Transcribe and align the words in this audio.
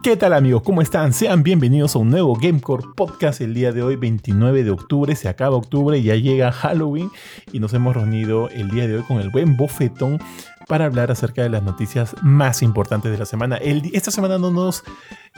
¿Qué 0.00 0.16
tal 0.16 0.32
amigos? 0.32 0.62
¿Cómo 0.62 0.80
están? 0.80 1.12
Sean 1.12 1.42
bienvenidos 1.42 1.96
a 1.96 1.98
un 1.98 2.10
nuevo 2.10 2.36
Gamecore 2.36 2.84
Podcast. 2.94 3.40
El 3.40 3.52
día 3.52 3.72
de 3.72 3.82
hoy, 3.82 3.96
29 3.96 4.62
de 4.62 4.70
octubre, 4.70 5.16
se 5.16 5.28
acaba 5.28 5.56
octubre, 5.56 6.00
ya 6.00 6.14
llega 6.14 6.52
Halloween 6.52 7.10
y 7.52 7.58
nos 7.58 7.74
hemos 7.74 7.96
reunido 7.96 8.48
el 8.50 8.70
día 8.70 8.86
de 8.86 8.98
hoy 8.98 9.02
con 9.02 9.18
el 9.20 9.30
buen 9.30 9.56
bofetón 9.56 10.20
para 10.68 10.84
hablar 10.84 11.10
acerca 11.10 11.42
de 11.42 11.48
las 11.48 11.62
noticias 11.62 12.14
más 12.22 12.62
importantes 12.62 13.10
de 13.10 13.18
la 13.18 13.24
semana. 13.24 13.56
esta 13.56 14.10
semana 14.10 14.38
no 14.38 14.50
nos 14.50 14.84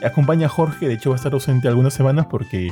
acompaña 0.03 0.49
Jorge, 0.49 0.89
de 0.89 0.95
hecho 0.95 1.11
va 1.11 1.17
a 1.17 1.19
estar 1.19 1.33
ausente 1.33 1.69
algunas 1.69 1.95
semanas 1.95 2.27
porque 2.29 2.71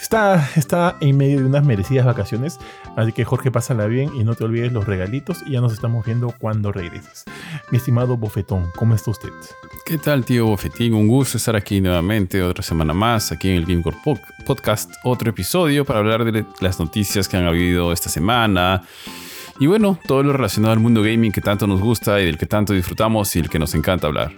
está, 0.00 0.50
está 0.56 0.96
en 1.00 1.16
medio 1.16 1.38
de 1.38 1.46
unas 1.46 1.64
merecidas 1.64 2.04
vacaciones. 2.04 2.58
Así 2.96 3.12
que 3.12 3.24
Jorge, 3.24 3.50
pásala 3.50 3.86
bien 3.86 4.10
y 4.14 4.24
no 4.24 4.34
te 4.34 4.44
olvides 4.44 4.72
los 4.72 4.84
regalitos 4.84 5.42
y 5.46 5.52
ya 5.52 5.60
nos 5.60 5.72
estamos 5.72 6.04
viendo 6.04 6.34
cuando 6.38 6.72
regreses. 6.72 7.24
Mi 7.70 7.78
estimado 7.78 8.16
Bofetón, 8.16 8.66
¿cómo 8.74 8.94
está 8.94 9.12
usted? 9.12 9.30
¿Qué 9.86 9.96
tal, 9.98 10.24
tío 10.24 10.46
Bofetín? 10.46 10.94
Un 10.94 11.06
gusto 11.06 11.36
estar 11.36 11.54
aquí 11.54 11.80
nuevamente, 11.80 12.42
otra 12.42 12.64
semana 12.64 12.92
más, 12.92 13.30
aquí 13.30 13.48
en 13.48 13.56
el 13.56 13.66
Gamecore 13.66 13.96
Podcast, 14.44 14.90
otro 15.04 15.30
episodio 15.30 15.84
para 15.84 16.00
hablar 16.00 16.24
de 16.24 16.44
las 16.60 16.80
noticias 16.80 17.28
que 17.28 17.36
han 17.36 17.46
habido 17.46 17.92
esta 17.92 18.08
semana 18.08 18.82
y 19.58 19.66
bueno, 19.66 19.98
todo 20.06 20.22
lo 20.22 20.32
relacionado 20.32 20.72
al 20.72 20.80
mundo 20.80 21.02
gaming 21.02 21.32
que 21.32 21.40
tanto 21.40 21.66
nos 21.66 21.80
gusta 21.80 22.20
y 22.20 22.26
del 22.26 22.38
que 22.38 22.46
tanto 22.46 22.72
disfrutamos 22.72 23.34
y 23.36 23.40
el 23.40 23.48
que 23.48 23.58
nos 23.58 23.74
encanta 23.74 24.06
hablar. 24.06 24.32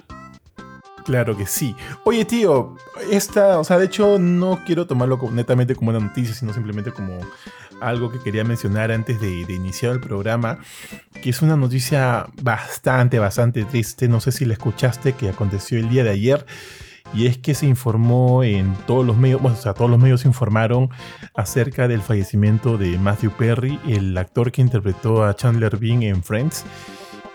Claro 1.04 1.36
que 1.36 1.46
sí. 1.46 1.76
Oye, 2.04 2.24
tío, 2.24 2.76
esta, 3.10 3.58
o 3.58 3.64
sea, 3.64 3.78
de 3.78 3.86
hecho 3.86 4.18
no 4.18 4.60
quiero 4.64 4.86
tomarlo 4.86 5.20
netamente 5.30 5.74
como 5.74 5.90
una 5.90 6.00
noticia, 6.00 6.34
sino 6.34 6.54
simplemente 6.54 6.92
como 6.92 7.20
algo 7.80 8.10
que 8.10 8.20
quería 8.20 8.42
mencionar 8.42 8.90
antes 8.90 9.20
de, 9.20 9.44
de, 9.44 9.52
iniciar 9.52 9.92
el 9.92 10.00
programa, 10.00 10.58
que 11.22 11.28
es 11.28 11.42
una 11.42 11.56
noticia 11.56 12.26
bastante, 12.42 13.18
bastante 13.18 13.64
triste. 13.64 14.08
No 14.08 14.20
sé 14.20 14.32
si 14.32 14.46
la 14.46 14.54
escuchaste, 14.54 15.12
que 15.12 15.28
aconteció 15.28 15.78
el 15.78 15.90
día 15.90 16.04
de 16.04 16.10
ayer 16.10 16.46
y 17.14 17.26
es 17.26 17.38
que 17.38 17.54
se 17.54 17.66
informó 17.66 18.42
en 18.42 18.74
todos 18.86 19.06
los 19.06 19.16
medios, 19.16 19.40
bueno, 19.40 19.56
o 19.56 19.60
sea, 19.60 19.72
todos 19.72 19.90
los 19.90 20.00
medios 20.00 20.24
informaron 20.24 20.90
acerca 21.34 21.86
del 21.86 22.02
fallecimiento 22.02 22.76
de 22.76 22.98
Matthew 22.98 23.30
Perry, 23.32 23.78
el 23.86 24.16
actor 24.18 24.50
que 24.50 24.60
interpretó 24.62 25.24
a 25.24 25.34
Chandler 25.36 25.76
Bing 25.76 26.02
en 26.02 26.22
Friends. 26.22 26.64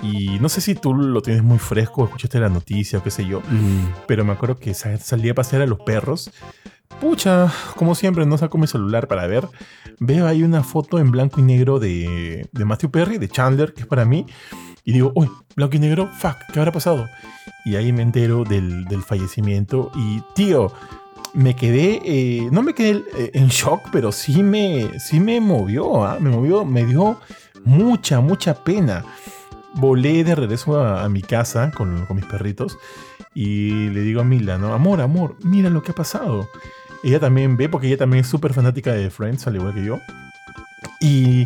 Y 0.02 0.40
no 0.40 0.48
sé 0.48 0.62
si 0.62 0.76
tú 0.76 0.94
lo 0.94 1.22
tienes 1.22 1.44
muy 1.44 1.58
fresco, 1.58 2.06
escuchaste 2.06 2.40
la 2.40 2.50
noticia 2.50 3.00
o 3.00 3.04
qué 3.04 3.12
sé 3.12 3.26
yo, 3.26 3.42
mm. 3.42 4.06
pero 4.08 4.24
me 4.24 4.32
acuerdo 4.32 4.58
que 4.58 4.74
salía 4.74 5.32
a 5.32 5.36
pasear 5.36 5.62
a 5.62 5.66
los 5.66 5.80
perros. 5.80 6.32
Pucha, 7.02 7.52
como 7.76 7.96
siempre, 7.96 8.26
no 8.26 8.38
saco 8.38 8.58
mi 8.58 8.68
celular 8.68 9.08
para 9.08 9.28
ver. 9.28 9.48
Veo 10.00 10.28
ahí 10.28 10.44
una 10.44 10.64
foto 10.64 11.00
en 11.00 11.12
blanco 11.12 11.40
y 11.40 11.44
negro 11.44 11.80
de, 11.80 12.48
de 12.52 12.66
Matthew 12.66 12.92
Perry, 12.92 13.18
de 13.18 13.30
Chandler, 13.30 13.74
que 13.74 13.82
es 13.82 13.88
para 13.88 14.06
mí. 14.06 14.26
Y 14.84 14.92
digo, 14.92 15.12
uy, 15.16 15.30
blanco 15.56 15.76
y 15.76 15.80
negro, 15.80 16.10
fuck, 16.18 16.36
¿qué 16.52 16.60
habrá 16.60 16.72
pasado? 16.72 17.06
Y 17.66 17.76
ahí 17.76 17.92
me 17.92 18.02
entero 18.02 18.44
del, 18.44 18.86
fallecimiento. 19.06 19.92
Y 19.96 20.22
tío, 20.34 20.72
me 21.34 21.56
quedé, 21.56 22.02
eh, 22.06 22.50
no 22.52 22.64
me 22.64 22.74
quedé 22.74 23.04
eh, 23.18 23.32
en 23.34 23.48
shock, 23.48 23.90
pero 23.92 24.12
sí 24.12 24.44
me, 24.44 25.00
sí 25.00 25.20
me 25.20 25.40
movió, 25.40 26.06
¿ah? 26.06 26.18
me 26.20 26.30
movió, 26.30 26.66
me 26.66 26.86
dio 26.86 27.20
mucha, 27.64 28.22
mucha 28.22 28.64
pena. 28.64 29.04
Volé 29.76 30.24
de 30.24 30.36
regreso 30.36 30.84
a, 30.84 31.08
mi 31.10 31.22
casa 31.22 31.72
con, 31.72 32.06
con, 32.08 32.16
mis 32.16 32.26
perritos 32.26 32.78
y 33.36 33.90
le 33.90 34.02
digo 34.02 34.22
a 34.22 34.24
Mila, 34.24 34.58
¿no? 34.58 34.74
Amor, 34.74 35.00
amor, 35.00 35.36
mira 35.44 35.70
lo 35.70 35.84
que 35.84 35.92
ha 35.92 35.96
pasado. 35.96 36.50
Ella 37.04 37.20
también 37.20 37.56
ve, 37.56 37.70
porque 37.70 37.88
ella 37.88 37.98
también 37.98 38.22
es 38.22 38.28
súper 38.28 38.54
fanática 38.54 38.92
de 38.94 39.10
Friends, 39.10 39.46
al 39.46 39.56
igual 39.58 39.76
que 39.76 39.86
yo. 39.86 40.00
Y, 41.00 41.46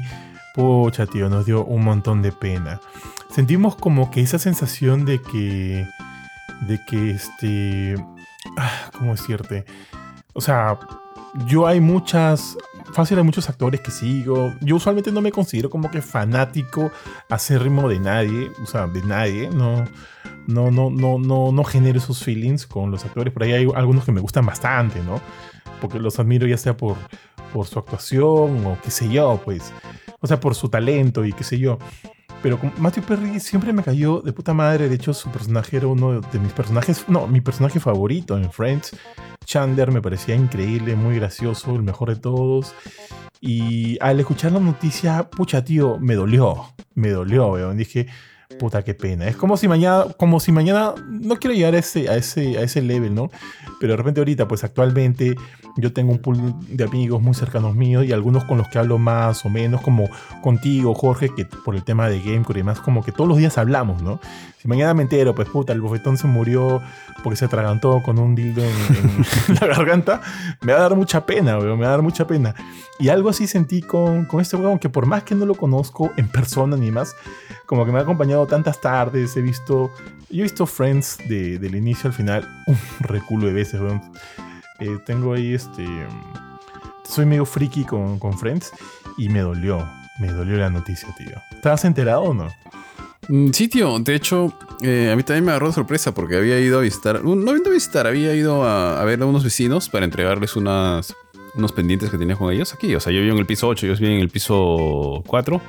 pucha, 0.55 1.05
tío, 1.05 1.29
nos 1.29 1.45
dio 1.45 1.65
un 1.65 1.83
montón 1.83 2.21
de 2.21 2.31
pena 2.31 2.79
sentimos 3.33 3.75
como 3.75 4.11
que 4.11 4.21
esa 4.21 4.37
sensación 4.37 5.05
de 5.05 5.19
que, 5.21 5.87
de 6.67 6.79
que 6.85 7.11
este, 7.11 7.95
ah, 8.57 8.89
¿cómo 8.97 9.11
decirte? 9.11 9.65
O 10.33 10.41
sea, 10.41 10.79
yo 11.47 11.67
hay 11.67 11.79
muchas, 11.79 12.57
fácil 12.93 13.17
hay 13.17 13.23
muchos 13.23 13.49
actores 13.49 13.81
que 13.81 13.91
sigo. 13.91 14.53
Yo 14.61 14.75
usualmente 14.75 15.11
no 15.11 15.21
me 15.21 15.31
considero 15.31 15.69
como 15.69 15.89
que 15.89 16.01
fanático 16.01 16.91
acérrimo 17.29 17.89
de 17.89 17.99
nadie, 17.99 18.51
o 18.61 18.65
sea, 18.65 18.87
de 18.87 19.01
nadie, 19.03 19.49
no. 19.49 19.85
No, 20.45 20.71
no, 20.71 20.89
no, 20.89 21.17
no, 21.19 21.53
no 21.53 21.63
genero 21.63 21.99
esos 21.99 22.21
feelings 22.21 22.67
con 22.67 22.91
los 22.91 23.05
actores. 23.05 23.33
Por 23.33 23.43
ahí 23.43 23.53
hay 23.53 23.67
algunos 23.75 24.03
que 24.03 24.11
me 24.11 24.19
gustan 24.19 24.45
bastante, 24.45 25.01
¿no? 25.01 25.21
Porque 25.79 25.99
los 25.99 26.19
admiro 26.19 26.45
ya 26.45 26.57
sea 26.57 26.75
por, 26.75 26.97
por 27.53 27.65
su 27.65 27.79
actuación 27.79 28.65
o 28.65 28.77
qué 28.83 28.91
sé 28.91 29.09
yo, 29.09 29.39
pues. 29.45 29.71
O 30.19 30.27
sea, 30.27 30.41
por 30.41 30.53
su 30.55 30.67
talento 30.67 31.23
y 31.23 31.31
qué 31.31 31.45
sé 31.45 31.59
yo. 31.59 31.77
Pero 32.43 32.59
Matthew 32.77 33.03
Perry 33.05 33.39
siempre 33.39 33.71
me 33.71 33.83
cayó 33.83 34.19
de 34.19 34.33
puta 34.33 34.53
madre. 34.53 34.89
De 34.89 34.95
hecho, 34.95 35.13
su 35.13 35.29
personaje 35.29 35.77
era 35.77 35.87
uno 35.87 36.19
de 36.19 36.39
mis 36.39 36.51
personajes. 36.51 37.05
No, 37.07 37.25
mi 37.25 37.39
personaje 37.39 37.79
favorito 37.79 38.37
en 38.37 38.51
Friends. 38.51 38.95
Chandler 39.45 39.91
me 39.91 40.01
parecía 40.01 40.35
increíble, 40.35 40.95
muy 40.95 41.15
gracioso, 41.15 41.73
el 41.73 41.83
mejor 41.83 42.09
de 42.09 42.17
todos. 42.17 42.75
Y 43.39 43.97
al 44.01 44.19
escuchar 44.19 44.51
la 44.51 44.59
noticia, 44.59 45.29
pucha, 45.29 45.63
tío, 45.63 45.97
me 45.99 46.15
dolió. 46.15 46.65
Me 46.95 47.11
dolió, 47.11 47.47
weón. 47.47 47.77
Dije, 47.77 48.07
puta, 48.53 48.83
qué 48.83 48.93
pena. 48.93 49.27
Es 49.27 49.35
como 49.35 49.57
si 49.57 49.67
mañana, 49.67 50.05
como 50.17 50.39
si 50.39 50.51
mañana, 50.51 50.93
no 51.07 51.37
quiero 51.37 51.55
llegar 51.55 51.75
a 51.75 51.79
ese, 51.79 52.09
a 52.09 52.15
ese, 52.15 52.57
a 52.57 52.61
ese 52.61 52.81
level, 52.81 53.13
¿no? 53.13 53.29
Pero 53.79 53.93
de 53.93 53.97
repente 53.97 54.21
ahorita, 54.21 54.47
pues 54.47 54.63
actualmente 54.63 55.35
yo 55.77 55.91
tengo 55.91 56.11
un 56.11 56.19
pool 56.19 56.37
de 56.67 56.83
amigos 56.83 57.21
muy 57.21 57.33
cercanos 57.33 57.75
míos 57.75 58.05
y 58.05 58.11
algunos 58.11 58.43
con 58.45 58.57
los 58.57 58.67
que 58.67 58.79
hablo 58.79 58.97
más 58.97 59.45
o 59.45 59.49
menos, 59.49 59.81
como 59.81 60.07
contigo, 60.41 60.93
Jorge, 60.93 61.29
que 61.35 61.45
por 61.45 61.75
el 61.75 61.83
tema 61.83 62.07
de 62.09 62.19
Gamecore 62.19 62.59
y 62.59 62.61
demás, 62.61 62.79
como 62.79 63.03
que 63.03 63.11
todos 63.11 63.27
los 63.27 63.37
días 63.37 63.57
hablamos, 63.57 64.01
¿no? 64.01 64.19
Si 64.61 64.67
mañana 64.67 64.93
me 64.93 65.03
entero, 65.03 65.35
pues 65.35 65.49
puta, 65.49 65.73
el 65.73 65.81
bofetón 65.81 66.17
se 66.17 66.27
murió 66.27 66.81
porque 67.23 67.35
se 67.35 67.45
atragantó 67.45 68.01
con 68.03 68.19
un 68.19 68.35
dildo 68.35 68.63
en, 68.63 69.55
la 69.59 69.67
garganta, 69.67 70.21
me 70.61 70.73
va 70.73 70.79
a 70.79 70.81
dar 70.83 70.95
mucha 70.95 71.25
pena, 71.25 71.57
weón, 71.57 71.77
me 71.77 71.83
va 71.83 71.89
a 71.89 71.91
dar 71.91 72.01
mucha 72.01 72.25
pena. 72.27 72.55
Y 72.99 73.09
algo 73.09 73.29
así 73.29 73.47
sentí 73.47 73.81
con, 73.81 74.25
con 74.25 74.39
este 74.39 74.55
weón, 74.55 74.79
que 74.79 74.89
por 74.89 75.05
más 75.05 75.23
que 75.23 75.35
no 75.35 75.45
lo 75.45 75.55
conozco 75.55 76.11
en 76.15 76.27
persona 76.29 76.77
ni 76.77 76.91
más, 76.91 77.15
como 77.65 77.85
que 77.85 77.91
me 77.91 77.99
ha 77.99 78.03
acompañado 78.03 78.42
tantas 78.47 78.79
tardes, 78.81 79.35
he 79.37 79.41
visto, 79.41 79.91
yo 80.29 80.39
he 80.39 80.43
visto 80.43 80.65
Friends 80.65 81.17
de, 81.27 81.59
del 81.59 81.75
inicio 81.75 82.09
al 82.09 82.13
final 82.13 82.63
un 82.67 82.77
reculo 82.99 83.47
de 83.47 83.53
veces. 83.53 83.81
Eh, 84.79 84.97
tengo 85.05 85.33
ahí 85.33 85.53
este, 85.53 85.85
soy 87.03 87.25
medio 87.25 87.45
friki 87.45 87.85
con, 87.85 88.19
con 88.19 88.37
Friends 88.37 88.71
y 89.17 89.29
me 89.29 89.39
dolió, 89.39 89.87
me 90.19 90.27
dolió 90.27 90.57
la 90.57 90.69
noticia, 90.69 91.13
tío. 91.17 91.35
¿Estabas 91.51 91.85
enterado 91.85 92.21
o 92.23 92.33
no? 92.33 92.47
Mm, 93.27 93.51
sí, 93.51 93.67
tío. 93.67 93.99
De 93.99 94.15
hecho, 94.15 94.53
eh, 94.81 95.09
a 95.11 95.15
mí 95.15 95.23
también 95.23 95.45
me 95.45 95.51
agarró 95.51 95.71
sorpresa 95.71 96.13
porque 96.13 96.37
había 96.37 96.59
ido 96.59 96.79
a 96.79 96.81
visitar. 96.81 97.23
No 97.23 97.55
ido 97.55 97.69
a 97.69 97.73
visitar, 97.73 98.07
había 98.07 98.33
ido 98.35 98.63
a, 98.63 99.03
ver 99.05 99.21
a 99.21 99.25
unos 99.25 99.43
vecinos 99.43 99.89
para 99.89 100.05
entregarles 100.05 100.55
unas, 100.55 101.15
unos 101.55 101.71
pendientes 101.71 102.09
que 102.09 102.17
tenía 102.17 102.35
con 102.35 102.51
ellos 102.51 102.73
aquí. 102.73 102.93
O 102.95 102.99
sea, 102.99 103.13
yo 103.13 103.21
vivo 103.21 103.33
en 103.33 103.39
el 103.39 103.45
piso 103.45 103.67
8, 103.67 103.85
ellos 103.85 103.99
viven 103.99 104.15
en 104.15 104.21
el 104.21 104.29
piso 104.29 105.23
4. 105.27 105.61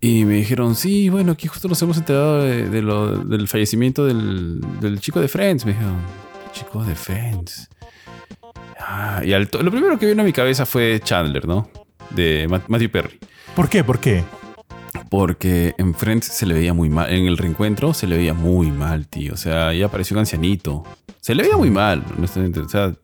Y 0.00 0.24
me 0.24 0.34
dijeron, 0.34 0.76
sí, 0.76 1.08
bueno, 1.08 1.32
aquí 1.32 1.48
justo 1.48 1.66
nos 1.68 1.80
hemos 1.82 1.96
enterado 1.96 2.42
de, 2.42 2.82
lo, 2.82 3.18
del 3.18 3.48
fallecimiento 3.48 4.06
del, 4.06 4.60
del, 4.80 5.00
chico 5.00 5.20
de 5.20 5.26
Friends. 5.28 5.66
Me 5.66 5.72
dijeron, 5.72 5.96
chico 6.52 6.84
de 6.84 6.94
Friends. 6.94 7.68
Ah, 8.78 9.22
y 9.24 9.30
lo 9.30 9.70
primero 9.70 9.98
que 9.98 10.06
vino 10.06 10.22
a 10.22 10.24
mi 10.24 10.32
cabeza 10.32 10.64
fue 10.64 11.00
Chandler, 11.02 11.46
¿no? 11.46 11.68
De 12.10 12.46
Matthew 12.68 12.90
Perry. 12.90 13.18
¿Por 13.56 13.68
qué? 13.68 13.82
¿Por 13.82 13.98
qué? 13.98 14.22
Porque 15.10 15.74
en 15.78 15.94
Friends 15.94 16.26
se 16.26 16.46
le 16.46 16.54
veía 16.54 16.74
muy 16.74 16.88
mal. 16.88 17.12
En 17.12 17.26
el 17.26 17.36
reencuentro 17.36 17.94
se 17.94 18.06
le 18.06 18.16
veía 18.16 18.34
muy 18.34 18.70
mal, 18.70 19.06
tío. 19.06 19.34
O 19.34 19.36
sea, 19.36 19.72
ya 19.72 19.86
apareció 19.86 20.14
un 20.14 20.20
ancianito. 20.20 20.84
Se 21.20 21.34
le 21.34 21.42
veía 21.42 21.56
muy 21.56 21.70
mal, 21.70 22.04
honestamente. 22.16 22.60
O 22.60 22.68
sea, 22.68 22.94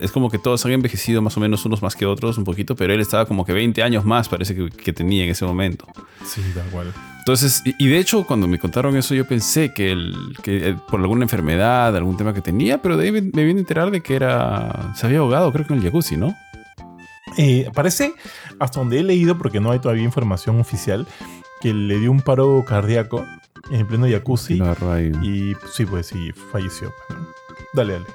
es 0.00 0.10
como 0.10 0.30
que 0.30 0.38
todos 0.38 0.64
han 0.66 0.72
envejecido 0.72 1.22
más 1.22 1.36
o 1.36 1.40
menos 1.40 1.64
unos 1.64 1.82
más 1.82 1.94
que 1.94 2.06
otros 2.06 2.38
un 2.38 2.44
poquito, 2.44 2.74
pero 2.74 2.92
él 2.92 3.00
estaba 3.00 3.26
como 3.26 3.44
que 3.44 3.52
20 3.52 3.82
años 3.82 4.04
más, 4.04 4.28
parece 4.28 4.54
que, 4.54 4.92
tenía 4.92 5.24
en 5.24 5.30
ese 5.30 5.44
momento. 5.44 5.86
Sí, 6.24 6.42
da 6.54 6.66
igual. 6.66 6.92
Entonces, 7.18 7.62
y, 7.64 7.86
de 7.86 7.98
hecho, 7.98 8.24
cuando 8.26 8.48
me 8.48 8.58
contaron 8.58 8.96
eso, 8.96 9.14
yo 9.14 9.26
pensé 9.26 9.74
que, 9.74 9.94
que 10.42 10.74
por 10.88 11.00
alguna 11.00 11.22
enfermedad, 11.22 11.94
algún 11.94 12.16
tema 12.16 12.32
que 12.32 12.40
tenía, 12.40 12.80
pero 12.80 12.96
de 12.96 13.04
ahí 13.04 13.12
me, 13.12 13.20
vine 13.20 13.58
a 13.58 13.60
enterar 13.60 13.90
de 13.90 14.00
que 14.00 14.16
era. 14.16 14.92
Se 14.96 15.06
había 15.06 15.18
ahogado, 15.18 15.52
creo 15.52 15.66
que 15.66 15.74
en 15.74 15.80
el 15.80 15.84
jacuzzi, 15.84 16.16
¿no? 16.16 16.34
Eh, 17.36 17.70
parece, 17.74 18.14
hasta 18.58 18.80
donde 18.80 18.98
he 18.98 19.02
leído, 19.02 19.36
porque 19.38 19.60
no 19.60 19.70
hay 19.70 19.78
todavía 19.78 20.02
información 20.02 20.58
oficial, 20.58 21.06
que 21.60 21.74
le 21.74 21.98
dio 21.98 22.10
un 22.10 22.22
paro 22.22 22.64
cardíaco 22.66 23.24
en 23.70 23.86
pleno 23.86 24.08
jacuzzi. 24.08 24.60
Y 25.22 25.54
sí, 25.72 25.86
pues 25.86 26.06
sí, 26.06 26.32
falleció. 26.32 26.92
Dale, 27.74 27.94
dale. 27.94 28.06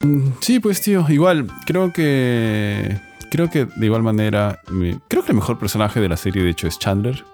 Mm, 0.00 0.32
sí, 0.40 0.60
pues 0.60 0.80
tío, 0.80 1.04
igual, 1.08 1.48
creo 1.66 1.92
que... 1.92 3.00
Creo 3.30 3.50
que 3.50 3.64
de 3.64 3.86
igual 3.86 4.04
manera, 4.04 4.60
creo 5.08 5.24
que 5.24 5.32
el 5.32 5.36
mejor 5.36 5.58
personaje 5.58 6.00
de 6.00 6.08
la 6.08 6.16
serie 6.16 6.44
de 6.44 6.50
hecho 6.50 6.68
es 6.68 6.78
Chandler. 6.78 7.24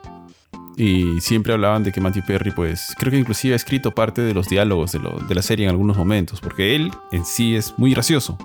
Y 0.76 1.20
siempre 1.20 1.52
hablaban 1.52 1.82
de 1.82 1.92
que 1.92 2.00
Matthew 2.00 2.24
Perry, 2.26 2.52
pues, 2.52 2.94
creo 2.96 3.10
que 3.10 3.18
inclusive 3.18 3.52
ha 3.52 3.56
escrito 3.56 3.90
parte 3.90 4.22
de 4.22 4.32
los 4.32 4.48
diálogos 4.48 4.92
de, 4.92 5.00
de 5.28 5.34
la 5.34 5.42
serie 5.42 5.66
en 5.66 5.70
algunos 5.70 5.98
momentos, 5.98 6.40
porque 6.40 6.74
él 6.74 6.90
en 7.12 7.26
sí 7.26 7.54
es 7.54 7.74
muy 7.76 7.92
gracioso. 7.92 8.38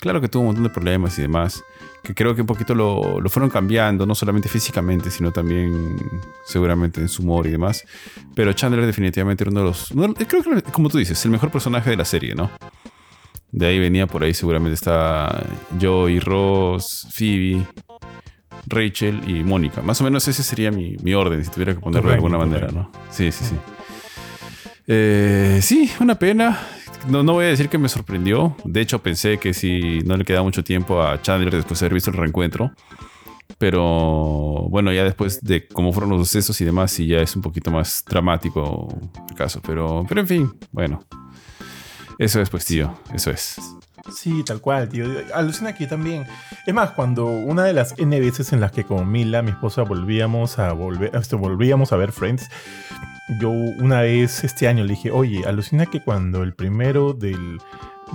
Claro 0.00 0.20
que 0.20 0.28
tuvo 0.28 0.42
un 0.42 0.46
montón 0.48 0.64
de 0.64 0.70
problemas 0.70 1.18
y 1.18 1.22
demás, 1.22 1.64
que 2.02 2.14
creo 2.14 2.34
que 2.34 2.40
un 2.40 2.46
poquito 2.46 2.74
lo, 2.74 3.20
lo, 3.20 3.28
fueron 3.28 3.50
cambiando, 3.50 4.06
no 4.06 4.14
solamente 4.14 4.48
físicamente, 4.48 5.10
sino 5.10 5.32
también 5.32 5.96
seguramente 6.46 7.00
en 7.00 7.08
su 7.08 7.22
humor 7.22 7.46
y 7.46 7.50
demás. 7.50 7.84
Pero 8.34 8.52
Chandler 8.52 8.86
definitivamente 8.86 9.44
era 9.44 9.50
uno 9.50 9.60
de 9.60 9.66
los... 9.66 9.92
creo 10.26 10.42
que, 10.42 10.62
como 10.72 10.88
tú 10.88 10.98
dices, 10.98 11.22
el 11.24 11.30
mejor 11.30 11.50
personaje 11.50 11.90
de 11.90 11.96
la 11.96 12.04
serie, 12.04 12.34
¿no? 12.34 12.50
De 13.52 13.66
ahí 13.66 13.78
venía, 13.78 14.06
por 14.06 14.22
ahí 14.22 14.32
seguramente 14.32 14.74
está 14.74 15.44
Joey, 15.80 16.20
Ross, 16.20 17.08
Phoebe, 17.12 17.66
Rachel 18.66 19.20
y 19.28 19.42
Mónica. 19.42 19.82
Más 19.82 20.00
o 20.00 20.04
menos 20.04 20.26
ese 20.28 20.42
sería 20.42 20.70
mi, 20.70 20.96
mi 21.02 21.14
orden, 21.14 21.44
si 21.44 21.50
tuviera 21.50 21.74
que 21.74 21.80
ponerlo 21.80 22.10
de 22.10 22.14
alguna 22.14 22.38
manera, 22.38 22.68
¿no? 22.68 22.90
Sí, 23.10 23.32
sí, 23.32 23.44
sí. 23.44 23.56
Eh, 24.86 25.60
sí, 25.62 25.90
una 26.00 26.16
pena. 26.16 26.58
No, 27.08 27.22
no 27.22 27.32
voy 27.32 27.46
a 27.46 27.48
decir 27.48 27.68
que 27.68 27.78
me 27.78 27.88
sorprendió. 27.88 28.56
De 28.64 28.80
hecho, 28.80 29.02
pensé 29.02 29.38
que 29.38 29.54
si 29.54 30.00
no 30.00 30.16
le 30.16 30.24
quedaba 30.24 30.44
mucho 30.44 30.62
tiempo 30.62 31.02
a 31.02 31.20
Chandler 31.20 31.54
después 31.54 31.80
de 31.80 31.86
haber 31.86 31.94
visto 31.94 32.10
el 32.10 32.16
reencuentro. 32.16 32.72
Pero 33.58 34.66
bueno, 34.70 34.92
ya 34.92 35.04
después 35.04 35.42
de 35.42 35.66
cómo 35.66 35.92
fueron 35.92 36.10
los 36.10 36.28
sucesos 36.28 36.60
y 36.60 36.64
demás, 36.64 36.92
sí 36.92 37.06
ya 37.06 37.18
es 37.20 37.34
un 37.36 37.42
poquito 37.42 37.70
más 37.70 38.04
dramático 38.08 38.88
el 39.28 39.34
caso. 39.34 39.60
Pero, 39.66 40.04
pero 40.08 40.20
en 40.20 40.26
fin, 40.26 40.52
bueno. 40.72 41.04
Eso 42.18 42.40
es, 42.40 42.50
pues, 42.50 42.64
tío. 42.66 42.94
Eso 43.14 43.30
es. 43.30 43.56
Sí, 44.14 44.42
tal 44.44 44.60
cual, 44.60 44.88
tío. 44.88 45.06
Alucina 45.34 45.74
que 45.74 45.86
también. 45.86 46.26
Es 46.66 46.74
más, 46.74 46.90
cuando 46.90 47.26
una 47.26 47.64
de 47.64 47.72
las 47.72 47.94
N 47.98 48.18
veces 48.20 48.52
en 48.52 48.60
las 48.60 48.72
que 48.72 48.84
con 48.84 49.10
Mila, 49.10 49.42
mi 49.42 49.50
esposa, 49.50 49.82
volvíamos 49.82 50.58
a 50.58 50.72
volver, 50.72 51.14
esto, 51.14 51.38
volvíamos 51.38 51.92
a 51.92 51.96
ver 51.96 52.12
Friends, 52.12 52.48
yo 53.40 53.50
una 53.50 54.00
vez 54.00 54.44
este 54.44 54.68
año 54.68 54.84
le 54.84 54.90
dije, 54.90 55.10
oye, 55.10 55.44
alucina 55.46 55.86
que 55.86 56.02
cuando 56.02 56.42
el 56.42 56.52
primero 56.52 57.12
del, 57.12 57.58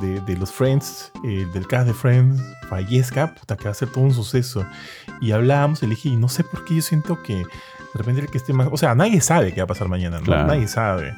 de, 0.01 0.38
los 0.38 0.51
Friends, 0.51 1.12
eh, 1.24 1.47
del 1.53 1.68
cast 1.68 1.88
de 1.88 1.94
Friends, 1.94 2.42
fallezca, 2.69 3.33
puta, 3.33 3.56
que 3.56 3.65
va 3.65 3.71
a 3.71 3.75
ser 3.75 3.89
todo 3.89 4.03
un 4.03 4.13
suceso. 4.13 4.65
Y 5.21 5.31
hablábamos 5.31 5.81
dije, 5.81 6.09
y 6.09 6.15
no 6.15 6.27
sé 6.27 6.44
por 6.44 6.65
qué 6.65 6.75
yo 6.75 6.81
siento 6.81 7.21
que 7.24 7.44
de 7.95 8.00
repente 8.00 8.21
el 8.21 8.27
que 8.27 8.38
esté 8.38 8.51
más. 8.51 8.68
O 8.69 8.75
sea, 8.75 8.94
nadie 8.94 9.21
sabe 9.21 9.53
qué 9.53 9.62
va 9.62 9.63
a 9.63 9.68
pasar 9.68 9.88
mañana, 9.88 10.19
¿no? 10.19 10.45
Nadie 10.45 10.68
sabe. 10.68 11.15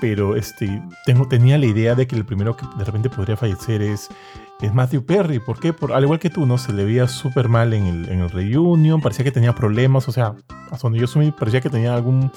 Pero 0.00 0.34
este, 0.34 0.82
tengo, 1.04 1.28
tenía 1.28 1.58
la 1.58 1.66
idea 1.66 1.94
de 1.94 2.06
que 2.06 2.16
el 2.16 2.24
primero 2.24 2.56
que 2.56 2.64
de 2.78 2.84
repente 2.84 3.10
podría 3.10 3.36
fallecer 3.36 3.82
es, 3.82 4.08
es 4.62 4.72
Matthew 4.72 5.04
Perry. 5.04 5.40
¿Por 5.40 5.60
qué? 5.60 5.74
Por, 5.74 5.92
al 5.92 6.02
igual 6.04 6.18
que 6.18 6.30
tú, 6.30 6.46
¿no? 6.46 6.56
Se 6.56 6.72
le 6.72 6.86
veía 6.86 7.06
súper 7.06 7.50
mal 7.50 7.74
en 7.74 7.86
el, 7.86 8.08
en 8.08 8.20
el 8.20 8.30
reunion, 8.30 9.02
parecía 9.02 9.26
que 9.26 9.30
tenía 9.30 9.54
problemas, 9.54 10.08
o 10.08 10.12
sea, 10.12 10.34
hasta 10.70 10.78
donde 10.84 10.98
yo 10.98 11.06
sumí, 11.06 11.32
parecía 11.32 11.60
que 11.60 11.68
tenía 11.68 11.94
algún 11.94 12.32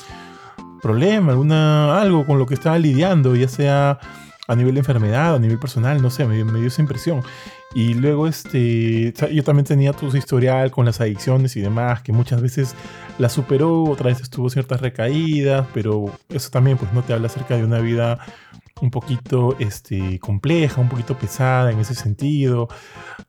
problema, 0.82 1.32
alguna, 1.32 2.02
algo 2.02 2.26
con 2.26 2.38
lo 2.38 2.46
que 2.46 2.56
estaba 2.56 2.78
lidiando, 2.78 3.34
ya 3.36 3.48
sea 3.48 4.00
a 4.50 4.56
nivel 4.56 4.74
de 4.74 4.80
enfermedad, 4.80 5.36
a 5.36 5.40
nivel 5.40 5.60
personal, 5.60 6.02
no 6.02 6.10
sé, 6.10 6.26
me, 6.26 6.36
dio 6.36 6.68
esa 6.68 6.82
impresión. 6.82 7.22
Y 7.76 7.94
luego 7.94 8.28
este, 8.28 9.14
yo 9.32 9.44
también 9.44 9.66
tenía 9.66 9.94
tu 9.94 10.08
historial 10.16 10.72
con 10.72 10.86
las 10.86 11.02
adicciones 11.02 11.56
y 11.56 11.62
demás, 11.62 12.02
que 12.02 12.12
muchas 12.12 12.42
veces 12.42 12.76
la 13.20 13.30
superó, 13.30 13.84
otra 13.84 14.08
vez 14.08 14.28
tuvo 14.30 14.50
ciertas 14.50 14.82
recaídas, 14.82 15.68
pero 15.74 16.12
eso 16.30 16.50
también 16.50 16.78
pues 16.78 16.92
no 16.94 17.04
te 17.04 17.14
habla 17.14 17.28
acerca 17.28 17.56
de 17.56 17.64
una 17.64 17.80
vida 17.80 18.20
un 18.82 18.92
poquito 18.92 19.56
este, 19.60 20.20
compleja, 20.20 20.82
un 20.82 20.90
poquito 20.90 21.18
pesada 21.18 21.72
en 21.72 21.80
ese 21.80 21.96
sentido. 21.96 22.70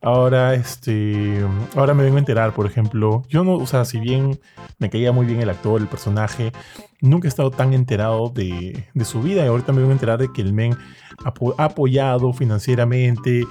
Ahora, 0.01 0.55
este, 0.55 1.45
ahora 1.75 1.93
me 1.93 2.03
vengo 2.03 2.17
a 2.17 2.21
enterar, 2.21 2.55
por 2.55 2.67
ejemplo, 2.67 3.25
yo 3.29 3.45
no, 3.45 3.57
o 3.57 3.67
sea, 3.67 3.85
si 3.85 3.99
bien 3.99 4.41
me 4.79 4.91
caía 4.91 5.13
muy 5.13 5.27
bien 5.27 5.43
el 5.43 5.51
actor, 5.51 5.81
el 5.81 5.89
personaje, 5.89 6.53
nunca 7.01 7.29
he 7.29 7.31
estado 7.31 7.51
tan 7.51 7.75
enterado 7.75 8.31
de, 8.31 8.87
de 8.95 9.05
su 9.05 9.21
vida 9.23 9.45
y 9.45 9.49
ahorita 9.49 9.73
me 9.73 9.81
vengo 9.81 9.91
a 9.91 9.95
enterar 9.95 10.19
de 10.19 10.33
que 10.33 10.43
el 10.43 10.53
men 10.53 10.77
ha, 11.25 11.65
apoyado 11.65 12.33
financieramente 12.33 13.45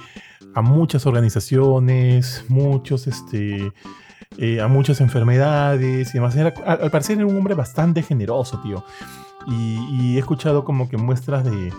a 0.54 0.62
muchas 0.62 1.06
organizaciones, 1.06 2.44
muchos, 2.48 3.06
este, 3.06 3.72
eh, 4.38 4.60
a 4.60 4.68
muchas 4.68 5.00
enfermedades 5.00 6.10
y 6.10 6.12
demás. 6.14 6.36
al 6.36 6.90
parecer 6.90 7.18
era 7.18 7.26
un 7.26 7.36
hombre 7.36 7.54
bastante 7.54 8.02
generoso, 8.02 8.60
tío. 8.60 8.84
Y, 9.46 10.16
he 10.16 10.18
escuchado 10.18 10.64
como 10.64 10.88
que 10.88 10.96
muestras 10.96 11.44
de, 11.44 11.72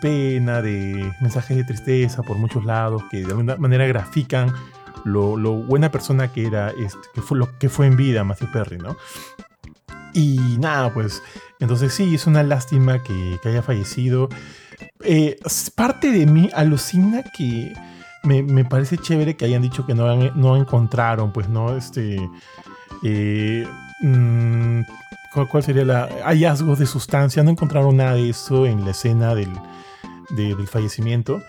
pena, 0.00 0.60
de 0.60 1.12
mensajes 1.20 1.56
de 1.56 1.64
tristeza 1.64 2.22
por 2.22 2.36
muchos 2.36 2.64
lados 2.64 3.02
que 3.10 3.18
de 3.18 3.26
alguna 3.26 3.56
manera 3.56 3.86
grafican 3.86 4.52
lo, 5.04 5.36
buena 5.36 5.90
persona 5.90 6.32
que 6.32 6.46
era, 6.46 6.70
este, 6.70 7.00
que, 7.14 7.22
fue 7.22 7.38
lo 7.38 7.58
que 7.58 7.68
fue 7.68 7.86
en 7.86 7.96
vida 7.96 8.22
Matthew 8.22 8.52
Perry, 8.52 8.78
¿no? 8.78 8.96
Y 10.12 10.38
nada, 10.58 10.92
pues, 10.92 11.22
entonces 11.60 11.94
sí, 11.94 12.14
es 12.14 12.26
una 12.26 12.42
lástima 12.42 13.02
que, 13.02 13.38
haya 13.44 13.62
fallecido. 13.62 14.28
Eh, 15.02 15.38
parte 15.74 16.10
de 16.10 16.26
mí 16.26 16.50
alucina 16.52 17.22
que 17.22 17.72
me, 18.22 18.64
parece 18.64 18.98
chévere 18.98 19.36
que 19.36 19.44
hayan 19.44 19.62
dicho 19.62 19.86
que 19.86 19.94
no, 19.94 20.14
no 20.16 20.56
encontraron, 20.56 21.32
pues, 21.32 21.48
¿no? 21.48 21.76
Este... 21.76 22.18
Eh, 23.02 23.66
mm, 24.02 24.82
¿Cuál 25.48 25.62
sería 25.62 25.84
la 25.84 26.08
hallazgos 26.24 26.80
de 26.80 26.86
sustancia? 26.86 27.42
No 27.44 27.50
encontraron 27.50 27.96
nada 27.96 28.14
de 28.14 28.30
eso 28.30 28.66
en 28.66 28.84
la 28.84 28.90
escena 28.90 29.34
del, 29.34 29.52
del 30.30 30.66
fallecimiento. 30.66 31.40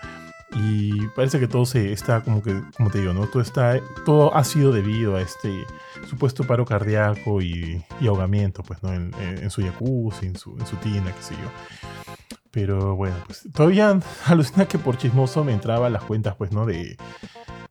Y 0.54 1.06
parece 1.08 1.40
que 1.40 1.48
todo 1.48 1.64
se 1.64 1.92
está 1.92 2.20
como 2.22 2.42
que, 2.42 2.62
como 2.76 2.90
te 2.90 3.00
digo, 3.00 3.12
¿no? 3.12 3.26
Todo, 3.26 3.42
está, 3.42 3.80
todo 4.04 4.34
ha 4.36 4.44
sido 4.44 4.70
debido 4.70 5.16
a 5.16 5.22
este 5.22 5.66
supuesto 6.08 6.44
paro 6.44 6.64
cardíaco 6.66 7.40
y, 7.40 7.82
ahogamiento, 8.06 8.62
pues, 8.62 8.82
¿no? 8.82 8.92
En, 8.92 9.50
su 9.50 9.62
jacuzzi, 9.62 10.26
en 10.26 10.36
su, 10.36 10.56
en 10.58 10.66
su 10.66 10.76
tina, 10.76 11.12
qué 11.12 11.22
sé 11.22 11.34
yo. 11.34 12.38
Pero 12.52 12.94
bueno, 12.96 13.16
pues 13.26 13.48
todavía 13.52 13.98
alucina 14.26 14.66
que 14.66 14.78
por 14.78 14.98
chismoso 14.98 15.42
me 15.42 15.52
entraba 15.52 15.90
las 15.90 16.04
cuentas, 16.04 16.36
pues, 16.36 16.52
¿no? 16.52 16.66
De, 16.66 16.96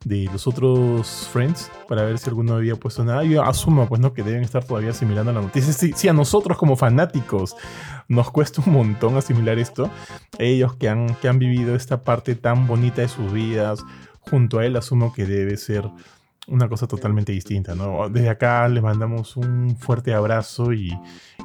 de 0.04 0.28
los 0.32 0.48
otros 0.48 1.30
Friends 1.32 1.72
para 1.88 2.04
ver 2.04 2.18
si 2.18 2.30
alguno 2.30 2.56
había 2.56 2.76
puesto 2.76 3.04
nada. 3.04 3.24
Yo 3.24 3.44
asumo, 3.44 3.88
pues, 3.88 4.02
¿no? 4.02 4.14
Que 4.14 4.24
deben 4.24 4.44
estar 4.44 4.64
todavía 4.64 4.90
asimilando 4.90 5.32
la 5.32 5.42
noticia. 5.42 5.72
Si, 5.72 6.08
a 6.08 6.14
nosotros 6.14 6.58
como 6.58 6.76
fanáticos 6.76 7.56
nos 8.08 8.32
cuesta 8.32 8.62
un 8.66 8.74
montón 8.74 9.16
asimilar 9.18 9.60
esto, 9.60 9.90
ellos 10.40 10.76
que 10.76 10.90
han, 10.90 11.16
que 11.16 11.28
han 11.28 11.40
vivido 11.40 11.76
esta 11.76 12.04
parte 12.04 12.36
tan 12.36 12.68
bonita 12.68 13.02
de 13.02 13.08
sus 13.08 13.32
vidas, 13.32 13.84
junto 14.20 14.60
a 14.60 14.66
él 14.66 14.76
asumo 14.76 15.14
que 15.14 15.26
debe 15.26 15.58
ser 15.58 15.90
una 16.48 16.68
cosa 16.68 16.88
totalmente 16.88 17.32
distinta, 17.32 17.76
¿no? 17.76 18.10
Desde 18.10 18.30
acá 18.30 18.68
les 18.68 18.82
mandamos 18.84 19.38
un 19.38 19.76
fuerte 19.78 20.14
abrazo 20.14 20.74
y, 20.74 20.98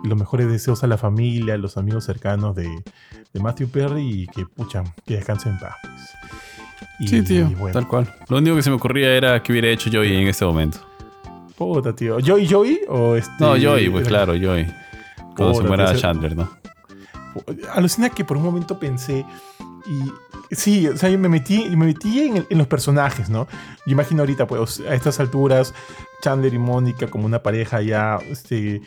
los 0.04 0.18
mejores 0.18 0.46
deseos 0.48 0.84
a 0.84 0.86
la 0.86 0.98
familia, 0.98 1.54
a 1.54 1.56
los 1.56 1.78
amigos 1.78 2.04
cercanos 2.04 2.54
de, 2.54 2.68
de 3.32 3.40
Matthew 3.40 3.68
Perry 3.68 4.22
y 4.22 4.26
que, 4.26 4.44
pucha, 4.44 4.84
que 5.06 5.14
descansen 5.16 5.54
en 5.54 5.58
paz. 5.58 5.74
Pues 6.98 7.10
sí, 7.10 7.22
tío, 7.22 7.50
tal 7.72 7.88
cual. 7.88 8.14
Lo 8.28 8.38
único 8.38 8.56
que 8.56 8.62
se 8.62 8.70
me 8.70 8.76
ocurría 8.76 9.14
era 9.14 9.42
que 9.42 9.52
hubiera 9.52 9.68
hecho 9.68 9.90
Joey 9.92 10.14
en 10.14 10.28
este 10.28 10.44
momento. 10.44 10.78
Puta, 11.56 11.94
tío. 11.94 12.18
¿Joey 12.24 12.46
Joey 12.46 12.80
o 12.88 13.16
este? 13.16 13.32
No, 13.40 13.56
Joey, 13.60 13.88
pues 13.88 14.06
claro, 14.06 14.34
Joey. 14.40 14.66
Cuando 15.34 15.54
se 15.54 15.66
muera 15.66 15.94
Chandler, 15.94 16.36
¿no? 16.36 16.48
Alucina 17.74 18.08
que 18.10 18.24
por 18.24 18.36
un 18.36 18.44
momento 18.44 18.78
pensé 18.78 19.24
y 19.88 20.54
sí, 20.54 20.88
o 20.88 20.96
sea, 20.96 21.08
yo 21.08 21.18
me 21.18 21.28
metí, 21.28 21.68
me 21.76 21.86
metí 21.86 22.20
en, 22.20 22.58
los 22.58 22.66
personajes, 22.66 23.28
¿no? 23.28 23.46
Yo 23.86 23.92
imagino 23.92 24.22
ahorita, 24.22 24.46
pues, 24.46 24.80
a 24.80 24.94
estas 24.94 25.20
alturas, 25.20 25.74
Chandler 26.22 26.54
y 26.54 26.58
Mónica 26.58 27.08
como 27.08 27.26
una 27.26 27.42
pareja 27.42 27.80
ya, 27.82 28.18
este, 28.30 28.82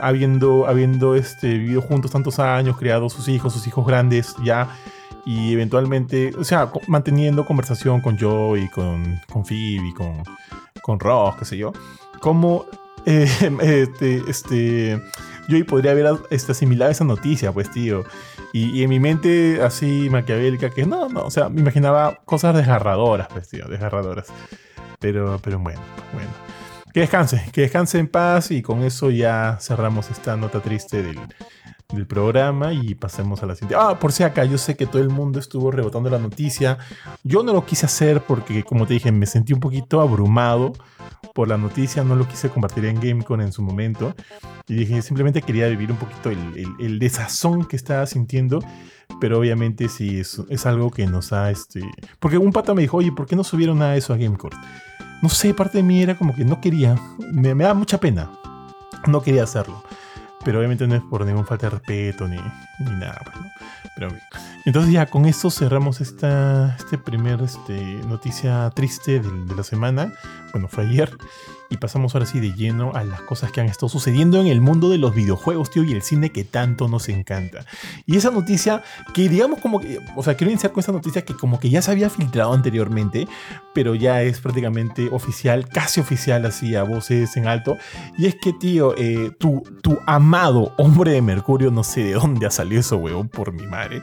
habiendo, 0.00 0.66
habiendo 0.66 1.14
este, 1.14 1.58
vivido 1.58 1.82
juntos 1.82 2.10
tantos 2.10 2.38
años, 2.38 2.76
creado 2.78 3.08
sus 3.08 3.28
hijos, 3.28 3.52
sus 3.52 3.66
hijos 3.66 3.86
grandes, 3.86 4.34
ya 4.44 4.76
y 5.24 5.52
eventualmente, 5.52 6.32
o 6.38 6.44
sea, 6.44 6.72
manteniendo 6.86 7.44
conversación 7.44 8.00
con 8.00 8.18
Joe 8.18 8.60
y 8.60 8.68
con, 8.70 9.20
con 9.30 9.44
Phoebe, 9.44 9.92
con, 9.94 10.22
con 10.80 10.98
Ross, 10.98 11.36
qué 11.38 11.44
sé 11.44 11.58
yo, 11.58 11.72
como 12.20 12.64
eh, 13.04 13.28
este, 13.62 14.22
este, 14.26 15.02
Joey 15.48 15.64
podría 15.64 15.92
haber 15.92 16.06
este, 16.30 16.52
asimilado 16.52 16.90
esa 16.90 17.04
noticia, 17.04 17.52
pues, 17.52 17.70
tío. 17.70 18.04
Y, 18.52 18.82
en 18.82 18.90
mi 18.90 18.98
mente 18.98 19.62
así 19.62 20.08
maquiavélica, 20.10 20.70
que 20.70 20.86
no, 20.86 21.08
no, 21.08 21.24
o 21.24 21.30
sea, 21.30 21.48
me 21.48 21.60
imaginaba 21.60 22.20
cosas 22.24 22.56
desgarradoras, 22.56 23.28
pues, 23.28 23.50
desgarradoras. 23.50 24.28
Pero, 24.98 25.38
pero 25.42 25.58
bueno, 25.58 25.80
bueno. 26.12 26.30
Que 26.92 27.00
descanse, 27.00 27.44
que 27.52 27.60
descanse 27.60 27.98
en 27.98 28.08
paz 28.08 28.50
y 28.50 28.62
con 28.62 28.82
eso 28.82 29.10
ya 29.10 29.58
cerramos 29.60 30.10
esta 30.10 30.36
nota 30.36 30.60
triste 30.60 31.02
del, 31.02 31.18
del 31.94 32.06
programa 32.06 32.74
y 32.74 32.94
pasemos 32.94 33.42
a 33.42 33.46
la 33.46 33.54
siguiente. 33.54 33.74
Ah, 33.78 33.98
por 33.98 34.12
si 34.12 34.22
acá, 34.22 34.44
yo 34.44 34.58
sé 34.58 34.76
que 34.76 34.86
todo 34.86 35.00
el 35.00 35.08
mundo 35.08 35.38
estuvo 35.38 35.70
rebotando 35.70 36.10
la 36.10 36.18
noticia. 36.18 36.76
Yo 37.24 37.42
no 37.42 37.54
lo 37.54 37.64
quise 37.64 37.86
hacer 37.86 38.20
porque, 38.20 38.62
como 38.62 38.86
te 38.86 38.92
dije, 38.92 39.10
me 39.10 39.24
sentí 39.24 39.54
un 39.54 39.60
poquito 39.60 40.02
abrumado 40.02 40.74
por 41.32 41.48
la 41.48 41.56
noticia. 41.56 42.04
No 42.04 42.14
lo 42.14 42.28
quise 42.28 42.50
compartir 42.50 42.84
en 42.84 43.00
GameCon 43.00 43.40
en 43.40 43.52
su 43.52 43.62
momento. 43.62 44.14
Y 44.66 44.74
dije, 44.74 45.00
simplemente 45.00 45.40
quería 45.40 45.66
vivir 45.68 45.90
un 45.90 45.96
poquito 45.96 46.28
el, 46.28 46.98
desazón 46.98 47.64
que 47.64 47.76
estaba 47.76 48.04
sintiendo. 48.04 48.58
Pero 49.18 49.38
obviamente 49.38 49.88
sí, 49.88 50.20
es, 50.20 50.42
es, 50.50 50.66
algo 50.66 50.90
que 50.90 51.06
nos 51.06 51.32
ha... 51.32 51.50
Este... 51.50 51.80
Porque 52.20 52.36
un 52.36 52.52
pata 52.52 52.74
me 52.74 52.82
dijo, 52.82 52.98
oye, 52.98 53.12
¿por 53.12 53.24
qué 53.24 53.34
no 53.34 53.44
subieron 53.44 53.78
nada 53.78 53.92
de 53.92 53.98
eso 53.98 54.12
a 54.12 54.18
GameCon? 54.18 54.50
No 55.22 55.30
sé, 55.30 55.54
parte 55.54 55.78
de 55.78 55.84
mí 55.84 56.02
era 56.02 56.18
como 56.18 56.34
que 56.34 56.44
no 56.44 56.60
quería. 56.60 56.96
Me, 57.32 57.54
me 57.54 57.64
da 57.64 57.72
mucha 57.72 57.98
pena. 57.98 58.30
No 59.06 59.22
quería 59.22 59.44
hacerlo. 59.44 59.82
Pero 60.48 60.60
obviamente 60.60 60.86
no 60.86 60.94
es 60.94 61.02
por 61.02 61.26
ningún 61.26 61.44
falta 61.44 61.66
de 61.66 61.76
respeto 61.76 62.26
ni, 62.26 62.38
ni 62.78 62.90
nada. 62.92 63.20
Pues, 63.22 63.36
Pero 63.94 64.08
Entonces 64.64 64.90
ya 64.90 65.04
con 65.04 65.26
esto 65.26 65.50
cerramos 65.50 66.00
esta 66.00 66.74
este 66.78 66.96
primer 66.96 67.42
este, 67.42 68.00
noticia 68.08 68.70
triste 68.70 69.20
de 69.20 69.54
la 69.54 69.62
semana. 69.62 70.10
Bueno, 70.54 70.68
fue 70.68 70.86
ayer. 70.86 71.14
Y 71.70 71.76
pasamos 71.76 72.14
ahora 72.14 72.26
sí 72.26 72.40
de 72.40 72.52
lleno 72.52 72.92
a 72.94 73.04
las 73.04 73.20
cosas 73.22 73.52
que 73.52 73.60
han 73.60 73.66
estado 73.66 73.88
sucediendo 73.88 74.40
en 74.40 74.46
el 74.46 74.60
mundo 74.60 74.88
de 74.88 74.98
los 74.98 75.14
videojuegos, 75.14 75.70
tío, 75.70 75.84
y 75.84 75.92
el 75.92 76.02
cine 76.02 76.30
que 76.30 76.44
tanto 76.44 76.88
nos 76.88 77.08
encanta. 77.08 77.66
Y 78.06 78.16
esa 78.16 78.30
noticia 78.30 78.82
que 79.12 79.28
digamos 79.28 79.60
como 79.60 79.80
que, 79.80 79.98
o 80.16 80.22
sea, 80.22 80.34
quiero 80.34 80.50
iniciar 80.50 80.72
con 80.72 80.80
esta 80.80 80.92
noticia 80.92 81.24
que 81.24 81.34
como 81.34 81.60
que 81.60 81.68
ya 81.70 81.82
se 81.82 81.90
había 81.90 82.08
filtrado 82.08 82.52
anteriormente, 82.52 83.28
pero 83.74 83.94
ya 83.94 84.22
es 84.22 84.40
prácticamente 84.40 85.08
oficial, 85.10 85.68
casi 85.68 86.00
oficial 86.00 86.46
así 86.46 86.74
a 86.74 86.82
voces 86.82 87.36
en 87.36 87.46
alto. 87.46 87.76
Y 88.16 88.26
es 88.26 88.36
que, 88.36 88.52
tío, 88.52 88.94
eh, 88.96 89.30
tu, 89.38 89.62
tu 89.82 89.98
amado 90.06 90.72
hombre 90.78 91.12
de 91.12 91.22
Mercurio, 91.22 91.70
no 91.70 91.84
sé 91.84 92.02
de 92.02 92.12
dónde 92.12 92.46
ha 92.46 92.50
salido 92.50 92.80
eso, 92.80 92.96
weón, 92.96 93.28
por 93.28 93.52
mi 93.52 93.66
madre. 93.66 94.02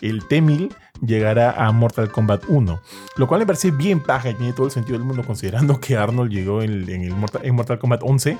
El 0.00 0.24
T-1000 0.26 0.72
llegará 1.00 1.52
a 1.52 1.70
Mortal 1.72 2.10
Kombat 2.10 2.44
1. 2.48 2.80
Lo 3.16 3.26
cual 3.26 3.40
me 3.40 3.46
parece 3.46 3.70
bien 3.70 4.00
paja 4.00 4.30
y 4.30 4.34
tiene 4.34 4.52
todo 4.52 4.66
el 4.66 4.72
sentido 4.72 4.98
del 4.98 5.06
mundo 5.06 5.24
considerando 5.24 5.80
que 5.80 5.96
Arnold 5.96 6.30
llegó 6.30 6.62
en, 6.62 6.88
el 6.88 7.14
Mortal, 7.14 7.42
en 7.44 7.54
Mortal 7.54 7.78
Kombat 7.78 8.00
11. 8.02 8.36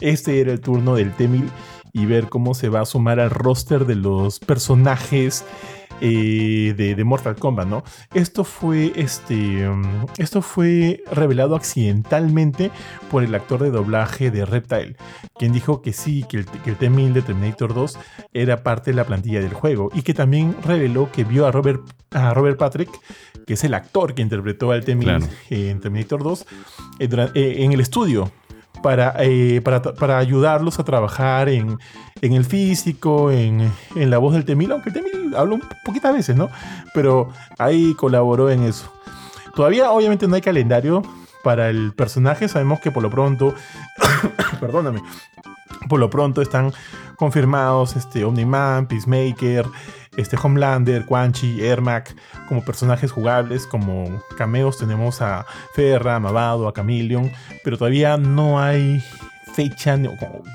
Este 0.00 0.40
era 0.40 0.52
el 0.52 0.60
turno 0.60 0.94
del 0.94 1.12
T-1000 1.12 1.48
y 1.92 2.06
ver 2.06 2.28
cómo 2.28 2.54
se 2.54 2.68
va 2.68 2.80
a 2.80 2.86
sumar 2.86 3.20
al 3.20 3.30
roster 3.30 3.84
de 3.84 3.96
los 3.96 4.38
personajes 4.40 5.44
eh, 6.04 6.74
de, 6.76 7.04
Mortal 7.04 7.36
Kombat, 7.36 7.68
¿no? 7.68 7.84
Esto 8.12 8.42
fue, 8.42 8.92
este, 8.96 9.68
um, 9.68 9.84
esto 10.18 10.42
fue 10.42 11.04
revelado 11.12 11.54
accidentalmente 11.54 12.72
por 13.08 13.22
el 13.22 13.32
actor 13.36 13.62
de 13.62 13.70
doblaje 13.70 14.32
de 14.32 14.44
Reptile, 14.44 14.96
quien 15.38 15.52
dijo 15.52 15.80
que 15.80 15.92
sí, 15.92 16.24
que 16.28 16.38
el, 16.38 16.46
T-1000 16.46 17.12
de 17.12 17.22
Terminator 17.22 17.72
2 17.72 17.98
era 18.32 18.64
parte 18.64 18.90
de 18.90 18.96
la 18.96 19.04
plantilla 19.04 19.40
del 19.40 19.54
juego 19.54 19.90
y 19.94 20.02
que 20.02 20.12
también 20.12 20.56
reveló 20.64 21.08
que 21.12 21.22
vio 21.22 21.46
a 21.46 21.52
Robert, 21.52 21.82
a 22.10 22.34
Robert 22.34 22.58
Patrick, 22.58 22.90
que 23.46 23.54
es 23.54 23.62
el 23.62 23.72
actor 23.72 24.14
que 24.14 24.22
interpretó 24.22 24.72
al 24.72 24.84
T-1000 24.84 25.28
en 25.50 25.80
Terminator 25.80 26.24
2, 26.24 26.46
eh, 26.98 27.08
eh, 27.34 27.54
en 27.58 27.72
el 27.72 27.80
estudio 27.80 28.32
para, 28.82 29.14
para, 29.98 30.18
ayudarlos 30.18 30.80
a 30.80 30.84
trabajar 30.84 31.48
en, 31.48 31.78
el 32.22 32.44
físico, 32.44 33.32
en, 33.32 33.72
la 33.96 34.18
voz 34.18 34.34
del 34.34 34.44
Temil, 34.44 34.70
aunque 34.70 34.90
el 34.90 34.94
Temil 34.94 35.34
habló 35.36 35.56
un 35.56 35.62
poquitas 35.84 36.14
veces, 36.14 36.36
¿no? 36.36 36.48
Pero 36.94 37.32
ahí 37.58 37.94
colaboró 37.94 38.48
en 38.48 38.62
eso. 38.62 38.92
Todavía 39.56 39.90
obviamente 39.90 40.28
no 40.28 40.36
hay 40.36 40.40
calendario 40.40 41.02
para 41.42 41.68
el 41.68 41.92
personaje, 41.92 42.48
sabemos 42.48 42.80
que 42.80 42.92
por 42.92 43.02
lo 43.02 43.10
pronto, 43.10 43.54
perdóname, 44.60 45.02
por 45.88 45.98
lo 45.98 46.08
pronto 46.10 46.40
están 46.40 46.72
confirmados 47.16 47.96
este, 47.96 48.24
Omni-Man, 48.24 48.86
Peacemaker, 48.86 49.66
este, 50.16 50.36
Homelander, 50.40 51.04
Quan 51.06 51.32
Chi, 51.32 51.64
Ermac, 51.64 52.14
como 52.48 52.64
personajes 52.64 53.10
jugables, 53.10 53.66
como 53.66 54.22
cameos 54.38 54.78
tenemos 54.78 55.20
a 55.22 55.44
Ferra, 55.74 56.16
a 56.16 56.20
Mavado, 56.20 56.68
a 56.68 56.72
Chameleon, 56.72 57.32
pero 57.64 57.76
todavía 57.76 58.16
no 58.16 58.60
hay 58.60 59.02
fecha, 59.54 59.98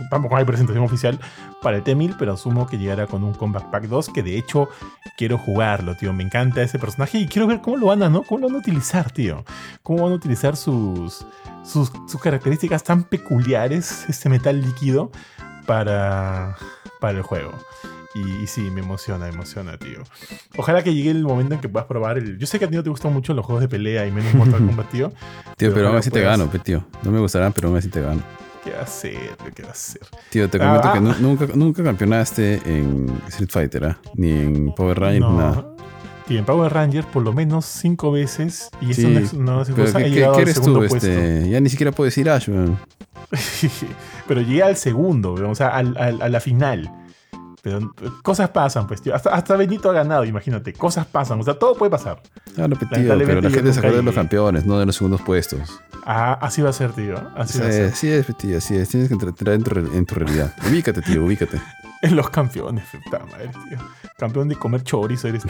tampoco 0.10 0.38
hay 0.38 0.46
presentación 0.46 0.84
oficial 0.84 1.20
para 1.62 1.78
el 1.78 1.84
T-1000, 1.84 2.16
pero 2.18 2.34
asumo 2.34 2.68
que 2.68 2.78
llegará 2.78 3.08
con 3.08 3.24
un 3.24 3.34
Combat 3.34 3.64
Pack 3.66 3.84
2, 3.84 4.10
que 4.10 4.24
de 4.24 4.38
hecho 4.38 4.70
quiero 5.18 5.38
jugarlo, 5.38 5.96
tío. 5.96 6.14
Me 6.14 6.24
encanta 6.24 6.62
ese 6.62 6.80
personaje 6.80 7.20
y 7.20 7.28
quiero 7.28 7.48
ver 7.48 7.62
cómo 7.62 7.78
lo 7.78 7.88
van 7.88 8.04
a, 8.04 8.10
¿no? 8.10 8.24
¿Cómo 8.24 8.42
lo 8.42 8.48
van 8.48 8.56
a 8.58 8.60
utilizar, 8.60 9.12
tío? 9.12 9.44
¿Cómo 9.84 10.04
van 10.04 10.14
a 10.14 10.16
utilizar 10.16 10.56
sus, 10.56 11.26
sus, 11.64 11.92
sus 12.08 12.22
características 12.22 12.84
tan 12.84 13.04
peculiares, 13.04 14.06
este 14.10 14.30
metal 14.30 14.62
líquido, 14.62 15.12
para, 15.66 16.56
para 17.00 17.18
el 17.18 17.24
juego? 17.24 17.54
Y, 18.26 18.48
sí, 18.48 18.62
me 18.72 18.82
emociona, 18.82 19.26
me 19.26 19.34
emociona, 19.34 19.78
tío. 19.78 20.02
Ojalá 20.58 20.84
que 20.84 20.94
llegue 20.94 21.12
el 21.12 21.24
momento 21.24 21.54
en 21.54 21.62
que 21.62 21.70
puedas 21.70 21.88
probar 21.88 22.18
el. 22.18 22.38
Yo 22.40 22.48
sé 22.48 22.58
que 22.58 22.66
a 22.66 22.70
ti 22.70 22.76
no 22.76 22.84
te 22.84 22.90
gustan 22.90 23.14
mucho 23.14 23.34
los 23.34 23.46
juegos 23.46 23.62
de 23.62 23.68
pelea 23.68 24.08
y 24.08 24.12
menos 24.12 24.34
Mortal 24.34 24.60
Kombat, 24.66 24.90
tío. 24.90 25.12
Tío, 25.56 25.74
pero, 25.74 25.90
aún 25.90 25.98
así 25.98 26.10
te 26.10 26.22
gano, 26.22 26.48
tío. 26.48 26.84
No 27.04 27.12
me 27.12 27.20
gustarán, 27.20 27.54
pero 27.54 27.68
aún 27.68 27.78
así 27.78 27.90
te 27.90 28.02
gano. 28.02 28.22
¿Qué 28.68 28.74
va 28.74 28.80
a 28.80 28.84
hacer? 28.84 29.38
¿Qué 29.56 29.64
va 29.64 29.70
a 29.70 29.72
hacer? 29.72 30.02
Tío, 30.30 30.50
te 30.50 30.60
comento 30.60 30.90
ah, 30.90 30.92
que 30.92 30.98
ah. 30.98 31.16
nunca, 31.22 31.48
nunca 31.56 31.84
campeonaste 31.84 32.62
en 32.66 33.22
Street 33.30 33.50
Fighter, 33.50 33.86
¿ah? 33.86 33.98
Ni 34.16 34.30
en 34.30 34.74
Power 34.74 35.00
Rangers, 35.00 35.22
no. 35.22 35.38
nada. 35.38 35.66
Y 36.28 36.36
en 36.36 36.44
Power 36.44 36.74
Rangers 36.74 37.08
por 37.08 37.24
lo 37.24 37.32
menos 37.32 37.64
cinco 37.66 38.12
veces. 38.12 38.70
Y 38.82 38.92
eso 38.92 39.08
no, 39.38 39.62
es 39.62 39.70
cosa. 39.70 40.00
¿Qué, 40.00 40.12
¿qué 40.12 40.42
eres 40.42 40.62
tú? 40.62 40.84
Este, 40.84 41.50
ya 41.50 41.62
ni 41.62 41.70
siquiera 41.70 41.94
puedo 41.94 42.08
decir 42.08 42.30
Ash, 42.30 42.50
man. 42.50 42.78
pero 44.28 44.42
llegué 44.42 44.64
al 44.64 44.76
segundo, 44.76 45.36
o 45.36 45.56
sea, 45.56 45.70
al, 45.70 45.96
al, 45.98 46.22
a 46.22 46.28
la 46.28 46.42
final 46.42 46.92
cosas 48.24 48.50
pasan, 48.50 48.88
pues, 48.88 49.02
tío. 49.02 49.14
Hasta, 49.16 49.56
Benito 49.56 49.90
ha 49.90 49.94
ganado, 49.94 50.26
imagínate. 50.26 50.74
Cosas 50.74 51.06
pasan. 51.06 51.40
O 51.40 51.44
sea, 51.44 51.56
todo 51.56 51.76
puede 51.76 51.90
pasar. 51.90 52.22
Claro, 52.56 52.76
tío, 52.76 52.88
pero 52.92 53.42
la 53.42 53.50
gente 53.50 53.74
se 53.74 53.80
acuerda 53.80 53.98
de 53.98 54.04
los 54.04 54.16
campeones, 54.16 54.66
no 54.66 54.80
de 54.80 54.86
los 54.86 54.96
segundos 54.96 55.22
puestos. 55.22 55.60
Ah, 56.06 56.38
así 56.42 56.62
va 56.62 56.70
a 56.70 56.74
ser, 56.74 56.94
tío. 56.94 57.16
Así 57.36 57.60
va 57.60 57.68
a 57.68 57.72
ser. 57.72 57.92
Sí, 57.94 58.10
es, 58.10 58.26
tío, 58.38 58.58
así 58.58 58.76
es. 58.76 58.90
Tienes 58.90 59.10
que 59.10 59.14
entrar 59.16 59.56
en 59.56 59.64
tu, 59.64 59.78
en 59.78 60.06
tu 60.06 60.16
realidad. 60.16 60.54
Ubícate, 60.70 61.02
tío, 61.02 61.26
ubícate. 61.26 61.60
en 62.02 62.16
los 62.16 62.30
campeones, 62.30 62.86
puta 63.04 63.20
madre, 63.26 63.50
tío. 63.70 63.78
Campeón 64.18 64.48
de 64.48 64.56
comer 64.56 64.84
chorizo 64.84 65.28
eres 65.28 65.44
tú, 65.44 65.50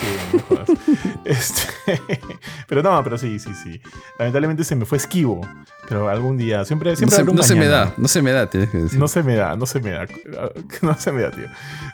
no 0.49 1.16
este, 1.27 2.01
pero 2.67 2.81
no, 2.84 3.03
pero 3.03 3.17
sí, 3.17 3.39
sí, 3.39 3.53
sí. 3.53 3.81
Lamentablemente 4.19 4.63
se 4.63 4.75
me 4.75 4.86
fue 4.86 4.98
esquivo. 4.98 5.41
Pero 5.88 6.10
algún 6.10 6.38
día, 6.38 6.65
siempre, 6.65 6.96
siempre 6.96 7.24
no, 7.24 7.43
se, 7.43 7.55
me 7.55 7.67
da, 7.67 7.93
no 7.98 8.07
se 8.07 8.22
me 8.22 8.31
da, 8.31 8.50
tienes 8.50 8.69
que 8.69 8.77
decir. 8.77 9.00
No 9.00 9.07
se 9.07 9.24
me 9.24 9.36
da, 9.36 9.55
no 9.55 9.65
se 9.65 9.79
me 9.79 9.91
da. 9.91 10.05
No 10.81 10.96
se 10.96 11.12
me 11.12 11.22
da, 11.22 11.31
tío. 11.31 11.48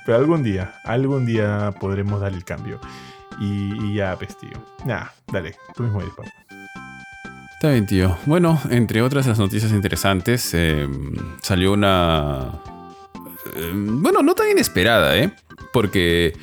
Pero 0.05 0.17
algún 0.17 0.43
día, 0.43 0.75
algún 0.83 1.25
día 1.25 1.73
podremos 1.79 2.19
dar 2.21 2.33
el 2.33 2.43
cambio. 2.43 2.79
Y, 3.39 3.95
ya, 3.95 4.15
pues, 4.17 4.37
tío. 4.37 4.51
Nada, 4.85 5.13
dale, 5.31 5.55
tú 5.75 5.83
mismo 5.83 6.01
eres, 6.01 6.13
papá. 6.13 6.29
Está 7.53 7.69
bien, 7.69 7.85
tío. 7.85 8.17
Bueno, 8.25 8.59
entre 8.69 9.01
otras 9.01 9.25
las 9.27 9.39
noticias 9.39 9.71
interesantes, 9.71 10.51
eh, 10.53 10.87
salió 11.41 11.73
una 11.73 12.61
Em, 13.55 14.01
bueno, 14.01 14.21
no 14.21 14.33
tan 14.35 14.49
inesperada, 14.49 15.17
¿eh? 15.17 15.31
Porque 15.71 16.33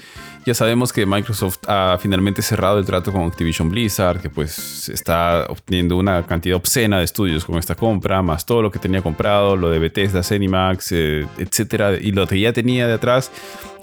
ya 0.45 0.55
sabemos 0.55 0.93
que 0.93 1.05
Microsoft 1.07 1.59
ha 1.67 1.99
finalmente 2.01 2.43
cerrado 2.43 2.79
el 2.79 2.85
trato 2.85 3.13
con 3.13 3.23
Activision 3.23 3.71
Blizzard, 3.71 4.21
que 4.21 4.31
pues 4.31 4.89
está 4.89 5.47
obteniendo 5.49 5.97
una 5.97 6.27
cantidad 6.27 6.57
obscena 6.57 6.99
de 6.99 7.05
estudios 7.05 7.45
con 7.45 7.59
esta 7.59 7.75
compra, 7.75 8.23
más 8.23 8.47
todo 8.47 8.63
lo 8.63 8.71
que 8.71 8.79
tenía 8.79 9.03
comprado, 9.03 9.57
lo 9.57 9.71
de 9.71 9.79
Bethesda, 9.79 10.23
Zenimax, 10.23 10.93
eh, 10.93 11.27
etcétera, 11.39 11.95
y 11.95 12.13
lo 12.13 12.27
que 12.27 12.41
ya 12.41 12.53
tenía 12.53 12.87
de 12.87 12.95
atrás, 12.95 13.31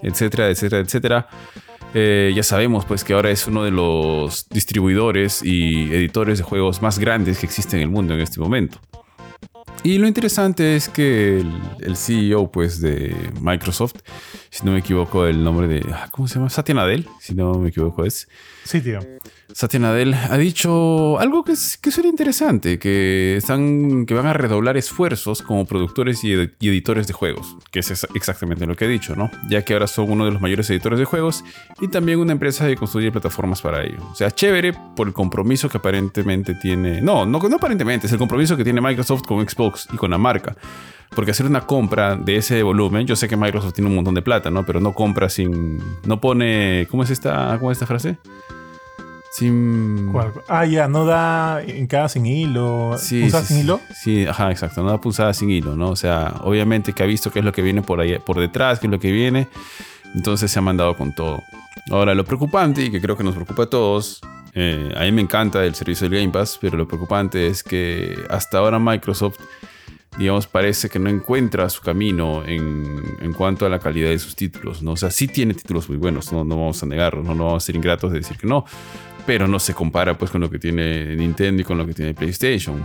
etcétera, 0.02 0.50
etcétera, 0.50 0.82
etcétera. 0.82 1.28
Eh, 1.94 2.34
ya 2.36 2.44
sabemos 2.44 2.86
pues 2.86 3.04
que 3.04 3.14
ahora 3.14 3.32
es 3.32 3.48
uno 3.48 3.64
de 3.64 3.72
los 3.72 4.50
distribuidores 4.50 5.42
y 5.44 5.94
editores 5.94 6.38
de 6.38 6.44
juegos 6.44 6.82
más 6.82 7.00
grandes 7.00 7.40
que 7.40 7.46
existen 7.46 7.80
en 7.80 7.84
el 7.84 7.90
mundo 7.90 8.14
en 8.14 8.20
este 8.20 8.40
momento. 8.40 8.80
Y 9.84 9.98
lo 10.00 10.08
interesante 10.08 10.76
es 10.76 10.90
que 10.90 11.44
el, 11.80 11.96
CEO 11.96 12.52
pues, 12.52 12.82
de 12.82 13.16
Microsoft, 13.42 13.96
si 14.50 14.66
no 14.66 14.72
me 14.72 14.80
equivoco, 14.80 15.26
el 15.26 15.44
nombre 15.44 15.68
de. 15.68 15.86
Ah, 15.94 16.10
¿Cómo 16.12 16.28
se 16.28 16.36
llama? 16.36 16.50
Satya 16.50 16.76
Nadella, 16.76 17.10
si 17.20 17.36
no 17.36 17.54
me 17.54 17.70
equivoco, 17.70 18.04
es. 18.04 18.28
Sí, 18.68 18.82
tío. 18.82 19.00
Satya 19.54 19.80
Nadella 19.80 20.28
ha 20.30 20.38
dicho 20.38 21.18
algo 21.20 21.46
que, 21.46 21.54
que 21.82 21.90
sería 21.90 22.10
interesante, 22.10 22.78
que, 22.78 23.38
están, 23.38 24.06
que 24.06 24.14
van 24.14 24.26
a 24.26 24.34
redoblar 24.34 24.76
esfuerzos 24.76 25.42
como 25.42 25.66
productores 25.66 26.22
y, 26.26 26.34
editores 26.34 27.08
de 27.08 27.14
juegos, 27.14 27.56
que 27.72 27.80
es 27.80 28.06
exactamente 28.14 28.66
lo 28.66 28.76
que 28.76 28.84
ha 28.84 28.88
dicho, 28.90 29.16
¿no? 29.16 29.32
Ya 29.50 29.64
que 29.64 29.72
ahora 29.72 29.88
son 29.88 30.12
uno 30.12 30.26
de 30.26 30.32
los 30.32 30.42
mayores 30.42 30.70
editores 30.70 31.00
de 31.00 31.06
juegos 31.06 31.46
y 31.80 31.88
también 31.88 32.20
una 32.20 32.34
empresa 32.34 32.68
que 32.68 32.76
construye 32.76 33.10
plataformas 33.10 33.62
para 33.62 33.84
ello. 33.84 34.00
O 34.12 34.16
sea, 34.16 34.32
chévere 34.32 34.74
por 34.98 35.08
el 35.08 35.14
compromiso 35.14 35.70
que 35.70 35.78
aparentemente 35.78 36.54
tiene... 36.56 37.00
No, 37.02 37.26
no, 37.26 37.40
no 37.40 37.56
aparentemente, 37.56 38.08
es 38.08 38.12
el 38.12 38.20
compromiso 38.20 38.58
que 38.58 38.66
tiene 38.66 38.82
Microsoft 38.82 39.22
con 39.22 39.48
Xbox 39.48 39.88
y 39.94 39.96
con 39.96 40.12
la 40.12 40.18
marca. 40.18 40.58
Porque 41.16 41.32
hacer 41.32 41.46
una 41.46 41.62
compra 41.62 42.16
de 42.16 42.36
ese 42.36 42.62
volumen, 42.64 43.08
yo 43.08 43.16
sé 43.16 43.30
que 43.30 43.38
Microsoft 43.38 43.74
tiene 43.74 43.90
un 43.90 43.96
montón 43.96 44.14
de 44.14 44.22
plata, 44.22 44.52
¿no? 44.52 44.66
Pero 44.66 44.80
no 44.80 44.94
compra 44.94 45.30
sin. 45.30 45.82
No 46.06 46.20
pone. 46.20 46.86
¿Cómo 46.92 47.04
es 47.04 47.10
esta, 47.10 47.58
cómo 47.60 47.72
es 47.72 47.78
esta 47.78 47.86
frase? 47.86 48.18
Sin... 49.38 50.12
Ah, 50.48 50.66
ya, 50.66 50.88
no 50.88 51.06
da 51.06 51.62
en 51.62 51.86
cada 51.86 52.10
sin 52.10 52.26
hilo. 52.26 52.96
Sí, 52.98 53.30
sin 53.30 53.60
hilo? 53.60 53.80
Sí, 53.94 54.26
ajá, 54.26 54.50
exacto. 54.50 54.82
No 54.82 54.90
da 54.90 55.00
pulsada 55.00 55.32
sin 55.32 55.52
hilo, 55.52 55.76
¿no? 55.76 55.92
O 55.92 55.96
sea, 55.96 56.34
obviamente 56.42 56.92
que 56.92 57.04
ha 57.04 57.06
visto 57.06 57.30
qué 57.30 57.40
es 57.40 57.46
lo 57.46 57.52
que 57.52 57.62
viene 57.62 57.84
por 57.84 58.00
ahí, 58.00 58.18
por 58.18 58.40
detrás, 58.40 58.80
qué 58.80 58.88
es 58.88 58.92
lo 58.92 59.00
que 59.00 59.12
viene. 59.12 59.48
Entonces 60.16 60.50
se 60.50 60.58
ha 60.58 60.64
mandado 60.64 60.98
con 60.98 61.14
todo. 61.14 61.44
Ahora, 61.92 62.16
lo 62.16 62.26
preocupante, 62.26 62.86
y 62.86 62.90
que 62.90 63.00
creo 63.00 63.16
que 63.16 63.24
nos 63.24 63.36
preocupa 63.36 63.64
a 63.64 63.70
todos, 63.70 64.22
eh, 64.56 64.92
a 64.98 65.04
mí 65.04 65.12
me 65.12 65.22
encanta 65.22 65.64
el 65.64 65.76
servicio 65.76 66.10
del 66.10 66.20
Game 66.20 66.34
Pass, 66.34 66.58
pero 66.60 66.76
lo 66.76 66.88
preocupante 66.88 67.46
es 67.46 67.62
que 67.62 68.18
hasta 68.32 68.58
ahora 68.58 68.80
Microsoft, 68.80 69.38
digamos, 70.18 70.48
parece 70.48 70.90
que 70.90 70.98
no 70.98 71.12
encuentra 71.12 71.70
su 71.70 71.84
camino 71.84 72.44
en, 72.44 73.04
en 73.22 73.34
cuanto 73.34 73.68
a 73.68 73.70
la 73.70 73.78
calidad 73.78 74.10
de 74.10 74.18
sus 74.18 74.36
títulos, 74.36 74.82
¿no? 74.82 74.94
O 74.94 74.98
sea, 74.98 75.12
sí 75.12 75.28
tiene 75.28 75.54
títulos 75.54 75.88
muy 75.90 76.00
buenos, 76.00 76.34
no, 76.34 76.44
no 76.44 76.56
vamos 76.56 76.82
a 76.82 76.88
negarlo, 76.88 77.22
no, 77.22 77.36
no 77.36 77.46
vamos 77.46 77.64
a 77.64 77.66
ser 77.68 77.76
ingratos 77.76 78.12
de 78.12 78.18
decir 78.18 78.36
que 78.36 78.48
no, 78.48 78.66
pero 79.28 79.46
no 79.48 79.60
se 79.60 79.74
compara 79.74 80.18
pues 80.18 80.32
con 80.32 80.40
lo 80.40 80.50
que 80.50 80.58
tiene 80.58 81.16
Nintendo 81.18 81.62
y 81.62 81.66
con 81.66 81.78
lo 81.78 81.86
que 81.86 81.94
tiene 81.94 82.14
PlayStation. 82.14 82.82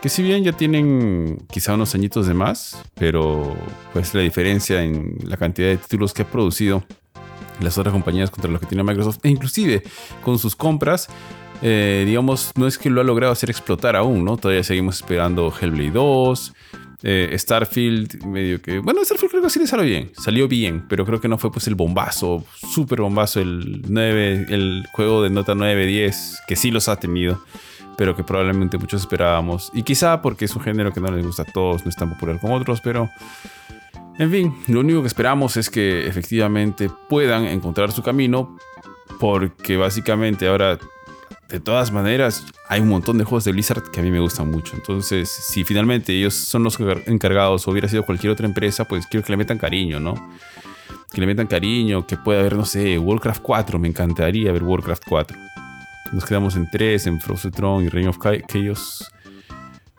Que 0.00 0.08
si 0.08 0.22
bien 0.22 0.44
ya 0.44 0.52
tienen 0.52 1.44
quizá 1.50 1.74
unos 1.74 1.94
añitos 1.94 2.28
de 2.28 2.32
más, 2.32 2.80
pero 2.94 3.54
pues 3.92 4.14
la 4.14 4.22
diferencia 4.22 4.82
en 4.82 5.18
la 5.24 5.36
cantidad 5.36 5.68
de 5.68 5.76
títulos 5.76 6.14
que 6.14 6.22
ha 6.22 6.26
producido 6.30 6.84
las 7.60 7.76
otras 7.76 7.92
compañías 7.92 8.30
contra 8.30 8.50
los 8.50 8.60
que 8.60 8.66
tiene 8.66 8.84
Microsoft, 8.84 9.18
e 9.24 9.28
inclusive 9.28 9.82
con 10.22 10.38
sus 10.38 10.56
compras, 10.56 11.08
eh, 11.60 12.04
digamos, 12.06 12.52
no 12.54 12.66
es 12.66 12.78
que 12.78 12.88
lo 12.88 13.00
ha 13.00 13.04
logrado 13.04 13.32
hacer 13.32 13.50
explotar 13.50 13.96
aún, 13.96 14.24
¿no? 14.24 14.36
Todavía 14.36 14.62
seguimos 14.62 14.96
esperando 14.96 15.52
Hellblade 15.52 15.90
2, 15.90 16.54
eh, 17.02 17.34
Starfield, 17.38 18.24
medio 18.24 18.60
que. 18.60 18.78
Bueno, 18.78 19.04
Starfield 19.04 19.30
creo 19.30 19.42
que 19.42 19.50
sí 19.50 19.58
le 19.58 19.66
salió 19.66 19.84
bien. 19.86 20.10
Salió 20.14 20.48
bien, 20.48 20.84
pero 20.88 21.06
creo 21.06 21.20
que 21.20 21.28
no 21.28 21.38
fue 21.38 21.50
pues 21.50 21.66
el 21.66 21.74
bombazo, 21.74 22.44
súper 22.54 23.00
bombazo, 23.00 23.40
el 23.40 23.82
9, 23.88 24.46
el 24.50 24.86
juego 24.92 25.22
de 25.22 25.30
nota 25.30 25.54
9, 25.54 25.86
10, 25.86 26.42
que 26.46 26.56
sí 26.56 26.70
los 26.70 26.88
ha 26.88 26.96
tenido, 26.96 27.42
pero 27.96 28.14
que 28.14 28.22
probablemente 28.22 28.76
muchos 28.76 29.00
esperábamos. 29.02 29.70
Y 29.74 29.82
quizá 29.82 30.20
porque 30.20 30.44
es 30.44 30.54
un 30.54 30.62
género 30.62 30.92
que 30.92 31.00
no 31.00 31.10
les 31.10 31.24
gusta 31.24 31.42
a 31.42 31.46
todos, 31.46 31.84
no 31.84 31.88
es 31.88 31.96
tan 31.96 32.10
popular 32.10 32.38
como 32.40 32.54
otros, 32.54 32.80
pero. 32.80 33.10
En 34.18 34.30
fin, 34.30 34.54
lo 34.66 34.80
único 34.80 35.00
que 35.00 35.06
esperamos 35.06 35.56
es 35.56 35.70
que 35.70 36.06
efectivamente 36.06 36.90
puedan 37.08 37.46
encontrar 37.46 37.90
su 37.90 38.02
camino, 38.02 38.58
porque 39.18 39.78
básicamente 39.78 40.46
ahora 40.46 40.78
de 41.50 41.60
todas 41.60 41.90
maneras, 41.90 42.44
hay 42.68 42.80
un 42.80 42.88
montón 42.88 43.18
de 43.18 43.24
juegos 43.24 43.44
de 43.44 43.52
Blizzard 43.52 43.90
que 43.90 44.00
a 44.00 44.02
mí 44.02 44.10
me 44.10 44.20
gustan 44.20 44.50
mucho. 44.50 44.76
Entonces, 44.76 45.28
si 45.28 45.64
finalmente 45.64 46.12
ellos 46.12 46.34
son 46.34 46.62
los 46.62 46.78
encargados 47.06 47.66
o 47.66 47.70
hubiera 47.72 47.88
sido 47.88 48.04
cualquier 48.04 48.32
otra 48.32 48.46
empresa, 48.46 48.84
pues 48.84 49.06
quiero 49.06 49.26
que 49.26 49.32
le 49.32 49.36
metan 49.36 49.58
cariño, 49.58 49.98
¿no? 49.98 50.14
Que 51.12 51.20
le 51.20 51.26
metan 51.26 51.48
cariño, 51.48 52.06
que 52.06 52.16
pueda 52.16 52.40
haber, 52.40 52.54
no 52.56 52.64
sé, 52.64 52.98
Warcraft 52.98 53.42
4. 53.42 53.78
Me 53.78 53.88
encantaría 53.88 54.52
ver 54.52 54.62
Warcraft 54.62 55.02
4. 55.08 55.36
Nos 56.12 56.24
quedamos 56.24 56.56
en 56.56 56.70
3, 56.70 57.06
en 57.08 57.20
Frozen 57.20 57.50
Throne 57.50 57.86
y 57.86 57.88
Reign 57.88 58.08
of 58.08 58.18
Chaos. 58.18 59.10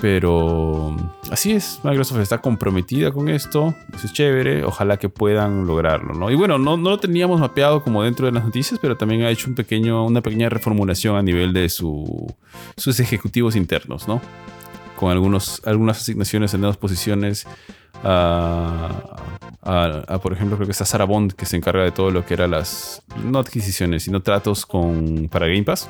Pero 0.02 0.98
así 1.30 1.52
es, 1.52 1.80
Microsoft 1.84 2.22
está 2.22 2.40
comprometida 2.40 3.12
con 3.12 3.30
esto, 3.30 3.76
eso 3.94 4.08
es 4.08 4.14
chévere, 4.14 4.64
ojalá 4.64 4.98
que 4.98 5.10
puedan 5.10 5.68
lograrlo, 5.68 6.16
¿no? 6.16 6.32
Y 6.32 6.36
bueno, 6.36 6.58
no, 6.58 6.76
no 6.76 6.90
lo 6.90 6.98
teníamos 6.98 7.40
mapeado 7.40 7.84
como 7.84 8.02
dentro 8.02 8.26
de 8.26 8.32
las 8.32 8.44
noticias, 8.44 8.80
pero 8.82 8.98
también 8.98 9.22
ha 9.22 9.30
hecho 9.30 9.48
un 9.48 9.54
pequeño, 9.54 10.04
una 10.04 10.22
pequeña 10.22 10.50
reformulación 10.50 11.18
a 11.18 11.22
nivel 11.22 11.54
de 11.54 11.70
su, 11.70 12.34
sus 12.78 13.00
ejecutivos 13.00 13.56
internos, 13.56 14.08
¿no? 14.08 14.20
Con 14.96 15.12
algunos, 15.12 15.62
algunas 15.66 16.00
asignaciones 16.00 16.52
en 16.56 16.62
nuevas 16.62 16.78
posiciones. 16.78 17.46
A, 18.04 18.90
por 20.24 20.34
ejemplo, 20.34 20.58
creo 20.58 20.66
que 20.66 20.72
está 20.72 20.86
Sarah 20.86 21.06
Bond, 21.06 21.34
que 21.34 21.46
se 21.46 21.58
encarga 21.58 21.84
de 21.84 21.92
todo 21.92 22.10
lo 22.10 22.26
que 22.26 22.34
eran 22.34 22.50
las, 22.50 23.04
no 23.24 23.38
adquisiciones, 23.38 24.02
sino 24.02 24.24
tratos 24.24 24.66
con, 24.66 25.30
para 25.30 25.46
Game 25.46 25.62
Pass 25.62 25.88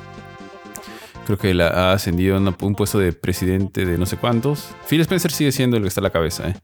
Creo 1.26 1.38
que 1.38 1.62
ha 1.62 1.92
ascendido 1.92 2.36
a 2.36 2.38
un 2.38 2.74
puesto 2.74 2.98
de 2.98 3.12
presidente 3.12 3.86
de 3.86 3.96
no 3.96 4.06
sé 4.06 4.16
cuántos. 4.16 4.74
Phil 4.88 5.00
Spencer 5.02 5.30
sigue 5.30 5.52
siendo 5.52 5.76
el 5.76 5.82
que 5.82 5.88
está 5.88 6.00
a 6.00 6.04
la 6.04 6.10
cabeza, 6.10 6.48
¿eh? 6.48 6.54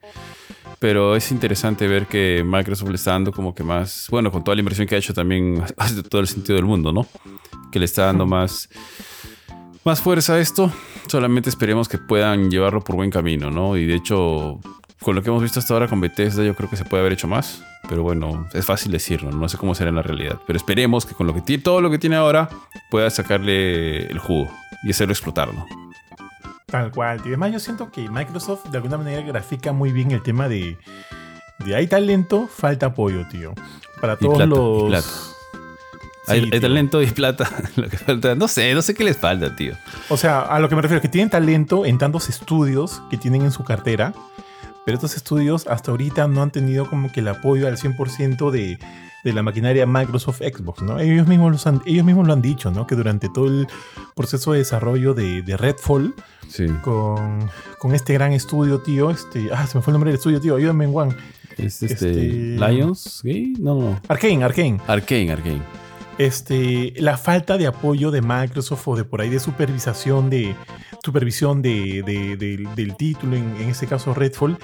Pero 0.79 1.17
es 1.17 1.33
interesante 1.33 1.89
ver 1.89 2.07
que 2.07 2.45
Microsoft 2.45 2.89
le 2.91 2.95
está 2.95 3.13
dando 3.13 3.33
como 3.33 3.55
que 3.55 3.65
más, 3.65 4.07
bueno, 4.11 4.31
con 4.31 4.45
toda 4.45 4.55
la 4.55 4.61
inversión 4.61 4.87
que 4.87 4.95
ha 4.95 4.99
hecho 4.99 5.13
también 5.13 5.63
hace 5.77 6.03
todo 6.03 6.21
el 6.21 6.29
sentido 6.29 6.57
del 6.57 6.67
mundo, 6.67 6.93
¿no? 6.93 7.07
Que 7.73 7.79
le 7.79 7.85
está 7.85 8.07
dando 8.07 8.27
más, 8.27 8.69
más 9.85 10.01
fuerza 10.01 10.35
a 10.35 10.41
esto. 10.41 10.73
Solamente 11.09 11.51
esperemos 11.51 11.89
que 11.89 11.99
puedan 11.99 12.51
llevarlo 12.51 12.81
por 12.83 12.97
buen 12.97 13.11
camino, 13.11 13.51
¿no? 13.51 13.77
Y 13.77 13.87
de 13.87 13.95
hecho, 13.95 14.61
con 15.01 15.15
lo 15.15 15.23
que 15.23 15.29
hemos 15.29 15.43
visto 15.43 15.61
hasta 15.61 15.75
ahora 15.75 15.89
con 15.89 16.01
Bethesda, 16.01 16.43
yo 16.43 16.55
creo 16.55 16.69
que 16.69 16.77
se 16.77 16.85
puede 16.85 17.03
haber 17.03 17.13
hecho 17.13 17.29
más. 17.29 17.63
Pero 17.89 18.03
bueno, 18.03 18.49
es 18.53 18.67
fácil 18.67 18.93
decirlo, 18.93 19.31
no 19.31 19.49
sé 19.49 19.57
cómo 19.57 19.75
será 19.75 19.91
en 19.91 19.97
la 19.97 20.03
realidad. 20.03 20.39
Pero 20.47 20.57
esperemos 20.57 21.07
que 21.07 21.15
con 21.15 21.27
lo 21.27 21.35
que 21.35 21.41
tiene, 21.41 21.63
todo 21.63 21.81
lo 21.81 21.91
que 21.91 21.99
tiene 21.99 22.17
ahora 22.17 22.49
pueda 22.91 23.09
sacarle 23.11 24.07
el 24.07 24.19
jugo 24.19 24.51
y 24.83 24.91
hacerlo 24.91 25.13
explotar, 25.13 25.53
¿no? 25.55 25.67
Tal 26.67 26.91
cual, 26.91 27.23
tío. 27.23 27.31
Además, 27.31 27.53
yo 27.53 27.61
siento 27.61 27.91
que 27.91 28.09
Microsoft 28.11 28.67
de 28.67 28.77
alguna 28.77 28.99
manera 28.99 29.23
grafica 29.23 29.73
muy 29.73 29.91
bien 29.91 30.11
el 30.11 30.23
tema 30.23 30.49
de, 30.49 30.77
de 31.65 31.75
hay 31.75 31.87
talento, 31.87 32.47
falta 32.47 32.87
apoyo, 32.87 33.27
tío. 33.29 33.55
Para 34.03 34.17
todos 34.17 34.47
los. 34.47 35.35
hay, 36.27 36.51
talento 36.51 37.01
y 37.01 37.07
plata. 37.07 37.49
Lo 37.77 37.89
que 37.89 37.97
falta, 37.97 38.35
no 38.35 38.49
sé, 38.49 38.75
no 38.75 38.83
sé 38.83 38.95
qué 38.95 39.03
les 39.03 39.17
falta, 39.17 39.57
tío. 39.57 39.75
O 40.11 40.19
sea, 40.19 40.41
a 40.41 40.59
lo 40.61 40.69
que 40.69 40.77
me 40.77 40.83
refiero, 40.83 41.01
que 41.01 41.09
tienen 41.09 41.31
talento 41.31 41.87
en 41.87 41.97
tantos 41.97 42.29
estudios 42.29 43.01
que 43.11 43.17
tienen 43.17 43.43
en 43.43 43.51
su 43.51 43.65
cartera 43.65 44.13
pero 44.89 44.97
estos 44.97 45.17
estudios 45.17 45.67
hasta 45.67 45.91
ahorita 45.91 46.29
no 46.29 46.41
han 46.41 46.51
tenido 46.51 46.89
como 46.89 47.13
que 47.13 47.21
el 47.21 47.29
apoyo 47.29 47.69
al 47.69 47.77
100% 47.77 48.51
de, 48.51 48.79
de 49.23 49.33
la 49.35 49.43
maquinaria 49.43 49.85
Microsoft 49.85 50.39
Xbox, 50.39 50.81
¿no? 50.81 50.99
Ellos 50.99 51.27
mismos, 51.27 51.67
ellos 51.85 52.07
mismos 52.07 52.27
lo 52.27 52.33
han 52.33 52.41
dicho, 52.41 52.71
¿no? 52.71 52.87
Que 52.87 52.95
durante 52.95 53.29
todo 53.29 53.49
el 53.49 53.69
proceso 54.17 54.53
de 54.53 54.61
desarrollo 54.61 55.13
de, 55.13 55.43
de 55.43 55.57
Redfall, 55.59 56.15
con, 56.81 57.51
con, 57.79 57.95
este 57.95 58.15
gran 58.15 58.33
estudio, 58.33 58.81
tío, 58.81 59.11
este, 59.11 59.51
ah, 59.53 59.67
se 59.67 59.77
me 59.77 59.83
fue 59.83 59.91
el 59.91 59.93
nombre 59.93 60.11
del 60.11 60.17
estudio, 60.17 60.41
tío, 60.41 60.57
ayúdame 60.57 60.87
en. 60.87 61.17
¿Es 61.59 61.83
este, 61.83 62.09
este 62.09 62.11
Lions? 62.57 63.23
No, 63.59 63.75
no. 63.75 64.01
Arkane, 64.09 64.43
Arkane. 64.43 64.81
Arkane, 64.87 65.33
Arkane. 65.33 65.88
Este, 66.19 66.95
la 66.97 67.17
falta 67.17 67.57
de 67.59 67.69
apoyo 67.69 68.11
de 68.11 68.23
Microsoft 68.23 68.89
o 68.89 68.97
de 68.97 69.05
por 69.05 69.21
ahí 69.21 69.31
de 69.31 69.39
supervisación 69.39 70.29
de, 70.31 70.55
supervisión 71.03 71.63
de, 71.63 72.03
del 72.75 72.97
título, 72.97 73.37
en, 73.37 73.57
este 73.61 73.87
caso 73.87 74.15
Redfall, 74.15 74.59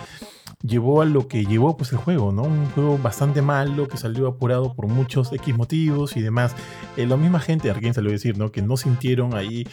llevó 0.62 1.02
a 1.02 1.04
lo 1.04 1.28
que 1.28 1.44
llevó 1.44 1.76
pues 1.76 1.92
el 1.92 1.98
juego, 1.98 2.32
¿no? 2.32 2.42
Un 2.42 2.66
juego 2.70 2.98
bastante 2.98 3.42
malo 3.42 3.86
que 3.88 3.96
salió 3.96 4.26
apurado 4.26 4.74
por 4.74 4.88
muchos 4.88 5.32
X 5.32 5.54
motivos 5.56 6.16
y 6.16 6.22
demás. 6.22 6.54
Eh, 6.96 7.06
la 7.06 7.16
misma 7.16 7.40
gente 7.40 7.68
de 7.68 7.70
Arkane 7.70 7.94
salió 7.94 8.10
a 8.10 8.12
decir, 8.12 8.36
¿no? 8.36 8.50
Que 8.50 8.62
no 8.62 8.76
sintieron 8.76 9.34
ahí 9.34 9.66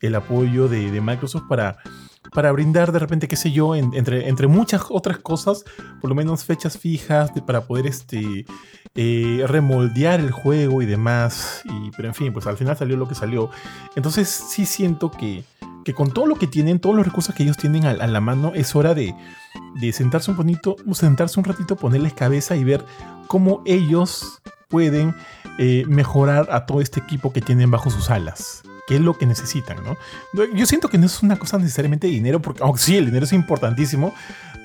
el 0.00 0.14
apoyo 0.14 0.68
de, 0.68 1.00
Microsoft 1.00 1.44
para, 1.48 1.78
para 2.32 2.50
brindar 2.52 2.92
de 2.92 2.98
repente, 2.98 3.28
qué 3.28 3.36
sé 3.36 3.52
yo, 3.52 3.74
entre, 3.74 4.28
entre 4.28 4.46
muchas 4.48 4.82
otras 4.88 5.18
cosas, 5.18 5.64
por 6.00 6.10
lo 6.10 6.16
menos 6.16 6.44
fechas 6.44 6.78
fijas 6.78 7.30
para 7.46 7.66
poder 7.66 7.86
este, 7.86 8.44
remoldear 8.94 10.20
el 10.20 10.30
juego 10.30 10.82
y 10.82 10.86
demás. 10.86 11.62
Y, 11.64 11.90
pero 11.96 12.08
en 12.08 12.14
fin, 12.14 12.32
pues 12.32 12.46
al 12.46 12.56
final 12.56 12.76
salió 12.76 12.96
lo 12.96 13.08
que 13.08 13.14
salió. 13.14 13.50
Entonces 13.96 14.28
sí 14.28 14.66
siento 14.66 15.10
que 15.10 15.44
que 15.88 15.94
con 15.94 16.10
todo 16.10 16.26
lo 16.26 16.34
que 16.34 16.46
tienen, 16.46 16.80
todos 16.80 16.94
los 16.94 17.06
recursos 17.06 17.34
que 17.34 17.44
ellos 17.44 17.56
tienen 17.56 17.86
a, 17.86 17.94
la 17.94 18.20
mano, 18.20 18.52
es 18.54 18.76
hora 18.76 18.92
de, 18.92 19.14
sentarse 19.90 20.30
un 20.30 20.36
bonito, 20.36 20.76
sentarse 20.92 21.40
un 21.40 21.44
ratito, 21.44 21.76
ponerles 21.76 22.12
cabeza 22.12 22.56
y 22.56 22.62
ver 22.62 22.84
cómo 23.26 23.62
ellos 23.64 24.42
pueden 24.68 25.14
eh, 25.58 25.84
mejorar 25.88 26.48
a 26.50 26.66
todo 26.66 26.82
este 26.82 27.00
equipo 27.00 27.32
que 27.32 27.40
tienen 27.40 27.70
bajo 27.70 27.88
sus 27.88 28.10
alas. 28.10 28.62
¿Qué 28.86 28.96
es 28.96 29.00
lo 29.00 29.16
que 29.16 29.24
necesitan, 29.24 29.78
no? 29.82 29.96
Yo 30.54 30.66
siento 30.66 30.90
que 30.90 30.98
no 30.98 31.06
es 31.06 31.22
una 31.22 31.38
cosa 31.38 31.56
necesariamente 31.56 32.06
de 32.06 32.12
dinero, 32.12 32.42
porque 32.42 32.62
aunque 32.62 32.80
sí, 32.80 32.96
el 32.98 33.06
dinero 33.06 33.24
es 33.24 33.32
importantísimo, 33.32 34.12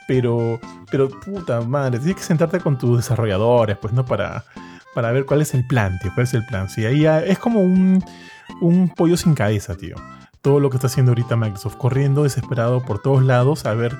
pero, 0.08 0.60
pero 0.92 1.10
puta 1.10 1.62
madre, 1.62 2.00
tienes 2.00 2.18
que 2.18 2.24
sentarte 2.24 2.60
con 2.60 2.78
tus 2.78 2.98
desarrolladores, 2.98 3.78
pues, 3.78 3.94
¿no? 3.94 4.06
Para, 4.06 4.46
para 4.94 5.12
ver 5.12 5.26
cuál 5.26 5.42
es 5.42 5.54
el 5.54 5.66
plan, 5.66 5.98
tío, 6.00 6.12
cuál 6.14 6.26
es 6.26 6.34
el 6.34 6.46
plan. 6.46 6.70
Sí, 6.70 6.86
ahí 6.86 7.06
es 7.06 7.40
como 7.40 7.62
un, 7.62 8.04
un 8.62 8.90
pollo 8.90 9.18
sin 9.18 9.34
cabeza, 9.34 9.76
tío 9.76 9.96
todo 10.44 10.60
lo 10.60 10.70
que 10.70 10.76
está 10.76 10.88
haciendo 10.88 11.12
ahorita 11.12 11.38
Microsoft, 11.38 11.78
corriendo 11.78 12.24
desesperado 12.24 12.84
por 12.84 13.02
todos 13.02 13.24
lados 13.24 13.66
a 13.66 13.74
ver 13.74 13.98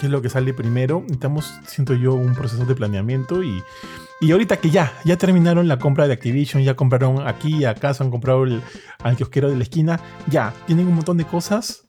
qué 0.00 0.06
es 0.06 0.12
lo 0.12 0.20
que 0.22 0.28
sale 0.28 0.52
primero. 0.52 1.04
Estamos, 1.08 1.54
siento 1.66 1.94
yo, 1.94 2.14
un 2.14 2.34
proceso 2.34 2.66
de 2.66 2.74
planeamiento 2.74 3.44
y, 3.44 3.62
y 4.20 4.32
ahorita 4.32 4.56
que 4.56 4.70
ya, 4.70 4.92
ya 5.04 5.16
terminaron 5.16 5.68
la 5.68 5.78
compra 5.78 6.08
de 6.08 6.14
Activision, 6.14 6.64
ya 6.64 6.74
compraron 6.74 7.26
aquí 7.26 7.60
se 7.60 8.02
han 8.02 8.10
comprado 8.10 8.42
el, 8.42 8.60
al 9.04 9.16
kiosquero 9.16 9.48
de 9.48 9.56
la 9.56 9.62
esquina, 9.62 10.00
ya, 10.26 10.52
tienen 10.66 10.88
un 10.88 10.96
montón 10.96 11.16
de 11.16 11.26
cosas, 11.26 11.83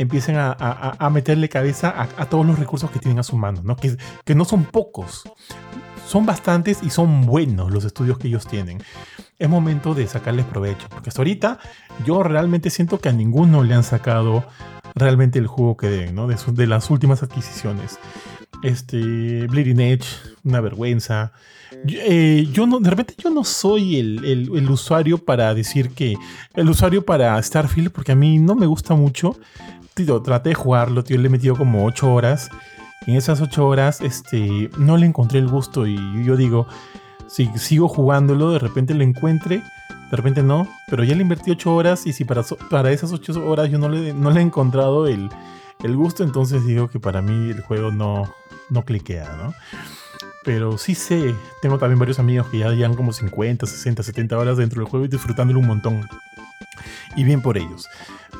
empiecen 0.00 0.36
a, 0.38 1.10
meterle 1.12 1.50
cabeza 1.50 1.94
a, 2.16 2.24
todos 2.24 2.46
los 2.46 2.58
recursos 2.58 2.90
que 2.90 2.98
tienen 2.98 3.18
a 3.18 3.22
su 3.22 3.36
mano, 3.36 3.60
¿no? 3.62 3.76
Que, 3.76 4.34
no 4.34 4.46
son 4.46 4.64
pocos 4.64 5.24
son 6.08 6.26
bastantes 6.26 6.82
y 6.82 6.90
son 6.90 7.26
buenos 7.26 7.70
los 7.70 7.84
estudios 7.84 8.18
que 8.18 8.26
ellos 8.26 8.46
tienen. 8.46 8.82
Es 9.38 9.48
momento 9.48 9.94
de 9.94 10.08
sacarles 10.08 10.46
provecho, 10.46 10.88
porque 10.88 11.10
hasta 11.10 11.20
ahorita 11.20 11.58
yo 12.04 12.22
realmente 12.22 12.70
siento 12.70 12.98
que 12.98 13.10
a 13.10 13.12
ninguno 13.12 13.62
le 13.62 13.74
han 13.74 13.84
sacado 13.84 14.44
realmente 14.94 15.38
el 15.38 15.46
juego 15.46 15.76
que 15.76 15.88
den, 15.88 16.14
¿no? 16.14 16.26
De, 16.26 16.66
las 16.66 16.90
últimas 16.90 17.22
adquisiciones. 17.22 17.98
Este, 18.62 19.46
Bleeding 19.46 19.80
Edge, 19.80 20.06
una 20.42 20.60
vergüenza. 20.60 21.32
Eh, 21.86 22.48
yo, 22.50 22.66
no, 22.66 22.80
de 22.80 22.90
repente 22.90 23.14
yo 23.16 23.30
no 23.30 23.44
soy 23.44 23.98
el, 23.98 24.70
usuario 24.70 25.18
para 25.18 25.54
decir 25.54 25.90
que. 25.90 26.16
El 26.54 26.68
usuario 26.70 27.04
para 27.04 27.40
Starfield, 27.40 27.92
porque 27.92 28.12
a 28.12 28.16
mí 28.16 28.38
no 28.38 28.54
me 28.54 28.66
gusta 28.66 28.94
mucho. 28.94 29.36
Tío, 29.94 30.22
traté 30.22 30.50
de 30.50 30.54
jugarlo, 30.54 31.04
tío, 31.04 31.18
le 31.18 31.26
he 31.26 31.30
metido 31.30 31.56
como 31.56 31.84
8 31.84 32.12
horas 32.12 32.50
en 33.06 33.16
esas 33.16 33.40
ocho 33.40 33.66
horas 33.66 34.00
este, 34.00 34.70
no 34.76 34.96
le 34.96 35.06
encontré 35.06 35.38
el 35.38 35.48
gusto 35.48 35.86
y 35.86 35.96
yo 36.24 36.36
digo, 36.36 36.66
si 37.28 37.46
sigo 37.56 37.88
jugándolo, 37.88 38.52
de 38.52 38.58
repente 38.58 38.92
lo 38.94 39.02
encuentre, 39.02 39.62
de 40.10 40.16
repente 40.16 40.42
no, 40.42 40.68
pero 40.88 41.02
ya 41.02 41.14
le 41.14 41.22
invertí 41.22 41.50
ocho 41.50 41.74
horas 41.74 42.06
y 42.06 42.12
si 42.12 42.24
para, 42.24 42.42
para 42.68 42.92
esas 42.92 43.12
ocho 43.12 43.32
horas 43.46 43.70
yo 43.70 43.78
no 43.78 43.88
le, 43.88 44.12
no 44.12 44.30
le 44.30 44.40
he 44.40 44.42
encontrado 44.42 45.06
el, 45.06 45.30
el, 45.82 45.96
gusto, 45.96 46.22
entonces 46.22 46.66
digo 46.66 46.88
que 46.88 47.00
para 47.00 47.22
mí 47.22 47.50
el 47.50 47.62
juego 47.62 47.90
no, 47.90 48.34
no 48.68 48.82
cliquea, 48.84 49.34
¿no? 49.42 49.54
Pero 50.44 50.78
sí 50.78 50.94
sé, 50.94 51.34
tengo 51.62 51.78
también 51.78 51.98
varios 51.98 52.18
amigos 52.18 52.48
que 52.48 52.58
ya 52.58 52.70
llevan 52.70 52.96
como 52.96 53.12
50, 53.12 53.66
60, 53.66 54.02
70 54.02 54.38
horas 54.38 54.56
dentro 54.56 54.80
del 54.80 54.88
juego 54.90 55.06
y 55.06 55.08
disfrutándolo 55.08 55.58
un 55.60 55.66
montón. 55.66 56.06
Y 57.16 57.24
bien 57.24 57.42
por 57.42 57.58
ellos. 57.58 57.88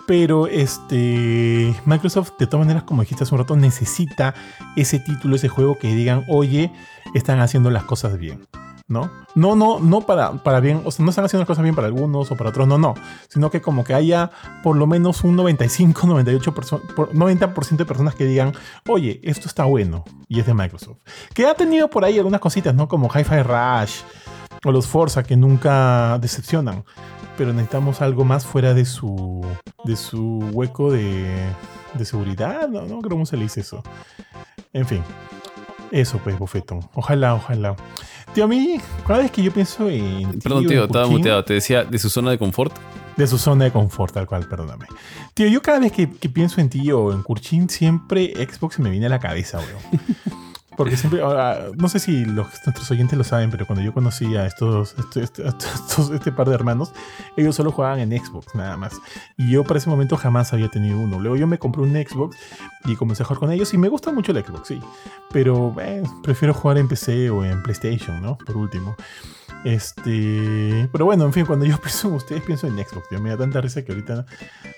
Pero 0.07 0.47
este 0.47 1.75
Microsoft, 1.85 2.33
de 2.39 2.47
todas 2.47 2.67
maneras, 2.67 2.85
como 2.85 3.03
dijiste 3.03 3.25
hace 3.25 3.35
un 3.35 3.41
rato, 3.41 3.57
necesita 3.57 4.35
ese 4.77 4.99
título, 4.99 5.37
ese 5.37 5.49
juego 5.49 5.79
que 5.79 5.95
digan, 5.95 6.25
oye, 6.29 6.73
están 7.15 7.41
haciendo 7.41 7.71
las 7.71 7.85
cosas 7.85 8.19
bien. 8.19 8.47
¿no? 8.91 9.09
No, 9.37 9.55
no, 9.55 9.79
no 9.79 10.01
para, 10.01 10.33
para 10.43 10.59
bien, 10.59 10.83
o 10.85 10.91
sea, 10.91 11.05
no 11.05 11.11
están 11.11 11.25
haciendo 11.25 11.43
las 11.43 11.47
cosas 11.47 11.63
bien 11.63 11.77
para 11.77 11.87
algunos 11.87 12.31
o 12.33 12.37
para 12.37 12.51
otros, 12.51 12.67
no, 12.67 12.77
no, 12.77 12.95
sino 13.29 13.49
que 13.49 13.63
como 13.63 13.85
que 13.85 13.95
haya 13.95 14.33
por 14.65 14.77
lo 14.77 14.89
menos 14.89 15.23
un 15.23 15.37
95, 15.37 16.09
98%, 16.09 17.13
90% 17.13 17.77
de 17.77 17.87
personas 17.87 18.17
que 18.17 18.25
digan, 18.25 18.53
oye, 18.89 19.21
esto 19.23 19.47
está 19.47 19.65
bueno 19.65 20.05
y 20.29 20.41
es 20.41 20.47
de 20.47 20.55
Microsoft. 20.55 20.99
Que 21.33 21.47
ha 21.47 21.55
tenido 21.55 21.89
por 21.89 22.05
ahí 22.05 22.19
algunas 22.19 22.41
cositas, 22.41 22.75
¿no? 22.75 22.89
Como 22.89 23.09
Hi-Fi 23.09 23.43
Rush 23.43 24.01
o 24.65 24.73
los 24.73 24.89
Forza 24.89 25.23
que 25.23 25.37
nunca 25.37 26.19
decepcionan, 26.19 26.85
pero 27.41 27.55
necesitamos 27.55 28.03
algo 28.03 28.27
más 28.27 28.45
fuera 28.45 28.75
de 28.75 28.85
su, 28.85 29.41
de 29.85 29.97
su 29.97 30.41
hueco 30.53 30.93
de, 30.93 31.25
de 31.95 32.05
seguridad, 32.05 32.69
¿no? 32.69 32.83
No 32.83 32.99
creo 32.99 33.13
cómo 33.13 33.25
se 33.25 33.39
le 33.39 33.45
dice 33.45 33.63
eso. 33.63 33.83
En 34.75 34.85
fin, 34.87 35.03
eso 35.91 36.19
pues, 36.23 36.39
bofetón. 36.39 36.81
Ojalá, 36.93 37.35
ojalá. 37.35 37.77
Tío, 38.35 38.45
a 38.45 38.47
mí, 38.47 38.79
cada 39.07 39.21
vez 39.21 39.31
que 39.31 39.43
yo 39.43 39.51
pienso 39.55 39.89
en. 39.89 40.39
Perdón, 40.41 40.67
tío, 40.67 40.85
estaba 40.85 41.07
muteado. 41.07 41.43
Te 41.43 41.55
decía 41.55 41.83
de 41.83 41.99
su 41.99 42.11
zona 42.11 42.31
de 42.31 42.37
confort. 42.37 42.77
De 43.17 43.27
su 43.27 43.39
zona 43.39 43.65
de 43.65 43.71
confort, 43.71 44.13
tal 44.13 44.27
cual, 44.27 44.47
perdóname. 44.47 44.85
Tío, 45.33 45.47
yo 45.47 45.63
cada 45.63 45.79
vez 45.79 45.93
que, 45.93 46.09
pienso 46.09 46.61
en 46.61 46.69
ti 46.69 46.93
o 46.93 47.11
en 47.11 47.23
Kurchin, 47.23 47.71
siempre 47.71 48.35
Xbox 48.35 48.81
me 48.81 48.91
viene 48.91 49.07
a 49.07 49.09
la 49.09 49.19
cabeza, 49.19 49.61
weón. 49.61 50.21
Porque 50.81 50.97
siempre, 50.97 51.21
no 51.77 51.89
sé 51.91 51.99
si 51.99 52.25
los, 52.25 52.47
nuestros 52.65 52.91
oyentes 52.91 53.19
lo 53.19 53.23
saben, 53.23 53.51
pero 53.51 53.67
cuando 53.67 53.85
yo 53.85 53.93
conocí 53.93 54.35
a 54.37 54.47
estos, 54.47 54.95
este, 55.15 55.45
este, 56.15 56.33
par 56.33 56.49
de 56.49 56.55
hermanos, 56.55 56.95
ellos 57.37 57.55
solo 57.55 57.71
jugaban 57.71 57.99
en 57.99 58.19
Xbox, 58.19 58.55
nada 58.55 58.79
más. 58.79 58.99
Y 59.37 59.51
yo 59.51 59.63
para 59.63 59.77
ese 59.77 59.91
momento 59.91 60.17
jamás 60.17 60.55
había 60.55 60.71
tenido 60.71 60.99
uno. 60.99 61.21
Luego 61.21 61.37
yo 61.37 61.47
me 61.47 61.59
compré 61.59 61.83
un 61.83 61.93
Xbox 61.93 62.35
y 62.87 62.97
comencé 62.97 63.25
a 63.25 63.27
jugar 63.27 63.41
con 63.41 63.53
ellos 63.53 63.75
y 63.75 63.77
me 63.77 63.91
gusta 63.91 64.11
mucho 64.11 64.33
el 64.33 64.43
Xbox, 64.43 64.69
sí. 64.69 64.81
Pero 65.31 65.77
eh, 65.83 66.03
prefiero 66.23 66.55
jugar 66.55 66.79
en 66.79 66.89
PC 66.89 67.29
o 67.29 67.45
en 67.45 67.63
PlayStation, 67.63 68.23
¿no? 68.23 68.39
Por 68.39 68.57
último. 68.57 68.97
Este, 69.65 70.89
pero 70.91 71.05
bueno, 71.05 71.25
en 71.25 71.33
fin, 71.33 71.45
cuando 71.45 71.65
yo 71.65 71.79
pienso 71.81 72.09
en 72.09 72.15
ustedes, 72.15 72.43
pienso 72.43 72.67
en 72.67 72.75
Xbox. 72.75 73.09
Tío. 73.09 73.21
Me 73.21 73.31
da 73.31 73.37
tanta 73.37 73.61
risa 73.61 73.83
que 73.85 73.93
ahorita 73.93 74.27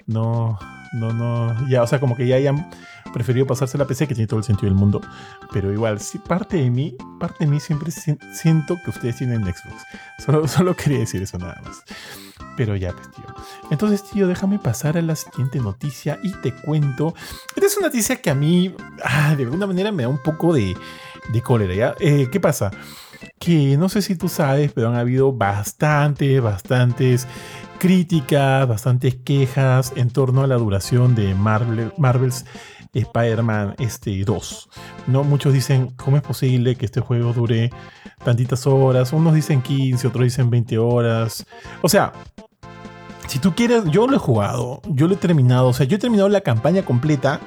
no, 0.07 0.59
no, 0.93 1.13
no, 1.13 1.69
ya, 1.69 1.83
o 1.83 1.87
sea, 1.87 2.01
como 2.01 2.17
que 2.17 2.27
ya 2.27 2.37
hayan 2.37 2.69
preferido 3.13 3.47
pasarse 3.47 3.79
la 3.79 3.87
PC, 3.87 4.09
que 4.09 4.15
tiene 4.15 4.27
todo 4.27 4.39
el 4.39 4.45
sentido 4.45 4.69
del 4.69 4.79
mundo. 4.79 5.01
Pero 5.53 5.73
igual, 5.73 6.01
sí, 6.01 6.19
parte 6.19 6.57
de 6.57 6.71
mí, 6.71 6.97
parte 7.21 7.45
de 7.45 7.51
mí 7.51 7.61
siempre 7.61 7.91
siento 7.91 8.77
que 8.85 8.91
ustedes 8.91 9.17
tienen 9.17 9.43
Xbox. 9.43 9.83
Solo, 10.25 10.47
solo 10.47 10.77
quería 10.77 11.01
decir 11.01 11.23
eso 11.23 11.39
nada 11.39 11.61
más. 11.65 11.83
Pero 12.57 12.77
ya, 12.77 12.93
pues, 12.93 13.11
tío. 13.11 13.25
Entonces, 13.71 14.05
tío, 14.05 14.29
déjame 14.29 14.59
pasar 14.59 14.97
a 14.97 15.03
la 15.03 15.17
siguiente 15.17 15.59
noticia 15.59 16.19
y 16.23 16.33
te 16.43 16.55
cuento. 16.55 17.15
Esta 17.57 17.67
es 17.67 17.77
una 17.77 17.87
noticia 17.87 18.21
que 18.21 18.31
a 18.31 18.35
mí, 18.35 18.75
ah, 19.03 19.35
de 19.37 19.45
alguna 19.45 19.67
manera, 19.67 19.91
me 19.91 20.03
da 20.03 20.09
un 20.09 20.23
poco 20.23 20.53
de, 20.53 20.77
de 21.33 21.43
cólera. 21.43 21.75
¿ya? 21.75 21.95
Eh, 21.99 22.29
¿Qué 22.31 22.41
pasa? 22.41 22.71
Que 23.39 23.77
no 23.77 23.89
sé 23.89 24.03
si 24.03 24.17
tú 24.17 24.29
sabes, 24.29 24.73
pero 24.73 24.89
han 24.89 24.97
habido 24.97 25.33
bastantes, 25.33 26.41
bastantes 26.41 27.27
críticas, 27.79 28.69
bastantes 28.69 29.17
quejas 29.17 29.93
en 29.97 30.11
torno 30.11 30.43
a 30.43 30.47
la 30.47 30.57
duración 30.57 31.15
de 31.15 31.35
Marvel, 31.35 31.93
Marvel's 31.99 32.45
Spider-Man 32.93 33.75
este, 33.79 34.25
2. 34.25 34.69
¿no? 35.09 35.25
Muchos 35.25 35.53
dicen, 35.53 35.91
¿cómo 35.97 36.17
es 36.17 36.23
posible 36.23 36.77
que 36.77 36.87
este 36.87 37.01
juego 37.01 37.33
dure 37.33 37.71
tantitas 38.25 38.67
horas? 38.67 39.13
Unos 39.13 39.35
dicen 39.35 39.63
15, 39.63 40.07
otros 40.07 40.25
dicen 40.25 40.51
20 40.51 40.79
horas. 40.79 41.47
O 41.81 41.89
sea, 41.89 42.13
si 43.29 43.39
tú 43.39 43.55
quieres, 43.55 43.85
yo 43.87 44.07
lo 44.07 44.17
he 44.17 44.19
jugado, 44.19 44.83
yo 44.89 45.09
lo 45.09 45.15
he 45.15 45.17
terminado, 45.17 45.69
o 45.69 45.73
sea, 45.73 45.87
yo 45.87 45.97
he 45.97 46.01
terminado 46.01 46.29
la 46.29 46.43
campaña 46.43 46.83
completa, 46.83 47.41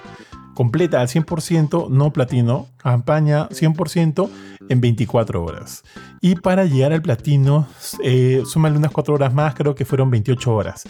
completa 0.56 1.02
al 1.02 1.08
100%, 1.08 1.90
no 1.90 2.12
platino, 2.12 2.68
campaña 2.78 3.48
100% 3.50 4.30
en 4.70 4.82
24 4.82 5.44
horas. 5.44 5.84
Y 6.22 6.36
para 6.36 6.66
llegar 6.66 6.94
al 6.94 7.04
platino, 7.04 7.68
eh, 8.04 8.42
súmale 8.46 8.78
unas 8.78 8.92
4 8.92 9.14
horas 9.14 9.34
más, 9.34 9.54
creo 9.54 9.76
que 9.76 9.86
fueron 9.86 10.10
28 10.10 10.56
horas. 10.56 10.86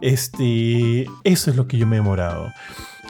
Este, 0.00 1.06
eso 1.24 1.50
es 1.50 1.56
lo 1.56 1.66
que 1.66 1.76
yo 1.76 1.86
me 1.86 1.96
he 1.96 1.98
demorado 1.98 2.48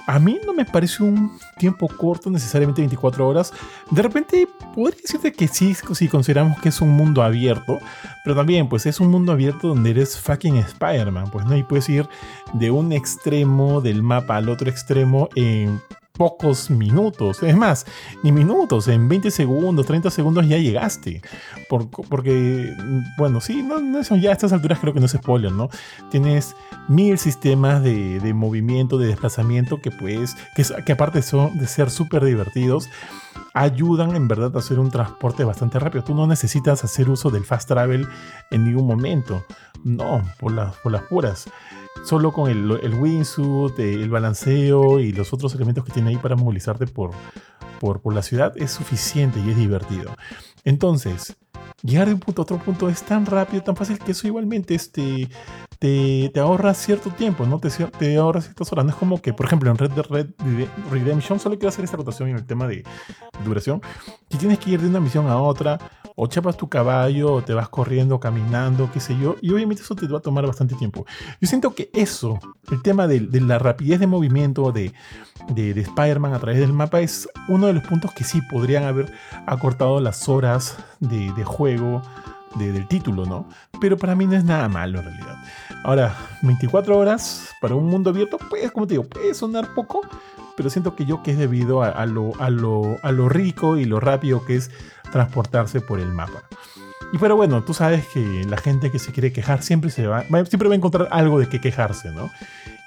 a 0.06 0.18
mí 0.18 0.38
no 0.44 0.52
me 0.52 0.64
parece 0.64 1.02
un 1.02 1.38
tiempo 1.58 1.88
corto, 1.88 2.30
necesariamente 2.30 2.82
24 2.82 3.26
horas. 3.26 3.52
De 3.90 4.02
repente 4.02 4.48
podría 4.74 5.00
decirte 5.00 5.32
que 5.32 5.48
sí, 5.48 5.74
si 5.74 6.08
consideramos 6.08 6.60
que 6.60 6.68
es 6.70 6.80
un 6.80 6.90
mundo 6.90 7.22
abierto, 7.22 7.78
pero 8.24 8.36
también 8.36 8.68
pues 8.68 8.86
es 8.86 9.00
un 9.00 9.10
mundo 9.10 9.32
abierto 9.32 9.68
donde 9.68 9.90
eres 9.90 10.18
fucking 10.18 10.56
Spider-Man, 10.56 11.30
pues 11.30 11.46
no, 11.46 11.56
y 11.56 11.62
puedes 11.62 11.88
ir 11.88 12.08
de 12.52 12.70
un 12.70 12.92
extremo 12.92 13.80
del 13.80 14.02
mapa 14.02 14.36
al 14.36 14.48
otro 14.48 14.68
extremo 14.68 15.28
en 15.34 15.80
pocos 16.12 16.70
minutos. 16.70 17.42
Es 17.42 17.56
más, 17.56 17.86
ni 18.22 18.32
minutos, 18.32 18.88
en 18.88 19.08
20 19.08 19.30
segundos, 19.30 19.86
30 19.86 20.10
segundos 20.10 20.46
ya 20.46 20.58
llegaste. 20.58 21.22
porque, 21.68 22.74
bueno, 23.18 23.40
sí, 23.40 23.62
no, 23.62 23.80
no, 23.80 24.00
ya 24.02 24.30
a 24.30 24.32
estas 24.32 24.52
alturas 24.52 24.78
creo 24.78 24.92
que 24.92 25.00
no 25.00 25.06
es 25.06 25.12
spoiler, 25.12 25.52
¿no? 25.52 25.68
Tienes 26.10 26.54
mil 26.88 27.18
sistemas 27.18 27.82
de, 27.82 28.20
de 28.20 28.34
movimiento, 28.34 28.98
de 28.98 29.06
desplazamiento 29.06 29.80
que 29.80 29.90
puedes, 29.90 30.36
que, 30.54 30.64
que 30.84 30.92
aparte 30.92 31.22
son 31.22 31.58
de 31.58 31.66
ser 31.66 31.90
súper 31.90 32.24
divertidos, 32.24 32.88
ayudan 33.54 34.14
en 34.14 34.28
verdad 34.28 34.54
a 34.54 34.58
hacer 34.58 34.78
un 34.78 34.90
transporte 34.90 35.44
bastante 35.44 35.78
rápido. 35.78 36.04
Tú 36.04 36.14
no 36.14 36.26
necesitas 36.26 36.84
hacer 36.84 37.08
uso 37.08 37.30
del 37.30 37.44
fast 37.44 37.68
travel 37.68 38.06
en 38.50 38.64
ningún 38.64 38.86
momento. 38.86 39.44
No, 39.84 40.22
por, 40.38 40.52
las 40.52 40.76
por 40.76 40.92
las 40.92 41.02
puras 41.02 41.48
solo 42.04 42.32
con 42.32 42.50
el, 42.50 42.80
el 42.82 42.94
wingsuit, 42.94 43.78
el 43.78 44.10
balanceo 44.10 45.00
y 45.00 45.12
los 45.12 45.32
otros 45.32 45.54
elementos 45.54 45.84
que 45.84 45.92
tiene 45.92 46.10
ahí 46.10 46.16
para 46.16 46.36
movilizarte 46.36 46.86
por, 46.86 47.10
por, 47.80 48.00
por 48.00 48.14
la 48.14 48.22
ciudad 48.22 48.52
es 48.56 48.70
suficiente 48.70 49.40
y 49.40 49.50
es 49.50 49.56
divertido. 49.56 50.14
Entonces, 50.64 51.36
llegar 51.82 52.08
de 52.08 52.14
un 52.14 52.20
punto 52.20 52.42
a 52.42 52.44
otro 52.44 52.58
punto 52.58 52.88
es 52.88 53.02
tan 53.02 53.26
rápido, 53.26 53.62
tan 53.62 53.76
fácil 53.76 53.98
que 53.98 54.12
eso 54.12 54.26
igualmente 54.26 54.74
este, 54.74 55.28
te, 55.82 56.30
te 56.32 56.38
ahorra 56.38 56.74
cierto 56.74 57.10
tiempo, 57.10 57.44
¿no? 57.44 57.58
Te, 57.58 57.68
te 57.68 58.16
ahorra 58.16 58.40
ciertas 58.40 58.70
horas. 58.70 58.84
No 58.84 58.92
es 58.92 58.96
como 58.96 59.20
que, 59.20 59.32
por 59.32 59.46
ejemplo, 59.46 59.68
en 59.68 59.76
Red 59.76 59.90
Dead 59.90 60.06
Red 60.08 60.28
Redemption 60.92 61.40
solo 61.40 61.56
quiero 61.56 61.70
hacer 61.70 61.84
esta 61.84 61.96
rotación 61.96 62.28
en 62.28 62.36
el 62.36 62.46
tema 62.46 62.68
de 62.68 62.84
duración. 63.44 63.82
Si 64.30 64.38
tienes 64.38 64.60
que 64.60 64.70
ir 64.70 64.80
de 64.80 64.86
una 64.86 65.00
misión 65.00 65.26
a 65.26 65.38
otra, 65.38 65.80
o 66.14 66.28
chapas 66.28 66.56
tu 66.56 66.68
caballo, 66.68 67.32
o 67.32 67.42
te 67.42 67.52
vas 67.52 67.68
corriendo, 67.68 68.20
caminando, 68.20 68.90
qué 68.92 69.00
sé 69.00 69.18
yo, 69.18 69.34
y 69.42 69.50
obviamente 69.50 69.82
eso 69.82 69.96
te 69.96 70.06
va 70.06 70.18
a 70.18 70.22
tomar 70.22 70.46
bastante 70.46 70.76
tiempo. 70.76 71.04
Yo 71.40 71.48
siento 71.48 71.74
que 71.74 71.90
eso, 71.94 72.38
el 72.70 72.80
tema 72.82 73.08
de, 73.08 73.20
la 73.40 73.58
rapidez 73.58 73.98
de 73.98 74.06
movimiento 74.06 74.70
de, 74.70 74.92
de, 75.48 75.74
de 75.74 75.80
Spider-Man 75.80 76.32
a 76.32 76.38
través 76.38 76.60
del 76.60 76.72
mapa, 76.72 77.00
es 77.00 77.28
uno 77.48 77.66
de 77.66 77.72
los 77.72 77.82
puntos 77.82 78.12
que 78.12 78.22
sí 78.22 78.40
podrían 78.42 78.84
haber 78.84 79.12
acortado 79.46 79.98
las 79.98 80.28
horas 80.28 80.76
de, 81.00 81.32
de 81.32 81.42
juego 81.42 82.02
del 82.56 82.86
título, 82.86 83.26
¿no? 83.26 83.48
Pero 83.80 83.96
para 83.96 84.14
mí 84.14 84.26
no 84.26 84.34
es 84.34 84.44
nada 84.44 84.68
malo 84.68 85.00
en 85.00 85.06
realidad. 85.06 85.36
Ahora, 85.84 86.16
24 86.42 86.96
horas 86.96 87.54
para 87.60 87.74
un 87.74 87.86
mundo 87.86 88.10
abierto, 88.10 88.38
pues, 88.50 88.70
como 88.70 88.86
te 88.86 88.94
digo, 88.94 89.04
puede 89.04 89.34
sonar 89.34 89.74
poco, 89.74 90.00
pero 90.56 90.70
siento 90.70 90.94
que 90.94 91.04
yo 91.04 91.22
que 91.22 91.32
es 91.32 91.38
debido 91.38 91.82
a, 91.82 92.06
lo, 92.06 92.32
a, 92.40 92.50
lo, 92.50 92.98
a 93.02 93.10
lo 93.10 93.28
rico 93.28 93.76
y 93.76 93.84
lo 93.84 93.98
rápido 93.98 94.44
que 94.44 94.56
es 94.56 94.70
transportarse 95.10 95.80
por 95.80 95.98
el 95.98 96.12
mapa. 96.12 96.44
Y 97.12 97.18
pero 97.18 97.36
bueno, 97.36 97.62
tú 97.62 97.74
sabes 97.74 98.06
que 98.06 98.44
la 98.48 98.56
gente 98.56 98.90
que 98.90 98.98
se 98.98 99.12
quiere 99.12 99.32
quejar 99.32 99.62
siempre 99.62 99.90
se 99.90 100.06
va, 100.06 100.24
siempre 100.46 100.68
va 100.68 100.74
a 100.74 100.76
encontrar 100.76 101.08
algo 101.10 101.38
de 101.38 101.48
qué 101.48 101.60
quejarse, 101.60 102.10
¿no? 102.10 102.30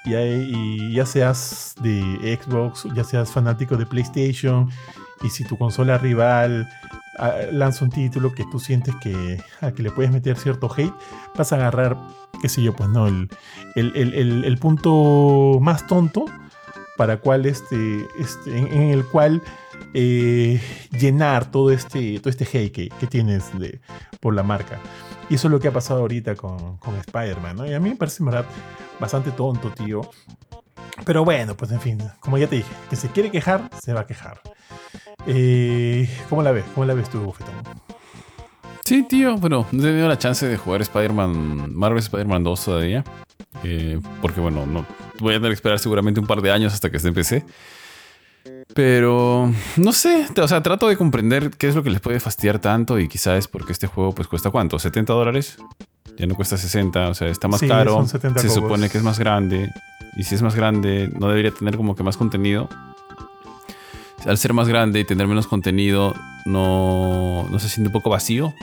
Y, 0.04 0.92
ya 0.92 1.06
seas 1.06 1.74
de 1.80 2.38
Xbox, 2.40 2.86
ya 2.94 3.04
seas 3.04 3.30
fanático 3.30 3.76
de 3.76 3.86
PlayStation, 3.86 4.70
y 5.22 5.30
si 5.30 5.44
tu 5.44 5.56
consola 5.56 5.98
rival 5.98 6.68
lanza 7.52 7.84
un 7.84 7.90
título 7.90 8.32
que 8.32 8.44
tú 8.44 8.58
sientes 8.58 8.94
que 9.02 9.42
a 9.60 9.72
que 9.72 9.82
le 9.82 9.90
puedes 9.90 10.10
meter 10.10 10.36
cierto 10.36 10.70
hate, 10.74 10.92
vas 11.36 11.52
a 11.52 11.56
agarrar, 11.56 11.96
qué 12.40 12.48
sé 12.48 12.62
yo, 12.62 12.74
pues 12.74 12.88
no, 12.88 13.06
el, 13.06 13.28
el, 13.74 14.44
el, 14.44 14.58
punto 14.58 15.58
más 15.60 15.86
tonto 15.86 16.26
para 16.96 17.18
cual 17.18 17.46
este, 17.46 18.06
este 18.18 18.58
en, 18.58 18.90
el 18.90 19.04
cual 19.04 19.42
eh, 19.94 20.60
llenar 20.98 21.50
todo 21.50 21.70
este, 21.70 22.18
todo 22.20 22.30
este 22.30 22.44
hate 22.44 22.72
que, 22.72 22.88
que 22.88 23.06
tienes 23.06 23.56
de, 23.58 23.80
por 24.20 24.34
la 24.34 24.42
marca. 24.42 24.78
Y 25.28 25.34
eso 25.34 25.48
es 25.48 25.52
lo 25.52 25.60
que 25.60 25.68
ha 25.68 25.72
pasado 25.72 26.00
ahorita 26.00 26.36
con, 26.36 26.76
con 26.78 26.94
Spider-Man, 26.96 27.56
¿no? 27.56 27.66
Y 27.66 27.74
a 27.74 27.80
mí 27.80 27.90
me 27.90 27.96
parece, 27.96 28.22
en 28.22 28.26
verdad, 28.26 28.46
bastante 29.00 29.32
tonto, 29.32 29.70
tío. 29.72 30.02
Pero 31.04 31.24
bueno, 31.24 31.56
pues 31.56 31.70
en 31.72 31.80
fin, 31.80 31.98
como 32.20 32.38
ya 32.38 32.46
te 32.46 32.56
dije, 32.56 32.72
que 32.88 32.96
se 32.96 33.08
quiere 33.08 33.30
quejar, 33.30 33.68
se 33.82 33.92
va 33.92 34.00
a 34.00 34.06
quejar. 34.06 34.40
Eh, 35.26 36.08
¿Cómo 36.28 36.42
la 36.42 36.52
ves? 36.52 36.64
¿Cómo 36.74 36.86
la 36.86 36.94
ves 36.94 37.10
tú, 37.10 37.20
Bufetón? 37.20 37.54
Sí, 38.84 39.02
tío, 39.02 39.36
bueno, 39.36 39.66
no 39.72 39.82
he 39.82 39.86
tenido 39.86 40.06
la 40.06 40.16
chance 40.16 40.46
de 40.46 40.56
jugar 40.56 40.80
Spider-Man, 40.80 41.74
Marvel 41.74 41.98
Spider-Man 41.98 42.44
2 42.44 42.64
todavía. 42.64 43.04
Eh, 43.64 43.98
porque 44.22 44.40
bueno, 44.40 44.64
no 44.64 44.86
voy 45.18 45.34
a 45.34 45.38
tener 45.38 45.50
que 45.50 45.54
esperar 45.54 45.78
seguramente 45.78 46.20
un 46.20 46.26
par 46.26 46.40
de 46.40 46.52
años 46.52 46.72
hasta 46.72 46.90
que 46.90 46.98
esté 46.98 47.08
en 47.08 47.14
PC. 47.14 47.44
Pero 48.74 49.50
no 49.76 49.92
sé, 49.92 50.26
o 50.40 50.46
sea, 50.46 50.62
trato 50.62 50.86
de 50.86 50.96
comprender 50.96 51.50
qué 51.50 51.68
es 51.68 51.74
lo 51.74 51.82
que 51.82 51.90
les 51.90 52.00
puede 52.00 52.20
fastidiar 52.20 52.60
tanto 52.60 53.00
y 53.00 53.08
quizás 53.08 53.38
es 53.38 53.48
porque 53.48 53.72
este 53.72 53.86
juego 53.86 54.12
pues 54.12 54.28
cuesta 54.28 54.50
cuánto, 54.50 54.78
70 54.78 55.12
dólares. 55.12 55.56
Ya 56.16 56.26
no 56.26 56.34
cuesta 56.34 56.56
60, 56.56 57.08
o 57.08 57.14
sea, 57.14 57.28
está 57.28 57.48
más 57.48 57.60
caro. 57.62 58.06
Se 58.06 58.48
supone 58.48 58.88
que 58.88 58.98
es 58.98 59.04
más 59.04 59.18
grande. 59.18 59.70
Y 60.16 60.22
si 60.22 60.34
es 60.34 60.42
más 60.42 60.54
grande, 60.54 61.10
no 61.18 61.28
debería 61.28 61.50
tener 61.50 61.76
como 61.76 61.96
que 61.96 62.02
más 62.02 62.16
contenido 62.16 62.68
al 64.26 64.38
ser 64.38 64.52
más 64.52 64.68
grande 64.68 65.00
y 65.00 65.04
tener 65.04 65.26
menos 65.26 65.46
contenido, 65.46 66.14
no, 66.44 67.46
no 67.50 67.58
se 67.58 67.68
siente 67.68 67.88
un 67.88 67.92
poco 67.92 68.10
vacío. 68.10 68.54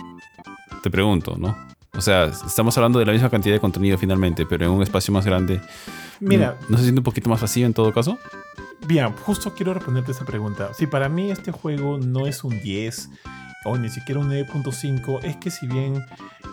te 0.82 0.91
pregunto, 0.91 1.36
¿no? 1.38 1.56
O 1.95 2.02
sea, 2.02 2.26
estamos 2.26 2.76
hablando 2.78 2.99
de 2.99 3.06
la 3.06 3.13
misma 3.13 3.30
cantidad 3.30 3.56
de 3.56 3.60
contenido 3.60 3.97
finalmente, 3.97 4.45
pero 4.45 4.65
en 4.65 4.71
un 4.71 4.82
espacio 4.82 5.13
más 5.13 5.26
grande. 5.26 5.62
Mira, 6.19 6.58
¿no 6.67 6.78
se 6.78 6.84
siente 6.84 6.99
un 6.99 7.06
poquito 7.06 7.30
más 7.30 7.41
vacío 7.41 7.65
en 7.65 7.73
todo 7.73 7.93
caso? 7.93 8.17
Bien, 8.88 9.13
justo 9.13 9.54
quiero 9.54 9.73
responderte 9.73 10.12
esa 10.12 10.26
pregunta. 10.26 10.73
Si 10.73 10.88
para 10.88 11.08
mí 11.08 11.32
este 11.32 11.52
juego 11.52 11.97
no 11.99 12.28
es 12.28 12.43
un 12.43 12.62
10 12.62 13.10
o 13.65 13.78
ni 13.78 13.89
siquiera 13.89 14.19
un 14.19 14.30
9.5, 14.30 15.23
es 15.23 15.38
que 15.38 15.49
si 15.52 15.67
bien 15.67 16.06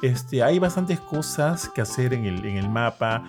este, 0.02 0.42
hay 0.42 0.58
bastantes 0.58 0.98
cosas 1.00 1.68
que 1.68 1.80
hacer 1.80 2.14
en 2.14 2.24
el, 2.24 2.44
en 2.44 2.56
el 2.56 2.68
mapa. 2.68 3.24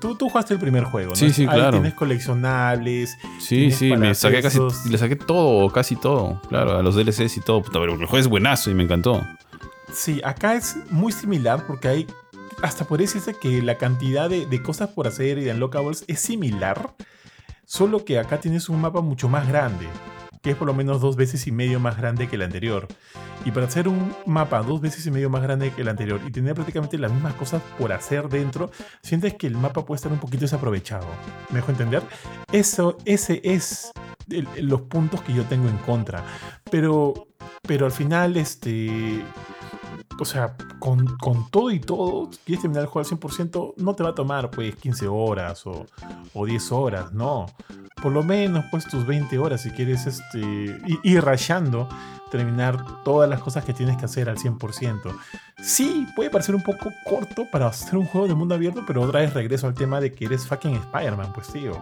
Tú, 0.00 0.14
tú 0.16 0.28
jugaste 0.28 0.54
el 0.54 0.60
primer 0.60 0.84
juego, 0.84 1.10
¿no? 1.10 1.16
Sí, 1.16 1.32
sí, 1.32 1.46
claro. 1.46 1.72
Tienes 1.72 1.94
coleccionables. 1.94 3.16
Sí, 3.38 3.70
sí, 3.70 3.96
me 3.96 4.14
saqué 4.14 4.42
casi, 4.42 4.58
le 4.88 4.98
saqué 4.98 5.16
todo, 5.16 5.70
casi 5.70 5.96
todo. 5.96 6.40
Claro, 6.48 6.76
a 6.76 6.82
los 6.82 6.94
DLCs 6.96 7.36
y 7.36 7.40
todo. 7.40 7.62
Pero 7.62 7.84
el 7.84 7.96
juego 7.96 8.18
es 8.18 8.28
buenazo 8.28 8.70
y 8.70 8.74
me 8.74 8.84
encantó. 8.84 9.24
Sí, 9.92 10.20
acá 10.24 10.54
es 10.54 10.76
muy 10.90 11.12
similar 11.12 11.66
porque 11.66 11.88
hay. 11.88 12.06
Hasta 12.62 12.84
por 12.84 12.98
decirse 12.98 13.34
que 13.40 13.62
la 13.62 13.76
cantidad 13.76 14.28
de, 14.28 14.44
de 14.44 14.62
cosas 14.62 14.90
por 14.90 15.06
hacer 15.06 15.38
y 15.38 15.44
de 15.44 15.52
unlockables 15.52 16.04
es 16.08 16.20
similar. 16.20 16.94
Solo 17.64 18.04
que 18.04 18.18
acá 18.18 18.38
tienes 18.38 18.68
un 18.68 18.82
mapa 18.82 19.00
mucho 19.00 19.30
más 19.30 19.48
grande 19.48 19.86
que 20.42 20.50
es 20.50 20.56
por 20.56 20.66
lo 20.66 20.74
menos 20.74 21.00
dos 21.00 21.16
veces 21.16 21.46
y 21.46 21.52
medio 21.52 21.80
más 21.80 21.96
grande 21.96 22.28
que 22.28 22.36
el 22.36 22.42
anterior. 22.42 22.88
Y 23.44 23.50
para 23.50 23.66
hacer 23.66 23.88
un 23.88 24.14
mapa 24.26 24.62
dos 24.62 24.80
veces 24.80 25.06
y 25.06 25.10
medio 25.10 25.30
más 25.30 25.42
grande 25.42 25.70
que 25.72 25.82
el 25.82 25.88
anterior 25.88 26.20
y 26.26 26.30
tener 26.30 26.54
prácticamente 26.54 26.98
las 26.98 27.12
mismas 27.12 27.34
cosas 27.34 27.62
por 27.78 27.92
hacer 27.92 28.28
dentro, 28.28 28.70
sientes 29.02 29.34
que 29.34 29.46
el 29.46 29.56
mapa 29.56 29.84
puede 29.84 29.96
estar 29.96 30.12
un 30.12 30.18
poquito 30.18 30.42
desaprovechado. 30.42 31.06
¿Me 31.50 31.56
dejo 31.56 31.70
entender? 31.70 32.02
Eso, 32.52 32.96
ese 33.04 33.40
es 33.44 33.92
los 34.60 34.82
puntos 34.82 35.22
que 35.22 35.32
yo 35.32 35.44
tengo 35.44 35.68
en 35.68 35.78
contra. 35.78 36.24
Pero, 36.70 37.28
pero 37.62 37.86
al 37.86 37.92
final, 37.92 38.36
este 38.36 39.22
o 40.20 40.24
sea, 40.26 40.54
con, 40.78 41.06
todo 41.50 41.70
y 41.70 41.80
todo, 41.80 42.28
quieres 42.44 42.60
terminar 42.62 42.82
el 42.82 42.88
juego 42.88 43.08
al 43.08 43.18
100%, 43.18 43.74
no 43.78 43.94
te 43.94 44.02
va 44.02 44.10
a 44.10 44.14
tomar 44.14 44.50
pues 44.50 44.76
15 44.76 45.08
horas 45.08 45.66
o, 45.66 45.86
o 46.34 46.46
10 46.46 46.72
horas, 46.72 47.12
no. 47.12 47.46
Por 48.02 48.12
lo 48.12 48.22
menos 48.22 48.64
pues 48.70 48.86
tus 48.86 49.06
20 49.06 49.38
horas 49.38 49.62
si 49.62 49.70
quieres 49.70 50.06
este, 50.06 50.78
ir 51.02 51.24
rayando, 51.24 51.88
terminar 52.30 53.02
todas 53.04 53.28
las 53.28 53.40
cosas 53.40 53.64
que 53.64 53.72
tienes 53.72 53.96
que 53.96 54.04
hacer 54.04 54.28
al 54.28 54.36
100%. 54.36 55.14
Sí, 55.62 56.06
puede 56.16 56.30
parecer 56.30 56.54
un 56.54 56.62
poco 56.62 56.90
corto 57.04 57.46
para 57.50 57.66
hacer 57.66 57.98
un 57.98 58.06
juego 58.06 58.26
de 58.26 58.34
mundo 58.34 58.54
abierto, 58.54 58.82
pero 58.86 59.02
otra 59.02 59.20
vez 59.20 59.34
regreso 59.34 59.66
al 59.66 59.74
tema 59.74 60.00
de 60.00 60.12
que 60.12 60.24
eres 60.24 60.46
fucking 60.46 60.74
Spider-Man, 60.76 61.32
pues 61.34 61.48
tío. 61.48 61.72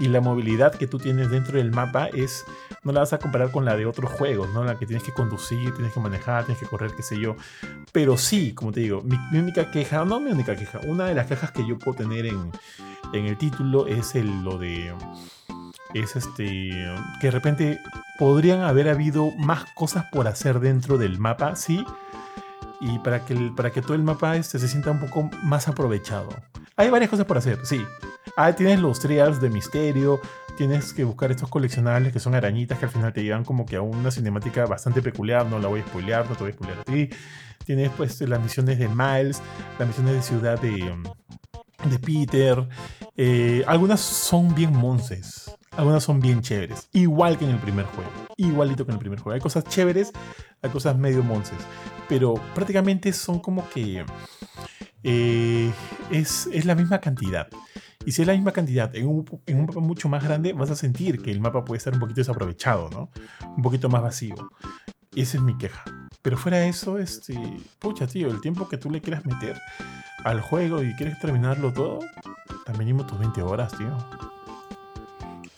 Y 0.00 0.08
la 0.08 0.20
movilidad 0.20 0.74
que 0.74 0.88
tú 0.88 0.98
tienes 0.98 1.30
dentro 1.30 1.58
del 1.58 1.70
mapa 1.70 2.06
es, 2.06 2.44
no 2.82 2.92
la 2.92 3.00
vas 3.00 3.12
a 3.12 3.18
comparar 3.18 3.52
con 3.52 3.64
la 3.64 3.76
de 3.76 3.86
otros 3.86 4.10
juegos, 4.12 4.50
¿no? 4.52 4.64
La 4.64 4.76
que 4.78 4.86
tienes 4.86 5.04
que 5.04 5.12
conducir, 5.12 5.72
tienes 5.74 5.92
que 5.92 6.00
manejar, 6.00 6.44
tienes 6.44 6.60
que 6.60 6.68
correr, 6.68 6.90
qué 6.96 7.02
sé 7.02 7.20
yo. 7.20 7.36
Pero 7.92 8.16
sí, 8.16 8.52
como 8.54 8.72
te 8.72 8.80
digo, 8.80 9.02
mi, 9.02 9.38
única 9.38 9.70
queja, 9.70 10.04
no 10.04 10.18
mi 10.18 10.32
única 10.32 10.56
queja, 10.56 10.80
una 10.84 11.06
de 11.06 11.14
las 11.14 11.26
quejas 11.26 11.52
que 11.52 11.66
yo 11.66 11.78
puedo 11.78 11.96
tener 11.98 12.26
en, 12.26 12.50
en 13.12 13.26
el 13.26 13.38
título 13.38 13.86
es 13.86 14.16
el, 14.16 14.42
lo 14.42 14.58
de 14.58 14.92
es 15.94 16.16
este 16.16 16.70
que 17.20 17.26
de 17.26 17.30
repente 17.30 17.80
podrían 18.18 18.62
haber 18.62 18.88
habido 18.88 19.30
más 19.32 19.64
cosas 19.74 20.06
por 20.12 20.28
hacer 20.28 20.60
dentro 20.60 20.98
del 20.98 21.18
mapa, 21.18 21.56
sí, 21.56 21.84
y 22.80 22.98
para 22.98 23.24
que, 23.24 23.52
para 23.56 23.70
que 23.70 23.82
todo 23.82 23.94
el 23.94 24.02
mapa 24.02 24.36
este 24.36 24.58
se 24.58 24.68
sienta 24.68 24.90
un 24.90 25.00
poco 25.00 25.30
más 25.42 25.68
aprovechado. 25.68 26.28
Hay 26.76 26.90
varias 26.90 27.10
cosas 27.10 27.26
por 27.26 27.38
hacer, 27.38 27.58
sí. 27.64 27.84
Ah, 28.36 28.52
tienes 28.52 28.80
los 28.80 28.98
trials 29.00 29.40
de 29.40 29.48
misterio, 29.48 30.20
tienes 30.56 30.92
que 30.92 31.04
buscar 31.04 31.30
estos 31.30 31.48
coleccionables 31.48 32.12
que 32.12 32.20
son 32.20 32.34
arañitas 32.34 32.78
que 32.78 32.86
al 32.86 32.90
final 32.90 33.12
te 33.12 33.22
llevan 33.22 33.44
como 33.44 33.64
que 33.64 33.76
a 33.76 33.80
una 33.80 34.10
cinemática 34.10 34.66
bastante 34.66 35.02
peculiar, 35.02 35.46
no 35.46 35.58
la 35.58 35.68
voy 35.68 35.80
a 35.80 35.86
spoilear, 35.86 36.28
no 36.28 36.36
te 36.36 36.44
voy 36.44 36.50
a 36.52 36.54
spoilear 36.54 36.80
a 36.80 36.84
ti. 36.84 37.10
Tienes 37.64 37.90
pues 37.96 38.20
las 38.20 38.40
misiones 38.40 38.78
de 38.78 38.88
Miles, 38.88 39.40
las 39.78 39.88
misiones 39.88 40.14
de 40.14 40.22
ciudad 40.22 40.60
de, 40.60 40.94
de 41.84 41.98
Peter. 41.98 42.68
Eh, 43.16 43.64
algunas 43.66 44.00
son 44.00 44.54
bien 44.54 44.76
monces. 44.76 45.50
Algunas 45.76 46.04
son 46.04 46.20
bien 46.20 46.40
chéveres, 46.40 46.88
igual 46.92 47.36
que 47.36 47.44
en 47.44 47.50
el 47.50 47.58
primer 47.58 47.84
juego, 47.86 48.10
igualito 48.36 48.84
que 48.84 48.92
en 48.92 48.94
el 48.94 49.00
primer 49.00 49.18
juego. 49.18 49.34
Hay 49.34 49.40
cosas 49.40 49.64
chéveres, 49.64 50.12
hay 50.62 50.70
cosas 50.70 50.96
medio 50.96 51.22
monces, 51.22 51.58
pero 52.08 52.34
prácticamente 52.54 53.12
son 53.12 53.40
como 53.40 53.68
que 53.70 54.04
eh, 55.02 55.72
es, 56.10 56.48
la 56.64 56.74
misma 56.74 57.00
cantidad. 57.00 57.48
Y 58.06 58.12
si 58.12 58.22
es 58.22 58.28
la 58.28 58.34
misma 58.34 58.52
cantidad 58.52 58.94
en 58.94 59.08
un, 59.08 59.24
en 59.46 59.58
un, 59.58 59.66
mapa 59.66 59.80
mucho 59.80 60.08
más 60.08 60.22
grande, 60.22 60.52
vas 60.52 60.70
a 60.70 60.76
sentir 60.76 61.20
que 61.20 61.30
el 61.30 61.40
mapa 61.40 61.64
puede 61.64 61.78
estar 61.78 61.92
un 61.92 62.00
poquito 62.00 62.20
desaprovechado, 62.20 62.90
¿no? 62.90 63.10
Un 63.56 63.62
poquito 63.62 63.88
más 63.88 64.02
vacío. 64.02 64.34
Esa 65.14 65.38
es 65.38 65.42
mi 65.42 65.56
queja. 65.56 65.84
Pero 66.22 66.36
fuera 66.36 66.58
de 66.58 66.68
eso, 66.68 66.98
este, 66.98 67.34
pucha, 67.78 68.06
tío, 68.06 68.30
el 68.30 68.40
tiempo 68.40 68.68
que 68.68 68.78
tú 68.78 68.90
le 68.90 69.00
quieras 69.00 69.24
meter 69.26 69.60
al 70.24 70.40
juego 70.40 70.82
y 70.82 70.94
quieres 70.94 71.18
terminarlo 71.18 71.72
todo, 71.72 71.98
también 72.64 72.96
tus 73.06 73.18
20 73.18 73.42
horas, 73.42 73.76
tío. 73.76 73.96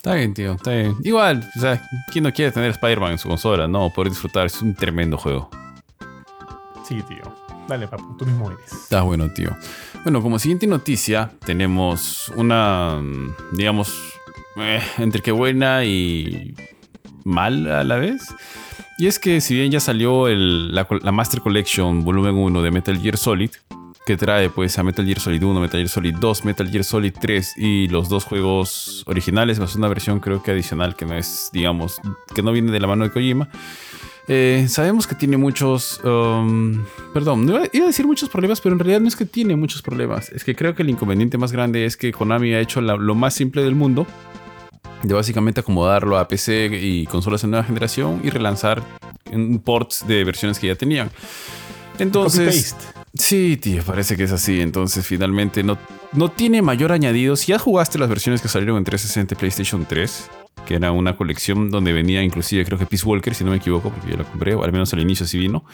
Está 0.06 0.14
bien, 0.14 0.34
tío, 0.34 0.52
está 0.52 0.70
bien. 0.70 0.94
Igual, 1.02 1.50
o 1.56 1.58
sea, 1.58 1.82
¿quién 2.12 2.22
no 2.22 2.32
quiere 2.32 2.52
tener 2.52 2.70
Spider-Man 2.70 3.10
en 3.10 3.18
su 3.18 3.26
consola? 3.26 3.66
No, 3.66 3.90
poder 3.92 4.10
disfrutar, 4.12 4.46
es 4.46 4.62
un 4.62 4.72
tremendo 4.72 5.18
juego. 5.18 5.50
Sí, 6.86 7.02
tío. 7.08 7.22
Dale, 7.66 7.88
papu, 7.88 8.16
tú 8.16 8.24
mismo 8.24 8.52
eres. 8.52 8.72
Está 8.72 9.02
bueno, 9.02 9.28
tío. 9.34 9.50
Bueno, 10.04 10.22
como 10.22 10.38
siguiente 10.38 10.68
noticia, 10.68 11.32
tenemos 11.44 12.28
una, 12.36 13.02
digamos, 13.54 13.98
eh, 14.58 14.80
entre 14.98 15.22
que 15.22 15.32
buena 15.32 15.84
y 15.84 16.54
mal 17.24 17.68
a 17.68 17.82
la 17.82 17.96
vez. 17.96 18.32
Y 18.98 19.08
es 19.08 19.18
que 19.18 19.40
si 19.40 19.54
bien 19.56 19.72
ya 19.72 19.80
salió 19.80 20.28
la, 20.28 20.86
la 21.02 21.10
Master 21.10 21.40
Collection 21.40 22.04
Volumen 22.04 22.36
1 22.36 22.62
de 22.62 22.70
Metal 22.70 22.96
Gear 22.96 23.16
Solid, 23.16 23.50
que 24.06 24.16
trae 24.16 24.48
pues 24.48 24.78
a 24.78 24.84
Metal 24.84 25.04
Gear 25.04 25.18
Solid 25.18 25.42
1, 25.42 25.60
Metal 25.60 25.78
Gear 25.80 25.88
Solid 25.88 26.14
2, 26.14 26.44
Metal 26.44 26.70
Gear 26.70 26.84
Solid 26.84 27.12
3 27.20 27.54
y 27.58 27.88
los 27.88 28.08
dos 28.08 28.24
juegos 28.24 29.02
originales, 29.06 29.58
más 29.58 29.74
una 29.74 29.88
versión 29.88 30.20
creo 30.20 30.42
que 30.44 30.52
adicional 30.52 30.94
que 30.94 31.04
no 31.04 31.16
es, 31.16 31.50
digamos, 31.52 32.00
que 32.32 32.40
no 32.40 32.52
viene 32.52 32.70
de 32.70 32.78
la 32.78 32.86
mano 32.86 33.04
de 33.04 33.10
Kojima. 33.10 33.48
Eh, 34.28 34.66
sabemos 34.68 35.08
que 35.08 35.16
tiene 35.16 35.36
muchos, 35.36 36.00
um, 36.04 36.84
perdón, 37.12 37.48
iba, 37.48 37.62
a 37.62 37.86
decir 37.86 38.06
muchos 38.06 38.28
problemas, 38.28 38.60
pero 38.60 38.74
en 38.74 38.78
realidad 38.78 39.00
no 39.00 39.08
es 39.08 39.16
que 39.16 39.26
tiene 39.26 39.56
muchos 39.56 39.82
problemas. 39.82 40.30
Es 40.30 40.44
que 40.44 40.54
creo 40.54 40.76
que 40.76 40.84
el 40.84 40.90
inconveniente 40.90 41.36
más 41.36 41.50
grande 41.50 41.84
es 41.84 41.96
que 41.96 42.12
Konami 42.12 42.54
ha 42.54 42.60
hecho 42.60 42.80
lo 42.80 43.14
más 43.16 43.34
simple 43.34 43.62
del 43.62 43.74
mundo, 43.74 44.06
de 45.02 45.14
básicamente 45.14 45.60
acomodarlo 45.60 46.16
a 46.16 46.28
PC 46.28 46.70
y 46.80 47.06
consolas 47.06 47.42
de 47.42 47.48
nueva 47.48 47.64
generación 47.64 48.20
y 48.22 48.30
relanzar 48.30 48.84
ports 49.64 50.06
de 50.06 50.22
versiones 50.22 50.60
que 50.60 50.68
ya 50.68 50.76
tenían. 50.76 51.10
Entonces, 51.98 52.76
Sí, 53.18 53.56
tío, 53.56 53.82
parece 53.82 54.16
que 54.16 54.24
es 54.24 54.32
así. 54.32 54.60
Entonces, 54.60 55.06
finalmente 55.06 55.62
no, 55.62 55.78
no 56.12 56.30
tiene 56.30 56.62
mayor 56.62 56.92
añadido. 56.92 57.36
Si 57.36 57.52
ya 57.52 57.58
jugaste 57.58 57.98
las 57.98 58.08
versiones 58.08 58.40
que 58.42 58.48
salieron 58.48 58.76
en 58.76 58.84
360 58.84 59.34
y 59.34 59.36
PlayStation 59.36 59.86
3, 59.86 60.30
que 60.66 60.74
era 60.74 60.92
una 60.92 61.16
colección 61.16 61.70
donde 61.70 61.92
venía 61.92 62.22
inclusive, 62.22 62.64
creo 62.64 62.78
que 62.78 62.86
Peace 62.86 63.06
Walker, 63.06 63.34
si 63.34 63.44
no 63.44 63.50
me 63.50 63.56
equivoco, 63.56 63.90
porque 63.90 64.10
yo 64.10 64.16
la 64.16 64.24
compré, 64.24 64.54
o 64.54 64.64
al 64.64 64.72
menos 64.72 64.92
al 64.92 65.00
inicio 65.00 65.26
sí 65.26 65.38
vino. 65.38 65.64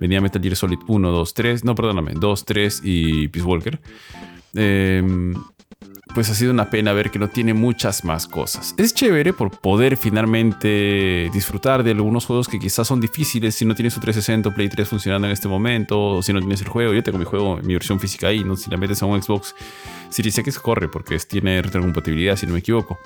Venía 0.00 0.20
Metal 0.20 0.40
Gear 0.40 0.56
Solid 0.56 0.78
1, 0.86 1.10
2, 1.10 1.34
3, 1.34 1.64
no, 1.64 1.74
perdóname, 1.74 2.12
2, 2.14 2.44
3 2.44 2.80
y 2.84 3.28
Peace 3.28 3.46
Walker. 3.46 3.80
Eh, 4.54 5.34
pues 6.18 6.30
ha 6.30 6.34
sido 6.34 6.50
una 6.50 6.68
pena 6.68 6.92
ver 6.92 7.12
que 7.12 7.18
no 7.20 7.28
tiene 7.28 7.54
muchas 7.54 8.04
más 8.04 8.26
cosas. 8.26 8.74
Es 8.76 8.92
chévere 8.92 9.32
por 9.32 9.52
poder 9.52 9.96
finalmente 9.96 11.30
disfrutar 11.32 11.84
de 11.84 11.92
algunos 11.92 12.26
juegos 12.26 12.48
que 12.48 12.58
quizás 12.58 12.88
son 12.88 13.00
difíciles 13.00 13.54
si 13.54 13.64
no 13.64 13.76
tienes 13.76 13.94
tu 13.94 14.00
360 14.00 14.48
o 14.48 14.52
Play 14.52 14.68
3 14.68 14.88
funcionando 14.88 15.28
en 15.28 15.32
este 15.32 15.46
momento, 15.46 16.16
o 16.16 16.20
si 16.20 16.32
no 16.32 16.40
tienes 16.40 16.60
el 16.60 16.66
juego. 16.66 16.92
Yo 16.92 17.04
tengo 17.04 17.18
mi 17.18 17.24
juego, 17.24 17.60
mi 17.62 17.72
versión 17.74 18.00
física 18.00 18.26
ahí, 18.26 18.42
¿no? 18.42 18.56
si 18.56 18.68
la 18.68 18.76
metes 18.76 19.00
a 19.00 19.06
un 19.06 19.22
Xbox 19.22 19.54
Series 20.08 20.36
X 20.38 20.58
corre 20.58 20.88
porque 20.88 21.16
tiene 21.20 21.62
retrocompatibilidad, 21.62 22.34
si 22.34 22.46
no 22.46 22.54
me 22.54 22.58
equivoco. 22.58 22.98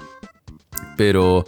Pero 0.97 1.45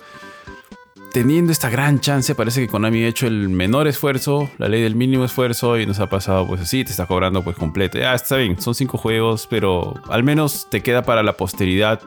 teniendo 1.14 1.52
esta 1.52 1.70
gran 1.70 2.00
chance, 2.00 2.34
parece 2.34 2.60
que 2.60 2.66
Konami 2.66 3.04
ha 3.04 3.06
hecho 3.06 3.28
el 3.28 3.48
menor 3.48 3.86
esfuerzo, 3.86 4.50
la 4.58 4.66
ley 4.68 4.82
del 4.82 4.96
mínimo 4.96 5.24
esfuerzo, 5.24 5.78
y 5.78 5.86
nos 5.86 6.00
ha 6.00 6.08
pasado 6.08 6.44
pues 6.44 6.60
así, 6.60 6.82
te 6.82 6.90
está 6.90 7.06
cobrando 7.06 7.44
pues 7.44 7.56
completo. 7.56 8.00
Ya 8.00 8.14
está 8.14 8.34
bien, 8.34 8.60
son 8.60 8.74
cinco 8.74 8.98
juegos, 8.98 9.46
pero 9.48 9.94
al 10.10 10.24
menos 10.24 10.66
te 10.70 10.82
queda 10.82 11.04
para 11.04 11.22
la 11.22 11.34
posteridad 11.34 12.00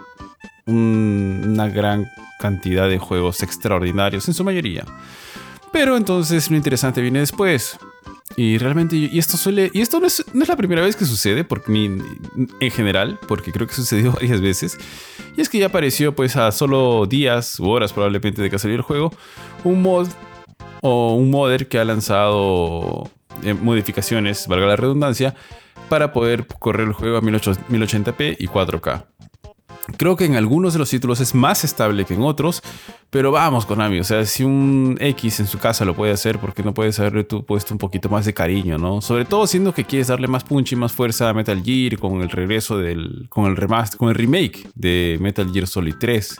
una 0.66 1.70
gran 1.70 2.06
cantidad 2.38 2.90
de 2.90 3.00
juegos 3.00 3.44
extraordinarios, 3.44 4.28
en 4.28 4.34
su 4.34 4.44
mayoría. 4.44 4.84
Pero 5.72 5.96
entonces 5.96 6.52
lo 6.52 6.58
interesante 6.58 7.00
viene 7.02 7.20
después. 7.20 7.80
Y 8.36 8.58
realmente, 8.60 8.96
y 8.96 9.18
esto 9.18 9.36
suele, 9.38 9.72
y 9.74 9.82
esto 9.82 10.00
no 10.00 10.06
es, 10.06 10.24
no 10.34 10.44
es 10.44 10.50
la 10.50 10.56
primera 10.56 10.82
vez 10.82 10.96
que 10.96 11.06
sucede, 11.06 11.44
porque, 11.44 11.72
en 11.74 12.72
general, 12.72 13.20
porque 13.28 13.52
creo 13.52 13.66
que 13.68 13.74
sucedió 13.74 14.12
varias 14.14 14.42
veces. 14.42 14.78
Y 15.36 15.42
es 15.42 15.50
que 15.50 15.60
ya 15.60 15.68
apareció, 15.68 16.14
pues, 16.14 16.36
a 16.36 16.52
solo 16.52 17.06
días 17.08 17.60
u 17.60 17.70
horas 17.70 17.94
probablemente 17.94 18.42
de 18.42 18.50
que 18.50 18.60
salió 18.60 18.76
el 18.76 18.84
juego, 18.84 19.12
un 19.64 19.82
mod 19.82 20.08
o 20.82 21.16
un 21.16 21.32
modder 21.32 21.68
que 21.68 21.80
ha 21.80 21.86
lanzado 21.86 23.10
eh, 23.44 23.54
modificaciones, 23.54 24.48
valga 24.48 24.68
la 24.68 24.76
redundancia, 24.76 25.34
para 25.90 26.12
poder 26.12 26.46
correr 26.46 26.88
el 26.88 26.94
juego 26.94 27.18
a 27.18 27.22
1080p 27.22 28.36
y 28.40 28.48
4K. 28.48 29.06
Creo 29.96 30.18
que 30.18 30.26
en 30.26 30.36
algunos 30.36 30.74
de 30.74 30.80
los 30.80 30.90
títulos 30.90 31.22
es 31.22 31.34
más 31.34 31.64
estable 31.64 32.04
que 32.04 32.14
en 32.14 32.22
otros, 32.22 32.62
pero 33.10 33.32
vamos, 33.32 33.66
Konami, 33.66 34.00
o 34.00 34.04
sea, 34.04 34.26
si 34.26 34.44
un 34.44 34.98
X 35.00 35.40
en 35.40 35.48
su 35.48 35.60
casa 35.60 35.86
lo 35.86 35.96
puede 35.96 36.12
hacer, 36.12 36.40
¿por 36.40 36.54
qué 36.54 36.62
no 36.62 36.74
puedes 36.74 37.00
haberle 37.00 37.24
tú 37.24 37.46
puesto 37.46 37.74
un 37.74 37.78
poquito 37.78 38.10
más 38.10 38.26
de 38.26 38.34
cariño, 38.34 38.78
no? 38.78 39.02
Sobre 39.02 39.24
todo 39.24 39.48
siendo 39.48 39.74
que 39.74 39.86
quieres 39.86 40.08
darle 40.08 40.28
más 40.28 40.44
punch 40.44 40.74
y 40.74 40.76
más 40.76 40.92
fuerza 40.92 41.30
a 41.30 41.34
Metal 41.34 41.64
Gear 41.64 41.98
con 41.98 42.22
el 42.22 42.30
regreso 42.30 42.78
del, 42.78 43.28
con 43.30 43.46
el 43.46 43.56
remaster, 43.56 43.98
con 43.98 44.10
el 44.10 44.16
remake 44.16 44.68
de 44.76 45.18
Metal 45.22 45.50
Gear 45.52 45.68
Solid 45.68 45.96
3. 46.00 46.38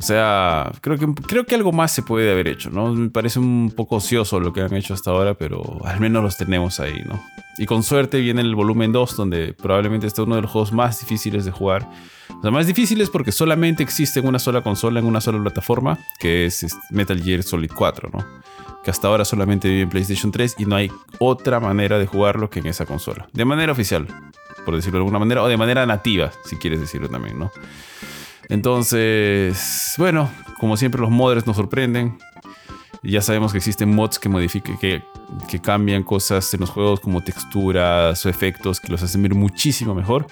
O 0.00 0.02
sea, 0.02 0.72
creo 0.80 0.96
que, 0.96 1.06
creo 1.26 1.44
que 1.44 1.54
algo 1.54 1.72
más 1.72 1.92
se 1.92 2.02
puede 2.02 2.32
haber 2.32 2.48
hecho, 2.48 2.70
¿no? 2.70 2.94
Me 2.94 3.10
parece 3.10 3.38
un 3.38 3.70
poco 3.76 3.96
ocioso 3.96 4.40
lo 4.40 4.50
que 4.50 4.62
han 4.62 4.74
hecho 4.74 4.94
hasta 4.94 5.10
ahora, 5.10 5.34
pero 5.34 5.62
al 5.84 6.00
menos 6.00 6.22
los 6.22 6.38
tenemos 6.38 6.80
ahí, 6.80 7.02
¿no? 7.06 7.22
Y 7.58 7.66
con 7.66 7.82
suerte 7.82 8.18
viene 8.18 8.40
el 8.40 8.54
volumen 8.54 8.92
2, 8.92 9.14
donde 9.14 9.52
probablemente 9.52 10.06
esté 10.06 10.22
uno 10.22 10.36
de 10.36 10.42
los 10.42 10.50
juegos 10.50 10.72
más 10.72 11.00
difíciles 11.00 11.44
de 11.44 11.50
jugar. 11.50 11.86
O 12.30 12.40
sea, 12.40 12.50
más 12.50 12.66
difíciles 12.66 13.10
porque 13.10 13.30
solamente 13.30 13.82
existe 13.82 14.20
en 14.20 14.26
una 14.26 14.38
sola 14.38 14.62
consola, 14.62 15.00
en 15.00 15.06
una 15.06 15.20
sola 15.20 15.38
plataforma, 15.38 15.98
que 16.18 16.46
es 16.46 16.66
Metal 16.90 17.22
Gear 17.22 17.42
Solid 17.42 17.70
4, 17.74 18.08
¿no? 18.10 18.24
Que 18.82 18.90
hasta 18.90 19.06
ahora 19.06 19.26
solamente 19.26 19.68
vive 19.68 19.82
en 19.82 19.90
PlayStation 19.90 20.32
3 20.32 20.56
y 20.60 20.64
no 20.64 20.76
hay 20.76 20.90
otra 21.18 21.60
manera 21.60 21.98
de 21.98 22.06
jugarlo 22.06 22.48
que 22.48 22.60
en 22.60 22.68
esa 22.68 22.86
consola. 22.86 23.28
De 23.34 23.44
manera 23.44 23.72
oficial, 23.72 24.06
por 24.64 24.74
decirlo 24.74 24.98
de 24.98 25.02
alguna 25.02 25.18
manera, 25.18 25.42
o 25.42 25.48
de 25.48 25.58
manera 25.58 25.84
nativa, 25.84 26.32
si 26.46 26.56
quieres 26.56 26.80
decirlo 26.80 27.10
también, 27.10 27.38
¿no? 27.38 27.52
Entonces, 28.50 29.94
bueno, 29.96 30.28
como 30.58 30.76
siempre 30.76 31.00
los 31.00 31.10
modders 31.10 31.46
nos 31.46 31.56
sorprenden. 31.56 32.18
Ya 33.02 33.22
sabemos 33.22 33.52
que 33.52 33.58
existen 33.58 33.94
mods 33.94 34.18
que 34.18 34.28
modifiquen, 34.28 34.76
que, 34.76 35.02
cambian 35.62 36.02
cosas 36.02 36.52
en 36.52 36.60
los 36.60 36.68
juegos 36.68 37.00
como 37.00 37.22
texturas 37.22 38.26
o 38.26 38.28
efectos 38.28 38.78
que 38.78 38.88
los 38.88 39.02
hacen 39.02 39.22
ver 39.22 39.34
muchísimo 39.34 39.94
mejor. 39.94 40.26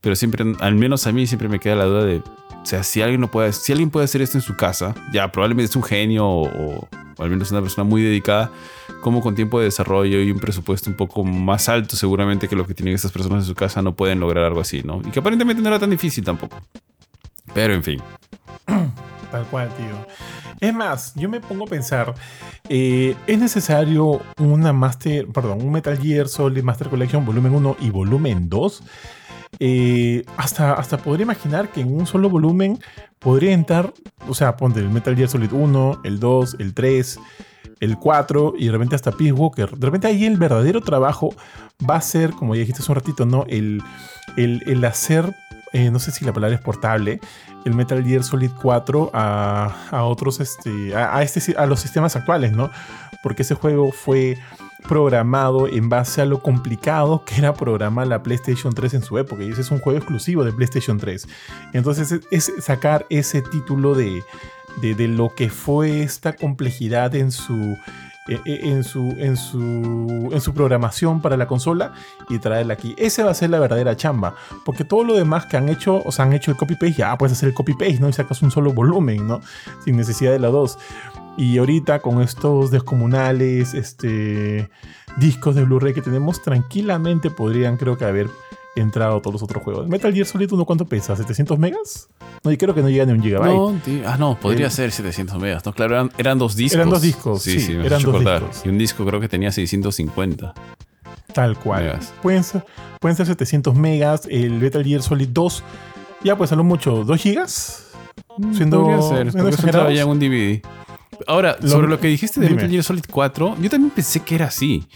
Pero 0.00 0.16
siempre, 0.16 0.44
al 0.60 0.74
menos 0.74 1.06
a 1.06 1.12
mí 1.12 1.26
siempre 1.26 1.48
me 1.48 1.58
queda 1.58 1.74
la 1.76 1.84
duda 1.84 2.04
de, 2.04 2.18
o 2.18 2.64
sea, 2.64 2.82
si 2.82 3.02
alguien 3.02 3.20
no 3.20 3.30
puede, 3.30 3.52
si 3.52 3.72
alguien 3.72 3.90
puede 3.90 4.04
hacer 4.04 4.22
esto 4.22 4.38
en 4.38 4.42
su 4.42 4.56
casa, 4.56 4.94
ya 5.12 5.30
probablemente 5.30 5.68
es 5.68 5.76
un 5.76 5.82
genio 5.82 6.26
o, 6.26 6.88
o 7.18 7.22
al 7.22 7.28
menos 7.28 7.50
una 7.50 7.60
persona 7.60 7.84
muy 7.84 8.02
dedicada, 8.02 8.50
como 9.02 9.20
con 9.20 9.34
tiempo 9.34 9.58
de 9.58 9.66
desarrollo 9.66 10.22
y 10.22 10.30
un 10.30 10.38
presupuesto 10.38 10.88
un 10.88 10.96
poco 10.96 11.24
más 11.24 11.68
alto 11.68 11.96
seguramente 11.96 12.48
que 12.48 12.56
lo 12.56 12.66
que 12.66 12.74
tienen 12.74 12.94
estas 12.94 13.12
personas 13.12 13.42
en 13.42 13.48
su 13.48 13.54
casa 13.54 13.82
no 13.82 13.94
pueden 13.94 14.20
lograr 14.20 14.44
algo 14.44 14.60
así, 14.60 14.82
¿no? 14.82 15.02
Y 15.06 15.10
que 15.10 15.18
aparentemente 15.18 15.62
no 15.62 15.68
era 15.68 15.78
tan 15.78 15.90
difícil 15.90 16.24
tampoco. 16.24 16.58
Pero 17.54 17.74
en 17.74 17.82
fin. 17.82 18.02
Tal 19.30 19.44
cual, 19.46 19.68
tío. 19.76 20.06
Es 20.60 20.74
más, 20.74 21.14
yo 21.14 21.28
me 21.28 21.40
pongo 21.40 21.64
a 21.64 21.68
pensar, 21.68 22.14
eh, 22.68 23.14
¿es 23.26 23.38
necesario 23.38 24.20
una 24.38 24.72
Master, 24.72 25.26
perdón, 25.28 25.62
un 25.62 25.72
Metal 25.72 25.98
Gear 25.98 26.28
Solid 26.28 26.62
Master 26.62 26.88
Collection 26.88 27.24
volumen 27.24 27.54
1 27.54 27.76
y 27.80 27.90
volumen 27.90 28.48
2? 28.48 28.82
Eh, 29.60 30.24
hasta, 30.36 30.74
hasta 30.74 30.98
podría 30.98 31.24
imaginar 31.24 31.68
que 31.68 31.80
en 31.80 31.94
un 31.94 32.06
solo 32.06 32.28
volumen 32.30 32.78
podría 33.18 33.52
entrar, 33.52 33.92
o 34.28 34.34
sea, 34.34 34.56
ponte 34.56 34.80
el 34.80 34.90
Metal 34.90 35.14
Gear 35.14 35.28
Solid 35.28 35.52
1, 35.52 36.00
el 36.04 36.18
2, 36.18 36.56
el 36.58 36.74
3, 36.74 37.20
el 37.80 37.98
4 37.98 38.54
y 38.58 38.66
de 38.66 38.72
repente 38.72 38.94
hasta 38.94 39.12
Peace 39.12 39.32
Walker. 39.32 39.76
De 39.76 39.86
repente 39.86 40.06
ahí 40.06 40.24
el 40.24 40.36
verdadero 40.36 40.80
trabajo 40.80 41.34
va 41.88 41.96
a 41.96 42.00
ser, 42.00 42.30
como 42.30 42.54
ya 42.54 42.60
dijiste 42.60 42.82
hace 42.82 42.92
un 42.92 42.96
ratito, 42.96 43.26
¿no? 43.26 43.44
El, 43.48 43.82
el, 44.36 44.62
el 44.66 44.84
hacer 44.84 45.34
eh, 45.74 45.90
no 45.90 45.98
sé 45.98 46.12
si 46.12 46.24
la 46.24 46.32
palabra 46.32 46.54
es 46.54 46.62
portable, 46.62 47.18
el 47.64 47.74
Metal 47.74 48.02
Gear 48.04 48.22
Solid 48.22 48.52
4 48.62 49.10
a, 49.12 49.74
a 49.90 50.04
otros, 50.04 50.38
este, 50.38 50.94
a, 50.94 51.20
este, 51.20 51.56
a 51.56 51.66
los 51.66 51.80
sistemas 51.80 52.14
actuales, 52.14 52.52
¿no? 52.52 52.70
Porque 53.24 53.42
ese 53.42 53.56
juego 53.56 53.90
fue 53.90 54.38
programado 54.86 55.66
en 55.66 55.88
base 55.88 56.22
a 56.22 56.26
lo 56.26 56.40
complicado 56.40 57.24
que 57.24 57.38
era 57.38 57.54
programar 57.54 58.06
la 58.06 58.22
PlayStation 58.22 58.72
3 58.72 58.94
en 58.94 59.02
su 59.02 59.18
época. 59.18 59.42
Y 59.42 59.50
ese 59.50 59.62
es 59.62 59.70
un 59.72 59.80
juego 59.80 59.98
exclusivo 59.98 60.44
de 60.44 60.52
PlayStation 60.52 60.96
3. 60.96 61.26
Entonces 61.72 62.20
es, 62.30 62.52
sacar 62.60 63.04
ese 63.10 63.42
título 63.42 63.96
de, 63.96 64.22
de, 64.80 65.08
lo 65.08 65.34
que 65.34 65.50
fue 65.50 66.02
esta 66.02 66.36
complejidad 66.36 67.16
en 67.16 67.32
su 67.32 67.76
en 68.26 68.84
su, 68.84 69.14
en, 69.18 69.36
su, 69.36 70.30
en 70.32 70.40
su 70.40 70.54
programación 70.54 71.20
para 71.20 71.36
la 71.36 71.46
consola 71.46 71.92
y 72.28 72.38
traerla 72.38 72.74
aquí. 72.74 72.94
Esa 72.96 73.24
va 73.24 73.32
a 73.32 73.34
ser 73.34 73.50
la 73.50 73.58
verdadera 73.58 73.96
chamba, 73.96 74.34
porque 74.64 74.84
todo 74.84 75.04
lo 75.04 75.14
demás 75.14 75.46
que 75.46 75.56
han 75.56 75.68
hecho, 75.68 76.02
o 76.04 76.12
sea, 76.12 76.24
han 76.24 76.32
hecho 76.32 76.50
el 76.50 76.56
copy-paste, 76.56 76.94
ya 76.98 77.18
puedes 77.18 77.36
hacer 77.36 77.50
el 77.50 77.54
copy-paste, 77.54 78.00
¿no? 78.00 78.08
Y 78.08 78.12
sacas 78.12 78.42
un 78.42 78.50
solo 78.50 78.72
volumen, 78.72 79.26
¿no? 79.26 79.40
Sin 79.84 79.96
necesidad 79.96 80.32
de 80.32 80.38
la 80.38 80.48
dos. 80.48 80.78
Y 81.36 81.58
ahorita 81.58 81.98
con 82.00 82.22
estos 82.22 82.70
descomunales 82.70 83.74
este, 83.74 84.70
discos 85.16 85.54
de 85.54 85.64
Blu-ray 85.64 85.92
que 85.92 86.02
tenemos, 86.02 86.42
tranquilamente 86.42 87.30
podrían, 87.30 87.76
creo 87.76 87.98
que, 87.98 88.04
haber 88.04 88.30
entrado 88.76 89.20
todos 89.20 89.34
los 89.34 89.42
otros 89.42 89.62
juegos. 89.62 89.88
Metal 89.88 90.12
Gear 90.12 90.26
Solid 90.26 90.50
1, 90.52 90.64
¿cuánto 90.64 90.84
pesa? 90.86 91.16
¿700 91.16 91.56
megas? 91.58 92.08
No, 92.42 92.50
y 92.50 92.56
creo 92.56 92.74
que 92.74 92.82
no 92.82 92.88
llega 92.88 93.04
ni 93.06 93.12
un 93.12 93.22
gigabyte. 93.22 93.52
No. 93.54 94.08
Ah, 94.08 94.16
no, 94.18 94.38
podría 94.38 94.66
eh, 94.66 94.70
ser 94.70 94.90
700 94.92 95.40
megas. 95.40 95.64
No, 95.64 95.72
claro, 95.72 95.94
eran, 95.94 96.10
eran, 96.18 96.38
dos 96.38 96.56
discos. 96.56 96.74
Eran 96.76 96.90
dos 96.90 97.02
discos, 97.02 97.42
sí, 97.42 97.52
sí, 97.52 97.60
sí 97.60 97.72
me 97.74 97.86
eran 97.86 98.02
dos 98.02 98.14
acordar. 98.14 98.40
discos. 98.46 98.66
Y 98.66 98.68
un 98.68 98.78
disco 98.78 99.04
creo 99.06 99.20
que 99.20 99.28
tenía 99.28 99.52
650. 99.52 100.54
Tal 101.32 101.58
cual. 101.58 101.84
Megas. 101.84 102.12
Pueden 102.22 102.44
ser, 102.44 102.64
pueden 103.00 103.16
ser 103.16 103.26
700 103.26 103.74
megas. 103.74 104.26
El 104.30 104.52
Metal 104.52 104.84
Gear 104.84 105.02
Solid 105.02 105.28
2, 105.28 105.62
ya 106.22 106.36
pues 106.36 106.52
a 106.52 106.56
lo 106.56 106.64
mucho, 106.64 107.04
2 107.04 107.20
gigas. 107.20 107.80
Siendo, 108.52 108.82
podría 108.82 109.02
ser, 109.02 109.32
siendo 109.32 109.90
ya 109.90 110.02
en 110.02 110.08
un 110.08 110.18
DVD. 110.18 110.62
Ahora, 111.26 111.56
Lo- 111.60 111.68
sobre 111.68 111.88
lo 111.88 112.00
que 112.00 112.08
dijiste 112.08 112.40
de 112.40 112.46
dime. 112.46 112.56
Metal 112.56 112.70
Gear 112.70 112.84
Solid 112.84 113.04
4, 113.10 113.56
yo 113.60 113.70
también 113.70 113.90
pensé 113.90 114.20
que 114.20 114.34
era 114.34 114.46
así. 114.46 114.86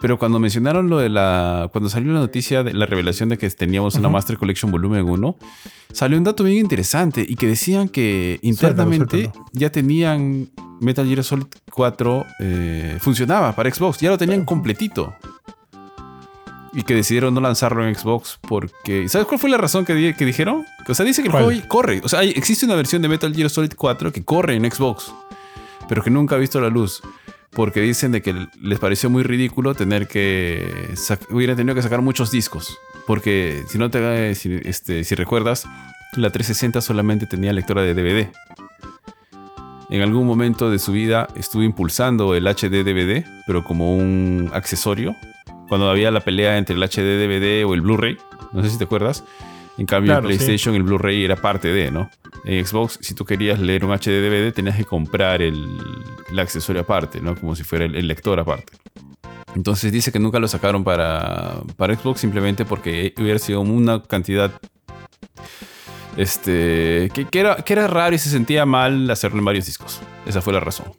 Pero 0.00 0.18
cuando 0.18 0.38
mencionaron 0.38 0.88
lo 0.88 0.98
de 0.98 1.10
la. 1.10 1.68
Cuando 1.72 1.90
salió 1.90 2.12
la 2.12 2.20
noticia 2.20 2.62
de 2.62 2.72
la 2.72 2.86
revelación 2.86 3.28
de 3.28 3.36
que 3.38 3.48
teníamos 3.50 3.96
una. 3.96 4.08
Master 4.08 4.38
Collection 4.38 4.70
Volumen 4.70 5.06
1, 5.08 5.36
salió 5.92 6.16
un 6.16 6.24
dato 6.24 6.42
bien 6.44 6.56
interesante 6.58 7.24
y 7.28 7.36
que 7.36 7.46
decían 7.46 7.88
que 7.88 8.38
internamente 8.42 9.22
suéltalo. 9.24 9.46
ya 9.52 9.70
tenían 9.70 10.48
Metal 10.80 11.06
Gear 11.06 11.22
Solid 11.22 11.46
4 11.70 12.24
eh, 12.40 12.96
funcionaba 13.00 13.54
para 13.54 13.70
Xbox, 13.70 14.00
ya 14.00 14.08
lo 14.10 14.16
tenían 14.16 14.44
completito. 14.46 15.12
Y 16.72 16.84
que 16.84 16.94
decidieron 16.94 17.34
no 17.34 17.40
lanzarlo 17.40 17.86
en 17.86 17.94
Xbox 17.94 18.38
porque. 18.40 19.08
¿Sabes 19.08 19.26
cuál 19.26 19.40
fue 19.40 19.50
la 19.50 19.58
razón 19.58 19.84
que, 19.84 19.92
di- 19.94 20.14
que 20.14 20.24
dijeron? 20.24 20.64
O 20.88 20.94
sea, 20.94 21.04
dice 21.04 21.20
que 21.22 21.28
el 21.28 21.32
¿Cuál? 21.32 21.44
juego 21.44 21.60
corre. 21.68 22.00
O 22.04 22.08
sea, 22.08 22.20
hay- 22.20 22.30
existe 22.30 22.64
una 22.64 22.76
versión 22.76 23.02
de 23.02 23.08
Metal 23.08 23.34
Gear 23.34 23.50
Solid 23.50 23.72
4 23.76 24.12
que 24.12 24.24
corre 24.24 24.54
en 24.54 24.70
Xbox, 24.70 25.12
pero 25.88 26.02
que 26.02 26.10
nunca 26.10 26.36
ha 26.36 26.38
visto 26.38 26.60
la 26.60 26.68
luz. 26.68 27.02
Porque 27.52 27.80
dicen 27.80 28.12
de 28.12 28.22
que 28.22 28.46
les 28.60 28.78
pareció 28.78 29.10
muy 29.10 29.22
ridículo 29.22 29.74
tener 29.74 30.06
que. 30.06 30.94
Hubieran 31.30 31.56
tenido 31.56 31.74
que 31.74 31.82
sacar 31.82 32.00
muchos 32.00 32.30
discos. 32.30 32.78
Porque 33.06 33.64
si 33.68 33.78
no 33.78 33.90
te. 33.90 34.34
Si, 34.34 34.60
este, 34.64 35.02
si 35.04 35.14
recuerdas, 35.14 35.66
la 36.14 36.30
360 36.30 36.80
solamente 36.80 37.26
tenía 37.26 37.52
lectora 37.52 37.82
de 37.82 37.94
DVD. 37.94 38.30
En 39.90 40.02
algún 40.02 40.24
momento 40.24 40.70
de 40.70 40.78
su 40.78 40.92
vida 40.92 41.26
estuvo 41.34 41.64
impulsando 41.64 42.36
el 42.36 42.46
HD 42.46 42.84
DVD, 42.84 43.24
pero 43.46 43.64
como 43.64 43.96
un 43.96 44.48
accesorio. 44.54 45.16
Cuando 45.68 45.90
había 45.90 46.12
la 46.12 46.20
pelea 46.20 46.58
entre 46.58 46.76
el 46.76 46.82
HD 46.82 47.18
DVD 47.18 47.64
o 47.66 47.74
el 47.74 47.80
Blu-ray. 47.80 48.16
No 48.52 48.62
sé 48.62 48.70
si 48.70 48.78
te 48.78 48.84
acuerdas. 48.84 49.24
En 49.80 49.86
cambio, 49.86 50.12
Claro, 50.12 50.28
en 50.28 50.36
PlayStation 50.36 50.74
el 50.74 50.82
Blu-ray 50.82 51.24
era 51.24 51.36
parte 51.36 51.68
de, 51.68 51.90
¿no? 51.90 52.10
En 52.44 52.66
Xbox, 52.66 52.98
si 53.00 53.14
tú 53.14 53.24
querías 53.24 53.58
leer 53.58 53.82
un 53.82 53.92
HD 53.92 54.20
DVD, 54.20 54.52
tenías 54.52 54.76
que 54.76 54.84
comprar 54.84 55.40
el, 55.40 55.78
el 56.30 56.38
accesorio 56.38 56.82
aparte, 56.82 57.22
¿no? 57.22 57.34
Como 57.34 57.56
si 57.56 57.64
fuera 57.64 57.86
el, 57.86 57.96
el 57.96 58.06
lector 58.06 58.38
aparte. 58.38 58.74
Entonces 59.56 59.90
dice 59.90 60.12
que 60.12 60.18
nunca 60.18 60.38
lo 60.38 60.48
sacaron 60.48 60.84
para, 60.84 61.62
para 61.78 61.94
Xbox 61.94 62.20
simplemente 62.20 62.66
porque 62.66 63.14
hubiera 63.16 63.38
sido 63.38 63.62
una 63.62 64.02
cantidad. 64.02 64.52
Este. 66.18 67.10
Que, 67.14 67.24
que 67.24 67.40
era, 67.40 67.56
que 67.56 67.72
era 67.72 67.86
raro 67.86 68.14
y 68.14 68.18
se 68.18 68.28
sentía 68.28 68.66
mal 68.66 69.08
hacerlo 69.08 69.38
en 69.38 69.46
varios 69.46 69.64
discos. 69.64 70.02
Esa 70.26 70.42
fue 70.42 70.52
la 70.52 70.60
razón. 70.60 70.92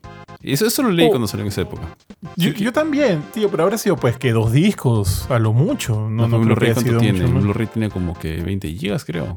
Y 0.44 0.54
eso, 0.54 0.66
eso 0.66 0.82
lo 0.84 0.90
leí 0.92 1.08
Oh. 1.08 1.10
cuando 1.12 1.28
salió 1.28 1.44
en 1.44 1.50
esa 1.50 1.62
época. 1.62 1.96
Yo, 2.36 2.50
yo 2.52 2.74
también, 2.74 3.22
tío, 3.34 3.50
pero 3.50 3.64
habrá 3.64 3.78
sido 3.78 3.96
pues 3.96 4.18
que 4.18 4.32
dos 4.32 4.52
discos, 4.52 5.30
a 5.30 5.38
lo 5.40 5.54
mucho. 5.54 6.10
No, 6.10 6.28
no, 6.28 6.40
que 6.40 6.46
Blu-ray 6.46 6.70
haya 6.72 6.74
cuánto 6.76 6.90
sido 6.90 7.00
tiene. 7.02 7.20
mucho, 7.22 7.34
¿no? 7.34 7.42
Blu-ray 7.42 7.68
tiene 7.68 7.90
como 7.90 8.18
que 8.18 8.38
20 8.42 8.68
gigas, 8.74 9.06
creo. 9.06 9.36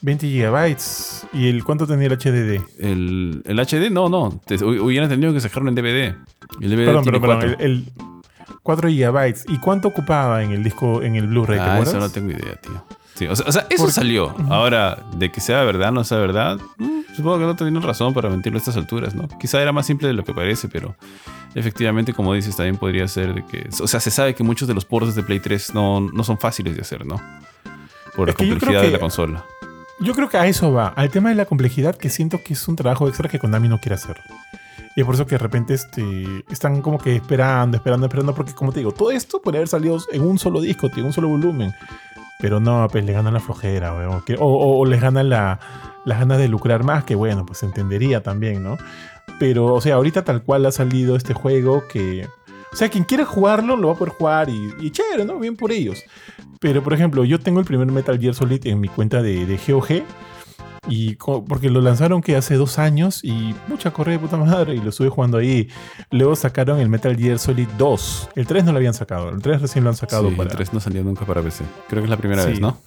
20 0.00 0.26
gigabytes. 0.28 1.26
¿Y 1.32 1.48
el 1.48 1.64
cuánto 1.64 1.86
tenía 1.86 2.06
el 2.06 2.12
HDD? 2.18 2.60
El, 2.78 3.42
el 3.44 3.58
HD, 3.60 3.90
no, 3.90 4.08
no. 4.08 4.40
Te- 4.44 4.56
hu- 4.58 4.80
hubieran 4.80 5.08
tenido 5.08 5.32
que 5.32 5.40
sacarlo 5.40 5.68
en 5.68 5.74
DVD. 5.74 6.14
El 6.60 6.70
DVD 6.70 6.84
Perdón, 6.86 7.02
tiene 7.04 7.20
perdón. 7.20 7.42
El, 7.42 7.56
el 7.60 7.84
4 8.62 8.88
gigabytes. 8.88 9.44
¿Y 9.48 9.58
cuánto 9.58 9.88
ocupaba 9.88 10.42
en 10.44 10.50
el 10.52 10.62
disco, 10.62 11.02
en 11.02 11.16
el 11.16 11.26
Blu-ray? 11.26 11.58
¿Te 11.58 11.64
Ah, 11.64 11.80
eso 11.80 11.98
no 11.98 12.08
tengo 12.10 12.30
idea, 12.30 12.54
tío. 12.60 12.84
Sí, 13.18 13.26
o 13.26 13.34
sea, 13.34 13.46
o 13.48 13.52
sea, 13.52 13.66
eso 13.68 13.78
Porque- 13.82 13.92
salió. 13.92 14.32
Ahora, 14.48 15.02
de 15.16 15.32
que 15.32 15.40
sea 15.40 15.64
verdad 15.64 15.88
o 15.88 15.92
no 15.92 16.04
sea 16.04 16.18
verdad, 16.18 16.58
mm, 16.76 17.00
supongo 17.16 17.40
que 17.40 17.44
no 17.46 17.56
tenían 17.56 17.82
razón 17.82 18.14
para 18.14 18.28
mentirlo 18.30 18.58
a 18.58 18.60
estas 18.60 18.76
alturas, 18.76 19.14
¿no? 19.16 19.26
Quizá 19.40 19.60
era 19.60 19.72
más 19.72 19.86
simple 19.86 20.06
de 20.06 20.14
lo 20.14 20.22
que 20.24 20.32
parece, 20.32 20.68
pero 20.68 20.94
efectivamente, 21.56 22.12
como 22.14 22.32
dices, 22.32 22.54
también 22.56 22.76
podría 22.76 23.08
ser 23.08 23.34
de 23.34 23.44
que. 23.44 23.68
O 23.82 23.88
sea, 23.88 23.98
se 23.98 24.12
sabe 24.12 24.34
que 24.36 24.44
muchos 24.44 24.68
de 24.68 24.74
los 24.74 24.84
ports 24.84 25.16
de 25.16 25.24
Play 25.24 25.40
3 25.40 25.74
no, 25.74 26.00
no 26.00 26.22
son 26.22 26.38
fáciles 26.38 26.76
de 26.76 26.82
hacer, 26.82 27.04
¿no? 27.04 27.20
Por 28.14 28.28
la 28.28 28.34
que 28.34 28.48
complejidad 28.48 28.82
de 28.82 28.90
la 28.92 29.00
consola. 29.00 29.44
Yo 30.00 30.14
creo 30.14 30.28
que 30.28 30.36
a 30.36 30.46
eso 30.46 30.72
va, 30.72 30.88
al 30.88 31.10
tema 31.10 31.30
de 31.30 31.34
la 31.34 31.44
complejidad 31.46 31.96
que 31.96 32.08
siento 32.08 32.40
que 32.44 32.52
es 32.54 32.68
un 32.68 32.76
trabajo 32.76 33.08
extra 33.08 33.28
que 33.28 33.40
Konami 33.40 33.68
no 33.68 33.80
quiere 33.80 33.96
hacer. 33.96 34.16
Y 34.94 35.00
es 35.00 35.06
por 35.06 35.14
eso 35.14 35.26
que 35.26 35.34
de 35.36 35.38
repente 35.38 35.74
este, 35.74 36.44
están 36.50 36.82
como 36.82 36.98
que 36.98 37.16
esperando, 37.16 37.76
esperando, 37.76 38.06
esperando, 38.06 38.34
porque 38.34 38.52
como 38.52 38.72
te 38.72 38.80
digo, 38.80 38.92
todo 38.92 39.10
esto 39.10 39.40
podría 39.40 39.58
haber 39.60 39.68
salido 39.68 39.98
en 40.12 40.22
un 40.22 40.38
solo 40.38 40.60
disco, 40.60 40.88
en 40.96 41.04
un 41.04 41.12
solo 41.12 41.28
volumen. 41.28 41.72
Pero 42.40 42.60
no, 42.60 42.86
pues 42.90 43.04
le 43.04 43.12
gana 43.12 43.30
la 43.30 43.40
flojera, 43.40 43.94
weón. 43.94 44.22
O, 44.38 44.44
o- 44.46 44.78
o 44.78 44.86
les 44.86 45.00
gana 45.00 45.22
la, 45.22 45.58
las 46.04 46.20
ganas 46.20 46.38
de 46.38 46.48
lucrar 46.48 46.84
más, 46.84 47.04
que 47.04 47.14
bueno, 47.14 47.44
pues 47.44 47.62
entendería 47.62 48.22
también, 48.22 48.62
¿no? 48.62 48.78
Pero, 49.40 49.66
o 49.74 49.80
sea, 49.80 49.96
ahorita 49.96 50.24
tal 50.24 50.42
cual 50.42 50.66
ha 50.66 50.72
salido 50.72 51.16
este 51.16 51.34
juego 51.34 51.82
que... 51.92 52.26
O 52.72 52.76
sea, 52.76 52.88
quien 52.90 53.04
quiera 53.04 53.24
jugarlo 53.24 53.76
lo 53.76 53.88
va 53.88 53.94
a 53.94 53.96
poder 53.96 54.12
jugar 54.12 54.48
y, 54.50 54.72
y 54.80 54.90
chévere, 54.90 55.24
¿no? 55.24 55.38
Bien 55.38 55.56
por 55.56 55.72
ellos. 55.72 56.04
Pero, 56.60 56.82
por 56.82 56.92
ejemplo, 56.92 57.24
yo 57.24 57.38
tengo 57.40 57.60
el 57.60 57.66
primer 57.66 57.86
Metal 57.90 58.18
Gear 58.18 58.34
Solid 58.34 58.66
en 58.66 58.80
mi 58.80 58.88
cuenta 58.88 59.22
de, 59.22 59.46
de 59.46 59.58
GOG. 59.66 60.02
Y 60.86 61.16
porque 61.16 61.70
lo 61.70 61.80
lanzaron 61.80 62.20
que 62.22 62.36
hace 62.36 62.54
dos 62.54 62.78
años 62.78 63.24
y 63.24 63.54
mucha 63.68 63.90
correa 63.90 64.16
de 64.16 64.20
puta 64.20 64.36
madre 64.36 64.74
y 64.74 64.80
lo 64.80 64.90
estuve 64.90 65.08
jugando 65.08 65.38
ahí. 65.38 65.68
Luego 66.10 66.36
sacaron 66.36 66.78
el 66.80 66.88
Metal 66.88 67.16
Gear 67.16 67.38
Solid 67.38 67.68
2. 67.76 68.30
El 68.36 68.46
3 68.46 68.64
no 68.64 68.72
lo 68.72 68.78
habían 68.78 68.94
sacado, 68.94 69.28
el 69.30 69.42
3 69.42 69.60
recién 69.62 69.84
lo 69.84 69.90
han 69.90 69.96
sacado 69.96 70.30
Sí, 70.30 70.36
para... 70.36 70.50
el 70.50 70.56
3 70.56 70.72
no 70.72 70.80
salió 70.80 71.02
nunca 71.04 71.24
para 71.26 71.42
PC. 71.42 71.64
Creo 71.88 72.02
que 72.02 72.04
es 72.06 72.10
la 72.10 72.16
primera 72.16 72.42
Sí. 72.42 72.50
vez, 72.50 72.60
¿no? 72.60 72.78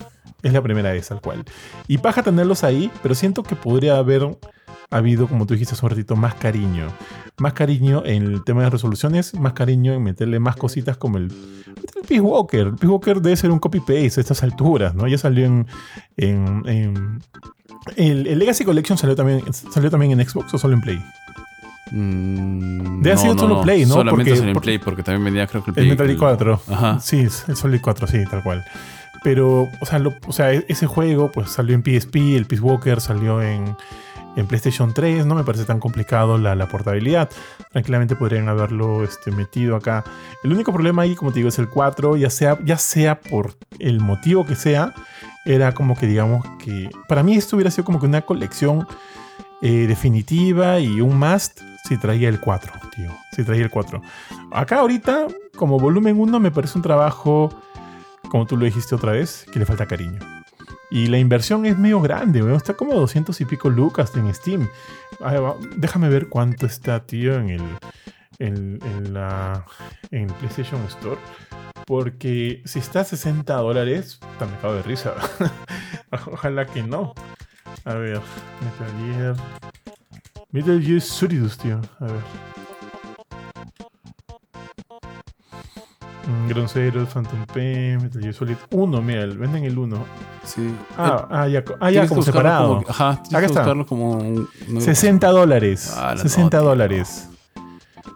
Es 0.41 0.53
la 0.53 0.61
primera 0.61 0.91
vez, 0.91 1.07
tal 1.07 1.21
cual. 1.21 1.43
Y 1.87 1.99
paja 1.99 2.23
tenerlos 2.23 2.63
ahí, 2.63 2.89
pero 3.03 3.13
siento 3.13 3.43
que 3.43 3.55
podría 3.55 3.97
haber 3.97 4.37
habido, 4.89 5.27
como 5.27 5.45
tú 5.45 5.53
dijiste 5.53 5.75
hace 5.75 5.85
un 5.85 5.91
ratito, 5.91 6.15
más 6.15 6.33
cariño. 6.35 6.87
Más 7.37 7.53
cariño 7.53 8.03
en 8.05 8.23
el 8.23 8.43
tema 8.43 8.63
de 8.63 8.71
resoluciones, 8.71 9.35
más 9.35 9.53
cariño 9.53 9.93
en 9.93 10.03
meterle 10.03 10.39
más 10.39 10.55
cositas 10.55 10.97
como 10.97 11.17
el, 11.17 11.25
el 11.67 12.07
Peace 12.07 12.21
Walker. 12.21 12.61
El 12.67 12.71
Peace 12.73 12.87
Walker 12.87 13.21
debe 13.21 13.35
ser 13.35 13.51
un 13.51 13.59
copy-paste 13.59 14.19
a 14.19 14.21
estas 14.21 14.41
alturas, 14.43 14.95
¿no? 14.95 15.07
Ya 15.07 15.17
salió 15.19 15.45
en... 15.45 15.67
en- 16.17 16.63
en- 16.67 17.21
el, 17.95 18.27
el 18.27 18.39
Legacy 18.39 18.63
Collection 18.65 18.97
salió 18.97 19.15
también, 19.15 19.41
salió 19.53 19.89
también 19.89 20.11
en 20.19 20.27
Xbox 20.27 20.53
o 20.53 20.57
solo 20.57 20.73
en 20.75 20.81
Play. 20.81 21.01
Mm, 21.91 23.01
Debe 23.01 23.11
haber 23.11 23.17
sido 23.17 23.37
solo 23.37 23.61
Play, 23.61 23.85
¿no? 23.85 23.95
Solamente 23.95 24.31
Porque- 24.35 24.49
en 24.51 24.59
Play 24.59 24.77
porque 24.77 25.03
también 25.03 25.25
venía 25.25 25.47
creo 25.47 25.63
que 25.63 25.71
el 25.71 25.77
El 25.77 25.95
Play. 25.97 26.09
Metal 26.15 26.29
Gear 26.29 26.37
4. 26.37 26.61
Ajá. 26.69 26.99
Sí, 26.99 27.27
el 27.47 27.55
Solid 27.55 27.79
4, 27.81 28.07
sí, 28.07 28.23
tal 28.29 28.43
cual. 28.43 28.63
Pero, 29.23 29.67
o 29.79 29.85
sea, 29.85 29.99
lo- 29.99 30.13
o 30.27 30.31
sea, 30.31 30.53
e- 30.53 30.65
ese 30.67 30.87
juego 30.87 31.31
pues 31.31 31.49
salió 31.51 31.75
en 31.75 31.83
PSP, 31.83 32.35
el 32.37 32.45
Peace 32.45 32.63
Walker 32.63 32.99
salió 33.01 33.41
en, 33.41 33.75
en 34.35 34.47
PlayStation 34.47 34.93
3, 34.93 35.25
no 35.25 35.35
me 35.35 35.43
parece 35.43 35.65
tan 35.65 35.79
complicado 35.79 36.37
la, 36.37 36.55
la 36.55 36.67
portabilidad. 36.67 37.29
Tranquilamente 37.71 38.15
podrían 38.15 38.47
haberlo 38.49 39.03
este, 39.03 39.31
metido 39.31 39.75
acá. 39.75 40.03
El 40.43 40.53
único 40.53 40.71
problema 40.73 41.01
ahí, 41.03 41.15
como 41.15 41.31
te 41.31 41.39
digo, 41.39 41.49
es 41.49 41.59
el 41.59 41.67
4, 41.69 42.15
ya 42.17 42.29
sea, 42.29 42.57
ya 42.63 42.77
sea 42.77 43.19
por 43.19 43.53
el 43.79 43.99
motivo 43.99 44.45
que 44.45 44.55
sea, 44.55 44.93
era 45.45 45.73
como 45.73 45.95
que 45.95 46.07
digamos 46.07 46.45
que 46.57 46.89
para 47.07 47.23
mí 47.23 47.35
esto 47.35 47.55
hubiera 47.55 47.71
sido 47.71 47.85
como 47.85 47.99
que 47.99 48.05
una 48.05 48.21
colección 48.21 48.87
eh, 49.61 49.85
definitiva 49.87 50.79
y 50.79 51.01
un 51.01 51.17
must 51.17 51.61
si 51.87 51.97
traía 51.97 52.29
el 52.29 52.39
4, 52.39 52.71
tío. 52.95 53.11
Si 53.35 53.43
traía 53.43 53.63
el 53.63 53.69
4. 53.69 54.01
Acá 54.51 54.79
ahorita, 54.79 55.27
como 55.55 55.79
volumen 55.79 56.19
1, 56.19 56.39
me 56.39 56.51
parece 56.51 56.77
un 56.77 56.83
trabajo, 56.83 57.51
como 58.29 58.45
tú 58.45 58.55
lo 58.55 58.65
dijiste 58.65 58.95
otra 58.95 59.13
vez, 59.13 59.45
que 59.51 59.59
le 59.59 59.65
falta 59.65 59.85
cariño. 59.85 60.19
Y 60.89 61.07
la 61.07 61.17
inversión 61.17 61.65
es 61.65 61.77
medio 61.77 62.01
grande. 62.01 62.43
Está 62.55 62.75
como 62.75 62.93
200 62.93 63.39
y 63.41 63.45
pico 63.45 63.69
lucas 63.69 64.15
en 64.15 64.33
Steam. 64.33 64.67
Va. 65.23 65.55
Déjame 65.75 66.09
ver 66.09 66.27
cuánto 66.27 66.65
está, 66.65 67.05
tío, 67.05 67.35
en 67.35 67.49
el, 67.49 67.61
en, 68.47 68.79
en 68.83 69.13
la, 69.13 69.65
en 70.11 70.23
el 70.29 70.33
PlayStation 70.35 70.81
Store. 70.85 71.17
Porque 71.85 72.61
si 72.65 72.79
está 72.79 73.01
a 73.01 73.03
60 73.03 73.53
dólares, 73.55 74.19
me 74.39 74.57
cago 74.61 74.75
de 74.75 74.83
risa. 74.83 75.13
Ojalá 76.31 76.65
que 76.65 76.83
no. 76.83 77.13
A 77.85 77.93
ver, 77.95 78.19
Metal 78.61 79.15
Gear. 79.15 79.35
Metal 80.51 80.81
Gear 80.81 81.01
Solidus, 81.01 81.57
tío. 81.57 81.79
A 81.99 82.05
ver. 82.05 82.21
Mm, 86.27 86.47
Ground 86.49 86.69
Zero, 86.69 87.05
Phantom 87.07 87.45
Pain, 87.53 87.97
Metal 88.01 88.21
Gear 88.21 88.33
Solid 88.33 88.57
1, 88.69 89.01
mira, 89.01 89.25
venden 89.25 89.63
el 89.65 89.77
1. 89.77 90.05
Sí. 90.43 90.73
Ah, 90.97 91.27
ah, 91.31 91.47
ya, 91.47 91.63
ah, 91.79 91.89
ya 91.91 92.07
como 92.07 92.21
separado. 92.21 92.77
como- 92.79 92.89
ajá, 92.89 93.13
tienes 93.23 93.29
Acá 93.31 93.39
que 93.41 93.45
está. 93.71 93.85
como 93.85 94.11
un- 94.17 94.49
no- 94.67 94.81
60 94.81 95.27
dólares. 95.29 95.93
Ah, 95.97 96.13
la 96.15 96.21
60 96.21 96.57
no, 96.57 96.63
dólares. 96.65 97.27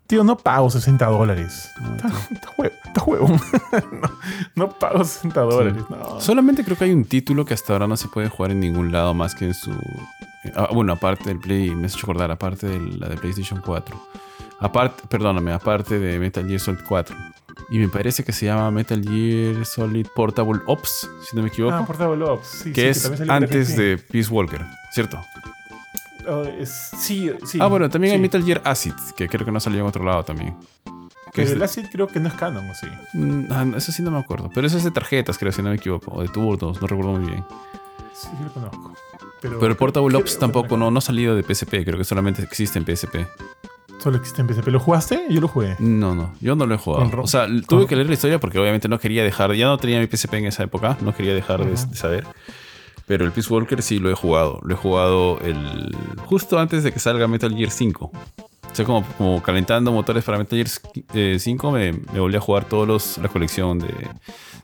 Tío, 0.08 0.24
no 0.24 0.38
pago 0.38 0.70
60 0.70 1.06
dólares. 1.08 1.72
Está, 1.96 2.10
no, 3.92 4.12
no 4.56 4.70
pago 4.70 5.04
60 5.04 5.42
dólares. 5.42 5.84
No. 5.90 6.22
Solamente 6.22 6.64
creo 6.64 6.78
que 6.78 6.84
hay 6.86 6.92
un 6.92 7.06
título 7.06 7.44
que 7.44 7.56
hasta 7.56 7.74
ahora 7.74 7.88
no 7.88 7.98
se 7.98 8.08
puede 8.08 8.30
jugar 8.30 8.52
en 8.52 8.60
ningún 8.60 8.92
lado 8.92 9.14
más 9.16 9.34
que 9.34 9.46
en 9.46 9.54
su. 9.56 9.72
ah, 10.56 10.70
bueno, 10.74 10.94
aparte 10.94 11.26
del 11.26 11.40
Play, 11.40 11.72
me 11.72 11.88
has 11.88 11.96
hecho 11.96 12.06
acordar, 12.06 12.30
aparte 12.30 12.68
de 12.68 12.80
la 12.98 13.10
de 13.10 13.18
PlayStation 13.18 13.62
4. 13.66 14.00
Aparte, 14.60 15.04
perdóname, 15.10 15.52
aparte 15.52 16.00
de 16.00 16.20
Metal 16.20 16.46
Gear 16.48 16.60
Solid 16.60 16.80
4. 16.88 17.16
Y 17.72 17.80
me 17.80 17.88
parece 17.88 18.24
que 18.24 18.32
se 18.32 18.46
llama 18.46 18.70
Metal 18.70 19.02
Gear 19.02 19.66
Solid 19.66 20.06
Portable 20.16 20.62
Ops, 20.68 21.10
si 21.28 21.36
no 21.36 21.42
me 21.42 21.48
equivoco. 21.50 21.76
Ah, 21.76 21.86
Portable 21.86 22.24
Ops. 22.26 22.48
Sí, 22.48 22.74
que 22.74 22.94
sí, 22.94 23.12
es 23.12 23.22
en 23.22 23.32
antes 23.32 23.76
de 23.76 23.98
Peace 23.98 24.30
Walker, 24.30 24.64
¿cierto? 24.92 25.20
Oh, 26.28 26.44
es- 26.44 26.92
sí, 26.98 27.32
sí. 27.46 27.60
ah, 27.62 27.68
bueno, 27.68 27.90
también 27.90 28.14
hay 28.14 28.18
sí. 28.18 28.22
Metal 28.22 28.44
Gear 28.44 28.62
Acid, 28.64 28.94
que 29.16 29.28
creo 29.28 29.46
que 29.46 29.52
no 29.52 29.60
salió 29.60 29.80
en 29.82 29.86
otro 29.88 30.04
lado 30.04 30.24
también. 30.24 30.56
Que 31.34 31.42
Pero 31.44 31.52
el 31.54 31.64
Acid 31.64 31.88
creo 31.92 32.08
que 32.08 32.20
no 32.20 32.30
es 32.30 32.34
canon, 32.36 32.70
¿o 32.70 32.74
sí? 32.76 32.88
Mm, 33.14 33.52
ah, 33.52 33.66
no, 33.66 33.78
eso 33.78 33.92
sí 33.92 34.02
no 34.02 34.12
me 34.12 34.20
acuerdo. 34.20 34.50
Pero 34.54 34.66
eso 34.68 34.78
es 34.78 34.84
de 34.84 34.92
tarjetas, 34.92 35.38
creo, 35.38 35.52
si 35.52 35.62
no 35.62 35.70
me 35.70 35.76
equivoco. 35.76 36.12
O 36.12 36.22
de 36.22 36.30
turnos, 36.30 36.82
no 36.82 36.88
recuerdo 36.88 37.12
muy 37.14 37.30
bien. 37.30 37.44
Sí, 38.14 38.28
sí 38.38 38.44
lo 38.44 38.52
conozco. 38.54 38.94
Pero, 39.42 39.60
Pero 39.60 39.72
el 39.72 39.78
Portable 39.78 40.18
Ops 40.18 40.40
tampoco 40.40 40.78
no, 40.78 40.90
no 40.90 40.98
ha 41.00 41.02
salido 41.02 41.36
de 41.36 41.44
PSP, 41.44 41.84
creo 41.84 41.98
que 41.98 42.06
solamente 42.06 42.42
existe 42.42 42.80
en 42.80 42.86
PSP. 42.86 43.28
Solo 44.00 44.18
existe 44.18 44.42
en 44.42 44.48
PSP. 44.48 44.68
¿Lo 44.70 44.80
jugaste? 44.80 45.26
Yo 45.30 45.42
lo 45.42 45.48
jugué. 45.48 45.76
No, 45.80 46.16
no, 46.16 46.34
yo 46.40 46.56
no 46.56 46.66
lo 46.66 46.76
he 46.76 46.78
jugado. 46.78 47.22
O 47.22 47.28
sea, 47.28 47.48
tuve 47.68 47.86
que 47.88 47.96
leer 47.96 48.08
la 48.08 48.14
historia 48.14 48.40
porque 48.40 48.58
obviamente 48.60 48.88
no 48.88 49.00
quería 49.00 49.24
dejar, 49.24 49.54
ya 49.54 49.66
no 49.66 49.78
tenía 49.78 50.00
mi 50.00 50.08
PSP 50.08 50.36
en 50.36 50.46
esa 50.46 50.64
época, 50.64 50.98
no 51.02 51.14
quería 51.14 51.34
dejar 51.34 51.66
de 51.66 51.76
saber. 51.78 52.26
Pero 53.08 53.26
el 53.26 53.32
Peace 53.32 53.54
Walker 53.54 53.82
sí 53.82 54.00
lo 54.00 54.10
he 54.10 54.16
jugado. 54.16 54.60
Lo 54.64 54.74
he 54.74 54.78
jugado 54.78 55.40
el 55.42 55.96
justo 56.26 56.58
antes 56.60 56.84
de 56.84 56.92
que 56.92 57.00
salga 57.00 57.28
Metal 57.28 57.56
Gear 57.56 57.70
5. 57.70 58.06
O 58.06 58.76
sea, 58.76 58.84
como, 58.86 59.04
como 59.18 59.42
calentando 59.42 59.92
motores 59.92 60.24
para 60.24 60.38
Metal 60.38 60.58
Gear 60.58 61.06
eh, 61.14 61.38
5, 61.40 61.72
me, 61.72 61.94
me 61.94 62.20
volví 62.20 62.36
a 62.36 62.42
jugar 62.42 62.66
todos 62.66 62.88
los, 62.88 63.18
la 63.20 63.30
colección 63.30 63.80
de 63.80 63.88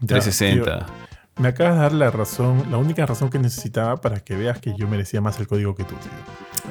360. 0.08 0.86
Me 1.38 1.48
acabas 1.48 1.76
de 1.76 1.80
dar 1.82 1.94
la 1.94 2.12
razón, 2.12 2.66
la 2.70 2.78
única 2.78 3.06
razón 3.06 3.30
que 3.30 3.40
necesitaba 3.40 3.98
para 4.02 4.20
que 4.20 4.36
veas 4.36 4.60
que 4.60 4.76
yo 4.78 4.88
merecía 4.88 5.22
más 5.22 5.40
el 5.40 5.48
código 5.48 5.76
que 5.76 5.84
tú, 5.86 5.96
tío. 5.96 6.12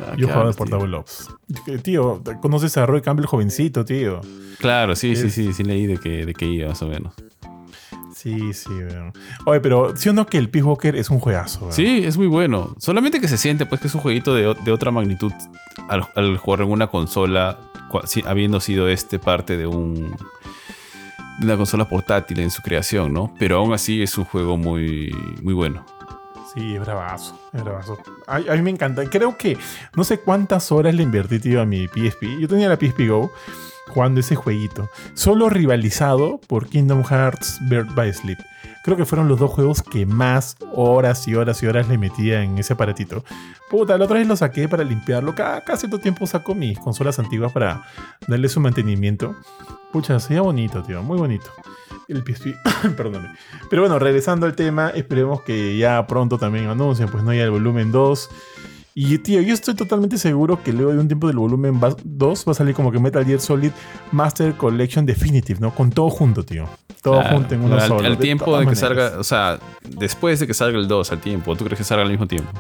Ah, 0.07 0.15
Yo 0.17 0.27
claro, 0.27 0.29
jugaba 0.29 0.47
de 0.47 0.53
tío. 0.53 0.59
Portable 0.59 0.97
Ops. 0.97 1.29
Que, 1.65 1.79
Tío, 1.79 2.23
¿conoces 2.41 2.77
a 2.77 2.87
Roy 2.87 3.01
Campbell 3.01 3.27
jovencito, 3.27 3.85
tío? 3.85 4.21
Claro, 4.59 4.95
sí, 4.95 5.17
sí, 5.17 5.31
sí, 5.31 5.53
sí 5.53 5.65
leí 5.65 5.87
de 5.87 5.97
que, 5.97 6.27
de 6.27 6.35
que 6.35 6.45
iba 6.45 6.69
más 6.69 6.83
o 6.83 6.87
menos. 6.89 7.15
Sí, 8.23 8.53
sí, 8.53 8.69
weón. 8.71 9.13
Oye, 9.47 9.61
pero 9.61 9.97
¿sí 9.97 10.09
o 10.09 10.13
no 10.13 10.27
que 10.27 10.37
el 10.39 10.51
Peace 10.51 10.65
Walker 10.67 10.95
es 10.97 11.09
un 11.11 11.21
juegazo? 11.21 11.61
weón? 11.61 11.73
Sí, 11.73 12.03
es 12.05 12.17
muy 12.19 12.27
bueno. 12.27 12.75
Solamente 12.79 13.21
que 13.21 13.29
se 13.29 13.39
siente 13.39 13.65
pues 13.67 13.81
que 13.81 13.87
es 13.89 13.95
un 13.95 14.01
jueguito 14.03 14.35
de, 14.35 14.55
de 14.63 14.73
otra 14.73 14.91
magnitud 14.91 15.33
al, 15.89 16.07
al 16.15 16.37
jugar 16.37 16.61
en 16.61 16.71
una 16.71 16.89
consola, 16.89 17.59
cua- 17.91 18.07
si- 18.07 18.23
habiendo 18.27 18.61
sido 18.61 18.89
este 18.89 19.19
parte 19.19 19.57
de 19.57 19.67
un 19.67 20.15
de 21.39 21.47
una 21.47 21.57
consola 21.57 21.89
portátil 21.89 22.41
en 22.41 22.51
su 22.51 22.61
creación, 22.61 23.15
¿no? 23.15 23.33
Pero 23.39 23.57
aún 23.57 23.73
así 23.73 24.03
es 24.03 24.19
un 24.19 24.25
juego 24.27 24.59
muy, 24.59 25.15
muy 25.43 25.55
bueno. 25.55 25.87
Sí, 26.53 26.75
es 26.75 26.81
bravazo, 26.81 27.41
es 27.55 27.63
bravazo. 27.65 27.97
A, 28.27 28.37
a 28.37 28.57
mí 28.57 28.61
me 28.63 28.71
encanta. 28.71 29.05
Creo 29.09 29.39
que 29.39 29.57
no 29.97 30.05
sé 30.05 30.19
cuántas 30.21 30.71
horas 30.73 30.95
le 30.95 31.03
invertí, 31.05 31.39
tío, 31.39 31.63
a 31.63 31.65
mi 31.65 31.87
PSP. 31.87 32.39
Yo 32.41 32.49
tenía 32.49 32.69
la 32.69 32.77
PSP 32.77 33.09
Go 33.09 33.31
jugando 33.91 34.21
ese 34.21 34.37
jueguito. 34.37 34.89
Solo 35.15 35.51
rivalizado 35.51 36.41
por 36.47 36.69
Kingdom 36.69 37.05
Hearts 37.05 37.59
Bird 37.69 37.95
by 37.95 38.13
Sleep. 38.13 38.39
Creo 38.83 38.97
que 38.97 39.05
fueron 39.05 39.29
los 39.29 39.39
dos 39.39 39.51
juegos 39.51 39.83
que 39.83 40.07
más 40.07 40.57
horas 40.73 41.29
y 41.29 41.35
horas 41.35 41.63
y 41.63 41.67
horas 41.67 41.89
le 41.89 41.99
metía 41.99 42.43
en 42.43 42.57
ese 42.57 42.73
aparatito. 42.73 43.25
Puta, 43.69 43.99
la 43.99 44.07
otra 44.07 44.19
vez 44.19 44.27
lo 44.27 44.37
saqué 44.37 44.69
para 44.69 44.85
limpiarlo. 44.85 45.35
Cada, 45.35 45.63
cada 45.63 45.79
cierto 45.79 45.99
tiempo 45.99 46.27
saco 46.27 46.55
mis 46.55 46.79
consolas 46.79 47.19
antiguas 47.19 47.53
para 47.53 47.85
darle 48.27 48.49
su 48.49 48.59
mantenimiento. 48.59 49.37
Pucha, 49.93 50.19
sería 50.19 50.41
bonito, 50.41 50.83
tío, 50.83 51.03
muy 51.03 51.19
bonito. 51.19 51.51
El 52.09 52.23
PSP, 52.25 52.57
perdóname. 52.97 53.35
Pero 53.69 53.83
bueno, 53.83 53.99
regresando 53.99 54.47
al 54.47 54.57
tema, 54.57 54.91
esperemos 54.91 55.43
que 55.43 55.77
ya 55.77 56.07
pronto 56.07 56.39
también 56.39 56.69
anuncien, 56.69 57.09
pues 57.09 57.23
no 57.23 57.35
ya 57.35 57.45
el 57.45 57.51
volumen 57.51 57.93
2. 57.93 58.31
Y 59.03 59.17
tío, 59.19 59.41
yo 59.41 59.55
estoy 59.55 59.75
totalmente 59.75 60.19
seguro 60.19 60.63
que 60.63 60.73
luego 60.75 60.93
de 60.93 60.99
un 60.99 61.09
tiempo 61.09 61.27
del 61.29 61.39
volumen 61.39 61.81
va- 61.83 61.97
2 62.05 62.45
va 62.47 62.53
a 62.53 62.55
salir 62.55 62.75
como 62.75 62.93
que 62.93 62.99
Metal 62.99 63.25
Gear 63.25 63.41
Solid 63.41 63.71
Master 64.13 64.53
Collection 64.55 65.07
Definitive, 65.07 65.59
¿no? 65.59 65.75
Con 65.75 65.91
todo 65.91 66.11
junto, 66.11 66.43
tío. 66.45 66.67
Todo 67.03 67.21
Claro, 67.21 67.37
junto 67.37 67.55
en 67.55 67.63
uno 67.63 67.75
al, 67.77 67.81
solo. 67.89 68.07
al 68.07 68.17
de 68.17 68.23
tiempo 68.23 68.53
de 68.59 68.67
que 68.67 68.75
maneras. 68.75 68.79
salga, 68.79 69.13
o 69.19 69.25
sea, 69.25 69.59
después 69.97 70.39
de 70.41 70.47
que 70.47 70.53
salga 70.53 70.79
el 70.79 70.87
2, 70.87 71.13
al 71.13 71.19
tiempo, 71.21 71.57
¿tú 71.57 71.65
crees 71.65 71.79
que 71.79 71.85
salga 71.85 72.03
al 72.05 72.11
mismo 72.11 72.27
tiempo? 72.27 72.51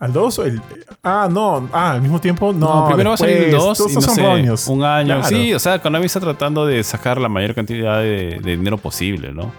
¿Al 0.00 0.12
2 0.12 0.38
o 0.40 0.44
el.? 0.44 0.60
Ah, 1.04 1.28
no. 1.30 1.68
Ah, 1.72 1.92
al 1.92 2.02
mismo 2.02 2.20
tiempo. 2.20 2.52
No, 2.52 2.86
primero 2.88 3.10
va 3.10 3.14
a 3.14 3.18
salir 3.18 3.36
el 3.36 3.44
después. 3.52 3.64
2 3.64 3.78
Todos 3.78 3.92
y 3.92 3.94
no 3.94 4.00
son 4.00 4.14
sé, 4.16 4.72
un 4.72 4.82
año. 4.84 5.20
Claro. 5.20 5.28
Sí, 5.28 5.54
o 5.54 5.58
sea, 5.60 5.80
Konami 5.80 6.06
está 6.06 6.18
tratando 6.18 6.66
de 6.66 6.82
sacar 6.82 7.18
la 7.20 7.28
mayor 7.28 7.54
cantidad 7.54 8.00
de, 8.00 8.40
de 8.42 8.56
dinero 8.56 8.76
posible, 8.76 9.30
¿no? 9.32 9.52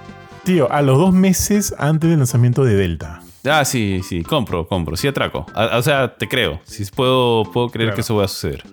Tío, 0.43 0.69
a 0.71 0.81
los 0.81 0.97
dos 0.97 1.13
meses 1.13 1.73
antes 1.79 2.09
del 2.09 2.19
lanzamiento 2.19 2.65
de 2.65 2.75
Delta. 2.75 3.21
Ah, 3.49 3.63
sí, 3.65 4.01
sí, 4.07 4.23
compro, 4.23 4.67
compro, 4.67 4.95
sí 4.97 5.07
atraco. 5.07 5.45
A- 5.53 5.77
o 5.77 5.81
sea, 5.81 6.15
te 6.15 6.27
creo. 6.27 6.59
Sí, 6.63 6.83
puedo, 6.95 7.43
puedo 7.51 7.69
creer 7.69 7.87
Claro. 7.89 7.95
que 7.95 8.01
eso 8.01 8.15
va 8.15 8.25
a 8.25 8.27
suceder. 8.27 8.63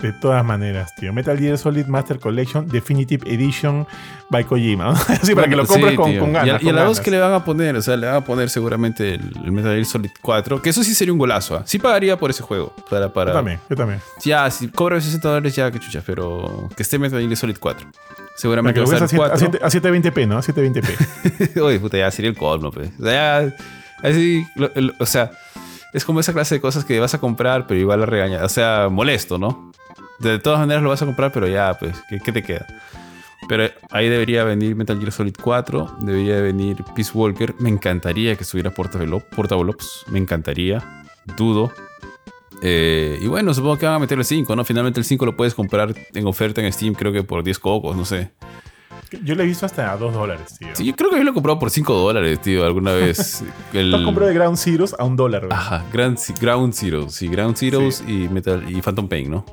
De 0.00 0.12
todas 0.12 0.44
maneras, 0.44 0.94
tío. 0.96 1.14
Metal 1.14 1.38
Gear 1.38 1.56
Solid 1.56 1.86
Master 1.86 2.18
Collection 2.18 2.68
Definitive 2.68 3.24
Edition 3.32 3.86
by 4.28 4.44
Kojima. 4.44 4.90
Así 4.90 5.34
para 5.34 5.48
que 5.48 5.56
lo 5.56 5.64
compres 5.66 5.92
Sí, 5.92 5.96
con, 5.96 6.18
con 6.18 6.32
ganas. 6.34 6.46
Y 6.46 6.50
a, 6.50 6.52
y 6.52 6.56
a 6.56 6.58
con 6.58 6.66
la 6.66 6.82
ganas. 6.82 6.96
2 6.98 7.00
que 7.00 7.10
le 7.10 7.20
van 7.20 7.32
a 7.32 7.42
poner, 7.44 7.76
o 7.76 7.80
sea, 7.80 7.96
le 7.96 8.06
van 8.08 8.16
a 8.16 8.20
poner 8.24 8.50
seguramente 8.50 9.14
el, 9.14 9.22
el 9.44 9.52
Metal 9.52 9.72
Gear 9.72 9.86
Solid 9.86 10.10
4, 10.20 10.60
que 10.60 10.68
eso 10.70 10.84
sí 10.84 10.94
sería 10.94 11.12
un 11.12 11.18
golazo, 11.18 11.56
¿ah? 11.56 11.62
Sí 11.64 11.78
pagaría 11.78 12.18
por 12.18 12.28
ese 12.28 12.42
juego. 12.42 12.74
Para, 12.90 13.10
para... 13.10 13.30
Yo 13.30 13.36
también, 13.36 13.60
yo 13.70 13.76
también. 13.76 14.00
Ya, 14.22 14.50
si 14.50 14.68
cobra 14.68 15.00
60 15.00 15.26
dólares 15.26 15.56
ya, 15.56 15.70
que 15.70 15.78
chucha, 15.78 16.02
pero 16.04 16.68
que 16.76 16.82
esté 16.82 16.98
Metal 16.98 17.20
Gear 17.20 17.36
Solid 17.36 17.56
4. 17.58 17.86
Para 17.90 18.04
Seguramente 18.36 18.80
va 18.80 18.86
a 18.86 18.90
veas 18.90 19.02
a, 19.02 19.04
estar 19.06 19.38
siete- 19.38 19.58
4. 19.60 19.64
a 19.64 19.66
a 19.68 20.02
720p, 20.02 20.28
¿no? 20.28 20.36
A 20.36 20.42
720p. 20.42 21.60
Oye, 21.62 21.80
puta, 21.80 21.96
ya 21.96 22.10
sería 22.10 22.30
el 22.30 22.36
colmo, 22.36 22.70
pues. 22.72 22.90
O 23.00 23.04
sea, 23.04 23.46
ya, 23.46 23.54
o 24.98 25.06
sea, 25.06 25.30
es 25.92 26.04
como 26.04 26.20
esa 26.20 26.32
clase 26.32 26.56
de 26.56 26.60
cosas 26.60 26.84
que 26.84 26.98
vas 27.00 27.14
a 27.14 27.18
comprar, 27.20 27.66
pero 27.66 27.80
igual 27.80 28.00
la 28.00 28.06
regaña. 28.06 28.44
O 28.44 28.48
sea, 28.48 28.88
molesto, 28.90 29.38
¿no? 29.38 29.72
De 30.18 30.38
todas 30.38 30.60
maneras 30.60 30.82
lo 30.82 30.90
vas 30.90 31.02
a 31.02 31.06
comprar, 31.06 31.32
pero 31.32 31.46
ya, 31.48 31.74
pues, 31.78 31.94
¿qué, 32.24 32.32
te 32.32 32.42
queda? 32.42 32.66
Pero 33.48 33.68
ahí 33.90 34.08
debería 34.08 34.44
venir 34.44 34.74
Metal 34.74 34.98
Gear 34.98 35.12
Solid 35.12 35.34
4, 35.40 35.98
debería 36.00 36.40
venir 36.40 36.76
Peace 36.94 37.10
Walker. 37.12 37.54
Me 37.58 37.68
encantaría 37.68 38.34
que 38.36 38.44
estuviera 38.44 38.70
Portable, 38.70 39.12
Op- 39.14 39.34
Portable 39.34 39.70
Ops, 39.70 40.04
me 40.08 40.18
encantaría, 40.18 41.04
dudo. 41.36 41.72
Eh, 42.62 43.18
y 43.20 43.26
bueno, 43.26 43.52
supongo 43.52 43.76
que 43.76 43.86
van 43.86 43.96
a 43.96 43.98
meter 43.98 44.16
el 44.18 44.24
5, 44.24 44.56
¿no? 44.56 44.64
Finalmente 44.64 44.98
el 44.98 45.04
5 45.04 45.26
lo 45.26 45.36
puedes 45.36 45.54
comprar 45.54 45.94
en 46.14 46.26
oferta 46.26 46.62
en 46.62 46.72
Steam, 46.72 46.94
creo 46.94 47.12
que 47.12 47.22
por 47.22 47.42
10 47.44 47.58
cocos, 47.58 47.94
no 47.96 48.04
sé. 48.04 48.30
Yo 49.22 49.34
lo 49.34 49.42
he 49.42 49.46
visto 49.46 49.66
hasta 49.66 49.92
a 49.92 49.96
2 49.96 50.12
dólares, 50.12 50.56
tío. 50.58 50.68
Sí, 50.74 50.84
yo 50.84 50.94
creo 50.96 51.10
que 51.10 51.16
yo 51.18 51.24
lo 51.24 51.30
he 51.30 51.34
comprado 51.34 51.58
por 51.58 51.70
5 51.70 51.92
dólares, 51.94 52.40
tío, 52.40 52.64
alguna 52.64 52.92
vez. 52.94 53.42
El... 53.72 53.90
Lo 53.90 54.04
compré 54.04 54.26
de 54.26 54.34
Ground 54.34 54.56
Zeroes 54.56 54.94
a 54.98 55.04
un 55.04 55.16
dólar. 55.16 55.48
Ajá, 55.50 55.84
Ground, 55.92 56.18
Ground 56.40 56.72
Zero. 56.74 57.08
Sí, 57.08 57.28
Ground 57.28 57.56
Zeroes 57.56 58.02
y 58.06 58.28
Metal 58.28 58.64
y 58.68 58.80
Phantom 58.82 59.08
Pain, 59.08 59.30
¿no? 59.30 59.44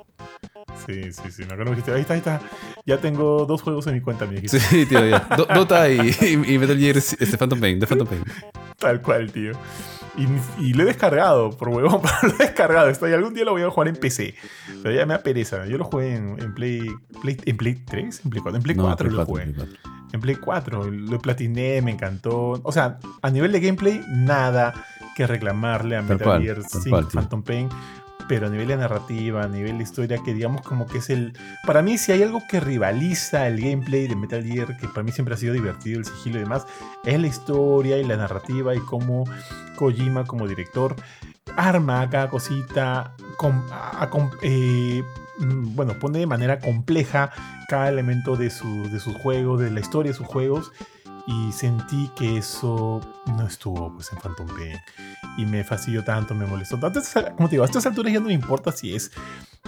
Sí, 0.87 1.11
sí, 1.13 1.21
sí. 1.31 1.43
Me 1.45 1.53
acuerdo 1.53 1.65
que 1.65 1.69
dijiste, 1.77 1.93
ahí 1.93 2.01
está, 2.01 2.13
ahí 2.13 2.19
está. 2.19 2.41
Ya 2.85 2.97
tengo 2.97 3.45
dos 3.45 3.61
juegos 3.61 3.85
en 3.87 3.93
mi 3.93 4.01
cuenta, 4.01 4.25
mi 4.25 4.35
dijiste. 4.35 4.59
Sí, 4.59 4.85
tío, 4.87 5.05
ya. 5.05 5.27
Do- 5.37 5.45
Dota 5.53 5.87
y, 5.89 5.99
y, 6.21 6.53
y 6.55 6.57
Metal 6.57 6.77
Gear 6.77 6.97
este, 6.97 7.37
Phantom 7.37 7.59
Pain, 7.59 7.79
de 7.79 7.85
Phantom 7.87 8.07
Pain. 8.07 8.23
Tal 8.81 9.01
cual, 9.01 9.31
tío. 9.31 9.51
Y, 10.17 10.25
y 10.65 10.73
lo 10.73 10.83
he 10.83 10.85
descargado, 10.87 11.51
por 11.51 11.69
huevón, 11.69 12.01
pero 12.21 12.33
lo 12.33 12.39
he 12.39 12.47
descargado. 12.47 12.89
Estoy, 12.89 13.13
algún 13.13 13.33
día 13.33 13.45
lo 13.45 13.51
voy 13.51 13.61
a 13.61 13.69
jugar 13.69 13.87
en 13.87 13.95
PC. 13.95 14.35
Pero 14.81 14.93
ya 14.93 15.05
me 15.05 15.13
da 15.13 15.23
pereza. 15.23 15.65
Yo 15.67 15.77
lo 15.77 15.85
jugué 15.85 16.15
en, 16.15 16.41
en 16.41 16.53
Play, 16.53 16.81
Play. 17.21 17.37
¿En 17.45 17.57
Play 17.57 17.75
3? 17.75 18.21
¿En 18.25 18.29
Play 18.31 18.41
4? 18.41 18.57
En 18.57 18.63
Play 18.63 18.75
4 18.75 18.97
Play 18.97 19.11
lo 19.11 19.25
4, 19.25 19.25
jugué. 19.25 19.43
Play 19.53 19.67
4. 19.83 19.91
En 20.13 20.19
Play 20.19 20.35
4. 20.35 20.91
Lo 20.91 21.19
platiné, 21.19 21.81
me 21.81 21.91
encantó. 21.91 22.59
O 22.63 22.71
sea, 22.71 22.97
a 23.21 23.29
nivel 23.29 23.51
de 23.51 23.61
gameplay, 23.61 24.01
nada 24.09 24.73
que 25.15 25.27
reclamarle 25.27 25.95
a 25.95 25.99
Tal 26.01 26.17
Metal 26.17 26.41
Gear 26.41 26.61
tal 26.61 26.81
5 26.81 26.89
cual, 26.89 27.07
tío. 27.07 27.21
Phantom 27.21 27.43
Pain. 27.43 27.69
Pero 28.31 28.47
a 28.47 28.49
nivel 28.49 28.69
de 28.69 28.77
narrativa, 28.77 29.43
a 29.43 29.47
nivel 29.49 29.77
de 29.77 29.83
historia, 29.83 30.17
que 30.23 30.33
digamos 30.33 30.61
como 30.61 30.85
que 30.87 30.99
es 30.99 31.09
el... 31.09 31.33
Para 31.67 31.81
mí, 31.81 31.97
si 31.97 32.13
hay 32.13 32.23
algo 32.23 32.41
que 32.49 32.61
rivaliza 32.61 33.45
el 33.45 33.59
gameplay 33.59 34.07
de 34.07 34.15
Metal 34.15 34.41
Gear, 34.41 34.77
que 34.77 34.87
para 34.87 35.03
mí 35.03 35.11
siempre 35.11 35.33
ha 35.35 35.37
sido 35.37 35.53
divertido, 35.53 35.99
el 35.99 36.05
sigilo 36.05 36.37
y 36.37 36.43
demás, 36.43 36.65
es 37.03 37.19
la 37.19 37.27
historia 37.27 37.97
y 37.97 38.05
la 38.05 38.15
narrativa 38.15 38.73
y 38.73 38.79
cómo 38.79 39.25
Kojima 39.75 40.23
como 40.23 40.47
director 40.47 40.95
arma 41.57 42.09
cada 42.09 42.29
cosita, 42.29 43.15
com- 43.35 43.61
eh, 44.43 45.03
mm, 45.39 45.75
bueno, 45.75 45.99
pone 45.99 46.19
de 46.19 46.25
manera 46.25 46.59
compleja 46.59 47.31
cada 47.67 47.89
elemento 47.89 48.37
de, 48.37 48.49
su- 48.49 48.89
de 48.89 49.01
sus 49.01 49.13
juegos, 49.17 49.59
de 49.59 49.71
la 49.71 49.81
historia 49.81 50.13
de 50.13 50.17
sus 50.17 50.27
juegos. 50.27 50.71
Y 51.27 51.51
sentí 51.51 52.09
que 52.15 52.37
eso 52.37 52.99
no 53.37 53.45
estuvo 53.47 53.93
pues 53.93 54.11
en 54.11 54.19
Phantom 54.19 54.47
Pain. 54.47 54.77
Y 55.37 55.45
me 55.45 55.63
fastidió 55.63 56.03
tanto, 56.03 56.33
me 56.33 56.45
molestó 56.45 56.79
tanto. 56.79 56.99
Entonces, 56.99 57.31
como 57.35 57.47
te 57.47 57.55
digo, 57.55 57.63
a 57.63 57.67
estas 57.67 57.85
alturas 57.85 58.11
ya 58.13 58.19
no 58.19 58.27
me 58.27 58.33
importa 58.33 58.71
si 58.71 58.95
es 58.95 59.11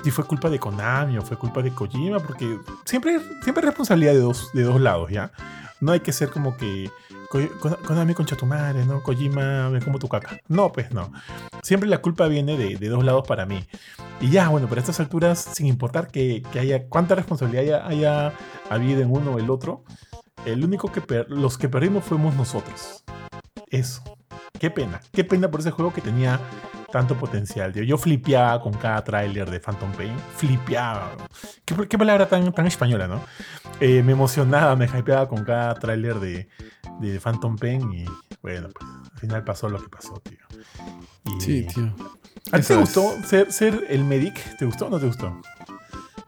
si 0.03 0.11
fue 0.11 0.25
culpa 0.25 0.49
de 0.49 0.59
Konami 0.59 1.17
o 1.17 1.21
fue 1.21 1.37
culpa 1.37 1.61
de 1.61 1.71
Kojima, 1.71 2.19
porque 2.19 2.57
siempre, 2.83 3.19
siempre 3.43 3.61
es 3.61 3.65
responsabilidad 3.67 4.13
de 4.13 4.19
dos, 4.19 4.49
de 4.53 4.63
dos 4.63 4.81
lados, 4.81 5.09
¿ya? 5.11 5.31
No 5.79 5.91
hay 5.91 5.99
que 6.01 6.11
ser 6.11 6.29
como 6.29 6.57
que 6.57 6.89
Ko- 7.29 7.39
Ko- 7.61 7.77
Konami 7.85 8.13
concha 8.13 8.35
tu 8.35 8.45
madre, 8.45 8.85
¿no? 8.85 9.01
Kojima 9.03 9.69
me 9.69 9.81
como 9.81 9.99
tu 9.99 10.09
caca. 10.09 10.39
No, 10.47 10.71
pues 10.71 10.91
no. 10.91 11.11
Siempre 11.61 11.87
la 11.87 11.99
culpa 11.99 12.27
viene 12.27 12.57
de, 12.57 12.75
de 12.77 12.89
dos 12.89 13.03
lados 13.05 13.25
para 13.27 13.45
mí. 13.45 13.65
Y 14.19 14.29
ya, 14.29 14.49
bueno, 14.49 14.67
pero 14.67 14.79
a 14.79 14.83
estas 14.83 14.99
alturas, 14.99 15.39
sin 15.53 15.67
importar 15.67 16.07
que, 16.09 16.41
que 16.51 16.59
haya 16.59 16.87
cuánta 16.87 17.15
responsabilidad 17.15 17.63
haya, 17.63 17.87
haya 17.87 18.33
habido 18.69 19.01
en 19.01 19.11
uno 19.11 19.31
o 19.31 19.39
el 19.39 19.49
otro, 19.49 19.83
el 20.45 20.63
único 20.63 20.91
que 20.91 21.01
per- 21.01 21.29
los 21.29 21.57
que 21.57 21.69
perdimos 21.69 22.03
fuimos 22.03 22.35
nosotros. 22.35 23.03
Eso. 23.69 24.01
Qué 24.59 24.69
pena. 24.71 25.01
Qué 25.11 25.23
pena 25.23 25.49
por 25.49 25.59
ese 25.59 25.71
juego 25.71 25.91
que 25.93 26.01
tenía 26.01 26.39
tanto 26.91 27.15
potencial. 27.15 27.73
tío. 27.73 27.83
Yo 27.83 27.97
flipeaba 27.97 28.61
con 28.61 28.73
cada 28.73 29.03
tráiler 29.03 29.49
de 29.49 29.59
Phantom 29.59 29.91
Pain. 29.93 30.13
Flipeaba. 30.37 31.11
Qué, 31.65 31.75
qué 31.87 31.97
palabra 31.97 32.27
tan, 32.29 32.53
tan 32.53 32.67
española, 32.67 33.07
¿no? 33.07 33.21
Eh, 33.79 34.03
me 34.03 34.11
emocionaba, 34.11 34.75
me 34.75 34.85
hypeaba 34.85 35.27
con 35.27 35.43
cada 35.43 35.73
tráiler 35.75 36.19
de, 36.19 36.47
de 36.99 37.19
Phantom 37.19 37.57
Pain 37.57 37.91
y 37.93 38.05
bueno, 38.41 38.69
pues 38.73 38.89
al 39.13 39.19
final 39.19 39.43
pasó 39.43 39.67
lo 39.69 39.81
que 39.81 39.89
pasó, 39.89 40.21
tío. 40.21 40.37
Y- 41.25 41.41
Sí, 41.41 41.67
tío. 41.73 41.93
¿A 42.51 42.59
ti 42.59 42.67
te 42.67 42.75
gustó 42.75 43.13
ser, 43.25 43.51
ser 43.51 43.85
el 43.89 44.03
medic? 44.03 44.57
¿Te 44.57 44.65
gustó 44.65 44.85
o 44.85 44.89
no 44.89 44.99
te 44.99 45.07
gustó? 45.07 45.41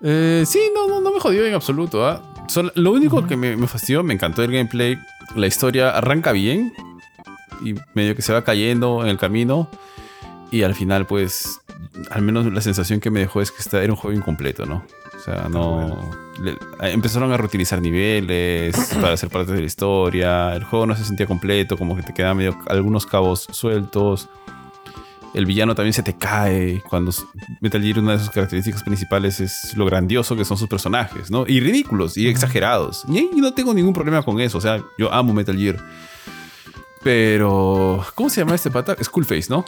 Eh, 0.01 0.43
sí, 0.47 0.71
no, 0.73 0.87
no, 0.87 0.99
no 1.01 1.11
me 1.11 1.19
jodió 1.19 1.45
en 1.45 1.53
absoluto. 1.53 2.05
¿ah? 2.07 2.33
Sol- 2.47 2.71
lo 2.75 2.91
único 2.91 3.25
que 3.27 3.35
me, 3.37 3.55
me 3.57 3.67
fastidió, 3.67 4.03
me 4.03 4.13
encantó 4.13 4.43
el 4.43 4.51
gameplay. 4.51 4.97
La 5.35 5.47
historia 5.47 5.89
arranca 5.91 6.31
bien 6.31 6.73
y 7.63 7.75
medio 7.93 8.15
que 8.15 8.21
se 8.21 8.33
va 8.33 8.43
cayendo 8.43 9.01
en 9.03 9.09
el 9.09 9.17
camino. 9.17 9.69
Y 10.51 10.63
al 10.63 10.75
final, 10.75 11.05
pues, 11.07 11.59
al 12.11 12.21
menos 12.21 12.45
la 12.51 12.61
sensación 12.61 12.99
que 12.99 13.09
me 13.09 13.19
dejó 13.21 13.41
es 13.41 13.51
que 13.51 13.61
esta 13.61 13.81
era 13.83 13.91
un 13.91 13.97
juego 13.97 14.15
incompleto, 14.17 14.65
¿no? 14.65 14.83
O 15.15 15.19
sea, 15.19 15.47
no. 15.49 16.11
le- 16.39 16.57
empezaron 16.93 17.31
a 17.31 17.37
reutilizar 17.37 17.81
niveles 17.81 18.75
para 19.01 19.13
hacer 19.13 19.29
parte 19.29 19.53
de 19.53 19.59
la 19.61 19.65
historia. 19.65 20.55
El 20.55 20.63
juego 20.63 20.85
no 20.85 20.95
se 20.95 21.03
sentía 21.03 21.25
completo, 21.25 21.77
como 21.77 21.95
que 21.95 22.03
te 22.03 22.13
quedaban 22.13 22.37
medio 22.37 22.57
algunos 22.67 23.05
cabos 23.05 23.47
sueltos. 23.51 24.29
El 25.35 25.45
villano 25.45 25.75
también 25.75 25.93
se 25.93 26.01
te 26.01 26.17
cae. 26.17 26.81
Cuando 26.89 27.11
Metal 27.59 27.81
Gear, 27.81 27.99
una 27.99 28.13
de 28.13 28.19
sus 28.19 28.29
características 28.29 28.83
principales 28.83 29.39
es 29.41 29.75
lo 29.75 29.85
grandioso 29.85 30.35
que 30.35 30.45
son 30.45 30.57
sus 30.57 30.67
personajes, 30.69 31.29
¿no? 31.29 31.45
Y 31.45 31.59
ridículos 31.59 32.17
y 32.17 32.27
exagerados. 32.27 33.03
Y, 33.09 33.19
y 33.19 33.41
no 33.41 33.53
tengo 33.53 33.73
ningún 33.73 33.93
problema 33.93 34.23
con 34.23 34.39
eso. 34.39 34.57
O 34.57 34.61
sea, 34.61 34.81
yo 34.97 35.13
amo 35.13 35.33
Metal 35.33 35.57
Gear. 35.57 35.77
Pero. 37.03 38.03
¿Cómo 38.15 38.29
se 38.29 38.41
llama 38.41 38.55
este 38.55 38.71
pata? 38.71 38.95
Skullface, 39.03 39.49
¿no? 39.49 39.65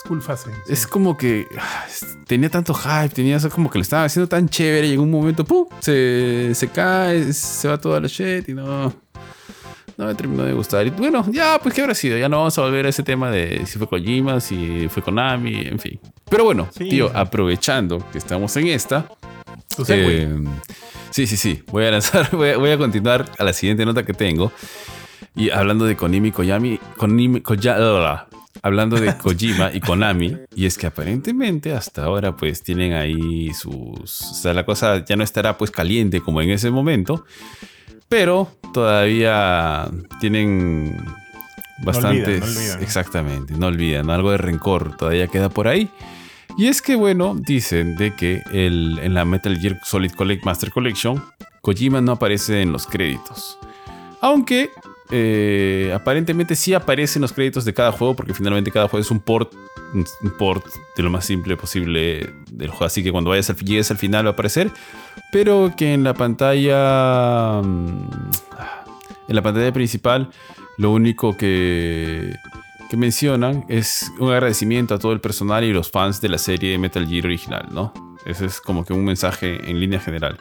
School 0.00 0.22
Phase. 0.22 0.50
Es 0.66 0.86
como 0.86 1.16
que 1.16 1.46
ah, 1.58 1.84
tenía 2.26 2.48
tanto 2.48 2.72
hype, 2.72 3.10
tenía 3.10 3.36
eso 3.36 3.50
como 3.50 3.68
que 3.70 3.78
lo 3.78 3.82
estaba 3.82 4.04
haciendo 4.04 4.28
tan 4.28 4.48
chévere 4.48 4.86
y 4.88 4.94
en 4.94 5.00
un 5.00 5.10
momento, 5.10 5.44
¡pum! 5.44 5.66
Se, 5.80 6.54
se 6.54 6.68
cae, 6.68 7.32
se 7.32 7.68
va 7.68 7.78
toda 7.78 8.00
la 8.00 8.08
shit 8.08 8.48
y 8.48 8.54
no. 8.54 8.92
No 10.00 10.06
me 10.06 10.14
terminó 10.14 10.44
de 10.44 10.54
gustar. 10.54 10.86
Y 10.86 10.90
bueno, 10.90 11.26
ya, 11.30 11.58
pues 11.62 11.74
qué 11.74 11.82
habrá 11.82 11.94
sido. 11.94 12.16
Ya 12.16 12.26
no 12.30 12.38
vamos 12.38 12.56
a 12.56 12.62
volver 12.62 12.86
a 12.86 12.88
ese 12.88 13.02
tema 13.02 13.30
de 13.30 13.66
si 13.66 13.76
fue 13.78 13.86
Kojima, 13.86 14.40
si 14.40 14.88
fue 14.88 15.02
Konami, 15.02 15.60
en 15.66 15.78
fin. 15.78 16.00
Pero 16.30 16.44
bueno, 16.44 16.68
Sí. 16.74 16.88
tío, 16.88 17.10
aprovechando 17.14 17.98
que 18.10 18.16
estamos 18.16 18.56
en 18.56 18.68
esta. 18.68 19.06
Eh, 19.88 20.42
sí, 21.10 21.26
sí, 21.26 21.36
sí. 21.36 21.62
Voy 21.70 21.84
a 21.84 21.90
lanzar, 21.90 22.30
voy 22.34 22.48
a, 22.50 22.56
voy 22.56 22.70
a 22.70 22.78
continuar 22.78 23.26
a 23.38 23.44
la 23.44 23.52
siguiente 23.52 23.84
nota 23.84 24.02
que 24.02 24.14
tengo. 24.14 24.50
Y 25.36 25.50
hablando 25.50 25.84
de 25.84 25.96
Konami, 25.96 26.32
Koyami, 26.32 26.78
Konami, 26.96 27.40
Koya- 27.42 28.26
hablando 28.62 28.96
de 28.98 29.14
Kojima 29.18 29.70
y 29.72 29.80
Konami, 29.80 30.34
y 30.56 30.64
es 30.66 30.78
que 30.78 30.86
aparentemente 30.86 31.72
hasta 31.74 32.04
ahora 32.04 32.34
pues 32.36 32.62
tienen 32.62 32.94
ahí 32.94 33.52
sus... 33.52 34.22
O 34.22 34.34
sea, 34.34 34.54
la 34.54 34.64
cosa 34.64 35.04
ya 35.04 35.14
no 35.16 35.24
estará 35.24 35.58
pues 35.58 35.70
caliente 35.70 36.20
como 36.22 36.40
en 36.40 36.50
ese 36.50 36.70
momento, 36.70 37.24
pero 38.10 38.48
todavía 38.74 39.88
tienen 40.20 41.00
bastantes... 41.84 42.40
no 42.40 42.46
olvidan. 42.46 42.82
Exactamente, 42.82 43.54
no 43.54 43.68
olvidan, 43.68 44.10
algo 44.10 44.32
de 44.32 44.36
rencor 44.36 44.96
todavía 44.96 45.28
queda 45.28 45.48
por 45.48 45.68
ahí. 45.68 45.88
Y 46.58 46.66
es 46.66 46.82
que, 46.82 46.96
bueno, 46.96 47.36
dicen 47.38 47.96
de 47.96 48.14
que 48.14 48.42
el, 48.52 48.98
en 49.00 49.14
la 49.14 49.24
Metal 49.24 49.56
Gear 49.56 49.80
Solid 49.84 50.10
Collect 50.10 50.44
Master 50.44 50.72
Collection, 50.72 51.22
Kojima 51.62 52.00
no 52.00 52.12
aparece 52.12 52.60
en 52.60 52.72
los 52.72 52.86
créditos. 52.86 53.56
Aunque 54.20 54.70
eh, 55.12 55.92
aparentemente 55.94 56.56
sí 56.56 56.74
aparece 56.74 57.18
en 57.18 57.22
los 57.22 57.32
créditos 57.32 57.64
de 57.64 57.72
cada 57.72 57.92
juego, 57.92 58.16
porque 58.16 58.34
finalmente 58.34 58.72
cada 58.72 58.88
juego 58.88 59.02
es 59.02 59.10
un 59.12 59.20
port, 59.20 59.54
un 59.94 60.30
port 60.38 60.64
de 60.96 61.02
lo 61.02 61.10
más 61.10 61.24
simple 61.24 61.56
posible 61.56 62.30
del 62.50 62.68
juego. 62.70 62.84
Así 62.86 63.02
que 63.02 63.12
cuando 63.12 63.30
vayas 63.30 63.50
al, 63.50 63.56
llegues 63.56 63.90
al 63.90 63.98
final 63.98 64.26
va 64.26 64.30
a 64.30 64.32
aparecer. 64.32 64.70
Pero 65.32 65.72
que 65.76 65.94
en 65.94 66.04
la 66.04 66.14
pantalla. 66.14 67.60
mm, 67.62 68.10
En 69.28 69.36
la 69.36 69.42
pantalla 69.42 69.72
principal, 69.72 70.28
lo 70.76 70.90
único 70.90 71.36
que, 71.36 72.34
que 72.90 72.96
mencionan 72.96 73.64
es 73.68 74.10
un 74.18 74.32
agradecimiento 74.32 74.94
a 74.94 74.98
todo 74.98 75.12
el 75.12 75.20
personal 75.20 75.62
y 75.62 75.72
los 75.72 75.90
fans 75.90 76.20
de 76.20 76.28
la 76.28 76.38
serie 76.38 76.76
Metal 76.78 77.06
Gear 77.06 77.26
original, 77.26 77.68
¿no? 77.70 77.92
Ese 78.26 78.46
es 78.46 78.60
como 78.60 78.84
que 78.84 78.92
un 78.92 79.04
mensaje 79.04 79.70
en 79.70 79.78
línea 79.78 80.00
general. 80.00 80.36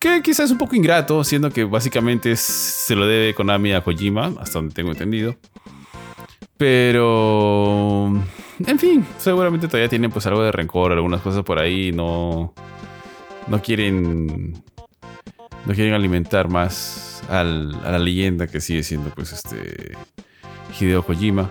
Que 0.00 0.22
quizás 0.22 0.46
es 0.46 0.50
un 0.50 0.58
poco 0.58 0.74
ingrato, 0.74 1.22
siendo 1.24 1.50
que 1.50 1.64
básicamente 1.64 2.34
se 2.36 2.96
lo 2.96 3.06
debe 3.06 3.32
Konami 3.32 3.72
a 3.72 3.82
Kojima, 3.82 4.32
hasta 4.40 4.58
donde 4.58 4.74
tengo 4.74 4.90
entendido. 4.90 5.36
Pero... 6.56 8.12
En 8.66 8.78
fin, 8.78 9.04
seguramente 9.18 9.66
todavía 9.66 9.88
tienen 9.88 10.10
pues 10.10 10.26
algo 10.26 10.42
de 10.42 10.52
rencor, 10.52 10.92
algunas 10.92 11.20
cosas 11.20 11.42
por 11.42 11.58
ahí, 11.58 11.92
no... 11.92 12.54
no 13.48 13.62
quieren 13.62 14.62
no 15.66 15.74
quieren 15.74 15.94
alimentar 15.94 16.48
más 16.48 17.22
a 17.30 17.42
la 17.42 17.98
leyenda 17.98 18.46
que 18.46 18.60
sigue 18.60 18.82
siendo 18.82 19.10
pues 19.10 19.32
este 19.32 19.96
Hideo 20.78 21.04
Kojima. 21.04 21.50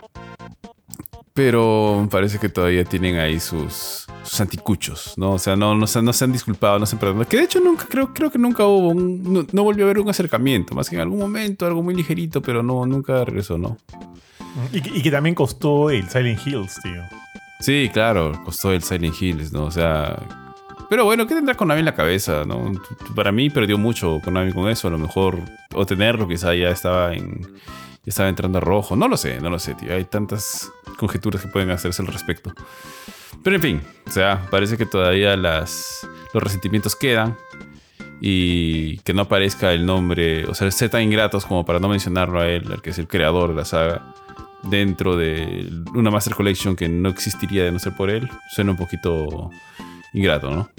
Pero 1.33 2.07
parece 2.11 2.37
que 2.37 2.47
todavía 2.47 2.85
tienen 2.85 3.17
ahí 3.17 3.39
sus, 3.39 4.05
sus 4.21 4.39
anticuchos, 4.39 5.15
¿no? 5.17 5.33
O 5.33 5.39
sea, 5.39 5.55
no, 5.55 5.73
no, 5.73 5.87
se, 5.87 5.99
no 6.03 6.13
se 6.13 6.25
han 6.25 6.31
disculpado, 6.31 6.77
no 6.77 6.85
se 6.85 6.95
han 6.95 6.99
perdonado. 6.99 7.27
Que 7.27 7.37
de 7.37 7.43
hecho 7.43 7.59
nunca, 7.59 7.87
creo, 7.89 8.13
creo 8.13 8.29
que 8.29 8.37
nunca 8.37 8.67
hubo 8.67 8.89
un, 8.89 9.47
no, 9.51 9.63
volvió 9.63 9.85
a 9.85 9.87
haber 9.87 9.99
un 9.99 10.09
acercamiento, 10.09 10.75
más 10.75 10.91
que 10.91 10.95
en 10.95 11.01
algún 11.01 11.17
momento, 11.17 11.65
algo 11.65 11.81
muy 11.81 11.95
ligerito, 11.95 12.39
pero 12.43 12.61
no, 12.61 12.85
nunca 12.85 13.25
regresó, 13.25 13.57
¿no? 13.57 13.77
Y, 14.71 15.01
que 15.01 15.11
también 15.11 15.35
costó 15.35 15.89
el 15.89 16.07
Silent 16.09 16.45
Hills, 16.45 16.79
tío. 16.81 17.01
Sí, 17.59 17.89
claro, 17.91 18.41
costó 18.43 18.71
el 18.71 18.83
Silent 18.83 19.19
Hills, 19.19 19.51
¿no? 19.51 19.65
O 19.65 19.71
sea, 19.71 20.17
pero 20.93 21.05
bueno, 21.05 21.25
¿qué 21.25 21.33
tendrá 21.33 21.55
Konami 21.55 21.79
en 21.79 21.85
la 21.85 21.95
cabeza? 21.95 22.43
¿no? 22.45 22.71
Para 23.15 23.31
mí 23.31 23.49
perdió 23.49 23.79
mucho 23.79 24.19
Konami 24.23 24.53
con 24.53 24.69
eso. 24.69 24.87
A 24.87 24.91
lo 24.91 24.99
mejor, 24.99 25.39
o 25.73 25.85
tenerlo, 25.87 26.27
quizá 26.27 26.53
ya 26.53 26.69
estaba 26.69 27.13
en. 27.13 27.41
Ya 27.41 28.09
estaba 28.09 28.29
entrando 28.29 28.59
a 28.59 28.61
rojo. 28.61 28.95
No 28.95 29.07
lo 29.07 29.17
sé, 29.17 29.39
no 29.39 29.49
lo 29.49 29.57
sé, 29.57 29.75
tío. 29.75 29.91
Hay 29.91 30.03
tantas 30.03 30.71
conjeturas 30.99 31.41
que 31.41 31.47
pueden 31.47 31.71
hacerse 31.71 32.03
al 32.03 32.09
respecto. 32.09 32.53
Pero 33.43 33.55
en 33.55 33.61
fin, 33.63 33.81
o 34.05 34.11
sea, 34.11 34.45
parece 34.51 34.77
que 34.77 34.85
todavía 34.85 35.35
las, 35.35 36.07
los 36.31 36.43
resentimientos 36.43 36.95
quedan. 36.95 37.37
Y 38.21 38.99
que 38.99 39.15
no 39.15 39.23
aparezca 39.23 39.73
el 39.73 39.85
nombre, 39.85 40.45
o 40.45 40.53
sea, 40.53 40.69
ser 40.69 40.91
tan 40.91 41.01
ingratos 41.01 41.45
como 41.45 41.65
para 41.65 41.79
no 41.79 41.89
mencionarlo 41.89 42.39
a 42.39 42.47
él, 42.47 42.71
el 42.71 42.81
que 42.81 42.91
es 42.91 42.99
el 42.99 43.07
creador 43.07 43.49
de 43.49 43.55
la 43.55 43.65
saga, 43.65 44.13
dentro 44.63 45.15
de 45.17 45.69
una 45.93 46.11
Master 46.11 46.35
Collection 46.35 46.75
que 46.75 46.89
no 46.89 47.09
existiría 47.09 47.63
de 47.63 47.71
no 47.71 47.79
ser 47.79 47.95
por 47.95 48.09
él, 48.09 48.29
suena 48.55 48.71
un 48.71 48.77
poquito 48.77 49.49
ingrato, 50.13 50.51
¿no? 50.51 50.69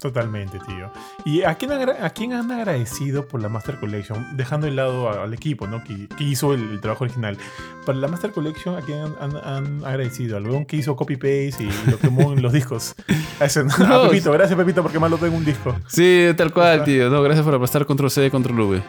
Totalmente, 0.00 0.58
tío. 0.60 0.92
¿Y 1.24 1.42
a 1.42 1.56
quién, 1.56 1.72
a 1.72 2.10
quién 2.10 2.32
han 2.32 2.50
agradecido 2.52 3.26
por 3.26 3.42
la 3.42 3.48
Master 3.48 3.80
Collection? 3.80 4.36
Dejando 4.36 4.66
de 4.66 4.72
lado 4.72 5.10
al 5.10 5.34
equipo, 5.34 5.66
¿no? 5.66 5.82
Que, 5.82 6.08
hizo 6.20 6.54
el, 6.54 6.80
trabajo 6.80 7.04
original. 7.04 7.36
Para 7.84 7.98
la 7.98 8.08
Master 8.08 8.30
Collection, 8.30 8.76
¿a 8.76 8.82
quién 8.82 8.98
han, 9.20 9.84
agradecido? 9.84 10.36
¿Al 10.36 10.46
weón 10.46 10.66
que 10.66 10.76
hizo 10.76 10.94
copy-paste 10.94 11.64
y 11.64 11.90
lo 11.90 11.98
quemó 11.98 12.32
en 12.32 12.42
los 12.42 12.52
discos? 12.52 12.94
A 13.40 13.46
ese, 13.46 13.64
no. 13.64 13.72
A 13.72 14.08
Pepito, 14.08 14.30
gracias 14.30 14.56
Pepito 14.56 14.82
porque 14.82 14.98
más 14.98 15.10
lo 15.10 15.16
tengo 15.16 15.32
en 15.32 15.38
un 15.38 15.44
disco. 15.44 15.74
Sí, 15.88 16.28
tal 16.36 16.52
cual, 16.52 16.84
tío. 16.84 17.10
No, 17.10 17.22
gracias 17.22 17.44
por 17.44 17.54
aplastar 17.54 17.84
control 17.84 18.10
C, 18.10 18.30
control 18.30 18.60
V. 18.60 18.82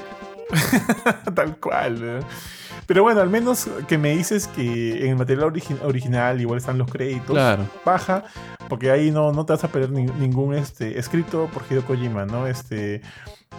tal 1.35 1.57
cual, 1.57 2.19
¿no? 2.19 2.19
Pero 2.89 3.03
bueno, 3.03 3.21
al 3.21 3.29
menos 3.29 3.69
que 3.87 3.99
me 3.99 4.17
dices 4.17 4.47
que 4.47 5.03
en 5.03 5.11
el 5.11 5.15
material 5.15 5.53
original 5.83 6.41
igual 6.41 6.57
están 6.57 6.79
los 6.79 6.89
créditos. 6.89 7.35
Claro. 7.35 7.69
Baja, 7.85 8.23
porque 8.67 8.89
ahí 8.89 9.11
no, 9.11 9.31
no 9.31 9.45
te 9.45 9.53
vas 9.53 9.63
a 9.63 9.67
perder 9.67 9.91
ningún 9.91 10.55
este, 10.55 10.97
escrito 10.97 11.47
por 11.53 11.61
Hideo 11.69 11.85
Kojima, 11.85 12.25
¿no? 12.25 12.47
Este, 12.47 13.03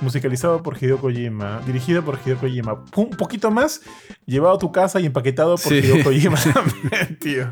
musicalizado 0.00 0.64
por 0.64 0.76
Hideo 0.82 0.98
Kojima, 0.98 1.60
dirigido 1.64 2.04
por 2.04 2.18
Hideo 2.18 2.38
Kojima. 2.38 2.82
Un 2.96 3.10
poquito 3.10 3.52
más, 3.52 3.82
llevado 4.26 4.56
a 4.56 4.58
tu 4.58 4.72
casa 4.72 4.98
y 4.98 5.06
empaquetado 5.06 5.54
por 5.58 5.74
Hideo 5.74 6.02
Kojima 6.02 6.36
tío. 7.20 7.48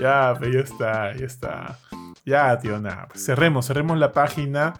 Ya, 0.00 0.34
pero 0.36 0.52
ya 0.52 0.60
está, 0.60 1.16
ya 1.16 1.26
está. 1.26 1.78
Ya, 2.28 2.58
tío, 2.58 2.78
nada. 2.78 3.08
Pues 3.08 3.24
cerremos, 3.24 3.66
cerremos 3.66 3.96
la 3.98 4.12
página. 4.12 4.74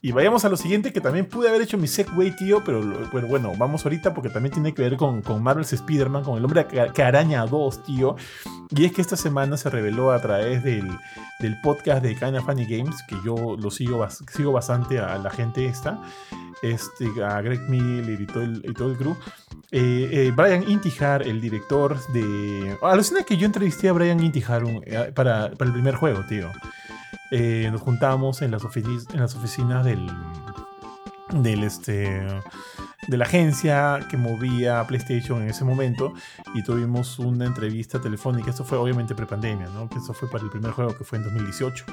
Y 0.00 0.12
vayamos 0.12 0.44
a 0.44 0.48
lo 0.48 0.56
siguiente, 0.56 0.92
que 0.92 1.00
también 1.00 1.26
pude 1.26 1.48
haber 1.48 1.62
hecho 1.62 1.76
mi 1.76 1.88
segue, 1.88 2.30
tío, 2.32 2.62
pero 2.64 2.80
bueno, 3.28 3.52
vamos 3.58 3.84
ahorita 3.84 4.14
porque 4.14 4.30
también 4.30 4.52
tiene 4.52 4.72
que 4.72 4.82
ver 4.82 4.96
con, 4.96 5.20
con 5.22 5.42
Marvel's 5.42 5.72
Spider-Man, 5.72 6.22
con 6.22 6.38
el 6.38 6.44
hombre 6.44 6.66
que, 6.66 7.02
araña 7.02 7.44
2, 7.44 7.84
tío. 7.84 8.16
Y 8.70 8.84
es 8.84 8.92
que 8.92 9.00
esta 9.00 9.16
semana 9.16 9.56
se 9.56 9.68
reveló 9.68 10.12
a 10.12 10.20
través 10.20 10.62
del, 10.62 10.88
del 11.40 11.60
podcast 11.60 12.02
de 12.02 12.14
Kinda 12.14 12.40
Funny 12.40 12.66
Games, 12.66 13.02
que 13.08 13.16
yo 13.24 13.56
lo 13.56 13.70
sigo, 13.70 14.06
sigo 14.08 14.52
bastante 14.52 15.00
a 15.00 15.18
la 15.18 15.30
gente 15.30 15.66
esta, 15.66 16.00
este, 16.62 17.10
a 17.24 17.40
Greg 17.40 17.68
Miller 17.68 18.20
y 18.20 18.26
todo 18.26 18.42
el, 18.42 18.62
y 18.64 18.74
crew. 18.74 19.16
Eh, 19.70 20.08
eh, 20.12 20.32
Brian 20.36 20.68
Intihar, 20.68 21.22
el 21.22 21.40
director 21.40 21.98
de... 22.12 22.76
Alucina 22.82 23.22
que 23.22 23.36
yo 23.36 23.46
entrevisté 23.46 23.88
a 23.88 23.92
Brian 23.92 24.22
Intihar 24.22 24.62
eh, 24.84 25.12
para, 25.14 25.50
para 25.52 25.68
el 25.68 25.72
primer 25.72 25.94
juego, 25.94 26.20
tío. 26.28 26.50
Eh, 27.34 27.70
nos 27.72 27.80
juntamos 27.80 28.42
en 28.42 28.50
las, 28.50 28.62
en 28.76 29.20
las 29.20 29.34
oficinas 29.34 29.86
del, 29.86 30.06
del 31.32 31.64
este, 31.64 32.26
de 33.08 33.16
la 33.16 33.24
agencia 33.24 34.06
que 34.10 34.18
movía 34.18 34.86
PlayStation 34.86 35.40
en 35.40 35.48
ese 35.48 35.64
momento 35.64 36.12
y 36.52 36.62
tuvimos 36.62 37.18
una 37.18 37.46
entrevista 37.46 37.98
telefónica. 37.98 38.50
Esto 38.50 38.64
fue 38.64 38.76
obviamente 38.76 39.14
prepandemia, 39.14 39.66
¿no? 39.68 39.88
Que 39.88 39.96
eso 39.96 40.12
fue 40.12 40.30
para 40.30 40.44
el 40.44 40.50
primer 40.50 40.72
juego 40.72 40.94
que 40.94 41.04
fue 41.04 41.16
en 41.16 41.24
2018. 41.24 41.86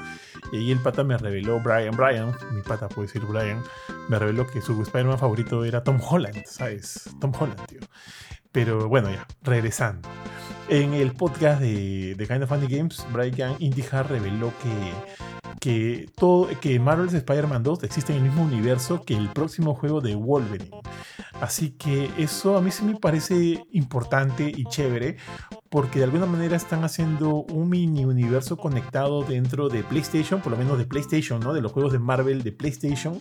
Y 0.52 0.58
ahí 0.58 0.72
el 0.72 0.78
pata 0.80 1.04
me 1.04 1.16
reveló, 1.16 1.58
Brian, 1.60 1.96
Brian, 1.96 2.34
mi 2.52 2.60
pata 2.60 2.90
puede 2.90 3.06
decir 3.08 3.22
Brian, 3.24 3.62
me 4.10 4.18
reveló 4.18 4.46
que 4.46 4.60
su 4.60 4.80
Spider-Man 4.82 5.18
favorito 5.18 5.64
era 5.64 5.82
Tom 5.82 5.98
Holland, 6.06 6.44
¿sabes? 6.44 7.08
Tom 7.18 7.32
Holland, 7.34 7.64
tío. 7.64 7.80
Pero 8.52 8.88
bueno, 8.88 9.10
ya, 9.10 9.26
regresando. 9.42 10.08
En 10.68 10.94
el 10.94 11.12
podcast 11.12 11.60
de, 11.60 12.14
Kind 12.28 12.44
of 12.44 12.48
Funny 12.48 12.68
Games, 12.68 13.04
Brian 13.12 13.56
Indihar 13.58 14.08
reveló 14.08 14.52
que, 14.62 14.92
que, 15.60 16.08
todo, 16.14 16.48
que 16.60 16.78
Marvel's 16.78 17.12
Spider-Man 17.12 17.64
2 17.64 17.82
existe 17.82 18.12
en 18.12 18.18
el 18.18 18.24
mismo 18.24 18.44
universo 18.44 19.02
que 19.04 19.14
el 19.14 19.28
próximo 19.30 19.74
juego 19.74 20.00
de 20.00 20.14
Wolverine. 20.14 20.70
Así 21.40 21.70
que 21.70 22.10
eso 22.18 22.56
a 22.56 22.60
mí 22.60 22.70
sí 22.70 22.84
me 22.84 22.96
parece 22.96 23.64
importante 23.72 24.52
y 24.54 24.64
chévere, 24.64 25.16
porque 25.70 25.98
de 25.98 26.04
alguna 26.04 26.26
manera 26.26 26.56
están 26.56 26.84
haciendo 26.84 27.36
un 27.36 27.68
mini 27.68 28.04
universo 28.04 28.56
conectado 28.56 29.22
dentro 29.24 29.68
de 29.68 29.82
PlayStation, 29.82 30.40
por 30.40 30.52
lo 30.52 30.58
menos 30.58 30.78
de 30.78 30.84
PlayStation, 30.84 31.40
¿no? 31.40 31.52
De 31.52 31.62
los 31.62 31.72
juegos 31.72 31.92
de 31.92 31.98
Marvel 31.98 32.42
de 32.42 32.52
PlayStation 32.52 33.20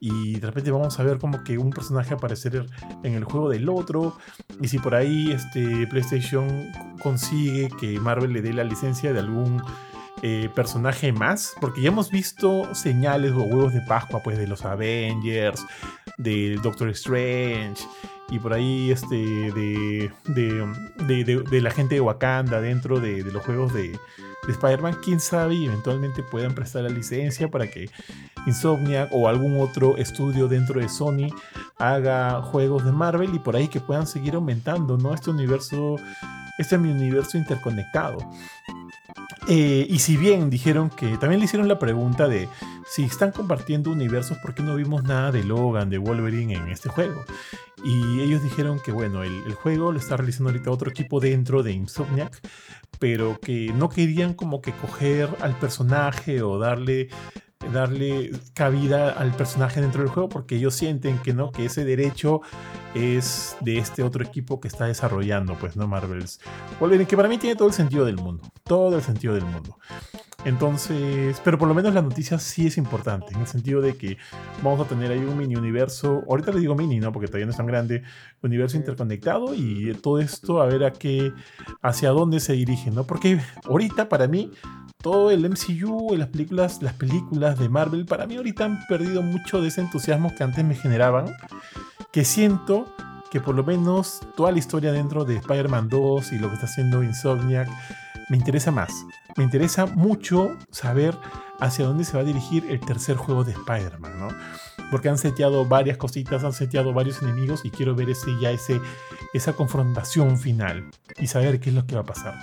y 0.00 0.38
de 0.38 0.46
repente 0.46 0.70
vamos 0.70 0.98
a 0.98 1.02
ver 1.02 1.18
como 1.18 1.42
que 1.44 1.58
un 1.58 1.70
personaje 1.70 2.14
aparecer 2.14 2.66
en 3.02 3.14
el 3.14 3.24
juego 3.24 3.48
del 3.48 3.68
otro. 3.68 4.16
Y 4.60 4.68
si 4.68 4.78
por 4.78 4.94
ahí 4.94 5.32
este 5.32 5.86
PlayStation 5.86 6.70
consigue 7.02 7.68
que 7.80 7.98
Marvel 8.00 8.32
le 8.32 8.42
dé 8.42 8.52
la 8.52 8.64
licencia 8.64 9.12
de 9.12 9.18
algún 9.20 9.62
eh, 10.22 10.48
personaje 10.54 11.12
más, 11.12 11.54
porque 11.60 11.80
ya 11.80 11.88
hemos 11.88 12.10
visto 12.10 12.74
señales 12.74 13.32
o 13.32 13.42
huevos 13.42 13.72
de 13.72 13.80
Pascua 13.82 14.20
pues 14.22 14.38
de 14.38 14.48
los 14.48 14.64
Avengers, 14.64 15.64
de 16.16 16.58
Doctor 16.62 16.88
Strange 16.90 17.84
y 18.30 18.38
por 18.38 18.52
ahí 18.52 18.90
este 18.90 19.16
de, 19.16 20.10
de, 20.26 21.60
la 21.60 21.70
gente 21.70 21.94
de 21.94 22.00
Wakanda 22.00 22.60
dentro 22.60 23.00
de, 23.00 23.22
los 23.22 23.44
juegos 23.44 23.72
de, 23.72 23.98
Spider-Man, 24.48 24.96
quién 25.04 25.20
sabe 25.20 25.64
eventualmente 25.66 26.22
puedan 26.22 26.54
prestar 26.54 26.82
la 26.84 26.88
licencia 26.88 27.50
para 27.50 27.66
que 27.66 27.90
Insomniac 28.46 29.10
o 29.12 29.28
algún 29.28 29.60
otro 29.60 29.98
estudio 29.98 30.48
dentro 30.48 30.80
de 30.80 30.88
Sony 30.88 31.28
haga 31.76 32.40
juegos 32.40 32.82
de 32.84 32.92
Marvel 32.92 33.34
y 33.34 33.38
por 33.38 33.56
ahí 33.56 33.68
que 33.68 33.80
puedan 33.80 34.06
seguir 34.06 34.36
aumentando, 34.36 34.96
¿no? 34.96 35.12
Este 35.12 35.28
universo, 35.28 35.96
este 36.56 36.76
universo 36.76 37.36
interconectado. 37.36 38.16
Eh, 39.50 39.86
y 39.88 39.98
si 40.00 40.18
bien 40.18 40.50
dijeron 40.50 40.90
que 40.90 41.16
también 41.16 41.38
le 41.38 41.46
hicieron 41.46 41.68
la 41.68 41.78
pregunta 41.78 42.28
de 42.28 42.50
si 42.86 43.04
están 43.04 43.32
compartiendo 43.32 43.90
universos, 43.90 44.36
¿por 44.38 44.54
qué 44.54 44.62
no 44.62 44.76
vimos 44.76 45.04
nada 45.04 45.32
de 45.32 45.42
Logan, 45.42 45.88
de 45.88 45.96
Wolverine 45.96 46.54
en 46.54 46.68
este 46.68 46.90
juego? 46.90 47.24
Y 47.82 48.20
ellos 48.20 48.42
dijeron 48.42 48.78
que 48.78 48.92
bueno, 48.92 49.22
el, 49.22 49.32
el, 49.46 49.54
juego 49.54 49.90
lo 49.90 49.98
está 49.98 50.18
realizando 50.18 50.50
ahorita 50.50 50.70
otro 50.70 50.90
equipo 50.90 51.18
dentro 51.18 51.62
de 51.62 51.72
Insomniac, 51.72 52.38
pero 52.98 53.40
que 53.40 53.72
no 53.72 53.88
querían 53.88 54.34
como 54.34 54.60
que 54.60 54.72
coger 54.72 55.30
al 55.40 55.58
personaje 55.58 56.42
o 56.42 56.58
darle 56.58 57.08
darle 57.72 58.30
cabida 58.54 59.10
al 59.10 59.34
personaje 59.34 59.80
dentro 59.80 60.02
del 60.02 60.10
juego 60.10 60.28
porque 60.28 60.56
ellos 60.56 60.74
sienten 60.74 61.18
que 61.18 61.34
no 61.34 61.50
que 61.50 61.66
ese 61.66 61.84
derecho 61.84 62.40
es 62.94 63.56
de 63.60 63.78
este 63.78 64.02
otro 64.02 64.24
equipo 64.24 64.60
que 64.60 64.68
está 64.68 64.86
desarrollando 64.86 65.54
pues 65.54 65.76
no 65.76 65.88
Marvels 65.88 66.40
que 67.06 67.16
para 67.16 67.28
mí 67.28 67.36
tiene 67.36 67.56
todo 67.56 67.68
el 67.68 67.74
sentido 67.74 68.04
del 68.04 68.16
mundo 68.16 68.44
todo 68.62 68.96
el 68.96 69.02
sentido 69.02 69.34
del 69.34 69.44
mundo 69.44 69.76
entonces 70.44 71.40
pero 71.44 71.58
por 71.58 71.68
lo 71.68 71.74
menos 71.74 71.94
la 71.94 72.02
noticia 72.02 72.38
sí 72.38 72.66
es 72.66 72.76
importante 72.78 73.34
en 73.34 73.40
el 73.40 73.46
sentido 73.46 73.80
de 73.80 73.96
que 73.96 74.18
vamos 74.62 74.80
a 74.80 74.88
tener 74.88 75.10
ahí 75.10 75.18
un 75.18 75.36
mini 75.36 75.56
universo 75.56 76.22
ahorita 76.28 76.52
le 76.52 76.60
digo 76.60 76.74
mini 76.74 77.00
no 77.00 77.12
porque 77.12 77.26
todavía 77.26 77.46
no 77.46 77.50
es 77.50 77.56
tan 77.56 77.66
grande 77.66 78.02
universo 78.42 78.76
interconectado 78.76 79.54
y 79.54 79.92
todo 79.94 80.20
esto 80.20 80.62
a 80.62 80.66
ver 80.66 80.84
a 80.84 80.92
qué 80.92 81.32
hacia 81.82 82.10
dónde 82.10 82.40
se 82.40 82.52
dirige 82.52 82.90
no 82.90 83.04
porque 83.04 83.40
ahorita 83.64 84.08
para 84.08 84.28
mí 84.28 84.52
todo 85.00 85.30
el 85.30 85.48
MCU 85.48 86.14
y 86.14 86.16
las 86.16 86.28
películas, 86.28 86.82
las 86.82 86.94
películas 86.94 87.58
de 87.58 87.68
Marvel, 87.68 88.04
para 88.04 88.26
mí 88.26 88.36
ahorita 88.36 88.64
han 88.64 88.84
perdido 88.88 89.22
mucho 89.22 89.62
de 89.62 89.68
ese 89.68 89.80
entusiasmo 89.80 90.34
que 90.34 90.42
antes 90.42 90.64
me 90.64 90.74
generaban, 90.74 91.26
que 92.12 92.24
siento 92.24 92.92
que 93.30 93.40
por 93.40 93.54
lo 93.54 93.62
menos 93.62 94.20
toda 94.36 94.50
la 94.50 94.58
historia 94.58 94.90
dentro 94.90 95.24
de 95.24 95.36
Spider-Man 95.36 95.88
2 95.88 96.32
y 96.32 96.38
lo 96.38 96.48
que 96.48 96.54
está 96.54 96.66
haciendo 96.66 97.02
Insomniac 97.02 97.68
me 98.28 98.36
interesa 98.36 98.70
más. 98.70 99.06
Me 99.36 99.44
interesa 99.44 99.86
mucho 99.86 100.56
saber 100.70 101.16
hacia 101.60 101.86
dónde 101.86 102.04
se 102.04 102.16
va 102.16 102.20
a 102.20 102.26
dirigir 102.26 102.64
el 102.70 102.80
tercer 102.80 103.16
juego 103.16 103.44
de 103.44 103.52
Spider-Man, 103.52 104.18
¿no? 104.18 104.28
Porque 104.90 105.08
han 105.08 105.18
seteado 105.18 105.64
varias 105.66 105.96
cositas, 105.96 106.44
han 106.44 106.52
seteado 106.52 106.92
varios 106.92 107.22
enemigos 107.22 107.64
y 107.64 107.70
quiero 107.70 107.94
ver 107.94 108.10
ese, 108.10 108.30
ya 108.40 108.50
ese, 108.50 108.80
esa 109.34 109.52
confrontación 109.52 110.38
final 110.38 110.90
y 111.18 111.26
saber 111.26 111.60
qué 111.60 111.70
es 111.70 111.76
lo 111.76 111.86
que 111.86 111.94
va 111.94 112.02
a 112.02 112.06
pasar. 112.06 112.34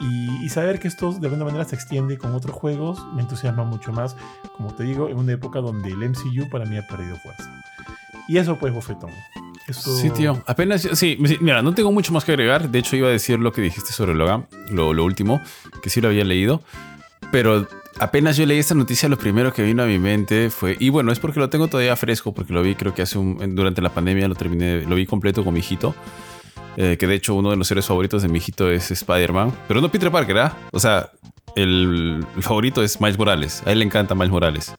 Y, 0.00 0.44
y 0.44 0.48
saber 0.50 0.78
que 0.78 0.88
esto 0.88 1.12
de 1.12 1.26
alguna 1.26 1.46
manera 1.46 1.64
se 1.64 1.74
extiende 1.74 2.18
con 2.18 2.34
otros 2.34 2.54
juegos 2.54 3.04
me 3.14 3.22
entusiasma 3.22 3.64
mucho 3.64 3.92
más, 3.92 4.14
como 4.56 4.74
te 4.74 4.84
digo, 4.84 5.08
en 5.08 5.16
una 5.16 5.32
época 5.32 5.60
donde 5.60 5.88
el 5.88 6.08
MCU 6.10 6.48
para 6.50 6.66
mí 6.66 6.76
ha 6.76 6.86
perdido 6.86 7.16
fuerza. 7.16 7.50
Y 8.28 8.38
eso 8.38 8.58
pues, 8.58 8.72
bofetón. 8.74 9.10
Sí, 9.72 10.10
tío. 10.10 10.42
Apenas. 10.46 10.88
Sí, 10.92 11.18
mira, 11.40 11.62
no 11.62 11.74
tengo 11.74 11.92
mucho 11.92 12.12
más 12.12 12.24
que 12.24 12.32
agregar. 12.32 12.70
De 12.70 12.78
hecho, 12.78 12.96
iba 12.96 13.08
a 13.08 13.10
decir 13.10 13.38
lo 13.38 13.52
que 13.52 13.62
dijiste 13.62 13.92
sobre 13.92 14.14
Logan, 14.14 14.46
lo, 14.70 14.90
último, 15.04 15.40
que 15.82 15.90
sí 15.90 16.00
lo 16.00 16.08
había 16.08 16.24
leído. 16.24 16.62
Pero 17.32 17.66
apenas 17.98 18.36
yo 18.36 18.46
leí 18.46 18.58
esta 18.58 18.74
noticia, 18.74 19.08
lo 19.08 19.18
primero 19.18 19.52
que 19.52 19.62
vino 19.62 19.82
a 19.82 19.86
mi 19.86 19.98
mente 19.98 20.50
fue. 20.50 20.76
Y 20.78 20.90
bueno, 20.90 21.10
es 21.10 21.18
porque 21.18 21.40
lo 21.40 21.50
tengo 21.50 21.68
todavía 21.68 21.96
fresco, 21.96 22.32
porque 22.32 22.52
lo 22.52 22.62
vi, 22.62 22.74
creo 22.74 22.94
que 22.94 23.02
hace 23.02 23.18
un. 23.18 23.54
Durante 23.56 23.82
la 23.82 23.90
pandemia 23.90 24.28
lo 24.28 24.34
terminé, 24.34 24.82
lo 24.82 24.94
vi 24.94 25.06
completo 25.06 25.44
con 25.44 25.54
mi 25.54 25.60
hijito. 25.60 25.94
Eh, 26.76 26.98
que 26.98 27.06
de 27.06 27.14
hecho 27.14 27.34
uno 27.34 27.50
de 27.50 27.56
los 27.56 27.66
seres 27.68 27.86
favoritos 27.86 28.20
de 28.22 28.28
mi 28.28 28.38
hijito 28.38 28.70
es 28.70 28.90
Spider-Man. 28.90 29.52
Pero 29.66 29.80
no 29.80 29.90
Peter 29.90 30.10
Parker, 30.10 30.38
¿ah? 30.38 30.56
O 30.72 30.78
sea, 30.78 31.10
el 31.56 32.24
favorito 32.40 32.82
es 32.82 33.00
Miles 33.00 33.18
Morales. 33.18 33.62
A 33.66 33.72
él 33.72 33.80
le 33.80 33.84
encanta 33.86 34.14
Miles 34.14 34.30
Morales. 34.30 34.74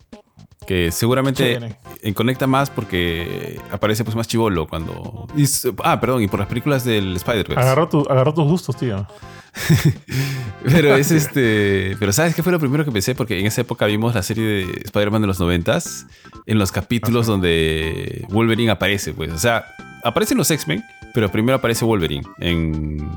Que 0.68 0.91
seguramente 0.91 1.53
Chévere. 1.53 1.78
eh, 2.03 2.13
conecta 2.13 2.45
más 2.45 2.70
porque 2.70 3.57
aparece 3.72 4.03
pues 4.03 4.18
más 4.18 4.28
chivolo 4.28 4.68
cuando... 4.68 5.26
y 5.38 5.45
ah, 5.84 5.97
perdón, 6.01 6.22
y 6.24 6.28
por 6.28 6.41
las 6.41 6.49
películas 6.49 6.84
del 6.84 7.15
Spider-Verse. 7.15 7.59
Agarró, 7.61 7.88
tu- 7.88 8.05
agarró 8.09 8.34
tus 8.34 8.43
gustos, 8.45 8.76
tío. 8.76 9.07
Pero 10.65 10.95
es 10.95 11.11
este... 11.11 11.95
Pero 11.99 12.11
¿sabes 12.13 12.36
qué 12.36 12.43
fue 12.43 12.51
lo 12.51 12.59
primero 12.59 12.84
que 12.86 12.91
pensé? 12.91 13.15
Porque 13.15 13.39
en 13.39 13.45
esa 13.45 13.61
época 13.61 13.86
vimos 13.86 14.13
la 14.13 14.24
serie 14.24 14.43
de 14.43 14.82
Spider-Man 14.86 15.22
de 15.22 15.28
los 15.28 15.39
noventas 15.39 16.05
en 16.45 16.59
los 16.59 16.72
capítulos 16.72 17.24
Ajá. 17.28 17.32
donde 17.32 18.26
Wolverine 18.30 18.72
aparece, 18.72 19.13
pues. 19.13 19.32
O 19.32 19.38
sea, 19.38 19.65
aparecen 20.03 20.38
los 20.38 20.51
X-Men, 20.51 20.84
pero 21.13 21.32
primero 21.32 21.55
aparece 21.57 21.86
Wolverine 21.86 22.28
en... 22.39 23.09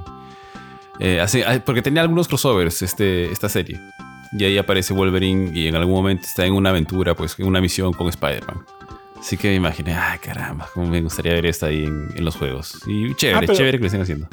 eh, 1.01 1.21
hace- 1.21 1.45
ah, 1.45 1.61
porque 1.65 1.83
tenía 1.83 2.03
algunos 2.03 2.29
crossovers 2.29 2.83
este, 2.83 3.31
esta 3.33 3.49
serie. 3.49 3.81
Y 4.33 4.45
ahí 4.45 4.59
aparece 4.59 4.95
Wolverine 4.95 5.51
y 5.59 5.67
en 5.69 5.75
algún 5.77 5.95
momento 5.95 6.23
está 6.27 6.47
en 6.47 6.53
una 6.55 6.71
aventura, 6.71 7.15
pues 7.15 7.37
en 7.39 7.47
una 7.47 7.61
misión 7.61 7.93
con 7.93 8.09
Spider-Man. 8.09 8.65
Así 9.19 9.37
que 9.37 9.49
me 9.49 9.57
imaginé, 9.57 9.95
ay 9.95 10.19
caramba, 10.19 10.69
cómo 10.73 10.87
me 10.87 11.01
gustaría 11.03 11.33
ver 11.35 11.45
esto 11.47 11.67
ahí 11.67 11.85
en, 11.85 12.09
en 12.15 12.25
los 12.25 12.37
juegos. 12.37 12.79
Y 12.87 13.15
chévere, 13.17 13.37
Ah, 13.37 13.41
pero- 13.41 13.55
chévere 13.55 13.79
que 13.79 13.83
lo 13.83 13.87
estén 13.87 14.01
haciendo. 14.03 14.29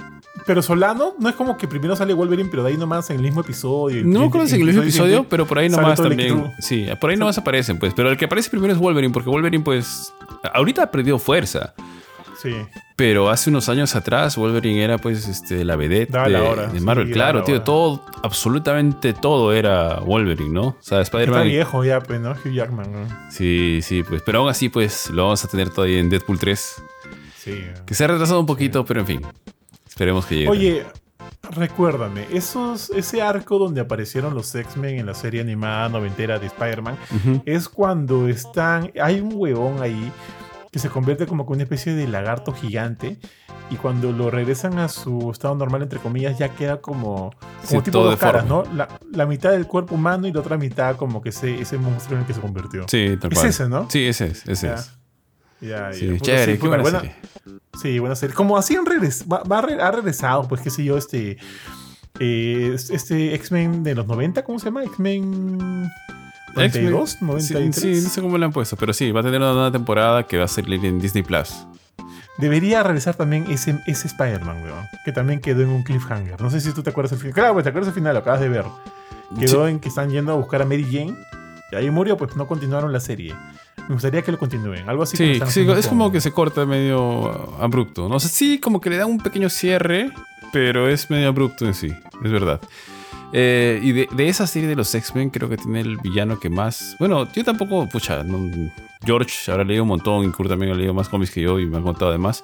Pero 0.46 0.62
Solano 0.62 1.16
no 1.20 1.28
es 1.30 1.36
como 1.36 1.58
que 1.58 1.68
primero 1.68 1.96
sale 1.96 2.14
Wolverine, 2.14 2.48
pero 2.50 2.64
de 2.64 2.70
ahí 2.70 2.78
nomás 2.78 3.10
en 3.10 3.18
el 3.18 3.24
mismo 3.24 3.42
episodio. 3.42 4.04
No 4.06 4.20
me 4.22 4.26
acuerdo 4.28 4.48
si 4.48 4.56
en 4.56 4.62
el 4.62 4.68
mismo 4.68 4.84
episodio, 4.84 5.26
pero 5.28 5.46
por 5.48 5.58
ahí 5.60 5.68
nomás 5.68 6.00
también. 6.00 6.54
Sí, 6.60 6.86
por 7.02 7.10
ahí 7.10 7.18
nomás 7.18 7.38
aparecen, 7.40 7.80
pues. 7.80 7.94
Pero 7.96 8.12
el 8.12 8.18
que 8.18 8.26
aparece 8.26 8.50
primero 8.52 8.72
es 8.72 8.80
Wolverine, 8.80 9.12
porque 9.12 9.30
Wolverine, 9.30 9.64
pues. 9.64 10.14
Ahorita 10.54 10.84
ha 10.84 10.92
perdido 10.92 11.18
fuerza. 11.18 11.74
Sí. 12.42 12.56
Pero 12.96 13.30
hace 13.30 13.50
unos 13.50 13.70
años 13.70 13.96
atrás, 13.96 14.38
Wolverine 14.38 14.84
era, 14.84 14.98
pues, 14.98 15.28
este, 15.28 15.64
la 15.64 15.76
vedette 15.76 16.12
de, 16.12 16.30
la 16.30 16.44
hora, 16.44 16.68
de 16.68 16.80
Marvel. 16.80 17.12
claro, 17.12 17.40
la 17.40 17.46
tío, 17.46 17.56
hora. 17.56 17.64
todo, 17.64 18.06
absolutamente 18.24 19.14
todo 19.14 19.54
era 19.54 20.00
Wolverine, 20.00 20.50
¿no? 20.50 20.68
O 20.68 20.78
sea, 20.82 21.02
Está 21.02 21.20
Spider-Man. 21.22 21.48
viejo 21.48 21.84
ya, 21.84 22.02
pues, 22.02 22.20
¿no? 22.20 22.32
Hugh 22.32 22.54
Jackman, 22.54 22.92
¿no? 22.92 23.32
Sí, 23.32 23.80
sí, 23.84 24.04
pues. 24.04 24.22
Pero 24.26 24.40
aún 24.40 24.50
así, 24.50 24.70
pues, 24.70 25.10
lo 25.10 25.24
vamos 25.24 25.44
a 25.44 25.48
tener 25.48 25.70
todavía 25.70 26.00
en 26.00 26.10
Deadpool 26.10 26.40
3. 26.40 26.84
Sí. 27.38 27.64
Que 27.86 27.94
se 27.94 28.04
ha 28.04 28.08
retrasado 28.08 28.40
un 28.40 28.46
poquito, 28.46 28.86
pero 28.86 29.02
en 29.02 29.06
fin. 29.08 29.22
Esperemos 29.88 30.26
que 30.26 30.36
llegue. 30.36 30.50
Oye, 30.50 30.86
recuérdame, 31.52 32.28
esos, 32.32 32.90
ese 32.92 33.22
arco 33.22 33.58
donde 33.58 33.82
aparecieron 33.82 34.34
los 34.34 34.54
X-Men 34.54 35.00
en 35.00 35.06
la 35.06 35.14
serie 35.14 35.42
animada 35.42 35.90
noventera 35.90 36.40
de 36.40 36.48
Spider-Man 36.48 36.98
es 37.46 37.70
cuando 37.70 38.28
están. 38.28 38.92
Hay 39.02 39.20
un 39.20 39.32
huevón 39.34 39.82
ahí 39.82 40.12
que 40.78 40.82
se 40.88 40.90
convierte 40.90 41.26
como 41.26 41.46
que 41.46 41.54
una 41.54 41.64
especie 41.64 41.94
de 41.94 42.08
lagarto 42.08 42.54
gigante. 42.54 43.18
Y 43.70 43.76
cuando 43.76 44.12
lo 44.14 44.32
regresan 44.32 44.80
a 44.80 44.88
su 44.88 45.30
estado 45.32 45.54
normal, 45.56 45.82
entre 45.82 46.00
comillas, 46.00 46.38
ya 46.38 46.50
queda 46.50 46.80
como, 46.80 47.32
como 47.32 47.66
Sí, 47.66 47.78
tipo 47.82 48.02
dos 48.04 48.18
caras. 48.18 48.46
¿no? 48.46 48.64
La, 48.74 48.88
la 49.12 49.26
mitad 49.26 49.52
del 49.52 49.68
cuerpo 49.68 49.96
humano 49.96 50.26
y 50.28 50.32
la 50.32 50.40
otra 50.40 50.56
mitad 50.58 50.96
como 50.96 51.22
que 51.22 51.30
ese, 51.30 51.60
ese 51.60 51.78
monstruo 51.78 52.16
en 52.16 52.22
el 52.22 52.28
que 52.28 52.34
se 52.34 52.40
convirtió. 52.40 52.86
Sí, 52.88 53.18
tal 53.20 53.34
Es 53.34 53.44
ese, 53.44 53.68
¿no? 53.68 53.90
Sí, 53.90 54.06
ese 54.06 54.28
es, 54.28 54.48
ese 54.48 54.68
Ya. 54.68 54.74
es. 54.76 54.92
Ya, 55.60 55.92
Sí, 55.92 56.08
ya. 56.08 56.20
Chévere, 56.20 56.54
sí, 56.54 56.60
qué 56.62 56.68
buena 56.68 56.84
buena- 56.84 57.00
serie. 57.02 57.16
Sí, 57.82 58.00
buena 58.00 58.16
serie. 58.16 58.36
Como 58.36 58.58
así 58.58 58.76
han 58.76 58.86
regres 58.86 59.26
va, 59.32 59.42
ha 59.48 59.92
regresado, 59.92 60.48
pues 60.48 60.62
qué 60.62 60.70
sé 60.70 60.84
yo, 60.86 60.98
este. 60.98 61.38
eh, 62.20 62.74
este 62.76 63.34
X-Men 63.36 63.84
de 63.84 63.96
los 63.96 64.08
90, 64.08 64.44
¿cómo 64.44 64.60
se 64.60 64.66
llama? 64.66 64.84
X-Men. 64.86 65.90
92, 66.58 67.14
X-Men. 67.14 67.28
93. 67.28 67.76
Sí, 67.76 67.96
sí, 67.96 68.04
no 68.04 68.10
sé 68.10 68.22
cómo 68.22 68.38
le 68.38 68.46
han 68.46 68.52
puesto, 68.52 68.76
pero 68.76 68.94
sí, 68.94 69.12
va 69.12 69.22
a 69.22 69.24
tener 69.24 69.40
una 69.40 69.54
nueva 69.54 69.72
temporada 69.72 70.24
que 70.24 70.38
va 70.38 70.46
a 70.46 70.48
salir 70.48 70.84
en 70.86 71.00
Disney 71.00 71.24
Plus. 71.24 71.66
Debería 72.38 72.84
regresar 72.84 73.16
también 73.16 73.46
ese, 73.50 73.80
ese 73.88 74.08
Spider-Man, 74.08 74.64
weón. 74.64 74.86
Que 75.04 75.12
también 75.12 75.40
quedó 75.40 75.64
en 75.64 75.70
un 75.70 75.84
cliffhanger. 75.84 76.40
No 76.40 76.52
sé 76.52 76.62
si 76.62 76.72
tú 76.72 76.84
te 76.84 76.92
acuerdas 76.92 77.14
el 77.14 77.18
final. 77.18 77.34
Claro, 77.34 77.54
pues 77.54 77.64
te 77.64 77.70
acuerdas 77.70 77.88
el 77.88 77.96
final, 77.96 78.14
lo 78.14 78.20
acabas 78.20 78.42
de 78.42 78.50
ver. 78.50 78.66
Quedó 79.40 79.68
en 79.68 79.80
que 79.80 79.90
están 79.90 80.10
yendo 80.10 80.34
a 80.34 80.36
buscar 80.36 80.62
a 80.62 80.66
Mary 80.66 80.84
Jane. 80.84 81.16
Y 81.72 81.76
ahí 81.76 81.90
murió, 81.90 82.16
pues 82.16 82.36
no 82.36 82.48
continuaron 82.48 82.94
la 82.94 83.00
serie. 83.00 83.34
Me 83.88 83.96
gustaría 83.96 84.22
que 84.22 84.32
lo 84.32 84.38
continúen. 84.38 84.88
Algo 84.88 85.04
así 85.04 85.18
Sí, 85.18 85.40
sí, 85.48 85.68
es 85.70 85.88
como 85.88 86.12
que 86.12 86.22
se 86.22 86.32
corta 86.32 86.66
medio 86.66 87.58
abrupto. 87.62 88.08
No 88.08 88.20
sé, 88.20 88.30
sí, 88.30 88.60
como 88.60 88.82
que 88.82 88.90
le 88.90 88.98
da 88.98 89.06
un 89.06 89.18
pequeño 89.18 89.50
cierre, 89.50 90.12
pero 90.54 90.90
es 90.90 91.10
medio 91.10 91.30
abrupto 91.30 91.66
en 91.66 91.74
sí, 91.74 91.94
es 92.24 92.32
verdad. 92.32 92.62
Eh, 93.34 93.80
y 93.84 93.92
de, 93.92 94.08
de 94.12 94.30
esa 94.30 94.48
serie 94.48 94.70
de 94.70 94.76
los 94.76 94.94
X-Men, 94.96 95.30
creo 95.30 95.50
que 95.50 95.58
tiene 95.58 95.82
el 95.82 95.98
villano 95.98 96.40
que 96.40 96.50
más. 96.50 96.96
Bueno, 97.00 97.28
yo 97.34 97.44
tampoco, 97.44 97.88
pucha, 97.90 98.24
no- 98.24 98.50
George 99.06 99.52
habrá 99.52 99.64
leído 99.64 99.84
un 99.84 99.90
montón, 99.90 100.26
y 100.26 100.30
Kurt 100.32 100.50
también 100.50 100.72
ha 100.72 100.76
leído 100.76 100.94
más 100.94 101.10
cómics 101.10 101.32
que 101.32 101.42
yo 101.42 101.60
y 101.60 101.66
me 101.66 101.78
han 101.78 101.84
contado 101.84 102.10
además. 102.10 102.44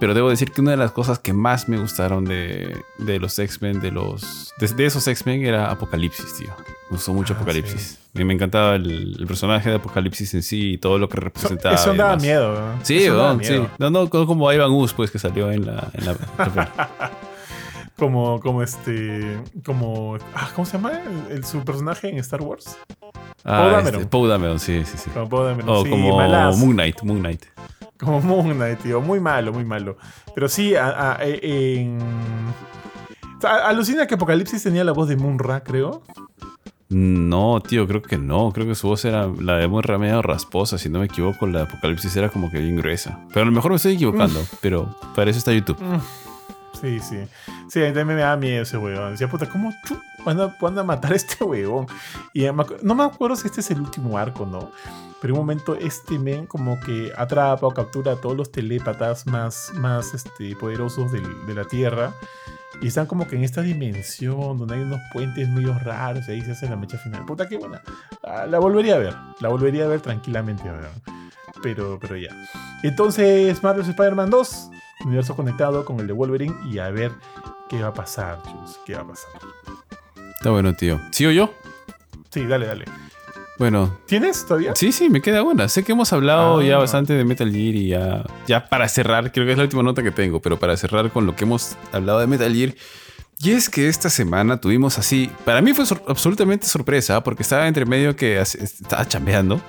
Pero 0.00 0.14
debo 0.14 0.30
decir 0.30 0.50
que 0.50 0.60
una 0.60 0.72
de 0.72 0.76
las 0.76 0.90
cosas 0.90 1.18
que 1.20 1.32
más 1.32 1.68
me 1.68 1.78
gustaron 1.78 2.24
de, 2.24 2.76
de 2.98 3.18
los 3.20 3.38
X-Men, 3.38 3.80
de 3.80 3.92
los 3.92 4.52
de, 4.58 4.66
de 4.68 4.86
esos 4.86 5.06
X-Men, 5.06 5.44
era 5.46 5.70
Apocalipsis, 5.70 6.36
tío. 6.38 6.48
Me 6.90 6.96
gustó 6.96 7.14
mucho 7.14 7.34
Ah, 7.34 7.36
Apocalipsis. 7.36 7.98
Me, 8.12 8.24
me 8.24 8.34
encantaba 8.34 8.74
el, 8.74 9.16
el 9.18 9.26
personaje 9.26 9.70
de 9.70 9.76
Apocalipsis 9.76 10.34
en 10.34 10.42
sí 10.42 10.72
y 10.72 10.78
todo 10.78 10.98
lo 10.98 11.08
que 11.08 11.18
Eso, 11.18 11.24
representaba. 11.24 11.74
eso 11.76 11.94
y 11.94 11.96
daba 11.98 12.16
miedo. 12.16 12.58
Sí, 12.82 12.98
Eso 13.04 13.16
daba 13.16 13.38
sí. 13.42 13.62
No, 13.78 13.90
no, 13.90 14.02
no 14.12 14.26
como 14.26 14.52
Ivan 14.52 14.70
Us, 14.72 14.92
pues, 14.92 15.10
que 15.10 15.18
salió 15.20 15.50
en 15.52 15.66
la... 15.66 15.88
En 15.94 16.04
la 16.04 16.16
Como, 18.02 18.40
como 18.40 18.64
este. 18.64 19.38
Como. 19.64 20.16
ah, 20.34 20.50
¿Cómo 20.56 20.66
se 20.66 20.72
llama? 20.72 20.90
El, 21.28 21.36
el- 21.36 21.44
su 21.44 21.60
personaje 21.64 22.08
en 22.08 22.16
Star 22.18 22.42
Wars. 22.42 22.76
ah, 23.44 23.68
Dameron. 23.68 24.00
este, 24.00 24.06
Poe 24.06 24.28
Dameron, 24.28 24.58
sí, 24.58 24.82
sí, 24.84 24.98
sí. 24.98 25.10
Como, 25.10 25.28
Poe 25.28 25.46
Dameron. 25.50 25.68
O 25.70 25.84
Sí, 25.84 25.90
como 25.90 26.16
malazo. 26.16 26.58
Moon 26.58 26.72
Knight, 26.72 27.02
Moon 27.04 27.20
Knight. 27.20 27.44
Como 28.00 28.20
Moon 28.20 28.54
Knight, 28.56 28.80
tío. 28.80 29.00
Muy 29.00 29.20
malo, 29.20 29.52
muy 29.52 29.64
malo. 29.64 29.98
Pero 30.34 30.48
sí, 30.48 30.74
a- 30.74 31.12
a- 31.12 31.24
e- 31.24 31.78
en. 31.80 31.98
alucina 33.64 34.08
que 34.08 34.14
Apocalipsis 34.16 34.60
tenía 34.64 34.82
la 34.82 34.90
voz 34.90 35.08
de 35.08 35.14
Munra, 35.16 35.62
creo. 35.62 36.02
No, 36.88 37.60
tío, 37.60 37.86
creo 37.86 38.02
que 38.02 38.18
no. 38.18 38.50
Creo 38.52 38.66
que 38.66 38.74
su 38.74 38.88
voz 38.88 39.04
era 39.04 39.28
la 39.28 39.58
de 39.58 39.68
muy 39.68 39.82
medio 40.00 40.22
rasposa, 40.22 40.76
si 40.76 40.88
no 40.88 40.98
me 40.98 41.04
equivoco. 41.04 41.46
La 41.46 41.60
de 41.60 41.64
Apocalipsis 41.66 42.16
era 42.16 42.30
como 42.30 42.50
que 42.50 42.58
bien 42.58 42.74
gruesa. 42.74 43.20
Pero 43.28 43.42
a 43.42 43.44
lo 43.44 43.52
mejor 43.52 43.70
me 43.70 43.76
estoy 43.76 43.94
equivocando, 43.94 44.40
pero 44.60 44.92
para 45.14 45.30
eso 45.30 45.38
está 45.38 45.52
YouTube. 45.52 45.80
Mm. 45.80 46.00
Sí, 46.82 46.98
sí. 46.98 47.16
Sí, 47.68 47.82
a 47.82 47.88
mí 47.88 47.94
también 47.94 48.16
me 48.16 48.22
da 48.22 48.36
miedo 48.36 48.64
ese 48.64 48.76
huevón. 48.76 49.12
Decía, 49.12 49.28
puta, 49.30 49.48
¿cómo 49.48 49.72
van, 50.24 50.40
a, 50.40 50.80
a 50.80 50.84
matar 50.84 51.12
a 51.12 51.16
este 51.16 51.44
huevón? 51.44 51.86
Y 52.34 52.44
no 52.82 52.94
me 52.94 53.04
acuerdo 53.04 53.36
si 53.36 53.46
este 53.46 53.60
es 53.60 53.70
el 53.70 53.80
último 53.80 54.18
arco, 54.18 54.44
¿no? 54.44 54.72
Pero 55.20 55.34
en 55.34 55.40
un 55.40 55.46
momento 55.46 55.76
este 55.76 56.18
men 56.18 56.46
como 56.46 56.80
que 56.80 57.12
atrapa 57.16 57.64
o 57.68 57.70
captura 57.72 58.12
a 58.12 58.16
todos 58.16 58.36
los 58.36 58.50
telépatas 58.50 59.24
más, 59.28 59.70
más 59.74 60.12
este, 60.12 60.56
poderosos 60.56 61.12
de 61.12 61.54
la 61.54 61.64
Tierra. 61.64 62.12
Y 62.80 62.88
están 62.88 63.06
como 63.06 63.28
que 63.28 63.36
en 63.36 63.44
esta 63.44 63.62
dimensión 63.62 64.58
donde 64.58 64.74
hay 64.74 64.80
unos 64.80 65.00
puentes 65.12 65.48
medio 65.48 65.78
raros 65.78 66.28
y 66.28 66.32
ahí 66.32 66.42
se 66.42 66.50
hace 66.50 66.68
la 66.68 66.74
mecha 66.74 66.98
final. 66.98 67.24
Puta, 67.24 67.48
qué 67.48 67.56
buena. 67.56 67.80
Ah, 68.24 68.46
La 68.48 68.58
volvería 68.58 68.96
a 68.96 68.98
ver. 68.98 69.14
La 69.38 69.50
volvería 69.50 69.84
a 69.84 69.88
ver 69.88 70.00
tranquilamente, 70.00 70.64
weón. 70.64 71.22
Pero, 71.62 71.98
pero 72.00 72.16
ya. 72.16 72.30
Entonces, 72.82 73.62
Marvel's 73.62 73.88
Spider-Man 73.88 74.30
2, 74.30 74.70
universo 75.04 75.34
conectado 75.36 75.84
con 75.84 76.00
el 76.00 76.06
de 76.06 76.12
Wolverine 76.12 76.54
y 76.70 76.78
a 76.78 76.90
ver 76.90 77.12
qué 77.68 77.82
va 77.82 77.88
a 77.88 77.94
pasar, 77.94 78.42
chicos. 78.42 78.78
¿Qué 78.86 78.94
va 78.94 79.02
a 79.02 79.06
pasar? 79.08 79.30
Está 80.36 80.50
bueno, 80.50 80.74
tío. 80.74 81.00
¿Sigo 81.10 81.30
yo? 81.30 81.52
Sí, 82.30 82.44
dale, 82.46 82.66
dale. 82.66 82.84
Bueno, 83.58 83.96
¿Tienes 84.06 84.44
todavía? 84.46 84.74
sí, 84.74 84.90
sí, 84.90 85.08
me 85.10 85.20
queda 85.20 85.42
una. 85.42 85.68
Sé 85.68 85.84
que 85.84 85.92
hemos 85.92 86.12
hablado 86.12 86.58
Ah. 86.58 86.64
ya 86.64 86.78
bastante 86.78 87.12
de 87.12 87.24
Metal 87.24 87.50
Gear 87.50 87.74
y 87.74 87.88
ya, 87.88 88.24
ya 88.46 88.68
para 88.68 88.88
cerrar, 88.88 89.30
creo 89.30 89.44
que 89.46 89.52
es 89.52 89.58
la 89.58 89.64
última 89.64 89.82
nota 89.82 90.02
que 90.02 90.10
tengo, 90.10 90.40
pero 90.40 90.58
para 90.58 90.76
cerrar 90.76 91.10
con 91.12 91.26
lo 91.26 91.36
que 91.36 91.44
hemos 91.44 91.76
hablado 91.92 92.18
de 92.18 92.26
Metal 92.26 92.52
Gear. 92.52 92.74
Y 93.38 93.50
es 93.52 93.68
que 93.68 93.88
esta 93.88 94.08
semana 94.08 94.60
tuvimos 94.60 94.98
así, 94.98 95.30
para 95.44 95.60
mí 95.60 95.74
fue 95.74 95.84
sor- 95.84 96.02
absolutamente 96.08 96.66
sorpresa, 96.66 97.22
porque 97.22 97.42
estaba 97.42 97.68
entre 97.68 97.84
medio 97.84 98.16
que 98.16 98.40
estaba 98.40 99.06
chambeando. 99.06 99.60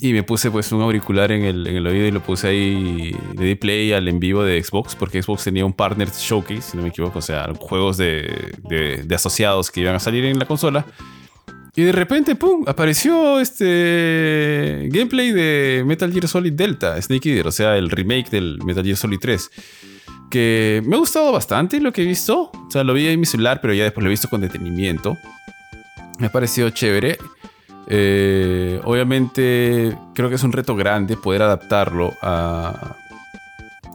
Y 0.00 0.12
me 0.12 0.22
puse 0.22 0.50
pues 0.50 0.70
un 0.72 0.82
auricular 0.82 1.32
en 1.32 1.44
el, 1.44 1.66
en 1.66 1.76
el 1.76 1.86
oído 1.86 2.06
y 2.06 2.10
lo 2.10 2.20
puse 2.20 2.48
ahí, 2.48 3.16
le 3.38 3.44
di 3.44 3.54
play 3.54 3.92
al 3.92 4.06
en 4.08 4.18
vivo 4.20 4.42
de 4.44 4.62
Xbox, 4.62 4.94
porque 4.96 5.22
Xbox 5.22 5.44
tenía 5.44 5.64
un 5.64 5.72
partner 5.72 6.08
showcase, 6.10 6.60
si 6.62 6.76
no 6.76 6.82
me 6.82 6.90
equivoco, 6.90 7.20
o 7.20 7.22
sea, 7.22 7.48
juegos 7.58 7.96
de, 7.96 8.52
de- 8.68 9.14
asociados 9.14 9.70
que 9.70 9.80
iban 9.80 9.94
a 9.94 10.00
salir 10.00 10.24
en 10.26 10.38
la 10.38 10.44
consola. 10.46 10.84
Y 11.76 11.82
de 11.82 11.92
repente, 11.92 12.34
¡pum! 12.36 12.64
Apareció 12.66 13.40
este 13.40 14.88
gameplay 14.92 15.32
de 15.32 15.82
Metal 15.86 16.12
Gear 16.12 16.28
Solid 16.28 16.52
Delta, 16.52 17.00
Snake 17.00 17.30
Eater, 17.30 17.46
o 17.48 17.52
sea, 17.52 17.76
el 17.76 17.90
remake 17.90 18.30
del 18.30 18.58
Metal 18.64 18.84
Gear 18.84 18.96
Solid 18.96 19.18
3. 19.20 19.50
que 20.30 20.82
me 20.84 20.96
ha 20.96 20.98
gustado 20.98 21.32
bastante 21.32 21.80
lo 21.80 21.92
que 21.92 22.02
he 22.02 22.06
visto. 22.06 22.50
O 22.52 22.70
sea, 22.70 22.84
lo 22.84 22.92
vi 22.94 23.06
en 23.08 23.18
mi 23.20 23.26
celular, 23.26 23.60
pero 23.60 23.72
ya 23.74 23.84
después 23.84 24.02
lo 24.04 24.08
he 24.08 24.10
visto 24.10 24.28
con 24.28 24.40
detenimiento. 24.40 25.16
Me 26.18 26.26
ha 26.26 26.32
parecido 26.32 26.70
chévere. 26.70 27.18
Eh, 27.88 28.80
obviamente 28.84 29.96
creo 30.14 30.28
que 30.28 30.36
es 30.36 30.42
un 30.42 30.52
reto 30.52 30.74
grande 30.74 31.16
poder 31.16 31.42
adaptarlo 31.42 32.14
a, 32.22 32.96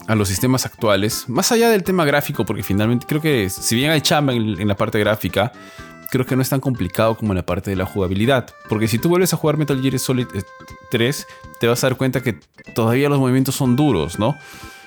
los 0.09 0.27
sistemas 0.27 0.65
actuales. 0.65 1.25
Más 1.27 1.51
allá 1.51 1.69
del 1.69 1.83
tema 1.83 2.03
gráfico, 2.03 2.43
porque 2.43 2.63
finalmente 2.63 3.05
creo 3.07 3.21
que 3.21 3.49
si 3.49 3.75
bien 3.75 3.91
hay 3.91 4.01
chamba 4.01 4.33
en, 4.33 4.67
la 4.67 4.75
parte 4.75 4.97
gráfica, 4.97 5.51
creo 6.09 6.25
que 6.25 6.35
no 6.35 6.41
es 6.41 6.49
tan 6.49 6.59
complicado 6.59 7.15
como 7.15 7.31
en 7.33 7.37
la 7.37 7.45
parte 7.45 7.69
de 7.69 7.75
la 7.75 7.85
jugabilidad. 7.85 8.47
Porque 8.69 8.87
si 8.87 8.97
tú 8.97 9.09
vuelves 9.09 9.33
a 9.33 9.37
jugar 9.37 9.57
Metal 9.57 9.79
Gear 9.79 9.99
Solid 9.99 10.25
3, 10.89 11.19
eh, 11.19 11.25
te 11.59 11.67
vas 11.67 11.83
a 11.83 11.87
dar 11.89 11.97
cuenta 11.97 12.21
que 12.21 12.39
todavía 12.73 13.07
los 13.07 13.19
movimientos 13.19 13.53
son 13.53 13.75
duros, 13.75 14.17
¿no? 14.17 14.35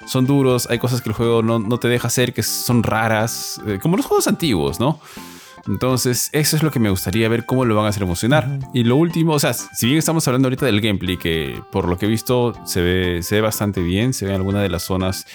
Son 0.06 0.26
duros, 0.26 0.66
hay 0.68 0.80
cosas 0.80 1.00
que 1.00 1.10
el 1.10 1.14
juego 1.14 1.42
no, 1.42 1.60
no 1.60 1.78
te 1.78 1.86
deja 1.86 2.08
hacer, 2.08 2.34
que 2.34 2.42
son 2.42 2.82
raras, 2.82 3.60
eh, 3.68 3.78
como 3.80 3.96
los 3.96 4.06
juegos 4.06 4.26
antiguos, 4.26 4.80
¿no? 4.80 4.98
Entonces, 5.66 6.28
eso 6.32 6.56
es 6.56 6.62
lo 6.62 6.70
que 6.70 6.78
me 6.78 6.90
gustaría 6.90 7.28
ver 7.28 7.46
cómo 7.46 7.64
lo 7.64 7.74
van 7.74 7.86
a 7.86 7.88
hacer 7.88 8.02
emocionar. 8.02 8.58
Y 8.74 8.84
lo 8.84 8.96
último, 8.96 9.32
o 9.32 9.38
sea, 9.38 9.52
si 9.54 9.86
bien 9.86 9.98
estamos 9.98 10.26
hablando 10.26 10.46
ahorita 10.46 10.66
del 10.66 10.80
gameplay, 10.80 11.16
que 11.16 11.60
por 11.70 11.88
lo 11.88 11.98
que 11.98 12.06
he 12.06 12.08
visto 12.08 12.54
se 12.64 12.80
ve, 12.80 13.22
se 13.22 13.36
ve 13.36 13.40
bastante 13.40 13.80
bien, 13.82 14.12
se 14.12 14.24
ve 14.24 14.32
en 14.32 14.36
alguna 14.36 14.60
de 14.60 14.68
las 14.68 14.82
zonas 14.82 15.26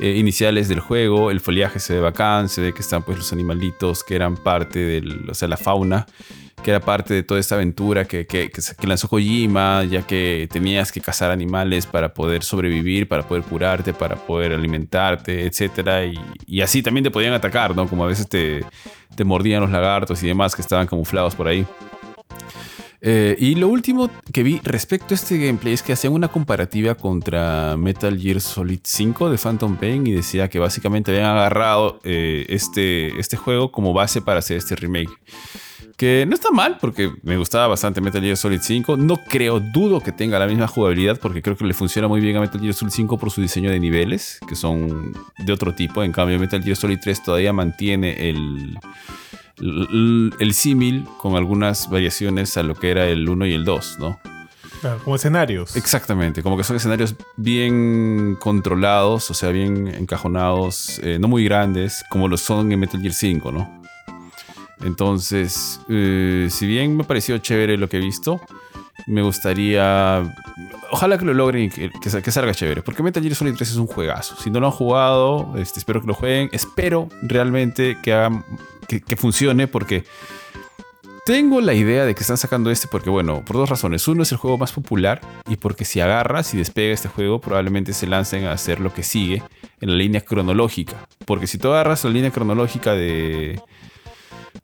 eh, 0.00 0.16
iniciales 0.16 0.68
del 0.68 0.80
juego, 0.80 1.30
el 1.30 1.40
foliaje 1.40 1.80
se 1.80 1.94
ve 1.94 2.00
bacán, 2.00 2.48
se 2.48 2.60
ve 2.60 2.72
que 2.72 2.80
están 2.80 3.02
pues 3.02 3.18
los 3.18 3.32
animalitos 3.32 4.04
que 4.04 4.14
eran 4.14 4.36
parte 4.36 4.78
de 4.78 5.30
o 5.30 5.34
sea, 5.34 5.48
la 5.48 5.56
fauna 5.56 6.06
que 6.62 6.70
era 6.70 6.80
parte 6.80 7.14
de 7.14 7.22
toda 7.22 7.40
esta 7.40 7.56
aventura 7.56 8.04
que, 8.04 8.26
que, 8.26 8.50
que, 8.50 8.86
lanzó 8.86 9.08
Kojima, 9.08 9.84
ya 9.84 10.02
que 10.06 10.48
tenías 10.50 10.92
que 10.92 11.00
cazar 11.00 11.30
animales 11.30 11.86
para 11.86 12.14
poder 12.14 12.42
sobrevivir, 12.42 13.08
para 13.08 13.26
poder 13.26 13.42
curarte, 13.42 13.92
para 13.92 14.16
poder 14.16 14.52
alimentarte, 14.52 15.44
etc. 15.46 16.12
Y, 16.46 16.56
y, 16.56 16.60
así 16.60 16.82
también 16.82 17.04
te 17.04 17.10
podían 17.10 17.32
atacar, 17.32 17.74
¿no? 17.76 17.86
Como 17.88 18.04
a 18.04 18.08
veces 18.08 18.28
te, 18.28 18.64
te 19.14 19.24
mordían 19.24 19.60
los 19.60 19.70
lagartos 19.70 20.22
y 20.22 20.26
demás 20.26 20.54
que 20.54 20.62
estaban 20.62 20.86
camuflados 20.86 21.34
por 21.34 21.48
ahí. 21.48 21.66
Eh, 23.04 23.34
y 23.36 23.56
lo 23.56 23.66
último 23.66 24.08
que 24.32 24.44
vi 24.44 24.60
respecto 24.62 25.12
a 25.12 25.16
este 25.16 25.36
gameplay 25.36 25.74
es 25.74 25.82
que 25.82 25.92
hacían 25.92 26.12
una 26.12 26.28
comparativa 26.28 26.94
contra 26.94 27.76
Metal 27.76 28.16
Gear 28.16 28.40
Solid 28.40 28.78
5 28.84 29.28
de 29.28 29.38
Phantom 29.38 29.76
Pain 29.76 30.06
y 30.06 30.12
decía 30.12 30.48
que 30.48 30.60
básicamente 30.60 31.10
habían 31.10 31.26
agarrado 31.26 31.98
eh, 32.04 32.46
este, 32.48 33.18
este 33.18 33.36
juego 33.36 33.72
como 33.72 33.92
base 33.92 34.22
para 34.22 34.38
hacer 34.38 34.56
este 34.56 34.76
remake. 34.76 35.10
Que 35.96 36.24
no 36.26 36.34
está 36.34 36.52
mal 36.52 36.78
porque 36.80 37.12
me 37.22 37.36
gustaba 37.36 37.66
bastante 37.66 38.00
Metal 38.00 38.22
Gear 38.22 38.36
Solid 38.36 38.60
5. 38.62 38.96
No 38.96 39.16
creo, 39.16 39.58
dudo 39.58 40.00
que 40.00 40.12
tenga 40.12 40.38
la 40.38 40.46
misma 40.46 40.68
jugabilidad 40.68 41.18
porque 41.20 41.42
creo 41.42 41.56
que 41.56 41.64
le 41.64 41.74
funciona 41.74 42.06
muy 42.06 42.20
bien 42.20 42.36
a 42.36 42.40
Metal 42.40 42.60
Gear 42.60 42.72
Solid 42.72 42.92
5 42.92 43.18
por 43.18 43.32
su 43.32 43.40
diseño 43.40 43.70
de 43.70 43.80
niveles, 43.80 44.38
que 44.48 44.54
son 44.54 45.12
de 45.38 45.52
otro 45.52 45.74
tipo. 45.74 46.04
En 46.04 46.12
cambio, 46.12 46.38
Metal 46.38 46.62
Gear 46.62 46.76
Solid 46.76 46.98
3 47.02 47.24
todavía 47.24 47.52
mantiene 47.52 48.30
el, 48.30 48.78
el, 49.62 50.52
símil 50.54 51.06
con 51.18 51.36
algunas 51.36 51.88
variaciones 51.88 52.56
a 52.56 52.62
lo 52.62 52.74
que 52.74 52.90
era 52.90 53.06
el 53.06 53.28
1 53.28 53.46
y 53.46 53.52
el 53.54 53.64
2, 53.64 53.96
¿no? 54.00 54.20
Claro, 54.80 54.98
como 55.04 55.14
escenarios. 55.14 55.76
Exactamente, 55.76 56.42
como 56.42 56.56
que 56.56 56.64
son 56.64 56.76
escenarios 56.76 57.14
bien 57.36 58.36
controlados, 58.40 59.30
o 59.30 59.34
sea, 59.34 59.50
bien 59.50 59.86
encajonados, 59.86 60.98
eh, 61.04 61.18
no 61.20 61.28
muy 61.28 61.44
grandes, 61.44 62.04
como 62.10 62.26
lo 62.26 62.36
son 62.36 62.72
en 62.72 62.80
Metal 62.80 63.00
Gear 63.00 63.14
5, 63.14 63.52
¿no? 63.52 63.82
Entonces, 64.82 65.80
eh, 65.88 66.48
si 66.50 66.66
bien 66.66 66.96
me 66.96 67.04
pareció 67.04 67.38
chévere 67.38 67.76
lo 67.76 67.88
que 67.88 67.98
he 67.98 68.00
visto, 68.00 68.40
me 69.06 69.22
gustaría. 69.22 70.34
Ojalá 70.90 71.16
que 71.16 71.24
lo 71.24 71.34
logren 71.34 71.64
y 71.64 71.70
que, 71.70 71.90
que, 71.90 72.30
salga 72.32 72.52
chévere. 72.52 72.82
Porque 72.82 73.02
Metal 73.02 73.22
Gear 73.22 73.36
Solid 73.36 73.54
3 73.54 73.70
es 73.70 73.76
un 73.76 73.86
juegazo. 73.86 74.36
Si 74.36 74.50
no 74.50 74.58
lo 74.58 74.66
han 74.66 74.72
jugado, 74.72 75.54
este, 75.56 75.78
espero 75.78 76.00
que 76.00 76.08
lo 76.08 76.14
jueguen. 76.14 76.50
Espero 76.52 77.08
realmente 77.22 77.96
que, 78.02 78.12
hagan, 78.12 78.44
que, 78.86 79.16
funcione. 79.16 79.66
Porque 79.68 80.04
tengo 81.26 81.60
la 81.60 81.74
idea 81.74 82.04
de 82.04 82.14
que 82.14 82.20
están 82.20 82.38
sacando 82.38 82.70
este 82.70 82.88
porque, 82.88 83.10
bueno, 83.10 83.44
por 83.44 83.56
dos 83.56 83.68
razones. 83.68 84.06
Uno 84.08 84.22
es 84.22 84.32
el 84.32 84.38
juego 84.38 84.58
más 84.58 84.72
popular 84.72 85.20
y 85.48 85.56
porque 85.56 85.84
si 85.84 86.00
agarras 86.00 86.52
y 86.54 86.58
despega 86.58 86.94
este 86.94 87.08
juego, 87.08 87.40
probablemente 87.40 87.92
se 87.92 88.06
lancen 88.06 88.44
a 88.44 88.52
hacer 88.52 88.80
lo 88.80 88.92
que 88.92 89.02
sigue 89.02 89.42
en 89.80 89.90
la 89.90 89.96
línea 89.96 90.20
cronológica. 90.20 91.06
Porque 91.26 91.46
si 91.46 91.58
tú 91.58 91.68
agarras 91.68 92.04
la 92.04 92.10
línea 92.10 92.30
cronológica 92.30 92.94
de, 92.94 93.60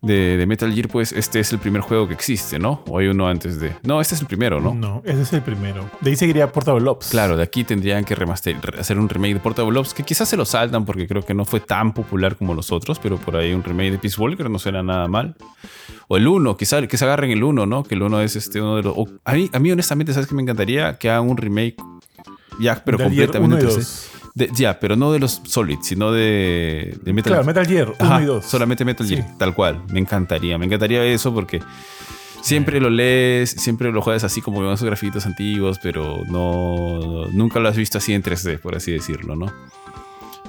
de, 0.00 0.36
de, 0.36 0.46
Metal 0.46 0.72
Gear, 0.72 0.88
pues 0.88 1.12
este 1.12 1.40
es 1.40 1.52
el 1.52 1.58
primer 1.58 1.82
juego 1.82 2.06
que 2.06 2.14
existe, 2.14 2.58
¿no? 2.58 2.82
O 2.86 2.98
hay 2.98 3.08
uno 3.08 3.28
antes 3.28 3.58
de. 3.58 3.74
No, 3.82 4.00
este 4.00 4.14
es 4.14 4.20
el 4.20 4.26
primero, 4.26 4.60
¿no? 4.60 4.74
No, 4.74 5.02
este 5.04 5.22
es 5.22 5.32
el 5.32 5.42
primero. 5.42 5.90
De 6.00 6.10
ahí 6.10 6.16
seguiría 6.16 6.52
Portable 6.52 6.88
Ops. 6.88 7.08
Claro, 7.10 7.36
de 7.36 7.42
aquí 7.42 7.64
tendrían 7.64 8.04
que 8.04 8.14
remaster, 8.14 8.56
hacer 8.78 8.98
un 8.98 9.08
remake 9.08 9.34
de 9.34 9.40
Portable 9.40 9.78
Ops, 9.78 9.94
que 9.94 10.04
quizás 10.04 10.28
se 10.28 10.36
lo 10.36 10.44
saltan 10.44 10.84
porque 10.84 11.08
creo 11.08 11.24
que 11.24 11.34
no 11.34 11.44
fue 11.44 11.60
tan 11.60 11.92
popular 11.92 12.36
como 12.36 12.54
los 12.54 12.70
otros, 12.70 12.98
pero 12.98 13.16
por 13.16 13.36
ahí 13.36 13.52
un 13.52 13.64
remake 13.64 13.92
de 13.92 13.98
Peace 13.98 14.20
Walker 14.20 14.48
no 14.48 14.58
suena 14.58 14.82
nada 14.82 15.08
mal. 15.08 15.34
O 16.06 16.16
el 16.16 16.26
1, 16.26 16.56
quizás 16.56 16.86
que 16.86 16.96
se 16.96 17.04
agarren 17.04 17.30
el 17.30 17.42
1, 17.42 17.66
¿no? 17.66 17.82
Que 17.82 17.94
el 17.94 18.02
1 18.02 18.20
es 18.22 18.36
este 18.36 18.60
uno 18.60 18.76
de 18.76 18.82
los. 18.82 18.96
a, 19.24 19.34
mí, 19.34 19.50
a 19.52 19.58
mí, 19.58 19.72
honestamente, 19.72 20.12
¿sabes 20.12 20.28
qué 20.28 20.34
me 20.34 20.42
encantaría? 20.42 20.96
Que 20.96 21.10
hagan 21.10 21.28
un 21.28 21.36
remake. 21.36 21.76
Ya, 22.60 22.82
pero 22.84 22.98
completamente. 22.98 23.66
De, 24.38 24.48
ya, 24.54 24.78
pero 24.78 24.94
no 24.94 25.10
de 25.10 25.18
los 25.18 25.42
Solid, 25.44 25.78
sino 25.82 26.12
de, 26.12 26.96
de 27.02 27.12
Metal 27.12 27.32
Gear. 27.32 27.44
Claro, 27.44 27.44
Metal 27.44 27.66
Gear 27.66 27.94
1 27.98 28.22
y 28.22 28.24
2. 28.24 28.44
Solamente 28.44 28.84
Metal 28.84 29.06
Gear, 29.06 29.22
sí. 29.22 29.34
tal 29.36 29.52
cual. 29.52 29.82
Me 29.90 29.98
encantaría. 29.98 30.56
Me 30.58 30.66
encantaría 30.66 31.04
eso 31.04 31.34
porque 31.34 31.60
siempre 32.40 32.80
lo 32.80 32.88
lees, 32.88 33.50
siempre 33.50 33.90
lo 33.90 34.00
juegas 34.00 34.22
así 34.22 34.40
como 34.40 34.58
con 34.58 34.68
esos 34.68 34.84
grafitos 34.84 35.26
antiguos, 35.26 35.80
pero 35.82 36.22
no 36.28 37.26
nunca 37.32 37.58
lo 37.58 37.68
has 37.68 37.76
visto 37.76 37.98
así 37.98 38.14
en 38.14 38.22
3D, 38.22 38.60
por 38.60 38.76
así 38.76 38.92
decirlo, 38.92 39.34
¿no? 39.34 39.52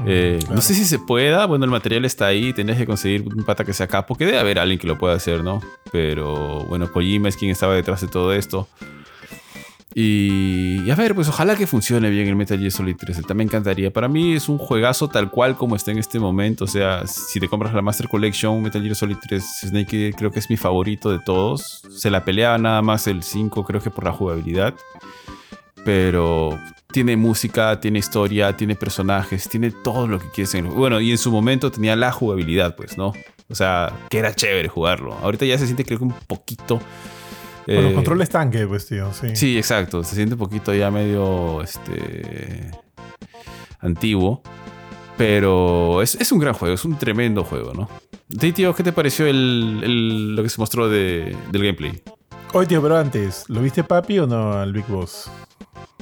Eh, 0.06 0.38
claro. 0.40 0.56
No 0.56 0.62
sé 0.62 0.76
si 0.76 0.86
se 0.86 1.00
pueda, 1.00 1.46
bueno, 1.48 1.66
el 1.66 1.72
material 1.72 2.06
está 2.06 2.28
ahí, 2.28 2.54
tendrías 2.54 2.78
que 2.78 2.86
conseguir 2.86 3.28
un 3.28 3.44
pata 3.44 3.66
que 3.66 3.74
sea 3.74 3.88
capo, 3.88 4.16
que 4.16 4.26
debe 4.26 4.38
haber 4.38 4.60
alguien 4.60 4.80
que 4.80 4.88
lo 4.88 5.00
pueda 5.00 5.16
hacer, 5.16 5.44
¿no? 5.44 5.62
Pero 5.92 6.64
bueno, 6.66 6.92
Kojima 6.92 7.28
es 7.28 7.36
quien 7.36 7.50
estaba 7.52 7.74
detrás 7.74 8.02
de 8.02 8.08
todo 8.08 8.34
esto. 8.34 8.68
Y, 9.96 10.90
a 10.90 10.96
ver, 10.96 11.16
pues 11.16 11.28
ojalá 11.28 11.56
que 11.56 11.66
funcione 11.66 12.10
bien 12.10 12.28
el 12.28 12.36
Metal 12.36 12.60
Gear 12.60 12.72
Solid 12.72 12.96
3. 12.96 13.22
También 13.26 13.48
encantaría. 13.50 13.92
Para 13.92 14.08
mí 14.08 14.34
es 14.34 14.48
un 14.48 14.58
juegazo 14.58 15.08
tal 15.08 15.32
cual 15.32 15.56
como 15.56 15.76
está 15.76 15.92
en 15.92 15.98
este 15.98 16.20
momento. 16.20 16.66
O 16.66 16.68
sea, 16.68 17.08
si 17.08 17.40
te 17.40 17.48
compras 17.48 17.74
la 17.74 17.82
Master 17.82 18.08
Collection, 18.08 18.62
Metal 18.62 18.82
Gear 18.82 18.96
Solid 18.96 19.18
3 19.22 19.44
Snake 19.62 20.14
creo 20.16 20.32
que 20.32 20.40
es 20.40 20.50
mi 20.50 20.58
favorito 20.58 21.10
de 21.12 21.20
todos. 21.20 21.82
Se 21.90 22.10
la 22.12 22.24
peleaba 22.24 22.58
nada 22.58 22.82
más 22.82 23.08
el 23.08 23.24
5, 23.24 23.66
creo 23.66 23.82
que 23.82 23.90
por 23.90 24.04
la 24.04 24.12
jugabilidad. 24.12 24.76
Pero 25.84 26.60
tiene 26.92 27.18
música, 27.18 27.80
tiene 27.80 28.00
historia, 28.00 28.56
tiene 28.56 28.76
personajes, 28.76 29.50
tiene 29.50 29.72
todo 29.72 30.08
lo 30.08 30.20
que 30.20 30.30
quieres. 30.30 30.64
Bueno, 30.76 31.00
y 31.02 31.12
en 31.12 31.18
su 31.18 31.32
momento 31.32 31.72
tenía 31.72 31.96
la 31.96 32.12
jugabilidad, 32.12 32.76
pues, 32.76 32.98
¿no? 32.98 33.14
O 33.50 33.56
sea, 33.56 33.92
que 34.10 34.20
era 34.20 34.36
chévere 34.36 34.70
jugarlo. 34.70 35.14
Ahorita 35.16 35.46
ya 35.46 35.58
se 35.58 35.66
siente 35.66 35.84
creo 35.84 35.98
que 35.98 36.06
un 36.06 36.14
poquito 36.28 36.80
con 37.76 37.84
los 37.84 37.94
controles 37.94 38.30
tanque, 38.30 38.66
pues, 38.68 38.88
tío, 38.88 39.14
sí. 39.14 39.36
Sí, 39.36 39.58
exacto. 39.58 40.04
Se 40.04 40.16
siente 40.16 40.36
un 40.36 40.40
poquito 40.40 40.74
ya 40.74 40.92
medio 40.92 41.62
este, 41.62 42.72
antiguo. 43.80 44.42
Pero 45.18 46.02
es, 46.02 46.16
es, 46.16 46.32
un 46.32 46.40
gran 46.40 46.54
juego, 46.54 46.76
es 46.76 46.86
un 46.86 46.98
tremendo 46.98 47.44
juego, 47.44 47.74
¿no? 47.74 47.90
Sí, 48.40 48.54
tío, 48.54 48.74
¿qué 48.74 48.84
te 48.84 48.94
pareció 48.94 49.28
el, 49.28 49.82
el, 49.84 50.36
lo 50.36 50.44
que 50.44 50.48
se 50.48 50.62
mostró 50.62 50.88
de, 50.88 51.36
del 51.52 51.62
gameplay? 51.62 52.02
Oye, 52.54 52.68
tío, 52.68 52.82
pero 52.82 52.98
antes, 52.98 53.44
¿lo 53.50 53.62
viste 53.62 53.84
papi 53.84 54.20
o 54.20 54.28
no 54.28 54.54
al 54.54 54.72
Big 54.72 54.88
Boss? 54.88 55.30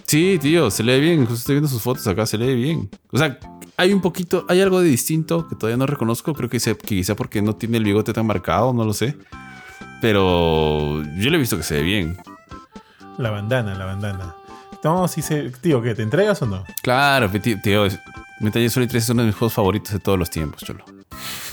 Sí, 0.06 0.38
tío, 0.40 0.72
se 0.72 0.84
lee 0.84 1.02
bien. 1.02 1.22
Justo 1.22 1.34
estoy 1.34 1.56
viendo 1.56 1.68
sus 1.68 1.82
fotos 1.82 2.06
acá, 2.08 2.26
se 2.26 2.38
lee 2.38 2.56
bien. 2.56 2.90
O 3.12 3.18
sea, 3.18 3.40
hay 3.76 3.92
un 3.92 4.02
poquito, 4.02 4.46
hay 4.48 4.62
algo 4.62 4.82
de 4.82 4.88
distinto 4.88 5.48
que 5.48 5.56
todavía 5.56 5.78
no 5.78 5.88
reconozco. 5.88 6.34
Creo 6.34 6.50
que, 6.50 6.60
que 6.60 6.76
quizá 6.78 7.16
porque 7.16 7.42
no 7.42 7.56
tiene 7.56 7.78
el 7.78 7.84
bigote 7.84 8.14
tan 8.14 8.26
marcado, 8.26 8.72
no 8.72 8.86
lo 8.86 8.94
sé. 8.94 9.18
Pero 10.02 11.02
yo 11.16 11.30
le 11.30 11.38
he 11.38 11.40
visto 11.40 11.58
que 11.58 11.64
se 11.64 11.76
ve 11.76 11.82
bien. 11.82 12.18
La 13.18 13.32
bandana, 13.32 13.74
la 13.76 13.86
bandana. 13.86 14.36
No, 14.84 15.08
si 15.08 15.22
se. 15.22 15.50
Tío, 15.50 15.82
¿qué? 15.82 15.96
¿Te 15.96 16.04
entregas 16.04 16.42
o 16.42 16.46
no? 16.46 16.64
Claro, 16.84 17.30
tío. 17.30 17.60
tío 17.62 17.88
Metal 18.40 18.62
Gear 18.62 18.70
Solid 18.70 18.90
3 18.90 19.04
es 19.04 19.10
uno 19.10 19.24
de 19.24 19.28
mis 19.28 19.36
juegos 19.36 19.54
favoritos 19.54 19.94
de 19.94 20.00
todos 20.00 20.20
los 20.20 20.30
tiempos, 20.30 20.64
cholo. 20.64 20.86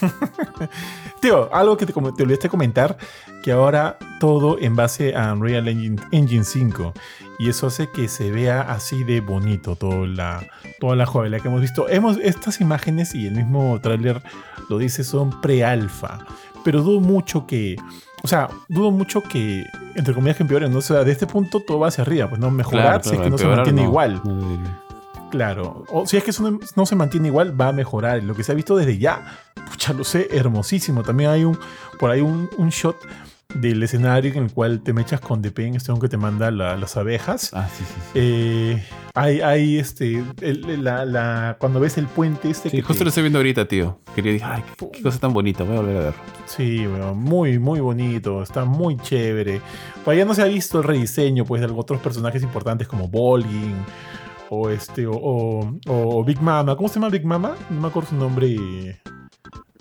tío, 1.20 1.52
algo 1.54 1.78
que 1.78 1.86
te, 1.86 1.92
te 1.92 2.22
olvidaste 2.22 2.50
comentar, 2.50 2.98
que 3.42 3.52
ahora 3.52 3.96
todo 4.20 4.58
en 4.58 4.76
base 4.76 5.16
a 5.16 5.32
Unreal 5.32 5.66
Engine, 5.68 6.00
Engine 6.12 6.44
5. 6.44 6.92
Y 7.38 7.48
eso 7.48 7.66
hace 7.66 7.90
que 7.90 8.08
se 8.08 8.30
vea 8.30 8.60
así 8.60 9.02
de 9.02 9.20
bonito 9.20 9.76
toda 9.76 10.06
la, 10.06 10.46
toda 10.78 10.94
la 10.94 11.06
jugabilidad 11.06 11.40
que 11.40 11.48
hemos 11.48 11.62
visto. 11.62 11.88
Hemos, 11.88 12.18
estas 12.18 12.60
imágenes 12.60 13.14
y 13.14 13.26
el 13.26 13.34
mismo 13.34 13.80
tráiler 13.82 14.22
lo 14.68 14.78
dice 14.78 15.04
son 15.04 15.40
pre-alfa. 15.40 16.18
Pero 16.64 16.82
dudo 16.82 17.00
mucho 17.00 17.46
que 17.46 17.76
o 18.24 18.26
sea, 18.26 18.48
dudo 18.68 18.90
mucho 18.90 19.22
que, 19.22 19.66
entre 19.94 20.14
comillas, 20.14 20.38
que 20.38 20.44
empeoren. 20.44 20.72
¿no? 20.72 20.78
O 20.78 20.82
sea, 20.82 21.04
de 21.04 21.12
este 21.12 21.26
punto 21.26 21.60
todo 21.60 21.78
va 21.78 21.88
hacia 21.88 22.00
arriba, 22.00 22.26
pues 22.26 22.40
no 22.40 22.50
mejorar 22.50 23.02
claro, 23.02 23.02
claro, 23.02 23.10
si 23.10 23.16
es 23.16 23.20
que 23.20 23.30
no 23.30 23.36
se 23.36 23.46
mantiene 23.46 23.82
no. 23.82 23.88
igual. 23.88 24.22
Claro, 25.30 25.84
o 25.90 26.06
si 26.06 26.16
es 26.16 26.24
que 26.24 26.30
eso 26.30 26.58
no 26.74 26.86
se 26.86 26.96
mantiene 26.96 27.28
igual, 27.28 27.60
va 27.60 27.68
a 27.68 27.72
mejorar. 27.72 28.22
Lo 28.22 28.34
que 28.34 28.42
se 28.42 28.52
ha 28.52 28.54
visto 28.54 28.76
desde 28.76 28.96
ya, 28.96 29.36
pucha, 29.70 29.92
lo 29.92 30.04
sé, 30.04 30.28
hermosísimo. 30.30 31.02
También 31.02 31.28
hay 31.28 31.44
un, 31.44 31.58
por 31.98 32.10
ahí 32.10 32.22
un, 32.22 32.48
un 32.56 32.70
shot 32.70 32.96
del 33.54 33.82
escenario 33.82 34.32
en 34.32 34.44
el 34.44 34.52
cual 34.52 34.80
te 34.82 34.92
mechas 34.92 35.20
con 35.20 35.40
Depen, 35.42 35.74
este 35.76 35.92
que 36.00 36.08
te 36.08 36.16
manda 36.16 36.50
la- 36.50 36.76
las 36.76 36.96
abejas. 36.96 37.50
Ah, 37.54 37.68
sí, 37.76 37.84
sí. 37.84 37.94
sí. 37.94 38.10
Eh, 38.14 38.84
hay, 39.14 39.40
hay 39.42 39.78
este, 39.78 40.24
el- 40.40 40.82
la, 40.82 41.04
la- 41.04 41.56
cuando 41.60 41.78
ves 41.78 41.98
el 41.98 42.06
puente 42.06 42.50
este 42.50 42.70
Sí, 42.70 42.76
que 42.78 42.82
justo 42.82 42.98
te- 43.00 43.04
lo 43.04 43.08
estoy 43.10 43.22
viendo 43.22 43.38
ahorita, 43.38 43.66
tío. 43.68 44.00
Quería 44.14 44.32
decir, 44.32 44.46
ay, 44.50 44.62
qué, 44.78 44.90
qué 44.92 45.02
cosa 45.02 45.18
tan 45.20 45.32
bonita, 45.32 45.62
voy 45.62 45.76
a 45.76 45.80
volver 45.80 45.96
a 45.96 46.00
ver. 46.00 46.14
Sí, 46.46 46.86
weón, 46.86 47.18
muy, 47.18 47.58
muy 47.58 47.80
bonito, 47.80 48.42
está 48.42 48.64
muy 48.64 48.96
chévere. 48.96 49.60
Todavía 50.04 50.24
no 50.24 50.34
se 50.34 50.42
ha 50.42 50.46
visto 50.46 50.78
el 50.78 50.84
rediseño 50.84 51.44
pues, 51.44 51.60
de 51.60 51.68
otros 51.74 52.00
personajes 52.00 52.42
importantes 52.42 52.88
como 52.88 53.08
Bolgin 53.08 53.74
o, 54.50 54.68
este, 54.70 55.06
o, 55.06 55.14
o- 55.14 55.78
o 55.86 56.24
Big 56.24 56.40
Mama. 56.40 56.74
¿Cómo 56.76 56.88
se 56.88 56.96
llama 56.96 57.08
Big 57.10 57.24
Mama? 57.24 57.54
No 57.70 57.80
me 57.82 57.88
acuerdo 57.88 58.10
su 58.10 58.16
nombre. 58.16 59.00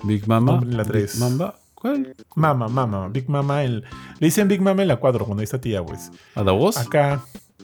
Big 0.03 0.27
Mama. 0.27 0.61
La 0.65 0.83
Big 0.83 0.91
tres. 0.91 1.17
Mamba. 1.17 1.55
¿Cuál? 1.83 2.15
Mama, 2.35 2.69
Mama, 2.69 3.09
Big 3.09 3.29
Mama. 3.29 3.61
El, 3.61 3.81
le 3.81 4.27
dicen 4.27 4.47
Big 4.47 4.61
Mama 4.61 4.83
en 4.83 4.87
la 4.87 4.95
4 4.95 5.25
cuando 5.25 5.43
está 5.43 5.59
tía, 5.59 5.83
pues. 5.83 6.13
¿A 6.33 6.41
Davos? 6.41 6.77
Acá. 6.77 7.19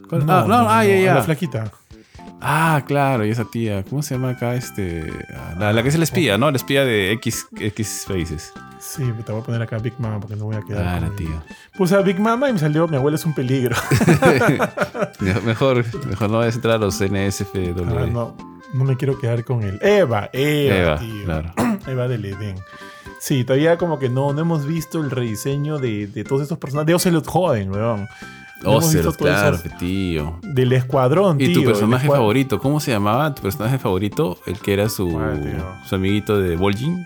¿Cuál? 0.10 0.24
Ah, 0.28 0.44
no, 0.46 0.70
ah, 0.70 0.84
ya, 0.84 1.00
ya. 1.00 1.14
La 1.16 1.24
flaquita. 1.24 1.72
Ah, 2.42 2.84
claro, 2.86 3.26
y 3.26 3.30
esa 3.30 3.46
tía. 3.46 3.86
¿Cómo 3.86 4.02
se 4.02 4.16
llama 4.16 4.32
acá? 4.32 4.56
Este. 4.56 5.10
La, 5.58 5.72
la 5.72 5.84
que 5.84 5.88
es 5.88 5.96
el 5.96 6.04
espía, 6.04 6.38
¿no? 6.38 6.52
La 6.52 6.58
espía 6.58 6.84
de 6.84 7.14
X, 7.14 7.48
X 7.58 8.04
Faces. 8.06 8.52
Sí, 8.82 9.04
te 9.26 9.32
voy 9.32 9.40
a 9.40 9.44
poner 9.46 9.62
acá 9.62 9.78
Big 9.78 9.98
Mama 10.00 10.20
porque 10.20 10.36
no 10.36 10.44
voy 10.44 10.58
a 10.58 10.62
quedar. 10.64 10.86
Ah, 10.86 11.00
la 11.00 11.16
tía. 11.16 11.42
Puse 11.78 11.96
a 11.96 12.02
Big 12.02 12.20
Mama 12.20 12.50
y 12.50 12.54
me 12.54 12.60
salió 12.60 12.90
Mi 12.90 12.98
abuela 12.98 13.16
es 13.16 13.26
un 13.26 13.34
peligro. 13.34 13.78
mejor, 15.46 15.86
mejor 16.08 16.30
no 16.30 16.40
vayas 16.40 16.56
a 16.56 16.58
entrar 16.58 16.76
a 16.76 16.78
los 16.80 17.00
NSFW. 17.00 17.98
Ah, 17.98 18.06
no, 18.06 18.36
no 18.74 18.84
me 18.84 18.98
quiero 18.98 19.18
quedar 19.18 19.46
con 19.46 19.64
él. 19.64 19.80
Eva, 19.82 20.30
Eva, 20.34 20.76
Eva, 20.76 21.00
tío. 21.00 21.24
claro. 21.24 21.54
Eva 21.88 22.08
del 22.10 22.26
Edén. 22.26 22.58
Sí, 23.20 23.44
todavía 23.44 23.78
como 23.78 24.00
que 24.00 24.10
no, 24.10 24.34
no 24.34 24.42
hemos 24.42 24.66
visto 24.66 25.00
el 25.02 25.12
rediseño 25.12 25.78
de, 25.78 26.08
de 26.08 26.24
todos 26.24 26.42
estos 26.42 26.58
personajes. 26.58 26.88
De 26.88 26.94
Ocelot 26.96 27.28
joven, 27.28 27.72
weón. 27.72 28.08
No 28.64 28.72
Ocelot, 28.74 29.16
claro, 29.18 29.58
tío. 29.80 30.40
Del 30.42 30.74
escuadrón, 30.74 31.40
¿Y 31.40 31.46
tío. 31.46 31.54
tu 31.56 31.60
el 31.62 31.66
personaje 31.68 32.08
escuad- 32.08 32.18
favorito? 32.18 32.60
¿Cómo 32.60 32.80
se 32.80 32.92
llamaba 32.92 33.34
tu 33.36 33.42
personaje 33.42 33.78
favorito? 33.78 34.38
El 34.46 34.60
que 34.60 34.74
era 34.74 34.90
su, 34.90 35.10
su 35.88 35.96
amiguito 35.96 36.40
de 36.40 36.56
Vol'jin. 36.58 37.06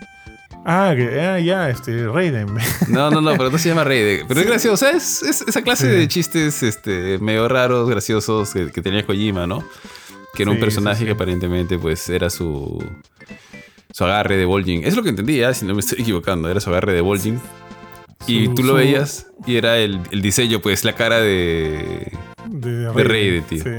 Ah, 0.66 0.94
que, 0.96 1.20
ah, 1.20 1.38
ya, 1.40 1.68
este, 1.68 2.06
Raiden. 2.08 2.48
No, 2.88 3.10
no, 3.10 3.20
no, 3.20 3.32
pero 3.32 3.50
no 3.50 3.58
se 3.58 3.68
llama 3.68 3.84
Rey. 3.84 4.20
Pero 4.26 4.40
es 4.40 4.46
gracioso. 4.46 4.74
O 4.74 4.76
sea, 4.76 4.90
es, 4.96 5.22
es 5.22 5.42
esa 5.42 5.62
clase 5.62 5.90
Sí. 5.90 5.96
de 5.96 6.08
chistes 6.08 6.62
este, 6.62 7.18
medio 7.18 7.46
raros, 7.48 7.88
graciosos 7.88 8.52
que, 8.52 8.72
que 8.72 8.80
tenía 8.82 9.04
Kojima, 9.06 9.46
¿no? 9.46 9.62
Que 10.34 10.42
era 10.44 10.50
un 10.52 10.58
personaje 10.58 11.04
que 11.04 11.12
aparentemente 11.12 11.78
pues 11.78 12.08
era 12.08 12.30
su, 12.30 12.82
su 13.94 14.02
agarre 14.04 14.36
de 14.36 14.44
Vol'jin. 14.44 14.82
Es 14.84 14.96
lo 14.96 15.04
que 15.04 15.10
entendía, 15.10 15.54
si 15.54 15.64
no 15.64 15.72
me 15.74 15.78
estoy 15.78 16.00
equivocando. 16.02 16.48
Era 16.50 16.58
su 16.58 16.68
agarre 16.70 16.92
de 16.94 17.00
Vol'jin. 17.00 17.40
Y 18.26 18.46
Su- 18.46 18.54
tú 18.56 18.62
lo 18.64 18.68
su- 18.70 18.74
veías 18.74 19.26
y 19.46 19.54
era 19.56 19.76
el, 19.78 20.00
el 20.10 20.20
diseño, 20.20 20.58
pues 20.58 20.84
la 20.84 20.94
cara 20.94 21.20
de... 21.20 22.10
de, 22.50 22.92
Raiden, 22.92 23.44
tío. 23.44 23.62
Sí. 23.62 23.70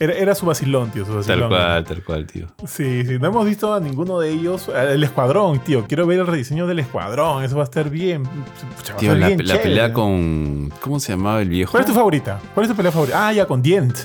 Era, 0.00 0.12
era 0.12 0.34
su 0.34 0.44
vacilón, 0.44 0.90
tío, 0.90 1.06
su 1.06 1.14
vacilón. 1.14 1.40
Tal 1.40 1.48
cual, 1.48 1.84
tal 1.84 2.04
cual, 2.04 2.26
tío. 2.26 2.46
Sí, 2.66 3.04
sí, 3.06 3.18
no 3.18 3.28
hemos 3.28 3.46
visto 3.46 3.72
a 3.72 3.80
ninguno 3.80 4.20
de 4.20 4.30
ellos. 4.30 4.68
El 4.68 5.02
escuadrón, 5.02 5.60
tío. 5.60 5.86
Quiero 5.88 6.06
ver 6.06 6.18
el 6.20 6.26
rediseño 6.26 6.66
del 6.66 6.80
escuadrón. 6.80 7.42
Eso 7.42 7.56
va 7.56 7.62
a 7.62 7.64
estar 7.64 7.88
bien. 7.88 8.24
pucha, 8.24 8.96
Tío, 8.96 9.12
estar 9.14 9.16
la, 9.18 9.26
bien 9.28 9.38
la 9.38 9.44
chévere. 9.54 9.62
pelea 9.70 9.92
con... 9.94 10.70
¿Cómo 10.82 11.00
se 11.00 11.12
llamaba 11.12 11.40
el 11.40 11.48
viejo? 11.48 11.70
¿Cuál 11.72 11.84
es 11.84 11.86
tu 11.88 11.94
favorita? 11.94 12.38
¿Cuál 12.52 12.66
es 12.66 12.70
tu 12.70 12.76
pelea 12.76 12.92
favorita? 12.92 13.26
Ah, 13.28 13.32
ya, 13.32 13.46
con 13.46 13.62
Dient. 13.62 13.96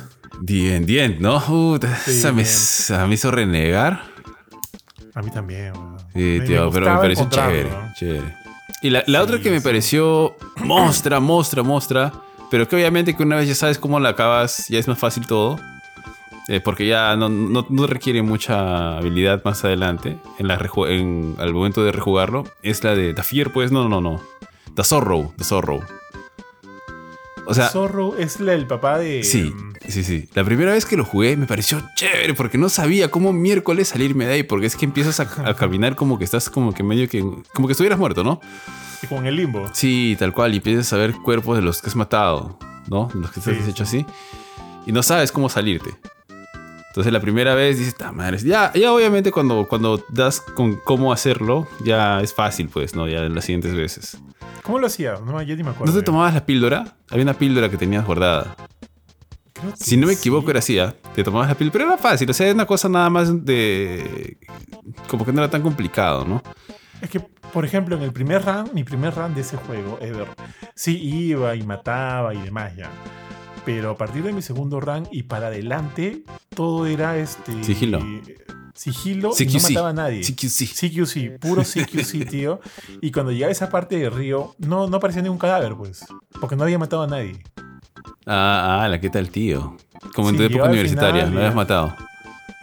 Dien, 0.41 0.85
Dien, 0.85 1.17
¿no? 1.19 1.39
Sí, 1.41 2.11
esa 2.11 2.29
me, 2.31 2.43
Dient. 2.43 2.47
esa 2.47 3.05
me 3.07 3.13
hizo 3.15 3.29
renegar. 3.29 4.12
A 5.16 5.22
mí 5.22 5.30
también, 5.32 5.74
weón. 5.74 5.97
Sí, 6.14 6.38
Me- 6.39 6.45
tío, 6.45 6.66
me 6.66 6.72
pero 6.72 6.93
me 6.93 6.97
pareció 6.99 7.30
chévere, 7.30 7.70
¿no? 7.70 7.93
chévere. 7.95 8.36
Y 8.82 8.89
la, 8.89 9.03
la 9.07 9.20
Sí, 9.20 9.24
otra 9.26 9.39
que 9.41 9.49
me 9.51 9.59
sí. 9.59 9.64
pareció 9.64 10.36
mostra, 10.57 11.20
mostra, 11.20 11.64
mostra, 11.64 12.11
pero 12.51 12.68
que 12.68 12.76
obviamente 12.76 13.16
que 13.16 13.24
una 13.24 13.38
vez 13.38 13.47
ya 13.47 13.55
sabes 13.55 13.78
cómo 13.80 13.99
la 13.99 14.09
acabas, 14.09 14.68
ya 14.68 14.80
es 14.80 14.88
más 14.88 14.97
fácil 14.99 15.26
todo. 15.28 15.59
eh, 16.49 16.59
porque 16.59 16.86
ya 16.86 17.16
no, 17.16 17.30
no- 17.30 17.66
no 17.70 17.88
requiere 17.88 18.22
mucha 18.22 18.97
habilidad 18.97 19.41
más 19.45 19.64
adelante 19.64 20.18
en 20.39 20.47
la 20.49 20.59
en, 20.89 21.36
al 21.39 21.53
momento 21.53 21.86
de 21.86 21.93
rejugarlo. 21.93 22.43
Es 22.64 22.84
la 22.84 22.95
de 22.95 23.14
Tafier, 23.14 23.53
pues 23.53 23.72
no, 23.72 23.88
no, 23.88 24.01
no. 24.01 24.20
The 24.76 24.84
Zorro, 24.84 25.34
The 25.38 25.45
Zorro. 25.45 25.80
O 27.45 27.53
sea, 27.53 27.69
Zorro 27.69 28.17
es 28.17 28.39
el 28.39 28.67
papá 28.67 28.97
de. 28.97 29.23
Sí, 29.23 29.53
mm, 29.55 29.73
sí, 29.89 30.03
sí. 30.03 30.29
La 30.33 30.43
primera 30.43 30.71
vez 30.71 30.85
que 30.85 30.95
lo 30.97 31.05
jugué 31.05 31.35
me 31.37 31.45
pareció 31.45 31.81
chévere 31.95 32.33
porque 32.33 32.57
no 32.57 32.69
sabía 32.69 33.09
cómo 33.11 33.33
miércoles 33.33 33.89
salirme 33.89 34.25
de 34.25 34.33
ahí. 34.33 34.43
Porque 34.43 34.67
es 34.67 34.75
que 34.75 34.85
empiezas 34.85 35.19
a, 35.19 35.49
a 35.49 35.55
caminar 35.55 35.95
como 35.95 36.17
que 36.17 36.23
estás 36.25 36.49
como 36.49 36.73
que 36.73 36.83
medio 36.83 37.07
que. 37.09 37.21
Como 37.53 37.67
que 37.67 37.73
estuvieras 37.73 37.99
muerto, 37.99 38.23
¿no? 38.23 38.39
y 39.03 39.07
con 39.07 39.25
el 39.25 39.35
limbo. 39.35 39.69
Sí, 39.73 40.15
tal 40.17 40.33
cual. 40.33 40.53
Y 40.53 40.57
empiezas 40.57 40.91
a 40.93 40.97
ver 40.97 41.13
cuerpos 41.13 41.57
de 41.57 41.61
los 41.61 41.81
que 41.81 41.89
has 41.89 41.95
matado, 41.95 42.57
¿no? 42.89 43.09
Los 43.13 43.31
que 43.31 43.41
Sí, 43.41 43.51
has 43.51 43.67
hecho 43.67 43.83
así. 43.83 44.05
Y 44.85 44.91
no 44.91 45.03
sabes 45.03 45.31
cómo 45.31 45.49
salirte. 45.49 45.91
Entonces 46.87 47.11
la 47.11 47.19
primera 47.19 47.55
vez 47.55 47.79
dices, 47.79 47.95
ta 47.95 48.11
madre. 48.11 48.37
Ya, 48.37 48.71
ya 48.73 48.93
obviamente 48.93 49.31
cuando, 49.31 49.67
cuando 49.67 50.03
das 50.09 50.41
con 50.41 50.75
cómo 50.75 51.11
hacerlo, 51.11 51.67
ya 51.83 52.21
es 52.21 52.33
fácil, 52.33 52.69
pues, 52.69 52.95
¿no? 52.95 53.07
Ya 53.07 53.23
en 53.25 53.33
las 53.33 53.45
siguientes 53.45 53.73
veces. 53.73 54.17
¿Cómo 54.64 54.80
lo 54.80 54.88
hacía? 54.88 55.16
No, 55.24 55.41
ya 55.41 55.55
ni 55.55 55.64
me 55.64 55.72
acuerdo. 55.72 55.93
¿No 55.93 55.99
te 55.99 56.03
tomabas 56.05 56.34
la 56.34 56.45
píldora? 56.45 56.95
Había 57.11 57.24
una 57.24 57.34
píldora 57.34 57.70
que 57.70 57.78
tenías 57.78 58.05
guardada. 58.05 58.55
Creo 59.53 59.72
que 59.72 59.78
Si 59.78 59.97
no 59.97 60.07
me 60.07 60.14
sí. 60.14 60.20
equivoco, 60.20 60.49
era 60.49 60.59
así, 60.59 60.80
¿ah? 60.80 60.95
Te 61.14 61.24
tomabas 61.24 61.49
la 61.49 61.55
píldora. 61.55 61.74
Pero 61.74 61.86
era 61.93 61.97
fácil, 61.97 62.30
o 62.30 62.34
sea, 62.34 62.47
era 62.47 62.55
una 62.55 62.66
cosa 62.66 62.88
nada 62.89 63.09
más 63.09 63.45
de. 63.45 64.38
Como 65.07 65.26
que 65.26 65.34
no 65.34 65.41
era 65.41 65.51
tan 65.51 65.61
complicado, 65.61 66.26
¿no? 66.26 66.41
Es 67.01 67.09
que, 67.09 67.20
por 67.20 67.66
ejemplo, 67.66 67.95
en 67.97 68.03
el 68.03 68.14
primer 68.14 68.43
run, 68.45 68.72
mi 68.74 68.84
primer 68.86 69.14
run 69.14 69.36
de 69.36 69.41
ese 69.41 69.57
juego, 69.57 69.97
ever, 70.01 70.28
sí 70.76 70.97
iba 70.97 71.53
y 71.55 71.64
mataba 71.64 72.34
y 72.34 72.41
demás 72.41 72.74
ya. 72.78 72.89
Pero 73.66 73.91
a 73.91 73.97
partir 73.97 74.24
de 74.24 74.34
mi 74.34 74.41
segundo 74.41 74.80
run 74.80 75.07
y 75.11 75.24
para 75.24 75.47
adelante, 75.47 76.24
todo 76.55 76.86
era 76.86 77.18
este. 77.18 77.64
Sigilo. 77.64 77.99
Sigilo 78.76 79.32
y 79.39 79.45
no 79.45 79.59
mataba 79.61 79.89
a 79.89 79.93
nadie. 79.93 80.22
CQC. 80.22 80.74
CQC, 80.74 81.39
puro 81.39 81.61
CQC, 81.64 82.26
tío. 82.30 82.59
Y 83.01 83.11
cuando 83.11 83.32
llegaba 83.32 83.49
a 83.49 83.51
esa 83.51 83.70
parte 83.70 83.97
del 83.97 84.11
río, 84.11 84.55
no, 84.57 84.88
no 84.88 84.97
aparecía 84.97 85.22
ningún 85.22 85.38
cadáver, 85.38 85.76
pues. 85.76 86.03
Porque 86.41 86.55
no 86.55 86.64
había 86.64 86.78
matado 86.80 87.03
a 87.03 87.07
nadie. 87.07 87.41
Ah, 88.26 88.82
ah, 88.84 88.88
la 88.89 88.99
que 88.99 89.09
tal, 89.09 89.30
tío. 89.30 89.78
Como 90.16 90.30
en 90.30 90.36
Sí, 90.38 90.39
tu 90.47 90.53
época 90.53 90.70
universitaria, 90.70 91.24
y- 91.24 91.28
habías 91.38 91.55
matado. 91.55 91.93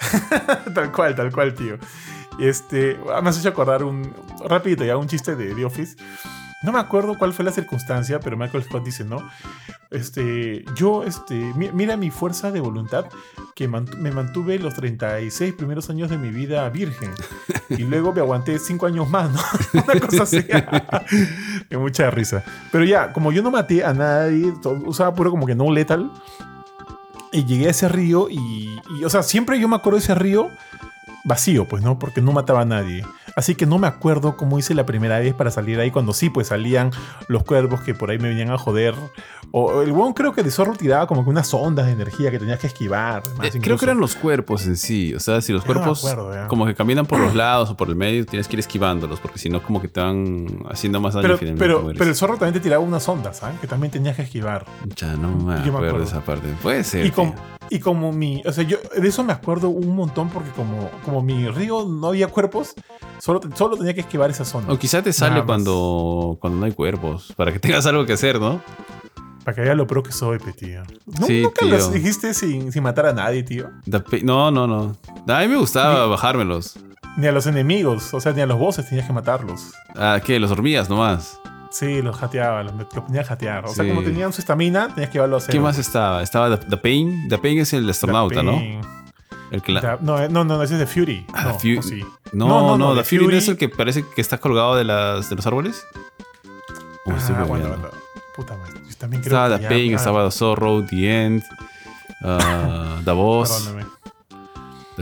tal 0.75 0.93
cual, 0.93 1.15
tal 1.15 1.33
cual, 1.33 1.55
tío. 1.55 1.79
Este, 2.39 2.99
ah, 3.15 3.21
me 3.21 3.31
has 3.31 3.39
hecho 3.39 3.49
acordar 3.51 3.85
un. 3.85 4.13
Rapidito, 4.47 4.85
ya 4.85 4.97
un 4.97 5.07
chiste 5.07 5.37
de 5.37 5.55
The 5.55 5.65
Office. 5.65 5.97
No 6.63 6.73
me 6.73 6.79
acuerdo 6.79 7.17
cuál 7.17 7.33
fue 7.33 7.45
la 7.45 7.53
circunstancia, 7.53 8.21
pero 8.21 8.37
Michael 8.37 8.65
Scott 8.65 8.85
dice, 8.85 9.03
¿no? 9.05 9.19
Este, 9.91 10.65
yo, 10.77 11.05
este, 11.05 11.35
mi- 11.57 11.71
mira 11.73 11.97
mi 11.97 12.11
fuerza 12.11 12.51
de 12.53 12.61
voluntad, 12.61 13.07
que 13.55 13.69
mant- 13.69 13.97
me 13.97 14.11
mantuve 14.13 14.59
los 14.59 14.75
36 14.75 15.55
primeros 15.55 15.89
años 15.91 16.11
de 16.11 16.19
mi 16.19 16.31
vida 16.31 16.69
virgen. 16.69 17.11
Y 17.71 17.85
luego 17.85 18.13
me 18.13 18.21
aguanté 18.21 18.59
5 18.59 18.87
años 18.87 19.09
más, 19.09 19.31
¿no? 19.31 19.41
Una 19.85 20.01
cosa 20.01 20.25
así. 20.25 20.45
Me 21.71 21.79
mucha 21.79 22.11
risa. 22.11 22.43
Pero 22.73 22.85
ya, 22.85 23.13
como 23.13 23.31
yo 23.31 23.43
no 23.45 23.53
maté 23.53 23.85
a 23.85 23.93
nadie, 23.95 24.53
usaba 24.87 25.15
puro 25.15 25.31
como 25.31 25.47
que 25.47 25.55
no 25.55 25.71
lethal. 25.71 26.11
Y 27.31 27.45
llegué 27.45 27.69
a 27.69 27.71
ese 27.71 27.89
río 27.89 28.29
y, 28.29 28.69
y, 28.99 29.05
o 29.05 29.09
sea, 29.09 29.23
siempre 29.23 29.61
yo 29.61 29.69
me 29.69 29.77
acuerdo 29.77 29.99
de 29.99 30.03
ese 30.05 30.17
río 30.17 30.49
vacío, 31.25 31.67
pues, 31.67 31.83
¿no? 31.83 31.99
Porque 31.99 32.21
no 32.21 32.33
mataba 32.33 32.63
a 32.63 32.65
nadie. 32.65 33.05
Así 33.37 33.55
que 33.55 33.67
no 33.67 33.79
me 33.79 33.87
acuerdo 33.87 34.37
cómo 34.37 34.59
hice 34.59 34.75
la 34.75 34.87
primera 34.87 35.19
vez 35.19 35.35
para 35.35 35.51
salir 35.51 35.79
ahí, 35.79 35.91
cuando 35.91 36.13
sí, 36.13 36.31
pues 36.31 36.49
salían 36.49 36.91
los 37.29 37.45
cuervos 37.45 37.81
que 37.81 37.95
por 37.95 38.11
ahí 38.11 38.19
me 38.19 38.29
venían 38.29 38.51
a 38.51 38.59
joder. 38.59 38.95
O 39.53 39.83
el 39.83 39.93
weón 39.93 40.13
creo 40.13 40.33
que 40.33 40.43
de 40.43 40.51
zorro 40.51 40.75
tiraba 40.75 41.07
como 41.07 41.25
que 41.25 41.31
unas 41.31 41.53
ondas 41.55 41.87
de 41.87 41.93
energía 41.93 42.31
que 42.31 42.39
tenías 42.39 42.59
que 42.59 42.67
esquivar. 42.69 43.23
Eh, 43.43 43.51
creo 43.61 43.77
que 43.79 43.85
eran 43.85 43.99
los 43.99 44.15
cuerpos 44.15 44.67
en 44.67 44.77
sí. 44.77 45.15
O 45.15 45.21
sea, 45.21 45.41
si 45.41 45.53
los 45.53 45.63
Ya 45.65 45.69
no 45.69 45.75
cuerpos 45.75 46.05
acuerdo, 46.05 46.49
como 46.49 46.67
que 46.67 46.75
caminan 46.75 47.07
por 47.07 47.19
los 47.19 47.35
lados 47.35 47.71
o 47.71 47.77
por 47.77 47.89
el 47.89 47.97
medio, 47.97 48.25
tienes 48.27 48.49
que 48.49 48.57
ir 48.57 48.61
esquivándolos, 48.61 49.21
porque 49.21 49.39
si 49.39 49.49
no, 49.49 49.63
como 49.63 49.81
que 49.81 49.89
te 49.89 50.01
van 50.01 50.47
haciendo 50.71 51.01
más 51.01 51.15
daño 51.15 51.27
Pero, 51.27 51.39
finalmente 51.39 51.99
pero, 51.99 52.11
el 52.11 52.17
zorro 52.17 52.35
también 52.35 52.55
te 52.55 52.61
tiraba 52.61 52.83
unas 52.83 53.09
ondas, 53.09 53.39
¿sabes? 53.39 53.59
Que 53.61 53.67
también 53.67 53.91
tenías 53.91 54.17
que 54.17 54.23
esquivar. 54.23 54.65
Ya 54.97 55.15
no 55.15 55.31
me 55.31 55.37
Yo 55.37 55.47
me 55.47 55.55
acuerdo 55.55 55.81
de 55.81 55.89
acuerdo. 55.89 56.05
esa 56.05 56.21
parte. 56.21 56.49
Puede 56.63 56.85
ser. 56.85 57.07
Y. 57.07 57.13
y 57.71 57.79
como 57.79 58.13
mi. 58.13 58.43
O 58.45 58.53
sea, 58.53 58.65
yo 58.65 58.79
de 58.97 59.09
eso 59.09 59.25
me 59.25 59.33
acuerdo 59.33 59.69
un 59.71 59.95
montón 59.95 60.29
porque 60.29 60.51
como, 60.51 60.91
como 61.05 61.23
mi 61.23 61.49
río 61.49 61.87
no 61.87 62.09
había 62.09 62.27
cuerpos, 62.27 62.75
solo, 63.19 63.41
solo 63.55 63.77
tenía 63.77 63.95
que 63.95 64.01
esquivar 64.01 64.29
esas 64.31 64.55
ondas. 64.55 64.75
O 64.75 64.79
quizá 64.79 65.03
te 65.03 65.13
sale 65.13 65.43
cuando, 65.45 66.37
cuando 66.41 66.59
no 66.59 66.67
hay 66.67 66.73
cuerpos, 66.73 67.33
para 67.37 67.53
que 67.53 67.59
tengas 67.59 67.87
algo 67.87 68.05
que 68.05 68.13
hacer, 68.15 68.41
¿no? 68.41 68.61
Para 69.45 69.55
que 69.55 69.61
vea 69.63 69.75
lo 69.75 69.87
pro 69.87 70.03
que 70.03 70.13
soy, 70.13 70.39
pe, 70.39 70.53
tío. 70.53 70.83
¿No, 71.19 71.27
Sí, 71.27 71.43
¿Nunca 71.43 71.61
tío. 71.65 71.71
los 71.71 71.91
dijiste 71.93 72.35
sin, 72.35 72.71
sin 72.73 72.83
matar 72.83 73.07
a 73.07 73.13
nadie, 73.15 73.43
tío? 73.43 73.71
No, 74.23 74.51
no, 74.51 74.67
no. 74.67 74.97
A 75.27 75.41
mí 75.41 75.49
me 75.49 75.57
gustaba 75.57 76.07
bajármelos. 76.07 76.79
Ni 77.17 77.27
a 77.27 77.33
los 77.33 77.47
enemigos, 77.47 78.13
o 78.15 78.21
sea, 78.21 78.33
ni 78.33 78.43
a 78.43 78.47
los 78.47 78.59
bosses 78.59 78.87
tenías 78.89 79.07
que 79.07 79.13
matarlos. 79.13 79.73
Ah, 79.97 80.21
¿qué? 80.25 80.39
Los 80.39 80.51
hormigas 80.51 80.89
nomás. 80.91 81.40
Sí, 81.71 82.03
los 82.03 82.17
jateaba, 82.17 82.63
los, 82.65 82.75
los 82.75 82.87
ponía 82.87 83.21
a 83.21 83.25
jatear. 83.25 83.65
O 83.65 83.69
sea, 83.75 83.87
como 83.87 84.03
tenían 84.03 84.33
su 84.33 84.41
estamina, 84.41 84.89
tenías 84.89 85.09
que 85.11 85.15
llevarlo 85.15 85.37
a 85.37 85.41
cero. 85.41 85.53
¿Qué 85.53 85.61
más 85.61 85.79
estaba? 85.79 86.23
Estaba 86.23 86.59
The, 86.59 86.67
The 86.67 86.77
Pain. 86.77 87.29
The 87.29 87.39
Pain 87.39 87.59
es 87.61 87.73
el 87.73 87.89
astronauta, 87.89 88.43
¿no? 88.43 88.53
Pain. 88.57 88.81
El 89.53 89.63
que 89.63 89.73
la- 89.73 89.81
Da- 89.81 89.99
no, 90.01 90.19
eh, 90.21 90.29
no, 90.29 90.45
no, 90.45 90.63
ese 90.63 90.75
es 90.75 90.81
de 90.81 90.87
Fury. 90.87 91.27
Ah, 91.33 91.45
no, 91.45 91.59
Fu- 91.59 91.79
¿o 91.79 91.83
sí? 91.83 92.05
No, 92.33 92.49
no, 92.49 92.79
no, 92.79 92.95
The 92.95 93.03
The 93.03 93.05
Fury, 93.19 93.27
no 93.33 93.39
es 93.39 93.49
el 93.49 93.57
que 93.57 93.69
parece 93.69 94.05
que 94.15 94.21
está 94.21 94.39
colgado 94.39 94.77
de, 94.77 94.85
las, 94.85 95.29
de 95.31 95.37
los 95.37 95.47
árboles. 95.47 95.85
Estoy 97.07 97.35
Ah, 97.39 97.45
bueno, 97.45 97.69
bueno. 97.69 97.89
Puta 98.37 98.57
madre. 98.57 98.75
Yo 98.89 98.97
también 98.97 99.23
creo 99.23 99.37
Estaba 99.37 99.57
que 99.59 99.63
The 99.65 99.69
Pain, 99.69 99.95
estaba 99.95 100.25
The 100.25 100.31
Sorrow, 100.31 100.87
The 100.87 101.25
End, 101.25 101.43
ah, 102.25 103.01
The 103.05 103.13
Boss, 103.13 103.51
Perdóname. 103.65 103.91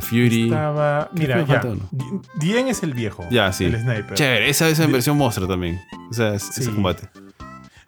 The 0.00 0.06
Fury. 0.06 0.44
Estaba. 0.44 1.10
Mira, 1.14 1.44
ya. 1.44 1.62
Dien 2.38 2.68
es 2.68 2.82
el 2.82 2.94
viejo. 2.94 3.24
Ya, 3.30 3.52
sí. 3.52 3.64
El 3.64 3.80
sniper. 3.80 4.14
Chévere, 4.14 4.48
esa 4.50 4.68
es 4.68 4.78
en 4.80 4.92
versión 4.92 5.16
monstruo 5.16 5.46
también. 5.48 5.80
O 6.10 6.12
sea, 6.14 6.34
es- 6.34 6.48
ese 6.50 6.64
Sí. 6.64 6.70
combate. 6.70 7.08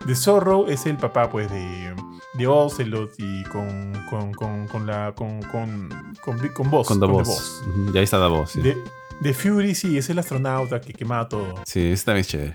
The 0.07 0.15
Zorro 0.15 0.67
es 0.69 0.87
el 0.87 0.97
papá, 0.97 1.29
pues, 1.31 1.51
de, 1.51 1.95
de 2.35 2.47
Ocelot 2.47 3.13
y 3.19 3.43
con, 3.45 3.93
con, 4.09 4.33
con, 4.33 4.67
con 4.69 4.87
la. 4.87 5.13
con. 5.15 5.43
con. 5.43 5.89
con, 6.25 6.39
con 6.49 6.71
Boss. 6.71 6.89
Con 6.89 7.01
The 7.01 7.07
con 7.07 7.17
Boss. 7.23 7.63
Ujú, 7.69 7.93
Y 7.95 7.99
ahí 7.99 8.05
está 8.05 8.19
The 8.19 8.29
Boss. 8.29 8.51
Sí, 8.53 8.61
De, 8.63 8.77
de 9.21 9.35
Fury, 9.35 9.75
sí, 9.75 9.99
es 9.99 10.09
el 10.11 10.19
astronauta 10.19 10.81
que 10.81 10.93
quemaba 10.95 11.29
todo. 11.29 11.55
sí 11.67 11.93
ese 11.93 12.05
también 12.05 12.21
es 12.23 12.29
chévere. 12.29 12.53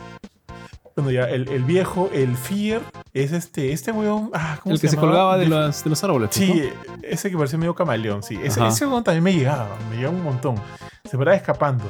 Bueno, 0.96 1.12
ya, 1.12 1.24
el, 1.30 1.48
el 1.50 1.64
viejo, 1.64 2.10
el 2.14 2.36
Fear, 2.38 2.82
es 3.24 3.32
este, 3.32 3.72
este 3.72 3.92
weón. 3.92 4.30
Ah, 4.34 4.60
¿cómo 4.62 4.76
El 4.76 4.82
que 4.82 4.88
se 4.90 4.98
colgaba 4.98 5.38
de, 5.38 5.46
De- 5.46 5.50
los, 5.50 5.84
de 5.84 5.90
los 5.90 6.04
árboles. 6.04 6.30
Sí, 6.34 6.70
¿no? 6.88 6.96
ese 7.02 7.30
que 7.32 7.38
parecía 7.38 7.58
medio 7.58 7.74
camaleón, 7.74 8.22
sí. 8.24 8.38
Ese, 8.44 8.66
ese 8.68 8.86
weón 8.86 9.04
también 9.04 9.24
me 9.24 9.34
llegaba, 9.34 9.76
me 9.90 9.96
llegaba 9.98 10.16
un 10.16 10.24
montón. 10.24 10.56
Se 11.10 11.18
paraba 11.18 11.36
escapando. 11.38 11.86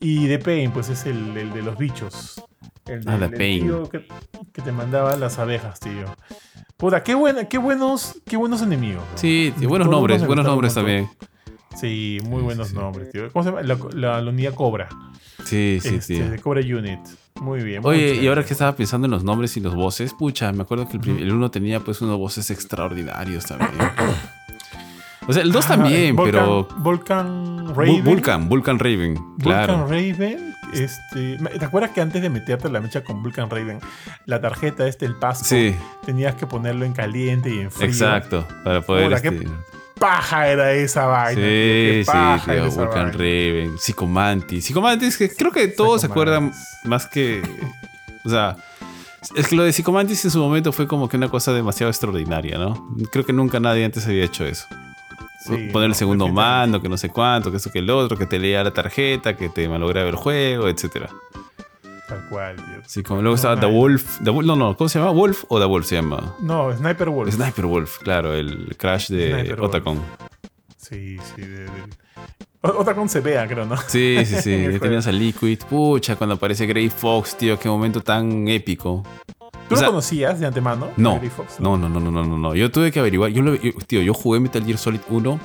Y 0.00 0.26
The 0.28 0.38
Pain, 0.38 0.70
pues 0.70 0.88
es 0.90 1.06
el, 1.06 1.36
el 1.36 1.52
de 1.52 1.62
los 1.62 1.76
bichos. 1.78 2.42
El, 2.86 3.02
Ah, 3.08 3.12
del- 3.16 3.20
The 3.20 3.24
el 3.26 3.32
Pain. 3.34 3.62
tío 3.62 3.88
que, 3.88 4.06
que 4.52 4.62
te 4.62 4.70
mandaba 4.72 5.16
las 5.16 5.38
abejas, 5.38 5.80
tío. 5.80 6.04
Puta, 6.76 7.02
qué, 7.02 7.14
buena, 7.14 7.48
qué, 7.48 7.58
buenos, 7.58 8.20
qué 8.26 8.36
buenos 8.36 8.60
enemigos. 8.62 9.04
Sí, 9.14 9.52
tío, 9.58 9.68
buenos 9.68 9.86
Todos 9.86 9.98
nombres, 10.00 10.26
buenos 10.26 10.44
nombres 10.44 10.74
también. 10.74 11.08
Sí, 11.76 12.18
muy 12.24 12.38
Sí, 12.40 12.44
buenos 12.44 12.68
sí, 12.68 12.74
sí. 12.74 12.78
nombres, 12.80 13.10
tío. 13.10 13.32
¿Cómo 13.32 13.42
se 13.42 13.50
llama? 13.50 13.62
La, 13.62 13.76
la, 13.94 14.20
la 14.22 14.30
unidad 14.30 14.54
Cobra. 14.54 14.88
Sí, 15.44 15.78
sí, 15.82 15.96
Este, 15.96 16.28
de 16.28 16.38
Cobra 16.38 16.60
Unit. 16.60 17.00
Muy 17.40 17.62
bien. 17.64 17.82
muy 17.82 17.96
Oye, 17.96 18.14
y 18.22 18.28
ahora 18.28 18.44
que 18.44 18.52
estaba 18.52 18.76
pensando 18.76 19.06
en 19.06 19.10
los 19.10 19.24
nombres 19.24 19.56
y 19.56 19.60
los 19.60 19.74
voces, 19.74 20.14
pucha, 20.14 20.52
me 20.52 20.62
acuerdo 20.62 20.86
que 20.86 20.94
el, 20.94 21.00
prim- 21.00 21.18
el 21.18 21.32
uno 21.32 21.50
tenía 21.50 21.80
pues 21.80 22.00
unos 22.00 22.16
voces 22.16 22.48
extraordinarios 22.50 23.44
también. 23.46 23.72
o 25.28 25.32
sea, 25.32 25.42
el 25.42 25.50
dos 25.50 25.64
Ah, 25.66 25.68
también, 25.76 26.14
Volcan- 26.16 26.24
pero... 26.30 26.68
Volcan 26.78 27.74
Raven. 27.74 28.04
Vulcan, 28.04 28.48
Vulcan 28.48 28.78
Raven, 28.78 29.14
claro. 29.42 29.78
Vulcan 29.78 29.90
Raven, 29.90 30.54
este, 30.74 31.38
¿te 31.58 31.64
acuerdas 31.64 31.90
que 31.90 32.00
antes 32.00 32.22
de 32.22 32.30
meterte 32.30 32.68
la 32.70 32.80
mecha 32.80 33.02
con 33.02 33.20
Vulcan 33.20 33.50
Raven, 33.50 33.80
la 34.26 34.40
tarjeta 34.40 34.86
este, 34.86 35.04
el 35.04 35.16
pasco, 35.16 35.44
Sí, 35.44 35.74
tenías 36.06 36.36
que 36.36 36.46
ponerlo 36.46 36.84
en 36.84 36.92
caliente 36.92 37.52
y 37.52 37.58
en 37.58 37.70
frío? 37.72 37.88
exacto, 37.88 38.46
para 38.62 38.80
poder... 38.80 39.12
Paja 40.04 40.48
era 40.48 40.72
esa 40.72 41.06
vaina. 41.06 41.40
tío, 41.40 41.44
Sí, 41.44 41.50
qué 41.50 42.02
sí, 42.04 42.10
paja 42.12 42.52
tío, 42.52 42.70
Vulcan 42.70 42.88
vaina. 42.88 43.10
Raven, 43.12 43.78
Psicomantis. 43.78 44.64
Psicomantis, 44.66 45.16
que 45.16 45.30
creo 45.30 45.50
que 45.50 45.68
todos 45.68 46.02
se 46.02 46.08
acuerdan 46.08 46.52
más 46.84 47.06
que. 47.06 47.42
O 48.24 48.28
sea, 48.28 48.56
es 49.34 49.48
que 49.48 49.56
lo 49.56 49.64
de 49.64 49.72
Psicomantis 49.72 50.24
en 50.26 50.30
su 50.30 50.38
momento 50.40 50.72
fue 50.72 50.86
como 50.86 51.08
que 51.08 51.16
una 51.16 51.28
cosa 51.28 51.52
demasiado 51.52 51.90
extraordinaria, 51.90 52.58
¿no? 52.58 52.94
Creo 53.10 53.24
que 53.24 53.32
nunca 53.32 53.60
nadie 53.60 53.84
antes 53.84 54.06
había 54.06 54.24
hecho 54.24 54.44
eso. 54.44 54.66
Sí, 55.46 55.68
Poner 55.72 55.88
el 55.90 55.94
segundo 55.94 56.28
mando, 56.28 56.80
que 56.80 56.88
no 56.88 56.96
sé 56.96 57.08
cuánto, 57.10 57.50
que 57.50 57.58
esto 57.58 57.70
que 57.70 57.78
el 57.80 57.90
otro, 57.90 58.16
que 58.16 58.26
te 58.26 58.38
leía 58.38 58.62
la 58.64 58.70
tarjeta, 58.72 59.36
que 59.36 59.48
te 59.50 59.68
malograba 59.68 60.08
el 60.08 60.16
juego, 60.16 60.68
etcétera. 60.68 61.08
Tal 62.08 62.28
cual, 62.28 62.56
tío. 62.56 62.82
Sí, 62.86 63.02
como 63.02 63.22
luego 63.22 63.34
estaba 63.36 63.58
The. 63.58 63.66
Wolf, 63.66 64.18
The 64.22 64.30
Wolf- 64.30 64.44
No, 64.46 64.56
no, 64.56 64.76
¿cómo 64.76 64.88
se 64.88 64.98
llama? 64.98 65.10
¿Wolf 65.12 65.44
o 65.48 65.58
The 65.58 65.64
Wolf 65.64 65.86
se 65.86 65.94
llama? 65.96 66.34
No, 66.40 66.70
Sniper 66.76 67.08
Wolf. 67.08 67.34
Sniper 67.34 67.66
Wolf, 67.66 67.98
claro, 67.98 68.34
el 68.34 68.76
crash 68.76 69.08
de. 69.10 69.56
Otacon. 69.58 70.00
Sí, 70.76 71.16
sí. 71.34 71.40
De, 71.42 71.64
de- 71.64 71.70
O- 72.60 72.78
Otra 72.80 72.94
con 72.94 73.08
CBA, 73.08 73.46
creo, 73.46 73.64
¿no? 73.66 73.76
Sí, 73.88 74.16
sí, 74.24 74.36
sí. 74.40 74.68
Ya 74.72 74.78
tenías 74.78 75.06
a 75.06 75.12
Liquid. 75.12 75.58
Pucha, 75.68 76.16
cuando 76.16 76.34
aparece 76.36 76.66
Grey 76.66 76.88
Fox, 76.90 77.36
tío, 77.36 77.58
qué 77.58 77.68
momento 77.68 78.00
tan 78.00 78.48
épico. 78.48 79.02
¿Tú 79.68 79.74
O 79.74 79.78
sea, 79.78 79.86
lo 79.86 79.92
conocías 79.92 80.38
de 80.40 80.46
antemano? 80.46 80.88
No, 80.98 81.16
Gray 81.18 81.30
Fox? 81.30 81.58
no, 81.58 81.76
no, 81.78 81.88
no, 81.88 82.00
no, 82.00 82.10
no, 82.10 82.22
no, 82.24 82.36
no. 82.38 82.54
Yo 82.54 82.70
tuve 82.70 82.90
que 82.92 83.00
averiguar. 83.00 83.30
Yo, 83.30 83.42
lo- 83.42 83.54
yo- 83.54 83.72
tío, 83.86 84.02
yo 84.02 84.12
jugué 84.12 84.40
Metal 84.40 84.62
Gear 84.64 84.76
Solid 84.78 85.00
1 85.08 85.40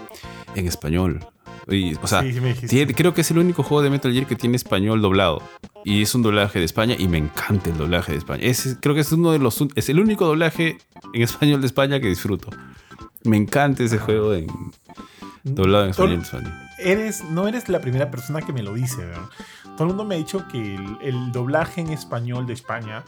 en 0.56 0.68
español. 0.68 1.26
Y, 1.72 1.96
o 2.02 2.08
sea, 2.08 2.22
Sí, 2.22 2.34
sí 2.34 2.42
me 2.42 2.48
dijiste. 2.50 2.68
tiene- 2.68 2.94
creo 2.94 3.14
que 3.14 3.22
es 3.22 3.32
el 3.32 3.38
único 3.40 3.64
juego 3.64 3.82
de 3.84 3.90
Metal 3.90 4.12
Gear 4.12 4.26
que 4.28 4.36
tiene 4.36 4.56
español 4.56 5.02
doblado. 5.02 5.42
Y 5.86 6.02
es 6.02 6.14
un 6.16 6.22
doblaje 6.24 6.60
de 6.60 6.66
España 6.66 6.96
y 6.98 7.08
me 7.08 7.18
encanta 7.18 7.70
el 7.70 7.78
doblaje 7.78 8.12
de 8.12 8.18
España. 8.18 8.44
Es, 8.44 8.78
creo 8.82 8.94
que 8.96 9.02
es 9.02 9.12
uno 9.12 9.32
de 9.32 9.40
los 9.40 9.64
es 9.76 9.90
el 9.90 10.00
único 10.00 10.26
doblaje 10.26 10.78
en 11.14 11.22
español 11.22 11.62
de 11.62 11.68
España 11.68 12.00
que 12.00 12.08
disfruto. 12.08 12.50
Me 13.24 13.38
encanta 13.38 13.84
ese 13.84 13.98
juego 13.98 14.34
en, 14.34 14.48
doblado 15.44 15.86
en 15.86 15.90
español. 15.92 16.18
de 16.18 16.24
España. 16.24 16.69
Eres, 16.82 17.24
no 17.24 17.48
eres 17.48 17.70
la 17.70 17.82
primera 17.82 18.10
persona 18.12 18.42
que 18.42 18.54
me 18.54 18.62
lo 18.64 18.74
dice, 18.74 19.06
¿verdad? 19.06 19.26
Todo 19.76 19.84
el 19.84 19.88
mundo 19.88 20.06
me 20.06 20.16
ha 20.16 20.18
dicho 20.18 20.48
que 20.52 20.76
el, 20.76 20.98
el 21.02 21.32
doblaje 21.32 21.82
en 21.82 21.90
español 21.90 22.46
de 22.46 22.54
España 22.54 23.04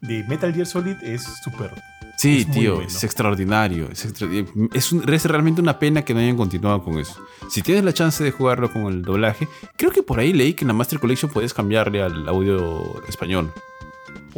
de 0.00 0.24
Metal 0.24 0.52
Gear 0.52 0.66
Solid 0.66 0.96
es 1.02 1.22
súper. 1.42 1.70
Sí, 2.18 2.38
Es 2.38 2.50
tío, 2.50 2.76
bueno. 2.76 2.88
es 2.88 3.04
extraordinario. 3.04 3.88
Es, 3.92 4.04
es 4.06 4.92
un- 4.92 5.04
es 5.12 5.24
realmente 5.26 5.60
una 5.60 5.78
pena 5.78 6.02
que 6.02 6.14
no 6.14 6.20
hayan 6.20 6.36
continuado 6.36 6.82
con 6.82 6.98
eso. 6.98 7.20
Si 7.50 7.60
tienes 7.62 7.84
la 7.84 7.92
chance 7.92 8.24
de 8.24 8.30
jugarlo 8.30 8.72
con 8.72 8.86
el 8.86 9.02
doblaje, 9.02 9.46
creo 9.76 9.90
que 9.92 10.02
por 10.02 10.18
ahí 10.18 10.32
leí 10.32 10.54
que 10.54 10.64
en 10.64 10.68
la 10.68 10.74
Master 10.74 10.98
Collection 10.98 11.30
puedes 11.30 11.52
cambiarle 11.52 12.02
al 12.02 12.26
audio 12.28 13.02
español. 13.06 13.52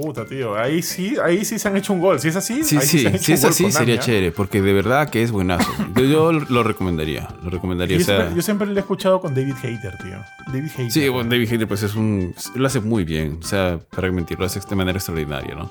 Puta, 0.01 0.25
tío. 0.25 0.57
Ahí 0.57 0.81
sí, 0.81 1.17
ahí 1.21 1.45
sí 1.45 1.59
se 1.59 1.67
han 1.67 1.77
hecho 1.77 1.93
un 1.93 1.99
gol. 1.99 2.21
Si 2.21 2.29
es 2.29 2.37
así, 2.37 2.63
Sí, 2.63 2.77
ahí 2.77 2.87
sí, 2.87 3.01
se 3.01 3.09
han 3.09 3.15
hecho 3.17 3.25
si 3.25 3.33
un 3.33 3.35
es 3.35 3.43
gol 3.43 3.51
así 3.51 3.73
sería 3.73 3.99
chévere, 3.99 4.31
porque 4.31 4.63
de 4.63 4.73
verdad 4.73 5.11
que 5.11 5.25
es 5.25 5.33
buenazo. 5.33 5.69
Yo, 5.97 6.05
yo 6.05 6.33
lo 6.33 6.63
recomendaría, 6.63 7.29
lo 7.43 7.51
recomendaría. 7.51 7.97
Yo, 7.97 8.03
O 8.03 8.07
sea, 8.07 8.17
siempre, 8.19 8.37
yo 8.37 8.43
siempre 8.43 8.67
lo 8.69 8.77
he 8.77 8.79
escuchado 8.79 9.21
con 9.21 9.35
David 9.35 9.55
Hater, 9.61 9.99
tío. 9.99 10.19
David 10.47 10.71
Hater. 10.71 10.93
sí, 10.93 11.09
bueno, 11.09 11.29
David 11.29 11.49
Hater 11.49 11.67
pues 11.67 11.83
es 11.83 11.97
un... 11.97 12.33
Lo 12.55 12.69
hace 12.69 12.81
muy 12.81 13.03
bien, 13.03 13.41
o 13.43 13.45
sea, 13.45 13.81
para 13.91 14.13
mentir, 14.13 14.39
lo 14.39 14.47
hace 14.47 14.61
de 14.61 14.77
manera 14.77 14.97
extraordinaria, 14.99 15.57
¿no? 15.57 15.69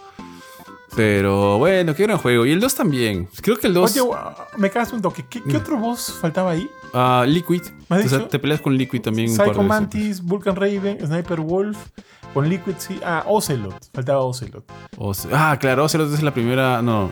Pero 0.98 1.58
bueno, 1.58 1.94
qué 1.96 2.04
gran 2.04 2.18
juego. 2.18 2.46
Y 2.46 2.52
el 2.52 2.60
2 2.60 2.76
también. 2.76 3.30
Creo 3.42 3.58
que 3.58 3.68
el 3.68 3.74
2... 3.74 3.98
Oye, 3.98 4.12
me 4.58 4.70
cagas 4.70 4.92
un 4.94 5.02
toque. 5.02 5.24
¿Qué, 5.30 5.42
qué 5.44 5.56
otro 5.56 5.78
boss 5.78 6.14
faltaba 6.20 6.52
ahí? 6.52 6.68
Ah, 6.94 7.24
Liquid. 7.28 7.62
¿Me 7.88 7.98
has 7.98 8.06
O 8.08 8.10
sea, 8.10 8.28
te 8.28 8.40
peleas 8.40 8.62
con 8.62 8.76
Liquid 8.76 9.02
también 9.02 9.30
Psycho. 9.30 9.64
Mantis, 9.64 10.22
Vulcan 10.22 10.56
Raven, 10.56 10.98
Sniper 11.06 11.40
Wolf, 11.42 11.78
con 12.34 12.48
Liquid, 12.50 12.74
sí. 12.78 13.00
Ah, 13.04 13.24
Ocelot. 13.28 13.90
Faltaba 13.94 14.20
Ocelot. 14.22 14.64
O 14.98 15.14
sea- 15.14 15.52
ah, 15.52 15.60
claro, 15.60 15.86
Ocelot 15.86 16.14
es 16.14 16.22
la 16.24 16.34
primera. 16.34 16.82
No. 16.82 17.10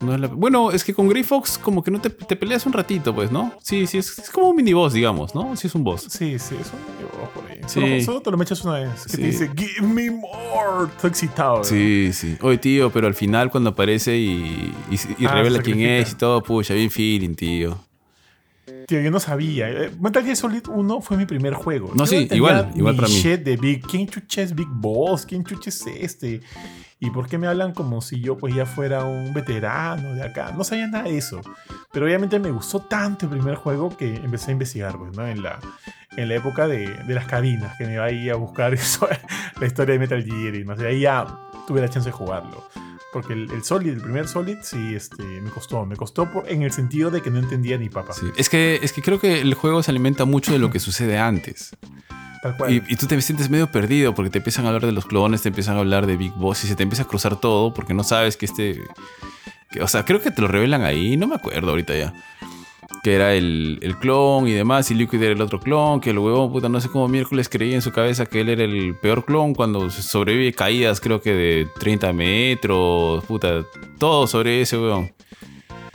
no 0.00 0.14
es 0.14 0.20
la- 0.20 0.26
bueno, 0.28 0.70
es 0.70 0.84
que 0.84 0.92
con 0.92 1.08
Grey 1.08 1.22
Fox 1.22 1.56
como 1.56 1.82
que 1.82 1.90
no 1.90 1.98
te, 2.00 2.10
te 2.10 2.36
peleas 2.36 2.66
un 2.66 2.72
ratito, 2.74 3.14
pues, 3.14 3.30
¿no? 3.30 3.52
Sí, 3.62 3.86
sí, 3.86 3.96
es, 3.98 4.18
es 4.18 4.28
como 4.30 4.50
un 4.50 4.56
mini 4.56 4.72
boss, 4.74 4.92
digamos, 4.92 5.34
¿no? 5.34 5.56
Sí, 5.56 5.66
es 5.68 5.74
un 5.74 5.82
boss. 5.84 6.02
Sí, 6.10 6.38
sí, 6.38 6.56
eso 6.60 6.72
me 6.74 6.98
llevó 6.98 7.30
por 7.30 7.50
ahí. 7.50 7.60
Sí. 7.66 7.80
Solo, 7.80 8.00
solo 8.02 8.20
te 8.20 8.30
lo 8.30 8.36
mechas 8.36 8.62
una 8.64 8.80
vez. 8.80 9.04
Que 9.04 9.08
Sí. 9.10 9.16
te 9.16 9.22
dice, 9.26 9.50
Give 9.56 9.86
me 9.86 10.10
more. 10.10 10.90
Estoy 10.94 11.10
excitado. 11.10 11.54
¿verdad? 11.56 11.68
Sí, 11.70 12.10
sí. 12.12 12.36
Oye, 12.42 12.58
tío, 12.58 12.90
pero 12.92 13.06
al 13.06 13.14
final 13.14 13.50
cuando 13.50 13.70
aparece 13.70 14.16
y, 14.18 14.74
y, 14.90 14.94
y 15.18 15.26
Ah, 15.26 15.34
revela 15.34 15.62
quién 15.62 15.80
es 15.80 16.12
y 16.12 16.14
todo, 16.16 16.42
pucha, 16.42 16.74
bien 16.74 16.90
feeling, 16.90 17.34
tío. 17.34 17.78
Tío, 18.86 19.00
yo 19.00 19.10
no 19.10 19.20
sabía. 19.20 19.68
Eh, 19.70 19.90
Metal 20.00 20.22
Gear 20.22 20.36
Solid 20.36 20.62
1 20.68 21.00
fue 21.00 21.16
mi 21.16 21.26
primer 21.26 21.54
juego. 21.54 21.90
No, 21.94 22.04
Yo 22.04 22.06
sí, 22.06 22.28
igual, 22.30 22.70
igual 22.74 22.96
para 22.96 23.08
mí. 23.08 23.22
de 23.22 23.56
Big. 23.56 23.86
¿Quién 23.86 24.06
chucha 24.08 24.42
es 24.42 24.54
Big 24.54 24.68
Boss? 24.68 25.26
¿Quién 25.26 25.44
chucha 25.44 25.70
es 25.70 25.86
este? 25.86 26.40
¿Y 27.00 27.10
por 27.10 27.28
qué 27.28 27.36
me 27.38 27.46
hablan 27.46 27.72
como 27.72 28.00
si 28.00 28.20
yo 28.20 28.38
pues 28.38 28.54
ya 28.54 28.64
fuera 28.66 29.04
un 29.04 29.34
veterano 29.34 30.14
de 30.14 30.22
acá? 30.22 30.52
No 30.56 30.64
sabía 30.64 30.86
nada 30.86 31.04
de 31.04 31.18
eso. 31.18 31.40
Pero 31.92 32.06
obviamente 32.06 32.38
me 32.38 32.50
gustó 32.50 32.80
tanto 32.80 33.26
el 33.26 33.32
primer 33.32 33.56
juego 33.56 33.94
que 33.96 34.14
empecé 34.16 34.50
a 34.50 34.52
investigar, 34.52 34.96
pues, 34.98 35.14
¿no? 35.16 35.26
En 35.26 35.42
la, 35.42 35.58
en 36.16 36.28
la 36.28 36.34
época 36.36 36.66
de, 36.66 36.88
de 36.88 37.14
las 37.14 37.26
cabinas, 37.26 37.76
que 37.76 37.86
me 37.86 37.94
iba 37.94 38.04
ahí 38.04 38.30
a 38.30 38.36
buscar 38.36 38.72
eso, 38.74 39.06
la 39.60 39.66
historia 39.66 39.94
de 39.94 39.98
Metal 39.98 40.22
Gear 40.24 40.54
y 40.54 40.64
más. 40.64 40.80
Y 40.80 40.84
ahí 40.84 41.00
ya 41.00 41.26
tuve 41.66 41.80
la 41.80 41.88
chance 41.88 42.08
de 42.08 42.12
jugarlo. 42.12 42.66
Porque 43.14 43.32
el, 43.32 43.50
el 43.52 43.62
Solid, 43.64 43.92
el 43.92 44.00
primer 44.02 44.26
Solid, 44.28 44.56
sí, 44.62 44.94
este, 44.94 45.22
me 45.40 45.48
costó. 45.48 45.86
Me 45.86 45.94
costó 45.96 46.30
por, 46.30 46.50
en 46.50 46.62
el 46.62 46.72
sentido 46.72 47.10
de 47.12 47.22
que 47.22 47.30
no 47.30 47.38
entendía 47.38 47.78
ni 47.78 47.88
papa. 47.88 48.12
Sí. 48.12 48.26
Es, 48.36 48.48
que, 48.50 48.80
es 48.82 48.92
que 48.92 49.00
creo 49.02 49.20
que 49.20 49.40
el 49.40 49.54
juego 49.54 49.82
se 49.84 49.92
alimenta 49.92 50.24
mucho 50.24 50.52
de 50.52 50.58
lo 50.58 50.70
que 50.70 50.80
sucede 50.80 51.16
antes. 51.16 51.70
Tal 52.42 52.56
cual. 52.56 52.72
Y, 52.72 52.82
y 52.88 52.96
tú 52.96 53.06
te 53.06 53.18
sientes 53.22 53.48
medio 53.48 53.70
perdido 53.70 54.14
porque 54.16 54.30
te 54.30 54.38
empiezan 54.38 54.64
a 54.66 54.68
hablar 54.68 54.84
de 54.84 54.92
los 54.92 55.06
clones, 55.06 55.40
te 55.42 55.48
empiezan 55.48 55.76
a 55.76 55.78
hablar 55.78 56.06
de 56.06 56.16
Big 56.16 56.32
Boss 56.32 56.64
y 56.64 56.66
se 56.66 56.74
te 56.74 56.82
empieza 56.82 57.04
a 57.04 57.06
cruzar 57.06 57.38
todo 57.40 57.72
porque 57.72 57.94
no 57.94 58.02
sabes 58.04 58.36
que 58.36 58.46
este. 58.46 58.80
que- 59.70 59.80
o 59.80 59.86
sea, 59.86 60.04
creo 60.04 60.20
que 60.20 60.30
te 60.32 60.42
lo 60.42 60.48
revelan 60.48 60.82
ahí, 60.82 61.16
no 61.16 61.26
me 61.28 61.36
acuerdo 61.36 61.70
ahorita 61.70 61.96
ya. 61.96 62.12
Que 63.04 63.14
era 63.14 63.34
el, 63.34 63.78
el 63.82 63.96
clon 63.98 64.48
y 64.48 64.52
demás, 64.52 64.90
y 64.90 64.94
Liquid 64.94 65.22
era 65.22 65.34
el 65.34 65.40
otro 65.42 65.60
clon, 65.60 66.00
que 66.00 66.10
el 66.10 66.18
huevón, 66.18 66.50
puta, 66.50 66.68
no 66.68 66.80
sé 66.80 66.88
cómo 66.88 67.06
miércoles 67.06 67.48
creía 67.48 67.74
en 67.76 67.82
su 67.82 67.92
cabeza 67.92 68.26
que 68.26 68.40
él 68.40 68.48
era 68.48 68.64
el 68.64 68.96
peor 68.96 69.26
clon 69.26 69.54
cuando 69.54 69.90
sobrevive 69.90 70.54
caídas, 70.54 71.00
creo 71.00 71.20
que 71.20 71.34
de 71.34 71.68
30 71.78 72.12
metros, 72.14 73.22
puta, 73.26 73.64
todo 73.98 74.26
sobre 74.26 74.62
ese 74.62 74.78
huevón. 74.78 75.12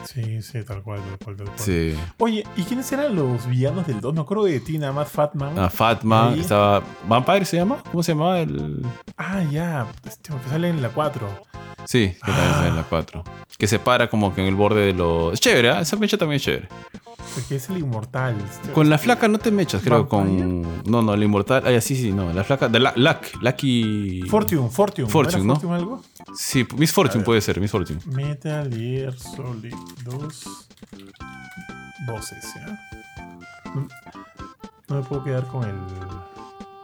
Sí, 0.06 0.42
sí, 0.42 0.64
tal 0.64 0.82
cual, 0.82 1.00
tal 1.02 1.18
cual, 1.20 1.36
tal 1.38 1.46
cual. 1.48 1.60
Sí. 1.60 1.96
Oye, 2.18 2.44
¿y 2.56 2.64
quiénes 2.64 2.92
eran 2.92 3.16
los 3.16 3.46
villanos 3.48 3.86
del 3.88 4.00
2? 4.02 4.14
Me 4.14 4.22
acuerdo 4.22 4.46
de 4.46 4.60
ti, 4.60 4.78
nada 4.78 4.94
más 4.94 5.10
Fatman. 5.12 5.58
Ah, 5.60 5.70
Fatman, 5.70 6.34
Ahí. 6.34 6.40
estaba. 6.40 6.82
¿Vampire 7.08 7.46
se 7.46 7.58
llama? 7.58 7.84
¿Cómo 7.92 8.02
se 8.04 8.14
llama? 8.14 8.40
El. 8.40 8.86
Ah, 9.18 9.44
ya. 9.52 9.88
Este, 10.08 10.32
que 10.34 10.50
sale 10.50 10.70
en 10.70 10.82
la 10.82 10.90
4. 10.90 11.28
Sí, 11.86 12.10
que 12.24 12.32
también 12.32 12.52
sale 12.54 12.68
en 12.70 12.76
la 12.76 12.84
4. 12.84 13.24
Que 13.58 13.68
se 13.68 13.78
para 13.80 14.10
como 14.10 14.34
que 14.34 14.42
en 14.42 14.48
el 14.48 14.56
borde 14.56 14.86
de 14.88 14.94
los. 14.94 15.34
Es 15.34 15.40
chévere, 15.42 15.70
¿ah? 15.72 15.82
esa 15.82 15.96
mecha 15.98 16.18
también 16.18 16.38
es 16.38 16.44
chévere. 16.44 16.70
Porque 17.36 17.58
es 17.58 17.70
el 17.70 17.78
inmortal. 17.80 18.36
Este- 18.50 18.72
Con 18.72 18.90
la 18.90 18.98
flaca 18.98 19.28
no 19.28 19.38
te 19.38 19.52
mechas, 19.52 19.82
creo, 19.84 20.06
¿Vampire? 20.08 20.44
con. 20.44 20.62
No, 20.90 21.02
no, 21.02 21.14
el 21.14 21.24
inmortal. 21.24 21.64
Ah, 21.66 21.82
sí, 21.82 21.96
sí, 21.96 22.12
no. 22.12 22.32
La 22.34 22.44
flaca. 22.44 22.70
De 22.70 22.80
la, 22.80 22.94
Luck. 22.96 23.18
Lucky. 23.42 24.24
Fortune, 24.30 24.70
Fortune. 24.70 25.08
Fortune, 25.10 25.38
¿era 25.40 25.46
¿no? 25.46 25.54
Fortune 25.56 25.76
algo? 25.76 26.02
Sí, 26.36 26.66
Miss 26.78 26.92
Fortune 26.94 27.24
puede 27.24 27.42
ser, 27.42 27.60
Miss 27.60 27.72
Fortune. 27.72 28.00
Metal 28.06 28.72
Gear 28.74 29.14
Solid 29.18 29.74
2 30.04 30.68
voces, 32.08 32.46
¿ya? 32.56 32.80
No, 33.76 33.88
no 34.88 34.96
me 34.96 35.02
puedo 35.04 35.24
quedar 35.24 35.46
con 35.48 35.64
el... 35.64 35.76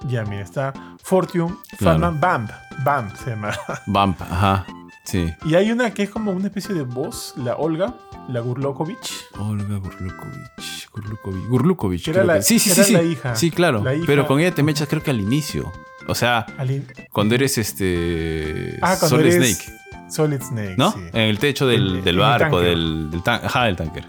Ya, 0.07 0.23
mira, 0.25 0.41
está 0.43 0.73
Fortune, 1.01 1.55
Claro. 1.77 1.99
Fatman, 1.99 2.19
Bamp, 2.19 2.51
Bamp 2.83 3.15
se 3.15 3.31
llama. 3.31 3.53
Vamp, 3.87 4.21
ajá. 4.21 4.65
Sí. 5.03 5.33
Y 5.45 5.55
hay 5.55 5.71
una 5.71 5.91
que 5.93 6.03
es 6.03 6.09
como 6.09 6.31
una 6.31 6.47
especie 6.47 6.75
de 6.75 6.83
voz, 6.83 7.33
la 7.37 7.55
Olga, 7.55 7.95
la 8.27 8.39
Gurlokovich. 8.39 9.13
Olga 9.39 9.77
Gurlukovich. 9.77 10.89
Gurlukovich. 10.91 11.47
Gurlukovich. 11.47 12.03
Que 12.05 12.11
era 12.11 12.21
creo 12.21 12.27
la- 12.33 12.39
que- 12.39 12.43
sí, 12.43 12.59
sí, 12.59 12.71
era 12.71 12.83
sí. 12.83 12.89
sí. 12.89 12.93
la 12.93 13.03
hija. 13.03 13.35
Sí, 13.35 13.51
claro. 13.51 13.83
La 13.83 13.93
hija- 13.95 14.05
Pero 14.05 14.27
con 14.27 14.39
ella 14.39 14.53
te 14.53 14.61
mechas, 14.63 14.87
creo 14.87 15.01
que 15.01 15.11
al 15.11 15.19
inicio. 15.21 15.71
O 16.07 16.13
sea, 16.15 16.45
in- 16.69 16.85
cuando 17.11 17.33
eres 17.35 17.57
este. 17.57 18.77
Ah, 18.81 18.95
cuando 18.99 19.17
Solid 19.17 19.33
eres 19.33 19.57
Snake. 19.57 19.79
Solid 20.15 20.41
Snake, 20.41 20.75
¿No? 20.77 20.91
sí. 20.91 20.99
En 21.13 21.21
el 21.21 21.39
techo 21.39 21.67
del, 21.67 21.97
En- 21.97 22.03
del 22.03 22.15
el 22.15 22.21
barco, 22.21 22.59
del, 22.61 23.09
del 23.11 23.21
tan- 23.23 23.45
Ajá, 23.45 23.65
del 23.65 23.75
tanker. 23.75 24.05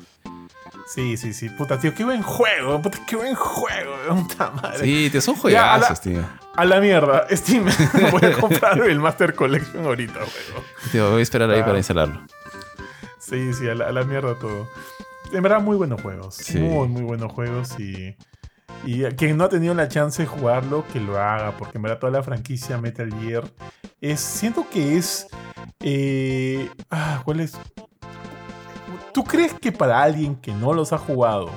Sí, 0.94 1.16
sí, 1.16 1.32
sí. 1.32 1.48
Puta, 1.50 1.78
tío, 1.80 1.92
qué 1.94 2.04
buen 2.04 2.22
juego. 2.22 2.80
Puta, 2.80 2.98
qué 3.06 3.16
buen 3.16 3.34
juego. 3.34 3.92
Puta 4.28 4.50
madre. 4.52 4.78
Sí, 4.84 5.10
te 5.10 5.20
son 5.20 5.34
juegazos, 5.34 6.00
tío. 6.00 6.22
A 6.54 6.64
la 6.64 6.80
mierda. 6.80 7.26
Steam. 7.32 7.64
Voy 8.12 8.24
a 8.24 8.32
comprar 8.38 8.78
el 8.80 9.00
Master 9.00 9.34
Collection 9.34 9.84
ahorita, 9.84 10.14
juego. 10.14 10.64
Tío, 10.92 11.10
voy 11.10 11.20
a 11.20 11.22
esperar 11.22 11.50
ahí 11.50 11.60
Ah. 11.60 11.66
para 11.66 11.78
instalarlo. 11.78 12.20
Sí, 13.18 13.52
sí, 13.54 13.68
a 13.68 13.74
la, 13.74 13.86
a 13.86 13.92
la 13.92 14.04
mierda 14.04 14.34
todo. 14.38 14.68
En 15.32 15.42
verdad, 15.42 15.60
muy 15.60 15.76
buenos 15.76 16.00
juegos. 16.00 16.36
Sí. 16.36 16.58
Muy, 16.58 16.86
muy 16.86 17.02
buenos 17.02 17.32
juegos. 17.32 17.78
Y, 17.80 18.16
y 18.84 19.02
quien 19.16 19.36
no 19.36 19.44
ha 19.44 19.48
tenido 19.48 19.74
la 19.74 19.88
chance 19.88 20.22
de 20.22 20.28
jugarlo, 20.28 20.84
que 20.92 21.00
lo 21.00 21.18
haga. 21.20 21.50
Porque 21.58 21.78
en 21.78 21.82
verdad, 21.82 21.98
toda 21.98 22.12
la 22.12 22.22
franquicia 22.22 22.78
Metal 22.78 23.12
Gear 23.20 23.42
es. 24.00 24.20
Siento 24.20 24.66
que 24.70 24.96
es. 24.96 25.26
Eh, 25.80 26.70
ah, 26.90 27.22
¿Cuál 27.24 27.40
es? 27.40 27.58
¿Tú 29.12 29.24
crees 29.24 29.54
que 29.54 29.72
para 29.72 30.02
alguien 30.02 30.36
que 30.36 30.52
no 30.52 30.72
los 30.72 30.92
ha 30.92 30.98
jugado 30.98 31.50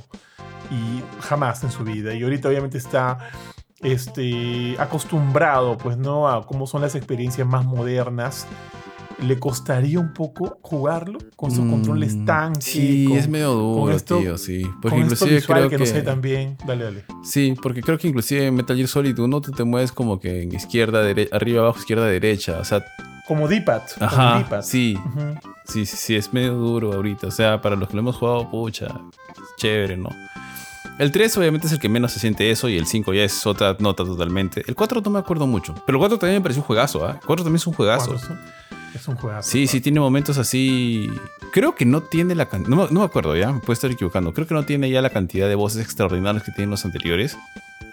y 0.71 1.03
jamás 1.21 1.63
en 1.63 1.71
su 1.71 1.83
vida, 1.83 2.13
y 2.13 2.23
ahorita 2.23 2.47
obviamente 2.47 2.77
está 2.77 3.29
este, 3.81 4.75
acostumbrado, 4.79 5.77
pues, 5.77 5.97
¿no? 5.97 6.29
A 6.29 6.45
cómo 6.45 6.67
son 6.67 6.81
las 6.81 6.95
experiencias 6.95 7.47
más 7.47 7.65
modernas, 7.65 8.47
¿le 9.21 9.37
costaría 9.39 9.99
un 9.99 10.13
poco 10.13 10.57
jugarlo 10.61 11.19
con 11.35 11.51
sus 11.51 11.65
Mm, 11.65 11.69
controles 11.71 12.25
tanque? 12.25 12.61
Sí, 12.61 13.05
con, 13.07 13.17
es 13.17 13.27
medio 13.27 13.51
duro, 13.53 13.93
esto- 13.95 14.19
tío, 14.19 14.37
sí. 14.37 14.61
con 14.63 14.81
Porque 14.81 14.97
esto 15.01 15.05
inclusive 15.05 15.35
visual 15.35 15.57
creo 15.59 15.69
que, 15.69 15.75
que... 15.77 15.79
no 15.79 15.85
sé 15.85 16.01
también. 16.01 16.57
Dale, 16.65 16.83
dale. 16.85 17.05
Sí, 17.23 17.53
porque 17.61 17.81
creo 17.81 17.97
que 17.97 18.07
inclusive 18.07 18.47
en 18.47 18.55
Metal 18.55 18.75
Gear 18.75 18.87
Solid 18.87 19.17
1 19.19 19.41
tú 19.41 19.51
te 19.51 19.63
mueves 19.63 19.91
como 19.91 20.19
que 20.19 20.43
en 20.43 20.53
izquierda, 20.55 21.03
dere- 21.03 21.29
arriba, 21.31 21.61
abajo, 21.63 21.79
izquierda, 21.79 22.05
derecha. 22.05 22.59
O 22.59 22.63
sea, 22.65 22.83
Como 23.27 23.47
D-pad. 23.47 23.81
ajá, 23.99 24.61
sí, 24.63 24.97
sí, 25.65 25.85
sí, 25.85 25.97
sí, 25.97 26.15
es 26.15 26.33
medio 26.33 26.53
duro 26.55 26.93
ahorita. 26.93 27.27
O 27.27 27.31
sea, 27.31 27.61
para 27.61 27.75
los 27.75 27.87
que 27.89 27.95
lo 27.95 27.99
hemos 28.01 28.15
jugado, 28.15 28.49
pucha, 28.49 28.87
chévere, 29.57 29.97
¿no? 29.97 30.09
El 30.97 31.11
3 31.11 31.37
obviamente 31.37 31.67
es 31.67 31.73
el 31.73 31.79
que 31.79 31.87
menos 31.87 32.11
se 32.11 32.19
siente 32.19 32.51
eso 32.51 32.67
y 32.67 32.77
el 32.77 32.85
5 32.85 33.13
ya 33.13 33.23
es 33.23 33.45
otra 33.45 33.75
nota 33.79 34.03
totalmente. 34.03 34.63
El 34.67 34.75
4 34.75 34.99
no 35.01 35.11
me 35.11 35.19
acuerdo 35.19 35.47
mucho, 35.47 35.73
pero 35.85 35.97
el 35.97 35.99
4 35.99 36.17
también 36.19 36.39
me 36.39 36.43
pareció 36.43 36.61
un 36.61 36.67
juegazo, 36.67 37.05
¿ah? 37.05 37.11
El 37.21 37.25
4 37.25 37.43
también 37.45 37.55
es 37.57 37.67
un 37.67 37.73
juegazo. 37.73 38.15
Es 38.93 39.07
un 39.07 39.15
juegazo. 39.15 39.49
Sí, 39.49 39.67
sí, 39.67 39.81
tiene 39.81 39.99
momentos 39.99 40.37
así. 40.37 41.09
Creo 41.51 41.75
que 41.75 41.85
no 41.85 42.01
tiene 42.03 42.35
la 42.35 42.47
cantidad. 42.49 42.69
No, 42.75 42.83
me- 42.85 42.91
no 42.91 42.99
me 43.01 43.05
acuerdo 43.05 43.35
ya, 43.35 43.51
me 43.51 43.59
puedo 43.59 43.73
estar 43.73 43.91
equivocando. 43.91 44.33
Creo 44.33 44.47
que 44.47 44.53
no 44.53 44.65
tiene 44.65 44.89
ya 44.89 45.01
la 45.01 45.09
cantidad 45.09 45.47
de 45.47 45.55
voces 45.55 45.83
extraordinarias 45.83 46.43
que 46.43 46.51
tienen 46.51 46.69
los 46.71 46.85
anteriores. 46.85 47.37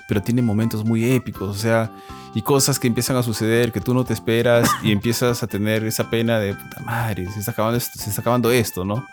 Pero 0.09 0.23
tiene 0.23 0.41
momentos 0.41 0.85
muy 0.85 1.05
épicos, 1.05 1.49
o 1.57 1.59
sea, 1.59 1.91
y 2.33 2.41
cosas 2.43 2.79
que 2.79 2.87
empiezan 2.87 3.17
a 3.17 3.25
suceder 3.25 3.73
que 3.73 3.81
tú 3.81 3.93
no 3.93 4.05
te 4.05 4.13
esperas 4.13 4.71
y 4.85 4.93
empiezas 4.93 5.43
a 5.43 5.49
tener 5.49 5.83
esa 5.85 6.09
pena 6.09 6.39
de 6.39 6.55
puta 6.55 6.79
madre, 6.81 7.29
se 7.33 7.41
está 7.41 7.51
acabando 7.51 7.77
esto, 7.77 7.99
se 8.01 8.11
está 8.11 8.21
acabando 8.21 8.53
esto, 8.53 8.85
¿no? 8.85 9.05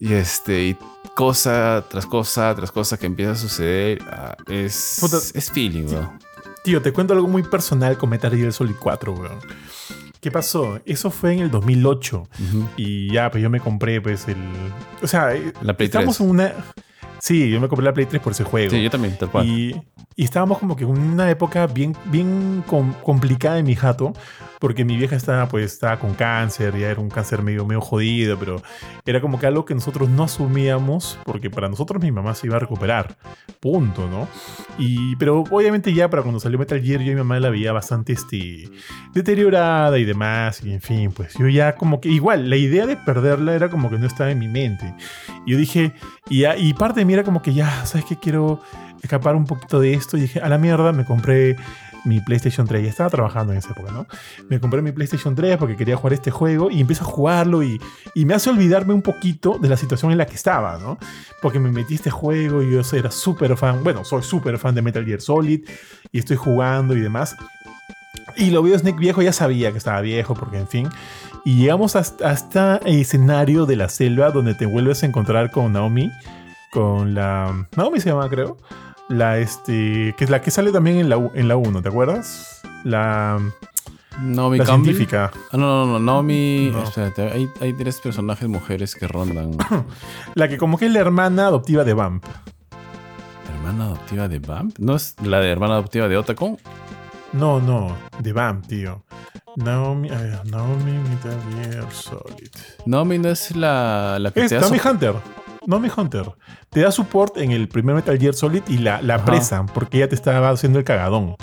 Y 0.00 0.14
este, 0.14 0.68
y 0.68 0.76
cosa 1.14 1.84
tras 1.90 2.06
cosa 2.06 2.54
tras 2.54 2.70
cosa 2.72 2.96
que 2.96 3.04
empieza 3.04 3.32
a 3.32 3.36
suceder, 3.36 3.98
ah, 4.10 4.36
es, 4.46 4.96
Puta. 5.00 5.18
es 5.34 5.50
feeling, 5.50 5.84
¿no? 5.92 6.18
Tío, 6.64 6.80
te 6.80 6.90
cuento 6.92 7.12
algo 7.12 7.28
muy 7.28 7.42
personal 7.42 7.98
con 7.98 8.08
Metal 8.08 8.34
Gear 8.34 8.54
Solid 8.54 8.76
4, 8.80 9.12
weón. 9.12 9.38
¿Qué 10.20 10.30
pasó? 10.30 10.80
Eso 10.84 11.10
fue 11.10 11.34
en 11.34 11.40
el 11.40 11.50
2008. 11.50 12.18
Ujú. 12.22 12.68
Y 12.76 13.12
ya, 13.12 13.30
pues 13.30 13.42
yo 13.42 13.50
me 13.50 13.60
compré, 13.60 14.00
pues 14.00 14.26
el. 14.28 14.36
O 15.02 15.06
sea, 15.06 15.34
eh, 15.34 15.52
La 15.62 15.76
Play 15.76 15.86
estamos 15.86 16.16
3. 16.16 16.20
en 16.26 16.30
una. 16.30 16.52
Sí, 17.20 17.50
yo 17.50 17.60
me 17.60 17.68
compré 17.68 17.84
la 17.84 17.92
Play 17.92 18.06
3 18.06 18.22
por 18.22 18.32
ese 18.32 18.44
juego. 18.44 18.70
Sí, 18.70 18.82
yo 18.82 18.90
también, 18.90 19.16
tal 19.18 19.30
cual. 19.30 19.46
Y, 19.46 19.80
y 20.16 20.24
estábamos 20.24 20.58
como 20.58 20.76
que 20.76 20.84
en 20.84 20.90
una 20.90 21.30
época 21.30 21.66
bien, 21.66 21.96
bien 22.06 22.62
com- 22.66 22.94
complicada 23.02 23.58
en 23.58 23.66
mi 23.66 23.74
jato, 23.74 24.12
porque 24.58 24.84
mi 24.84 24.96
vieja 24.96 25.16
estaba, 25.16 25.48
pues, 25.48 25.72
estaba 25.72 25.98
con 25.98 26.14
cáncer, 26.14 26.76
ya 26.76 26.90
era 26.90 27.00
un 27.00 27.08
cáncer 27.08 27.42
medio, 27.42 27.64
medio 27.64 27.80
jodido, 27.80 28.38
pero 28.38 28.62
era 29.06 29.20
como 29.20 29.38
que 29.38 29.46
algo 29.46 29.64
que 29.64 29.74
nosotros 29.74 30.08
no 30.08 30.24
asumíamos, 30.24 31.18
porque 31.24 31.50
para 31.50 31.68
nosotros 31.68 32.02
mi 32.02 32.10
mamá 32.10 32.34
se 32.34 32.46
iba 32.46 32.56
a 32.56 32.58
recuperar, 32.58 33.16
punto, 33.60 34.08
¿no? 34.08 34.28
Y, 34.78 35.16
pero 35.16 35.44
obviamente 35.50 35.92
ya 35.92 36.08
para 36.10 36.22
cuando 36.22 36.40
salió 36.40 36.58
Metal 36.58 36.80
Gear, 36.80 37.00
yo 37.00 37.12
y 37.12 37.14
mi 37.14 37.20
mamá 37.20 37.40
la 37.40 37.50
veía 37.50 37.72
bastante 37.72 38.12
este, 38.12 38.68
deteriorada 39.14 39.98
y 39.98 40.04
demás, 40.04 40.62
y 40.64 40.72
en 40.72 40.80
fin, 40.80 41.12
pues 41.12 41.34
yo 41.38 41.48
ya 41.48 41.76
como 41.76 42.00
que 42.00 42.08
igual, 42.08 42.50
la 42.50 42.56
idea 42.56 42.86
de 42.86 42.96
perderla 42.96 43.54
era 43.54 43.70
como 43.70 43.90
que 43.90 43.98
no 43.98 44.06
estaba 44.06 44.30
en 44.30 44.38
mi 44.38 44.48
mente. 44.48 44.94
Y 45.46 45.52
yo 45.52 45.58
dije, 45.58 45.92
y, 46.28 46.46
y 46.46 46.74
parte 46.74 47.00
de 47.00 47.06
mí 47.06 47.12
era 47.12 47.22
como 47.22 47.42
que 47.42 47.54
ya, 47.54 47.86
¿sabes 47.86 48.04
qué? 48.06 48.16
Quiero 48.16 48.60
escapar 49.02 49.36
un 49.36 49.44
poquito 49.44 49.80
de 49.80 49.94
esto. 49.94 50.16
Y 50.16 50.22
dije, 50.22 50.40
a 50.40 50.48
la 50.48 50.58
mierda, 50.58 50.92
me 50.92 51.04
compré 51.04 51.56
mi 52.04 52.20
PlayStation 52.20 52.66
3. 52.66 52.82
Ya 52.82 52.90
estaba 52.90 53.10
trabajando 53.10 53.52
en 53.52 53.58
esa 53.58 53.70
época, 53.70 53.92
¿no? 53.92 54.06
Me 54.48 54.60
compré 54.60 54.82
mi 54.82 54.92
PlayStation 54.92 55.34
3 55.34 55.56
porque 55.56 55.76
quería 55.76 55.96
jugar 55.96 56.12
este 56.12 56.30
juego 56.30 56.70
y 56.70 56.80
empiezo 56.80 57.04
a 57.04 57.06
jugarlo 57.06 57.62
y, 57.62 57.80
y 58.14 58.24
me 58.24 58.34
hace 58.34 58.50
olvidarme 58.50 58.94
un 58.94 59.02
poquito 59.02 59.58
de 59.58 59.68
la 59.68 59.76
situación 59.76 60.12
en 60.12 60.18
la 60.18 60.26
que 60.26 60.34
estaba, 60.34 60.78
¿no? 60.78 60.98
Porque 61.42 61.58
me 61.58 61.70
metí 61.70 61.94
este 61.94 62.10
juego 62.10 62.62
y 62.62 62.72
yo 62.72 62.80
era 62.92 63.10
súper 63.10 63.56
fan, 63.56 63.82
bueno, 63.84 64.04
soy 64.04 64.22
súper 64.22 64.58
fan 64.58 64.74
de 64.74 64.82
Metal 64.82 65.04
Gear 65.04 65.20
Solid 65.20 65.68
y 66.12 66.18
estoy 66.18 66.36
jugando 66.36 66.96
y 66.96 67.00
demás. 67.00 67.36
Y 68.36 68.50
lo 68.50 68.62
veo 68.62 68.78
Snake 68.78 68.98
viejo, 68.98 69.22
ya 69.22 69.32
sabía 69.32 69.72
que 69.72 69.78
estaba 69.78 70.00
viejo, 70.00 70.34
porque 70.34 70.58
en 70.58 70.68
fin. 70.68 70.88
Y 71.44 71.56
llegamos 71.56 71.96
hasta, 71.96 72.30
hasta 72.30 72.76
el 72.84 73.00
escenario 73.00 73.66
de 73.66 73.76
la 73.76 73.88
selva 73.88 74.30
donde 74.30 74.54
te 74.54 74.66
vuelves 74.66 75.02
a 75.02 75.06
encontrar 75.06 75.50
con 75.50 75.72
Naomi. 75.72 76.10
Con 76.70 77.14
la. 77.14 77.66
Naomi 77.76 78.00
se 78.00 78.10
llama, 78.10 78.28
creo. 78.28 78.58
La 79.08 79.38
este. 79.38 80.14
Que 80.16 80.24
es 80.24 80.30
la 80.30 80.40
que 80.42 80.50
sale 80.50 80.70
también 80.72 80.98
en 80.98 81.08
la, 81.08 81.16
en 81.34 81.48
la 81.48 81.56
1, 81.56 81.82
¿te 81.82 81.88
acuerdas? 81.88 82.60
La, 82.84 83.38
Naomi 84.20 84.58
la 84.58 84.64
Campbell. 84.64 84.94
científica. 84.94 85.30
Ah, 85.52 85.56
no, 85.56 85.86
no, 85.86 85.86
no, 85.86 85.98
Naomi. 86.00 86.70
No. 86.72 86.82
Espérate, 86.82 87.22
hay, 87.22 87.48
hay 87.60 87.72
tres 87.72 88.00
personajes 88.00 88.48
mujeres 88.48 88.94
que 88.94 89.06
rondan. 89.08 89.56
La 90.34 90.48
que 90.48 90.58
como 90.58 90.76
que 90.78 90.86
es 90.86 90.92
la 90.92 91.00
hermana 91.00 91.46
adoptiva 91.46 91.84
de 91.84 91.94
Vamp. 91.94 92.24
¿Hermana 93.54 93.86
adoptiva 93.86 94.28
de 94.28 94.38
Vamp? 94.38 94.78
¿No 94.78 94.96
es 94.96 95.14
la 95.22 95.40
de 95.40 95.50
hermana 95.50 95.74
adoptiva 95.74 96.08
de 96.08 96.16
Otacon? 96.16 96.58
No, 97.32 97.60
no, 97.60 97.94
de 98.20 98.32
Vamp, 98.32 98.66
tío. 98.66 99.02
Naomi, 99.56 100.08
a 100.10 100.18
ver, 100.18 100.46
Naomi 100.46 100.92
Metal 100.92 101.38
Gear 101.52 101.92
Solid. 101.92 102.48
Naomi 102.86 103.18
no 103.18 103.28
es 103.28 103.54
la, 103.56 104.18
la 104.18 104.30
que 104.30 104.44
Es 104.44 104.50
te 104.50 104.60
Naomi 104.60 104.78
Hunter. 104.84 105.14
Naomi 105.66 105.88
Hunter. 105.94 106.32
Te 106.70 106.80
da 106.80 106.90
support 106.92 107.36
en 107.38 107.50
el 107.52 107.68
primer 107.68 107.94
Metal 107.94 108.18
Gear 108.18 108.34
Solid 108.34 108.62
y 108.68 108.78
la, 108.78 109.02
la 109.02 109.14
Ajá. 109.16 109.22
apresan 109.24 109.66
porque 109.66 109.98
ella 109.98 110.08
te 110.08 110.14
estaba 110.14 110.50
haciendo 110.50 110.78
el 110.78 110.84
cagadón. 110.84 111.36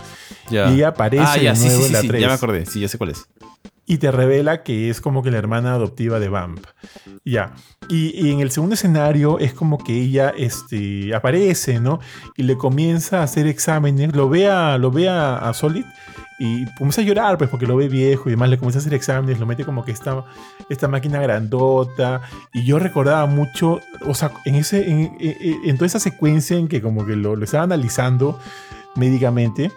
Ya. 0.50 0.70
Y 0.72 0.76
ella 0.76 0.90
aparece 0.90 1.24
ah, 1.26 1.38
ya, 1.38 1.50
de 1.52 1.56
sí, 1.58 1.66
nuevo 1.68 1.82
sí, 1.82 1.88
en 1.88 1.94
la 1.94 2.00
sí, 2.00 2.06
sí, 2.06 2.10
3. 2.10 2.22
ya 2.22 2.28
me 2.28 2.34
acordé. 2.34 2.66
Sí, 2.66 2.80
ya 2.80 2.88
sé 2.88 2.98
cuál 2.98 3.12
es. 3.12 3.28
y 3.88 3.98
te 4.00 4.12
revela 4.12 4.64
que 4.64 4.90
es 4.90 5.00
como 5.00 5.22
que 5.22 5.30
la 5.30 5.38
hermana 5.38 5.74
adoptiva 5.74 6.20
de 6.20 6.30
Vamp. 6.30 6.66
Ya. 7.24 7.54
Y, 7.88 8.20
y 8.20 8.32
en 8.32 8.40
el 8.40 8.50
segundo 8.50 8.74
escenario 8.74 9.38
es 9.38 9.54
como 9.54 9.78
que 9.78 9.94
ella 9.94 10.34
este, 10.36 11.14
aparece, 11.14 11.80
¿no? 11.80 12.00
Y 12.36 12.44
le 12.44 12.58
comienza 12.58 13.20
a 13.20 13.24
hacer 13.24 13.46
exámenes, 13.46 14.16
lo 14.16 14.28
ve 14.28 14.50
a, 14.50 14.78
lo 14.80 14.90
ve 14.90 15.08
a, 15.08 15.38
a 15.38 15.54
Solid 15.54 15.86
y 16.38 16.66
comienza 16.74 17.02
a 17.02 17.04
llorar, 17.04 17.38
pues, 17.38 17.50
porque 17.50 17.66
lo 17.66 17.76
ve 17.76 17.88
viejo 17.88 18.30
y 18.30 18.32
demás, 18.32 18.50
le 18.50 18.58
comienza 18.58 18.80
a 18.80 18.82
hacer 18.82 18.94
exámenes, 18.94 19.40
lo 19.40 19.46
mete 19.46 19.64
como 19.64 19.86
que 19.86 19.92
esta, 19.92 20.24
esta 20.70 20.88
máquina 20.88 21.22
grandota. 21.22 22.22
Y 22.54 22.66
yo 22.66 22.80
recordaba 22.80 23.26
mucho, 23.26 23.80
o 24.06 24.14
sea, 24.14 24.32
en, 24.46 24.56
ese, 24.56 24.90
en, 24.90 25.76
toda 25.76 25.88
esa 25.88 26.00
secuencia 26.00 26.58
en 26.58 26.68
que 26.68 26.82
como 26.82 27.06
que 27.06 27.16
lo, 27.16 27.36
lo 27.36 27.46
estaba 27.46 27.64
analizando 27.64 28.40
médicamente, 28.96 29.72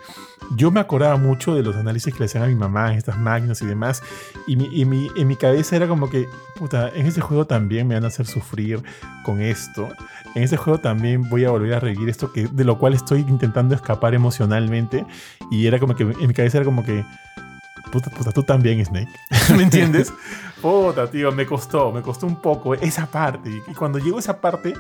yo 0.57 0.71
me 0.71 0.81
acordaba 0.81 1.17
mucho 1.17 1.55
de 1.55 1.63
los 1.63 1.77
análisis 1.77 2.13
que 2.15 2.21
le 2.21 2.25
hacían 2.27 2.45
a 2.45 2.47
mi 2.47 2.55
mamá 2.55 2.95
estas 2.95 3.19
máquinas 3.19 3.61
y 3.63 3.67
demás. 3.67 4.03
Y, 4.47 4.57
mi, 4.57 4.69
y 4.73 4.85
mi- 4.85 5.09
en 5.17 5.27
mi 5.29 5.37
cabeza 5.37 5.77
era 5.77 5.87
como 5.89 6.09
que, 6.09 6.27
puta, 6.57 6.89
en 6.95 7.07
este 7.07 7.21
juego 7.21 7.47
también 7.47 7.87
me 7.87 7.95
van 7.95 8.05
a 8.05 8.09
hacer 8.09 8.27
sufrir 8.27 8.83
con 9.25 9.43
esto. 9.43 9.89
En 10.35 10.43
este 10.43 10.57
juego 10.57 10.79
también 10.79 11.29
voy 11.29 11.45
a 11.45 11.51
volver 11.51 11.75
a 11.75 11.81
revivir 11.81 12.09
esto 12.09 12.33
que, 12.33 12.47
de 12.49 12.65
lo 12.65 12.79
cual 12.79 12.95
estoy 12.95 13.21
intentando 13.29 13.75
escapar 13.75 14.15
emocionalmente. 14.15 15.05
Y 15.51 15.67
era 15.67 15.79
como 15.79 15.95
que 15.95 16.05
en 16.05 16.27
mi 16.29 16.33
cabeza 16.35 16.59
era 16.59 16.65
como 16.65 16.83
que, 16.85 17.05
puta, 17.93 18.11
puta, 18.11 18.33
tú 18.33 18.43
también, 18.43 18.83
Snake. 18.85 19.09
¿Me 19.57 19.65
entiendes? 19.65 20.13
Puta, 20.61 21.09
tío, 21.09 21.31
me 21.31 21.47
costó, 21.47 21.93
me 21.93 22.03
costó 22.03 22.27
un 22.27 22.41
poco 22.41 22.75
esa 22.75 23.07
parte. 23.07 23.63
Y 23.67 23.75
cuando 23.75 23.99
llegó 23.99 24.19
esa 24.19 24.41
parte, 24.41 24.75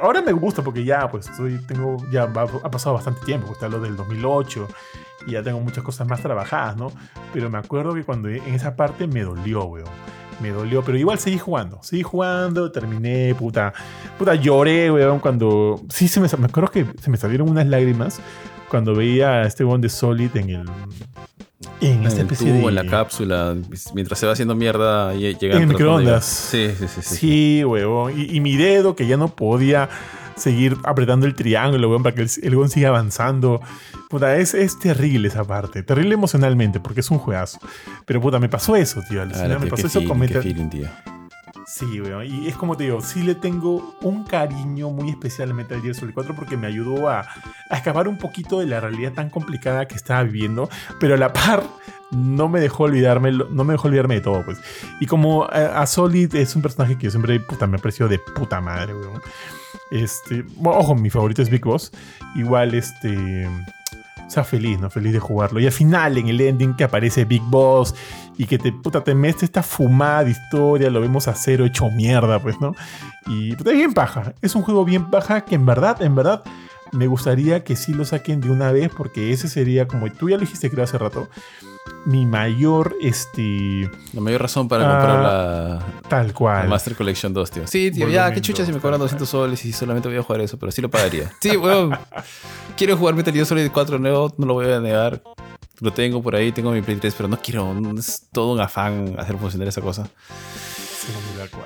ahora 0.00 0.22
me 0.22 0.32
gusta 0.32 0.62
porque 0.62 0.84
ya, 0.84 1.10
pues, 1.10 1.28
estoy, 1.28 1.58
tengo, 1.66 1.98
ya 2.10 2.24
ha 2.24 2.70
pasado 2.70 2.94
bastante 2.94 3.20
tiempo, 3.24 3.48
pues, 3.48 3.70
lo 3.70 3.80
del 3.80 3.96
2008 3.96 4.68
y 5.26 5.32
ya 5.32 5.42
tengo 5.42 5.60
muchas 5.60 5.84
cosas 5.84 6.06
más 6.08 6.22
trabajadas, 6.22 6.76
¿no? 6.76 6.92
Pero 7.32 7.50
me 7.50 7.58
acuerdo 7.58 7.94
que 7.94 8.04
cuando 8.04 8.28
en 8.28 8.54
esa 8.54 8.74
parte 8.74 9.06
me 9.06 9.22
dolió, 9.22 9.64
weón. 9.64 9.88
Me 10.40 10.50
dolió, 10.50 10.82
pero 10.82 10.98
igual 10.98 11.18
seguí 11.18 11.38
jugando. 11.38 11.78
Seguí 11.82 12.02
jugando, 12.02 12.72
terminé, 12.72 13.34
puta. 13.34 13.72
Puta, 14.18 14.34
lloré, 14.34 14.90
weón, 14.90 15.20
cuando. 15.20 15.80
Sí, 15.88 16.08
se 16.08 16.20
me, 16.20 16.28
me 16.38 16.46
acuerdo 16.46 16.70
que 16.70 16.86
se 17.00 17.10
me 17.10 17.16
salieron 17.16 17.48
unas 17.48 17.66
lágrimas 17.66 18.18
cuando 18.72 18.94
veía 18.94 19.42
a 19.42 19.46
este 19.46 19.66
weón 19.66 19.82
de 19.82 19.90
Solid 19.90 20.34
en 20.34 20.48
el. 20.48 20.70
En, 21.82 22.06
este 22.06 22.24
tubo, 22.24 22.70
en 22.70 22.74
la 22.74 22.86
cápsula, 22.86 23.54
mientras 23.92 24.18
se 24.18 24.24
va 24.24 24.32
haciendo 24.32 24.54
mierda 24.54 25.14
y 25.14 25.34
llegando. 25.34 25.62
En 25.62 25.68
microondas. 25.68 26.24
Sí, 26.24 26.70
sí, 26.78 26.86
sí. 26.88 27.02
Sí, 27.02 27.16
sí 27.16 27.64
weón. 27.64 28.18
Y, 28.18 28.34
y 28.34 28.40
mi 28.40 28.56
dedo, 28.56 28.96
que 28.96 29.06
ya 29.06 29.18
no 29.18 29.28
podía 29.28 29.90
seguir 30.36 30.78
apretando 30.84 31.26
el 31.26 31.34
triángulo, 31.34 31.90
weón, 31.90 32.02
para 32.02 32.14
que 32.14 32.22
el, 32.22 32.30
el 32.42 32.70
siga 32.70 32.88
avanzando. 32.88 33.60
Puta, 34.08 34.38
es, 34.38 34.54
es 34.54 34.78
terrible 34.78 35.28
esa 35.28 35.44
parte. 35.44 35.82
Terrible 35.82 36.14
emocionalmente, 36.14 36.80
porque 36.80 37.00
es 37.00 37.10
un 37.10 37.18
juegazo. 37.18 37.58
Pero 38.06 38.22
puta, 38.22 38.38
me 38.38 38.48
pasó 38.48 38.74
eso, 38.74 39.02
tío. 39.06 39.20
Al 39.20 39.34
final 39.34 39.60
me 39.60 39.66
pasó 39.66 39.86
eso 39.86 40.02
con 40.04 40.18
Metal 40.18 40.42
Sí, 41.72 42.02
weón. 42.02 42.26
Y 42.26 42.48
es 42.48 42.56
como 42.56 42.76
te 42.76 42.84
digo, 42.84 43.00
sí 43.00 43.22
le 43.22 43.34
tengo 43.34 43.96
un 44.02 44.24
cariño 44.24 44.90
muy 44.90 45.08
especial 45.08 45.52
a 45.52 45.54
Metal 45.54 45.80
Gear 45.80 45.94
Solid 45.94 46.12
4 46.12 46.36
porque 46.36 46.58
me 46.58 46.66
ayudó 46.66 47.08
a, 47.08 47.20
a 47.20 47.76
escapar 47.76 48.08
un 48.08 48.18
poquito 48.18 48.60
de 48.60 48.66
la 48.66 48.78
realidad 48.78 49.14
tan 49.14 49.30
complicada 49.30 49.88
que 49.88 49.94
estaba 49.94 50.22
viviendo. 50.22 50.68
Pero 51.00 51.14
a 51.14 51.16
la 51.16 51.32
par 51.32 51.64
no 52.10 52.50
me 52.50 52.60
dejó 52.60 52.84
olvidarme, 52.84 53.32
no 53.32 53.64
me 53.64 53.72
dejó 53.72 53.88
olvidarme 53.88 54.16
de 54.16 54.20
todo, 54.20 54.44
pues. 54.44 54.58
Y 55.00 55.06
como 55.06 55.44
a, 55.44 55.80
a 55.80 55.86
Solid 55.86 56.34
es 56.34 56.54
un 56.54 56.60
personaje 56.60 56.98
que 56.98 57.04
yo 57.04 57.10
siempre 57.10 57.40
puta, 57.40 57.66
me 57.66 57.78
aprecio 57.78 58.06
de 58.06 58.18
puta 58.18 58.60
madre, 58.60 58.94
weón. 58.94 59.22
Este, 59.90 60.44
ojo, 60.62 60.94
mi 60.94 61.08
favorito 61.08 61.40
es 61.40 61.48
Big 61.48 61.64
Boss. 61.64 61.90
Igual, 62.34 62.74
este. 62.74 63.48
Sea, 64.32 64.44
feliz, 64.44 64.80
¿no? 64.80 64.88
Feliz 64.88 65.12
de 65.12 65.18
jugarlo. 65.18 65.60
Y 65.60 65.66
al 65.66 65.72
final, 65.72 66.16
en 66.16 66.26
el 66.26 66.40
ending, 66.40 66.74
que 66.74 66.84
aparece 66.84 67.26
Big 67.26 67.42
Boss 67.42 67.94
y 68.38 68.46
que 68.46 68.56
te, 68.56 68.72
puta, 68.72 69.04
te 69.04 69.14
metes 69.14 69.42
esta 69.42 69.62
fumada 69.62 70.24
de 70.24 70.30
historia, 70.30 70.88
lo 70.88 71.02
vemos 71.02 71.28
a 71.28 71.34
cero 71.34 71.66
hecho 71.66 71.90
mierda, 71.90 72.38
pues, 72.38 72.58
¿no? 72.58 72.74
Y 73.26 73.54
puta, 73.56 73.72
es 73.72 73.76
bien 73.76 73.92
paja. 73.92 74.32
Es 74.40 74.54
un 74.54 74.62
juego 74.62 74.86
bien 74.86 75.10
paja 75.10 75.42
que 75.42 75.54
en 75.54 75.66
verdad, 75.66 76.00
en 76.00 76.14
verdad, 76.14 76.42
me 76.92 77.06
gustaría 77.06 77.64
que 77.64 77.74
sí 77.74 77.94
lo 77.94 78.04
saquen 78.04 78.40
de 78.40 78.50
una 78.50 78.70
vez, 78.70 78.90
porque 78.94 79.32
ese 79.32 79.48
sería, 79.48 79.88
como 79.88 80.10
tú 80.12 80.28
ya 80.28 80.36
lo 80.36 80.42
dijiste 80.42 80.70
creo 80.70 80.84
hace 80.84 80.98
rato, 80.98 81.28
mi 82.04 82.26
mayor, 82.26 82.94
este... 83.00 83.90
La 84.12 84.20
mayor 84.20 84.42
razón 84.42 84.68
para 84.68 84.84
comprar 84.84 85.10
ah, 85.10 85.22
la... 85.22 86.08
Tal 86.08 86.34
cual. 86.34 86.68
Master 86.68 86.94
Collection 86.94 87.32
2, 87.32 87.50
tío. 87.50 87.66
Sí, 87.66 87.90
tío, 87.90 88.08
ya, 88.08 88.32
qué 88.32 88.40
chucha 88.40 88.66
si 88.66 88.72
me 88.72 88.78
cobran 88.78 89.00
200 89.00 89.28
soles 89.28 89.64
y 89.64 89.72
solamente 89.72 90.08
voy 90.08 90.18
a 90.18 90.22
jugar 90.22 90.42
eso, 90.42 90.58
pero 90.58 90.70
sí 90.70 90.82
lo 90.82 90.90
pagaría. 90.90 91.32
Sí, 91.40 91.56
weón. 91.56 91.96
quiero 92.76 92.96
jugar 92.96 93.14
Metal 93.14 93.32
Gear 93.32 93.46
Solid 93.46 93.70
4 93.72 93.98
nuevo, 93.98 94.32
no 94.36 94.46
lo 94.46 94.54
voy 94.54 94.70
a 94.70 94.80
negar. 94.80 95.22
Lo 95.80 95.92
tengo 95.92 96.22
por 96.22 96.36
ahí, 96.36 96.52
tengo 96.52 96.70
mi 96.70 96.82
Play 96.82 96.98
3, 96.98 97.14
pero 97.16 97.28
no 97.28 97.38
quiero, 97.40 97.74
es 97.98 98.28
todo 98.30 98.52
un 98.52 98.60
afán 98.60 99.16
hacer 99.18 99.36
funcionar 99.38 99.66
esa 99.66 99.80
cosa. 99.80 100.08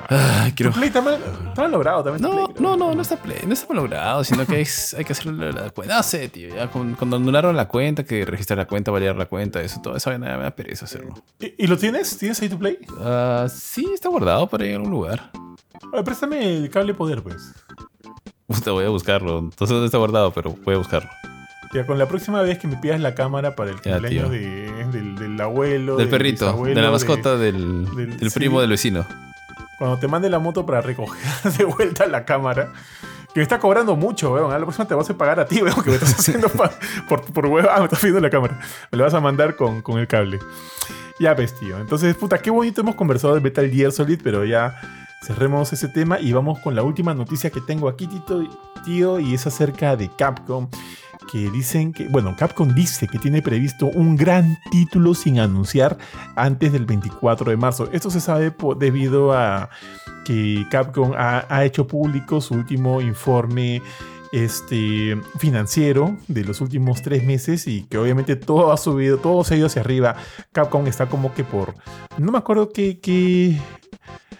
Ah, 0.08 0.50
quiero... 0.54 0.72
Play 0.72 0.88
está 0.88 1.00
mal, 1.00 1.70
logrado 1.70 2.04
también. 2.04 2.22
No, 2.22 2.48
no, 2.58 2.76
no, 2.76 2.94
no 2.94 3.02
está, 3.02 3.16
play, 3.16 3.40
no 3.46 3.52
está 3.54 3.66
mal 3.68 3.76
logrado, 3.76 4.24
sino 4.24 4.46
que 4.46 4.56
hay, 4.56 4.66
hay 4.96 5.04
que 5.04 5.12
hacer 5.12 5.26
la, 5.32 5.70
cuenta. 5.70 5.96
No 5.96 6.02
sé, 6.02 6.28
tío. 6.28 6.54
Ya 6.54 6.68
cuando 6.68 7.16
anularon 7.16 7.56
la 7.56 7.68
cuenta, 7.68 8.04
que 8.04 8.24
registrar 8.24 8.58
la 8.58 8.66
cuenta, 8.66 8.90
validar 8.90 9.16
la 9.16 9.26
cuenta, 9.26 9.60
eso, 9.60 9.80
todo 9.82 9.96
eso 9.96 10.10
me 10.18 10.26
da 10.26 10.50
pereza 10.50 10.84
hacerlo. 10.84 11.14
¿Y, 11.38 11.66
lo 11.66 11.76
tienes? 11.76 12.16
¿Tienes 12.18 12.40
ahí 12.42 12.48
tu 12.48 12.58
Play? 12.58 12.78
Uh, 12.90 13.48
sí, 13.48 13.88
está 13.92 14.08
guardado 14.08 14.48
por 14.48 14.62
ahí 14.62 14.70
en 14.70 14.76
algún 14.76 14.90
lugar. 14.90 15.30
préstame 16.04 16.56
el 16.56 16.70
cable 16.70 16.94
poder, 16.94 17.22
pues. 17.22 17.54
Te 18.64 18.70
voy 18.70 18.84
a 18.84 18.88
buscarlo. 18.88 19.38
Entonces 19.38 19.76
no 19.76 19.84
está 19.84 19.98
guardado, 19.98 20.32
pero 20.32 20.54
voy 20.64 20.74
a 20.74 20.78
buscarlo. 20.78 21.10
Ya, 21.74 21.84
con 21.84 21.98
la 21.98 22.06
próxima 22.06 22.42
vez 22.42 22.58
que 22.58 22.68
me 22.68 22.76
pidas 22.76 23.00
la 23.00 23.14
cámara 23.14 23.56
para 23.56 23.70
el 23.70 23.82
cumpleaños 23.82 24.30
del, 24.30 25.40
abuelo. 25.40 25.96
Del, 25.96 26.08
perrito, 26.08 26.64
de 26.64 26.74
la 26.74 26.90
mascota 26.90 27.36
del, 27.36 27.84
del 28.16 28.30
primo 28.30 28.60
del 28.60 28.70
vecino 28.70 29.04
cuando 29.78 29.98
te 29.98 30.08
mande 30.08 30.28
la 30.28 30.38
moto 30.38 30.64
para 30.64 30.80
recoger 30.80 31.22
de 31.58 31.64
vuelta 31.64 32.06
la 32.06 32.24
cámara. 32.24 32.72
Que 33.32 33.40
me 33.40 33.42
está 33.42 33.58
cobrando 33.58 33.96
mucho, 33.96 34.32
weón. 34.32 34.52
A 34.52 34.58
la 34.58 34.64
próxima 34.64 34.88
te 34.88 34.94
vas 34.94 35.10
a 35.10 35.14
pagar 35.14 35.40
a 35.40 35.46
ti, 35.46 35.62
weón, 35.62 35.82
que 35.82 35.90
me 35.90 35.96
estás 35.96 36.18
haciendo 36.18 36.48
por, 36.48 37.22
por 37.32 37.46
weón. 37.46 37.68
Ah, 37.70 37.76
me 37.78 37.84
estás 37.84 38.00
pidiendo 38.00 38.20
la 38.20 38.30
cámara. 38.30 38.58
Me 38.90 38.98
lo 38.98 39.04
vas 39.04 39.14
a 39.14 39.20
mandar 39.20 39.56
con, 39.56 39.82
con 39.82 39.98
el 39.98 40.06
cable. 40.06 40.38
Ya 41.18 41.34
ves, 41.34 41.54
tío. 41.58 41.78
Entonces, 41.78 42.14
puta, 42.14 42.38
qué 42.38 42.50
bonito 42.50 42.80
hemos 42.80 42.94
conversado 42.94 43.34
de 43.34 43.40
Metal 43.40 43.68
Gear 43.70 43.92
Solid, 43.92 44.20
pero 44.22 44.44
ya 44.44 44.80
cerremos 45.22 45.72
ese 45.72 45.88
tema 45.88 46.20
y 46.20 46.32
vamos 46.32 46.58
con 46.60 46.74
la 46.74 46.82
última 46.82 47.14
noticia 47.14 47.50
que 47.50 47.60
tengo 47.60 47.88
aquí, 47.88 48.06
Tito, 48.06 48.44
tío, 48.84 49.18
y 49.18 49.34
es 49.34 49.46
acerca 49.46 49.96
de 49.96 50.10
Capcom 50.16 50.68
que 51.30 51.50
dicen 51.50 51.92
que, 51.92 52.08
bueno, 52.08 52.34
Capcom 52.36 52.74
dice 52.74 53.08
que 53.08 53.18
tiene 53.18 53.42
previsto 53.42 53.86
un 53.86 54.16
gran 54.16 54.58
título 54.70 55.14
sin 55.14 55.38
anunciar 55.38 55.98
antes 56.34 56.72
del 56.72 56.86
24 56.86 57.50
de 57.50 57.56
marzo. 57.56 57.88
Esto 57.92 58.10
se 58.10 58.20
sabe 58.20 58.54
debido 58.78 59.32
a 59.32 59.70
que 60.24 60.66
Capcom 60.70 61.12
ha, 61.16 61.64
hecho 61.64 61.86
público 61.86 62.40
su 62.40 62.54
último 62.54 63.00
informe 63.00 63.82
este, 64.32 65.16
financiero 65.38 66.16
de 66.28 66.44
los 66.44 66.60
últimos 66.60 67.00
tres 67.02 67.24
meses 67.24 67.66
y 67.66 67.84
que 67.84 67.98
obviamente 67.98 68.36
todo 68.36 68.72
ha 68.72 68.76
subido, 68.76 69.18
todo 69.18 69.44
se 69.44 69.54
ha 69.54 69.56
ido 69.58 69.66
hacia 69.66 69.82
arriba. 69.82 70.16
Capcom 70.52 70.86
está 70.86 71.08
como 71.08 71.32
que 71.32 71.44
por, 71.44 71.74
no 72.18 72.32
me 72.32 72.38
acuerdo 72.38 72.70
qué, 72.70 73.58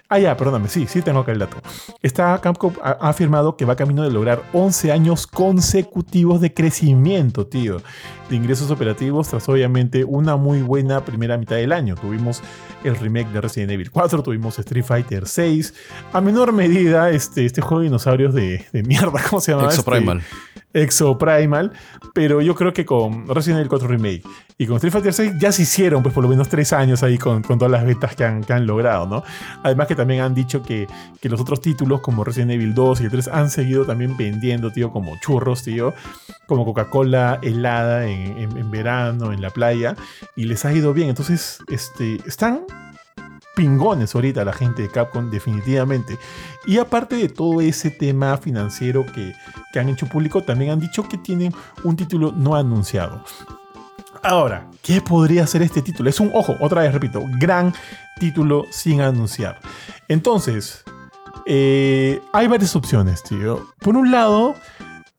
Ah, 0.09 0.21
ya, 0.21 0.37
perdóname, 0.37 0.69
sí, 0.69 0.87
sí 0.87 1.03
tengo 1.03 1.21
acá 1.21 1.33
el 1.33 1.41
dato. 1.41 1.57
Esta 2.01 2.41
Capcom 2.41 2.75
ha, 2.81 2.93
afirmado 3.09 3.57
que 3.57 3.65
va 3.65 3.75
camino 3.75 4.05
de 4.05 4.11
lograr 4.11 4.41
11 4.53 4.93
años 4.93 5.27
consecutivos 5.27 6.41
de 6.41 6.55
crecimiento, 6.55 7.49
tío, 7.49 7.83
de 8.31 8.37
ingresos 8.37 8.71
operativos 8.71 9.29
tras 9.29 9.49
obviamente 9.49 10.05
una 10.05 10.37
muy 10.37 10.63
buena 10.63 11.05
primera 11.05 11.37
mitad 11.39 11.57
del 11.57 11.73
año. 11.73 11.97
Tuvimos 11.97 12.41
el 12.85 12.95
remake 12.95 13.33
de 13.33 13.41
Resident 13.41 13.73
Evil 13.73 13.91
4, 13.91 14.23
tuvimos 14.23 14.57
Street 14.61 14.85
Fighter 14.85 15.27
6, 15.27 15.75
a 16.13 16.21
menor 16.21 16.53
medida 16.53 17.11
este, 17.11 17.45
este 17.45 17.61
juego 17.61 17.81
de 17.81 17.87
dinosaurios 17.87 18.33
de, 18.33 18.65
mierda, 18.87 19.21
¿cómo 19.29 19.41
se 19.41 19.53
llama? 19.53 19.65
Exoprimal. 19.67 20.19
Este? 20.19 20.66
Exoprimal, 20.77 21.73
pero 22.13 22.43
yo 22.43 22.55
creo 22.55 22.73
que 22.73 22.85
con 22.85 23.27
Resident 23.29 23.61
Evil 23.61 23.69
4 23.71 23.89
Remake 23.89 24.23
y 24.59 24.67
con 24.67 24.77
Street 24.77 24.93
Fighter 24.93 25.13
6 25.13 25.33
ya 25.41 25.51
se 25.53 25.63
hicieron 25.63 26.03
pues 26.03 26.15
por 26.15 26.23
lo 26.23 26.29
menos 26.29 26.49
tres 26.49 26.73
años 26.73 27.03
ahí 27.03 27.17
con, 27.17 27.43
con 27.43 27.59
todas 27.59 27.73
las 27.73 27.85
ventas 27.85 28.15
que 28.15 28.25
han, 28.25 28.45
que 28.45 28.53
han 28.53 28.67
logrado, 28.67 29.07
¿no? 29.07 29.23
Además 29.63 29.87
que 29.87 29.95
también 29.95 30.21
han 30.23 30.35
dicho 30.35 30.63
que, 30.63 30.87
que, 31.21 31.29
los 31.29 31.41
otros 31.41 31.61
títulos 31.61 32.01
como 32.03 32.25
Resident 32.25 32.53
Evil 32.53 32.75
2 32.75 33.01
y 33.01 33.05
el 33.05 33.11
3 33.11 33.29
han 33.29 33.51
seguido 33.51 33.87
también 33.87 34.17
vendiendo, 34.17 34.71
tío, 34.71 34.91
como 34.93 35.19
churros, 35.21 35.63
tío, 35.63 35.95
como 36.47 36.65
Coca-Cola 36.65 37.39
helada 37.43 38.07
en, 38.07 38.39
en, 38.39 38.71
verano, 38.71 39.33
en 39.33 39.41
la 39.41 39.51
playa, 39.51 39.97
y 40.37 40.45
les 40.45 40.65
ha 40.65 40.73
ido 40.73 40.93
bien. 40.93 41.09
Entonces, 41.09 41.59
este, 41.69 42.19
están 42.27 42.61
pingones 43.57 44.15
ahorita 44.15 44.45
la 44.45 44.53
gente 44.53 44.83
de 44.83 44.91
Capcom, 44.91 45.31
definitivamente. 45.31 46.19
Y 46.67 46.79
aparte 46.79 47.17
de 47.17 47.29
todo 47.29 47.61
ese 47.61 47.91
tema 47.91 48.37
financiero 48.37 49.05
que, 49.07 49.35
que 49.73 49.81
han 49.81 49.89
hecho 49.89 50.07
público, 50.07 50.43
también 50.43 50.71
han 50.71 50.79
dicho 50.79 51.09
que 51.09 51.19
tienen 51.19 51.53
un 51.83 51.97
título 51.97 52.33
no 52.33 52.55
anunciado. 52.55 53.25
Ahora, 54.23 54.69
¿qué 54.83 55.01
podría 55.01 55.47
ser 55.47 55.63
este 55.63 55.83
título? 55.83 56.11
Es 56.11 56.21
un, 56.21 56.31
ojo, 56.35 56.57
otra 56.61 56.83
vez 56.83 56.93
repito, 56.93 57.23
gran 57.39 57.73
título 58.21 58.67
sin 58.71 59.01
anunciar. 59.01 59.59
Entonces, 60.09 60.85
eh, 61.47 62.21
hay 62.33 62.49
varias 62.49 62.77
opciones, 62.77 63.23
tío. 63.23 63.69
Por 63.81 63.97
un 63.97 64.11
lado, 64.11 64.55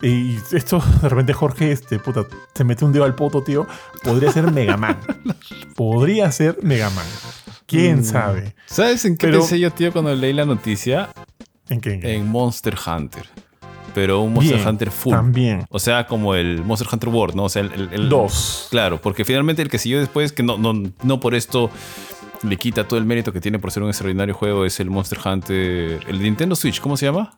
y 0.01 0.37
esto 0.51 0.83
de 1.01 1.09
repente 1.09 1.33
Jorge, 1.33 1.71
este 1.71 1.99
puta, 1.99 2.25
se 2.53 2.63
mete 2.63 2.85
un 2.85 2.93
dedo 2.93 3.05
al 3.05 3.15
poto, 3.15 3.43
tío. 3.43 3.65
Podría 4.03 4.31
ser 4.31 4.51
Mega 4.51 4.77
Man. 4.77 4.97
podría 5.75 6.31
ser 6.31 6.59
Mega 6.61 6.89
Man. 6.91 7.05
¿Quién 7.67 7.99
mm. 7.99 8.03
sabe? 8.03 8.55
¿Sabes 8.65 9.05
en 9.05 9.17
qué 9.17 9.27
pensé 9.27 9.59
yo, 9.59 9.71
tío, 9.71 9.91
cuando 9.91 10.15
leí 10.15 10.33
la 10.33 10.45
noticia? 10.45 11.09
¿En 11.69 11.81
qué? 11.81 11.99
En, 12.01 12.27
Monster 12.27 12.75
Hunter. 12.75 13.25
Pero 13.93 14.21
un 14.21 14.33
Monster 14.33 14.65
Hunter 14.65 14.89
full. 14.89 15.11
También. 15.11 15.65
O 15.69 15.79
sea, 15.79 16.07
como 16.07 16.33
el 16.33 16.63
Monster 16.63 16.87
Hunter 16.91 17.09
World, 17.09 17.35
¿no? 17.35 17.43
O 17.43 17.49
sea, 17.49 17.63
el. 17.63 17.89
el, 17.91 18.09
Dos. 18.09 18.67
Claro, 18.71 19.01
porque 19.01 19.25
finalmente 19.25 19.61
el 19.61 19.69
que 19.69 19.77
siguió 19.77 19.99
después, 19.99 20.31
que 20.31 20.43
no, 20.43 20.57
no, 20.57 20.73
no 21.03 21.19
por 21.19 21.35
esto 21.35 21.69
le 22.43 22.57
quita 22.57 22.87
todo 22.87 22.99
el 22.99 23.05
mérito 23.05 23.33
que 23.33 23.41
tiene 23.41 23.59
por 23.59 23.71
ser 23.71 23.83
un 23.83 23.89
extraordinario 23.89 24.33
juego, 24.33 24.65
es 24.65 24.79
el 24.79 24.89
Monster 24.89 25.19
Hunter. 25.23 25.99
El 26.07 26.21
Nintendo 26.21 26.55
Switch, 26.55 26.79
¿cómo 26.79 26.95
se 26.95 27.07
llama? 27.07 27.33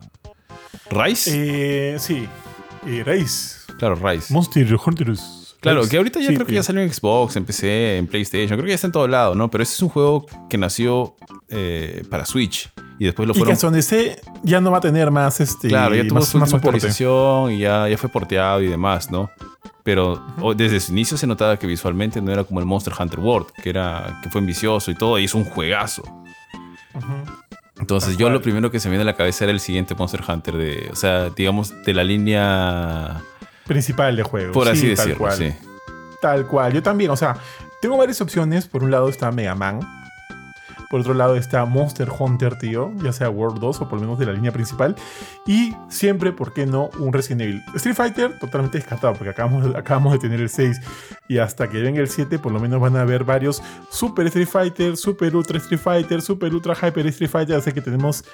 ¿Rise? 0.92 1.94
Eh, 1.96 2.00
sí. 2.00 2.28
Eh, 2.86 3.04
Rise. 3.06 3.74
Claro, 3.78 3.96
Rise. 3.96 4.34
Monster 4.34 4.78
Hunters. 4.86 5.39
Claro, 5.62 5.88
que 5.88 5.98
ahorita 5.98 6.20
ya 6.22 6.28
creo 6.34 6.46
que 6.46 6.54
ya 6.54 6.64
salió 6.64 6.82
en 6.82 6.94
Xbox, 6.94 7.36
en 7.36 7.46
PC, 7.46 7.98
en 7.98 8.08
PlayStation. 8.08 8.58
Creo 8.58 8.64
que 8.64 8.70
ya 8.70 8.76
está 8.76 8.88
en 8.88 8.94
todo 8.94 9.08
lado, 9.08 9.36
¿no? 9.36 9.52
Pero 9.52 9.64
ese 9.64 9.74
es 9.74 9.82
un 9.82 9.90
juego 9.90 10.26
que 10.50 10.58
nació 10.58 11.16
eh, 11.50 12.04
para 12.10 12.26
Switch. 12.26 12.70
Y 12.98 13.06
después 13.06 13.28
lo 13.28 13.34
fueron. 13.34 13.56
Y 13.56 13.60
que 13.60 13.80
ese 13.80 14.22
ya 14.44 14.62
no 14.62 14.72
va 14.72 14.78
a 14.78 14.82
tener 14.82 15.12
más 15.12 15.42
este. 15.42 15.68
Claro, 15.68 15.96
ya 15.96 16.08
tuvo 16.08 16.20
más, 16.20 16.50
su 16.50 16.56
actualización 16.56 17.52
y 17.52 17.60
ya, 17.60 17.90
ya 17.90 17.98
fue 17.98 18.10
porteado 18.10 18.62
y 18.62 18.68
demás, 18.68 19.12
¿no? 19.12 19.30
pero 19.90 20.22
desde 20.56 20.80
su 20.80 20.92
inicio 20.92 21.18
se 21.18 21.26
notaba 21.26 21.58
que 21.58 21.66
visualmente 21.66 22.22
no 22.22 22.32
era 22.32 22.44
como 22.44 22.60
el 22.60 22.66
Monster 22.68 22.94
Hunter 23.00 23.20
World, 23.20 23.48
que, 23.64 23.72
era, 23.72 24.20
que 24.22 24.30
fue 24.30 24.40
ambicioso 24.40 24.92
y 24.92 24.94
todo, 24.94 25.18
y 25.18 25.26
es 25.26 25.34
un 25.34 25.46
juegazo. 25.46 26.04
Entonces 27.80 28.16
yo 28.16 28.30
lo 28.30 28.40
primero 28.40 28.70
que 28.70 28.80
se 28.80 28.88
me 28.88 28.92
viene 28.92 29.02
a 29.02 29.14
la 29.14 29.18
cabeza 29.18 29.46
era 29.46 29.52
el 29.52 29.60
siguiente 29.60 29.96
Monster 29.96 30.22
Hunter 30.28 30.58
de, 30.58 30.90
o 30.92 30.96
sea, 30.96 31.30
digamos, 31.30 31.74
de 31.86 31.94
la 31.96 32.04
línea, 32.04 33.20
Principal 33.70 34.16
de 34.16 34.24
juego. 34.24 34.52
por 34.52 34.68
así 34.68 34.82
sí, 34.82 34.88
tal 34.96 35.06
decirlo, 35.06 35.18
cual. 35.20 35.38
sí. 35.38 35.54
Tal 36.20 36.46
cual. 36.48 36.74
Yo 36.74 36.84
también, 36.84 37.12
o 37.12 37.16
sea, 37.16 37.38
tengo 37.82 37.96
varias 37.98 38.20
opciones. 38.20 38.66
Por 38.66 38.84
un 38.84 38.92
lado 38.92 39.08
está 39.08 39.32
Mega 39.32 39.56
Man. 39.56 39.80
Por 40.90 41.02
otro 41.02 41.14
lado 41.14 41.36
está 41.36 41.66
Monster 41.66 42.10
Hunter, 42.18 42.58
tío. 42.58 42.92
Ya 43.04 43.14
sea 43.14 43.30
World 43.30 43.60
2 43.60 43.82
o 43.82 43.90
por 43.90 44.00
lo 44.00 44.02
menos 44.02 44.20
de 44.20 44.26
la 44.26 44.34
línea 44.34 44.52
principal. 44.52 44.96
Y 45.46 45.76
siempre, 45.88 46.32
¿por 46.32 46.54
qué 46.54 46.66
no? 46.66 46.90
Un 47.00 47.14
Resident 47.14 47.42
Evil. 47.42 47.64
Street 47.76 47.96
Fighter, 47.96 48.40
totalmente 48.40 48.80
descartado, 48.80 49.14
porque 49.14 49.30
acabamos, 49.30 49.76
acabamos 49.76 50.14
de 50.14 50.20
tener 50.20 50.40
el 50.40 50.50
6. 50.50 50.82
Y 51.28 51.38
hasta 51.38 51.70
que 51.70 51.80
venga 51.82 52.02
el 52.02 52.10
7, 52.10 52.40
por 52.40 52.52
lo 52.52 52.60
menos 52.60 52.82
van 52.82 52.96
a 52.96 53.02
haber 53.02 53.24
varios 53.24 53.62
Super 53.90 54.26
Street 54.28 54.48
Fighter, 54.48 54.98
Super 54.98 55.36
Ultra 55.36 55.58
Street 55.60 55.80
Fighter, 55.80 56.22
Super 56.22 56.54
Ultra 56.54 56.74
Hyper 56.74 57.06
Street 57.08 57.30
Fighter. 57.30 57.56
Así 57.58 57.72
que 57.72 57.82
tenemos 57.82 58.26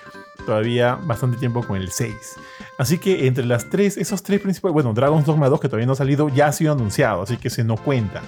todavía 0.46 0.96
bastante 0.96 1.38
tiempo 1.38 1.62
con 1.66 1.76
el 1.76 1.92
6. 1.92 2.16
Así 2.78 2.98
que 2.98 3.28
entre 3.28 3.46
las 3.46 3.70
tres, 3.70 3.98
esos 3.98 4.24
tres 4.24 4.42
principales, 4.42 4.74
bueno, 4.74 4.94
Dragon's 4.94 5.26
Dogma 5.26 5.50
2 5.50 5.60
que 5.60 5.68
todavía 5.68 5.88
no 5.88 5.94
ha 5.94 5.98
salido, 5.98 6.30
ya 6.30 6.48
ha 6.48 6.52
sido 6.52 6.74
anunciado, 6.74 7.24
así 7.24 7.38
que 7.38 7.50
se 7.50 7.64
no 7.64 7.76
cuenta. 7.78 8.22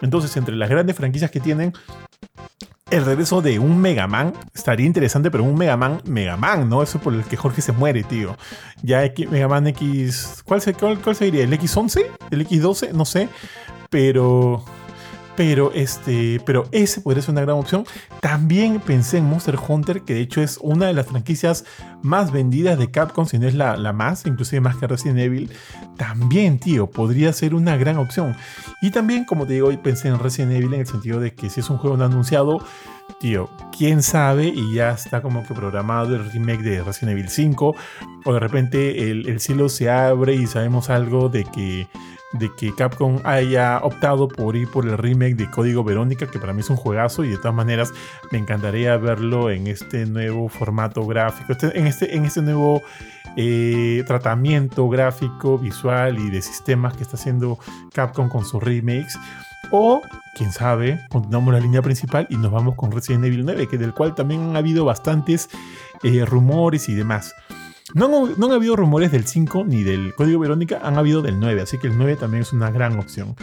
Entonces, 0.00 0.36
entre 0.36 0.56
las 0.56 0.68
grandes 0.68 0.96
franquicias 0.96 1.30
que 1.30 1.40
tienen, 1.40 1.72
el 2.90 3.04
regreso 3.06 3.40
de 3.40 3.58
un 3.58 3.78
Mega 3.80 4.06
Man 4.06 4.34
estaría 4.54 4.84
interesante, 4.86 5.30
pero 5.30 5.44
un 5.44 5.56
Mega 5.56 5.76
Man, 5.78 6.02
Mega 6.04 6.36
Man, 6.36 6.68
¿no? 6.68 6.82
Eso 6.82 6.98
por 6.98 7.14
el 7.14 7.24
que 7.24 7.36
Jorge 7.38 7.62
se 7.62 7.72
muere, 7.72 8.02
tío. 8.02 8.36
Ya 8.82 9.04
X- 9.04 9.30
Mega 9.30 9.48
Man 9.48 9.66
X. 9.68 10.42
¿Cuál, 10.44 10.60
se, 10.60 10.74
cuál, 10.74 10.98
cuál 10.98 11.16
sería? 11.16 11.42
¿El 11.44 11.52
X11? 11.58 12.04
¿El 12.30 12.46
X12? 12.46 12.92
No 12.92 13.04
sé. 13.04 13.28
Pero. 13.88 14.64
Pero 15.36 15.72
este. 15.74 16.40
Pero 16.44 16.64
ese 16.72 17.00
podría 17.00 17.22
ser 17.22 17.32
una 17.32 17.42
gran 17.42 17.56
opción. 17.56 17.84
También 18.20 18.80
pensé 18.80 19.18
en 19.18 19.24
Monster 19.24 19.58
Hunter, 19.66 20.02
que 20.02 20.14
de 20.14 20.20
hecho 20.20 20.42
es 20.42 20.58
una 20.60 20.86
de 20.86 20.92
las 20.92 21.06
franquicias 21.06 21.64
más 22.02 22.32
vendidas 22.32 22.78
de 22.78 22.90
Capcom, 22.90 23.26
si 23.26 23.38
no 23.38 23.46
es 23.46 23.54
la, 23.54 23.76
la 23.76 23.92
más, 23.92 24.26
inclusive 24.26 24.60
más 24.60 24.76
que 24.76 24.86
Resident 24.86 25.18
Evil. 25.18 25.50
También, 25.96 26.58
tío, 26.58 26.88
podría 26.90 27.32
ser 27.32 27.54
una 27.54 27.76
gran 27.76 27.98
opción. 27.98 28.36
Y 28.82 28.90
también, 28.90 29.24
como 29.24 29.46
te 29.46 29.54
digo, 29.54 29.70
pensé 29.82 30.08
en 30.08 30.18
Resident 30.18 30.52
Evil 30.52 30.74
en 30.74 30.80
el 30.80 30.86
sentido 30.86 31.20
de 31.20 31.34
que 31.34 31.50
si 31.50 31.60
es 31.60 31.70
un 31.70 31.78
juego 31.78 31.96
no 31.96 32.04
anunciado, 32.04 32.58
tío, 33.20 33.48
quién 33.76 34.02
sabe, 34.02 34.48
y 34.48 34.74
ya 34.74 34.90
está 34.90 35.22
como 35.22 35.44
que 35.44 35.54
programado 35.54 36.14
el 36.16 36.30
remake 36.30 36.62
de 36.62 36.82
Resident 36.82 37.12
Evil 37.12 37.28
5, 37.28 37.74
o 38.24 38.32
de 38.32 38.40
repente 38.40 39.10
el, 39.10 39.28
el 39.28 39.40
cielo 39.40 39.68
se 39.68 39.90
abre 39.90 40.34
y 40.34 40.46
sabemos 40.46 40.90
algo 40.90 41.28
de 41.28 41.44
que, 41.44 41.88
de 42.32 42.50
que 42.56 42.74
Capcom 42.74 43.18
haya 43.24 43.78
optado 43.82 44.28
por 44.28 44.56
ir 44.56 44.68
por 44.68 44.86
el 44.86 44.96
remake 44.96 45.34
de 45.36 45.50
Código 45.50 45.84
Verónica, 45.84 46.26
que 46.26 46.38
para 46.38 46.52
mí 46.52 46.60
es 46.60 46.70
un 46.70 46.76
juegazo, 46.76 47.24
y 47.24 47.28
de 47.30 47.36
todas 47.36 47.54
maneras 47.54 47.92
me 48.30 48.38
encantaría 48.38 48.96
verlo 48.96 49.50
en 49.50 49.66
este 49.66 50.06
nuevo 50.06 50.48
formato 50.48 51.04
gráfico, 51.06 51.52
este- 51.52 51.78
en, 51.78 51.86
este, 51.86 52.16
en 52.16 52.24
este 52.24 52.42
nuevo 52.42 52.80
eh, 53.36 54.04
tratamiento 54.06 54.88
gráfico, 54.88 55.58
visual 55.58 56.18
y 56.18 56.30
de 56.30 56.42
sistemas 56.42 56.94
que 56.96 57.02
está 57.02 57.16
haciendo 57.16 57.58
Capcom 57.94 58.28
con 58.28 58.44
sus 58.44 58.62
remakes. 58.62 59.18
O, 59.70 60.02
quién 60.36 60.52
sabe, 60.52 61.00
continuamos 61.08 61.54
la 61.54 61.60
línea 61.60 61.80
principal 61.80 62.26
y 62.28 62.36
nos 62.36 62.50
vamos 62.52 62.74
con 62.74 62.92
Resident 62.92 63.24
Evil 63.24 63.44
9, 63.46 63.68
que 63.68 63.78
del 63.78 63.94
cual 63.94 64.14
también 64.14 64.42
han 64.50 64.56
habido 64.56 64.84
bastantes 64.84 65.48
eh, 66.02 66.24
rumores 66.26 66.88
y 66.90 66.94
demás. 66.94 67.34
No, 67.94 68.06
han- 68.06 68.34
no 68.38 68.46
han 68.46 68.52
habido 68.52 68.76
rumores 68.76 69.12
del 69.12 69.26
5 69.26 69.64
ni 69.64 69.82
del 69.82 70.14
Código 70.14 70.40
Verónica, 70.40 70.80
han 70.82 70.96
habido 70.98 71.22
del 71.22 71.38
9, 71.40 71.60
así 71.62 71.78
que 71.78 71.86
el 71.88 71.96
9 71.98 72.16
también 72.16 72.42
es 72.42 72.52
una 72.52 72.70
gran 72.70 72.98
opción. 72.98 73.34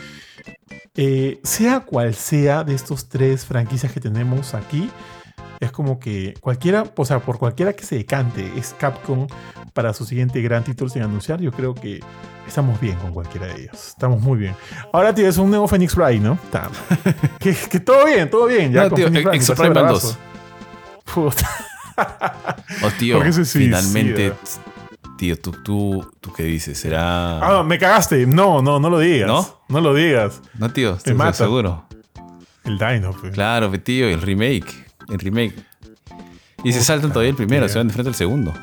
Eh, 0.95 1.39
sea 1.43 1.81
cual 1.81 2.13
sea 2.15 2.63
de 2.63 2.73
estos 2.76 3.07
tres 3.09 3.45
franquicias 3.45 3.91
que 3.91 3.99
tenemos 3.99 4.53
aquí, 4.53 4.89
es 5.59 5.71
como 5.71 5.99
que 5.99 6.34
cualquiera, 6.41 6.85
o 6.95 7.05
sea, 7.05 7.19
por 7.19 7.38
cualquiera 7.38 7.73
que 7.73 7.84
se 7.84 7.95
decante, 7.97 8.51
es 8.57 8.73
Capcom 8.77 9.27
para 9.73 9.93
su 9.93 10.05
siguiente 10.05 10.41
gran 10.41 10.63
título 10.63 10.89
sin 10.89 11.03
anunciar, 11.03 11.41
yo 11.41 11.51
creo 11.51 11.73
que 11.73 11.99
estamos 12.47 12.80
bien 12.81 12.95
con 12.97 13.13
cualquiera 13.13 13.47
de 13.47 13.63
ellos. 13.63 13.89
Estamos 13.89 14.21
muy 14.21 14.38
bien. 14.39 14.55
Ahora 14.93 15.13
tienes 15.13 15.38
un 15.38 15.49
nuevo 15.49 15.67
Phoenix 15.67 15.95
Wright, 15.95 16.21
¿no? 16.21 16.34
Está- 16.34 16.69
que, 17.39 17.53
que 17.53 17.80
todo 17.80 18.05
bien, 18.05 18.30
todo 18.30 18.47
bien. 18.47 18.71
Ya 18.71 18.84
No, 18.84 18.89
con 18.89 18.95
tío, 18.97 19.05
Phoenix 19.11 19.26
Wright, 19.49 19.59
Prime 19.59 19.73
Man 19.76 19.84
bravazo. 19.84 20.17
Puta. 21.13 21.49
Oh, 22.84 22.89
tío, 22.97 23.19
finalmente, 23.45 24.34
tío, 25.17 25.38
tú, 25.39 25.51
tú, 25.63 26.11
tú 26.21 26.31
qué 26.34 26.43
dices, 26.43 26.77
será... 26.77 27.39
Ah, 27.39 27.63
me 27.63 27.77
cagaste. 27.80 28.26
No, 28.27 28.61
no, 28.61 28.80
no 28.80 28.89
lo 28.89 28.99
digas. 28.99 29.27
¿No? 29.27 29.59
No 29.69 29.81
lo 29.81 29.93
digas. 29.93 30.41
No, 30.57 30.71
tío, 30.71 30.95
estoy 30.95 31.13
mata. 31.15 31.34
seguro. 31.34 31.85
El 32.63 32.77
Dino, 32.77 33.11
pues. 33.19 33.34
Claro, 33.34 33.71
pe, 33.71 33.80
tío, 33.80 34.07
el 34.07 34.21
remake. 34.21 34.85
El 35.09 35.19
remake. 35.19 35.55
Y 36.63 36.71
se 36.73 36.84
saltan 36.84 37.09
todavía 37.11 37.31
el 37.31 37.35
primero, 37.35 37.67
se 37.67 37.77
van 37.80 37.88
de 37.88 37.93
frente 37.93 38.09
al 38.09 38.15
segundo. 38.15 38.53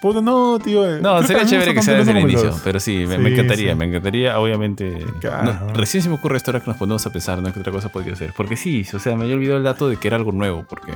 Puta, 0.00 0.20
no, 0.20 0.60
tío. 0.60 0.96
eh, 0.96 1.00
No, 1.02 1.20
sería 1.24 1.44
chévere 1.44 1.74
que 1.74 1.82
sea 1.82 1.94
desde 1.94 2.12
el 2.12 2.18
inicio, 2.18 2.54
pero 2.62 2.78
sí, 2.78 3.04
me, 3.06 3.16
Sí, 3.16 3.22
me 3.22 3.30
encantaría, 3.30 3.72
sí. 3.72 3.78
me 3.78 3.84
encantaría, 3.86 4.38
obviamente. 4.38 5.04
No, 5.24 5.72
recién 5.74 6.04
se 6.04 6.08
me 6.08 6.14
ocurre 6.14 6.36
esto 6.36 6.52
ahora 6.52 6.60
que 6.62 6.70
nos 6.70 6.76
ponemos 6.76 7.04
a 7.04 7.10
pensar, 7.10 7.42
¿no? 7.42 7.52
¿Qué 7.52 7.58
otra 7.58 7.72
cosa 7.72 7.88
podría 7.88 8.14
ser? 8.14 8.32
Porque 8.36 8.56
sí, 8.56 8.86
o 8.94 8.98
sea, 9.00 9.16
me 9.16 9.24
había 9.24 9.34
olvidado 9.34 9.58
el 9.58 9.64
dato 9.64 9.88
de 9.88 9.96
que 9.96 10.06
era 10.06 10.16
algo 10.16 10.30
nuevo, 10.30 10.64
porque 10.68 10.92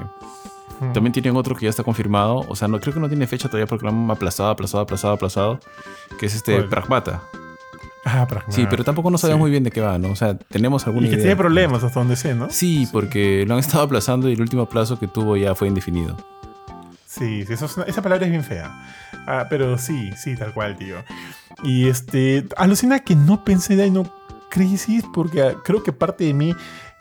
Mm. 0.83 0.93
también 0.93 1.13
tienen 1.13 1.37
otro 1.37 1.55
que 1.55 1.65
ya 1.65 1.71
está 1.71 1.85
confirmado, 1.85 2.45
o 2.49 2.57
sea, 2.57 2.67
no 2.69 2.81
creo 2.81 2.93
que 2.93 3.01
no 3.01 3.09
tiene 3.09 3.27
fecha 3.27 3.49
todavía 3.49 3.67
porque 3.67 3.85
lo 3.87 3.91
han 3.93 4.11
aplazado, 4.11 4.51
aplazado, 4.51 4.83
aplazado, 4.83 5.15
aplazado, 5.15 5.61
que 6.19 6.27
es 6.27 6.35
este 6.35 6.55
¿Cuál? 6.55 6.69
Pragmata. 6.69 7.23
Ah, 8.05 8.27
pragmático. 8.27 8.53
Sí, 8.53 8.67
pero 8.69 8.83
tampoco 8.83 9.11
no 9.11 9.19
sabemos 9.19 9.39
Sí. 9.39 9.43
muy 9.43 9.51
bien 9.53 9.63
de 9.63 9.71
qué 9.71 9.81
va, 9.81 9.97
¿no? 9.97 10.09
O 10.11 10.17
sea, 10.17 10.37
tenemos 10.37 10.85
alguna 10.89 11.07
Y 11.07 11.11
que 11.11 11.15
idea. 11.17 11.23
tiene 11.27 11.37
problemas 11.37 11.85
hasta 11.85 12.01
donde 12.01 12.17
sé, 12.17 12.35
¿no? 12.35 12.51
Sí, 12.51 12.89
porque 12.91 13.45
lo 13.47 13.55
han 13.55 13.61
estado 13.61 13.85
aplazando 13.85 14.29
y 14.29 14.33
el 14.33 14.41
último 14.41 14.67
plazo 14.69 14.99
que 14.99 15.07
tuvo 15.07 15.37
ya 15.37 15.55
fue 15.55 15.69
indefinido. 15.69 16.17
Sí, 17.07 17.45
sí, 17.47 17.53
eso 17.53 17.67
es 17.67 17.77
una- 17.77 17.87
esa 17.87 18.03
palabra 18.03 18.25
es 18.27 18.31
bien 18.33 18.43
fea. 18.43 18.73
Ah, 19.27 19.47
pero 19.49 19.79
sí, 19.79 20.11
sí, 20.17 20.35
tal 20.35 20.53
cual, 20.53 20.77
tío. 20.77 20.97
Y 21.63 21.87
este, 21.89 22.45
alucina 22.57 22.99
que 23.01 23.15
no 23.15 23.45
pensé 23.45 23.77
de 23.77 23.85
Dino 23.85 24.11
Crisis 24.51 25.05
porque 25.15 25.43
ah, 25.43 25.55
creo 25.65 25.83
que 25.85 25.93
parte 25.93 26.25
de 26.25 26.35
mí 26.35 26.55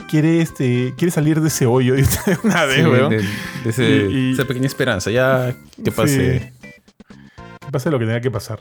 quiere, 0.08 0.40
este, 0.40 0.94
quiere 0.96 1.10
salir 1.10 1.40
de 1.40 1.48
ese 1.48 1.66
hoyo 1.66 1.94
de 1.94 2.04
una 2.44 2.64
vez, 2.64 2.76
Sí, 2.76 2.82
weón. 2.84 3.10
de, 3.10 3.16
de 3.18 3.70
ese- 3.70 4.06
Y- 4.10 4.30
y- 4.30 4.32
esa 4.32 4.44
pequeña 4.44 4.66
esperanza, 4.66 5.10
ya 5.10 5.54
que 5.84 5.92
pase. 5.92 6.40
Sí. 6.40 6.46
Que 7.66 7.70
pase 7.70 7.90
lo 7.90 7.98
que 7.98 8.06
tenga 8.06 8.20
que 8.20 8.30
pasar. 8.30 8.58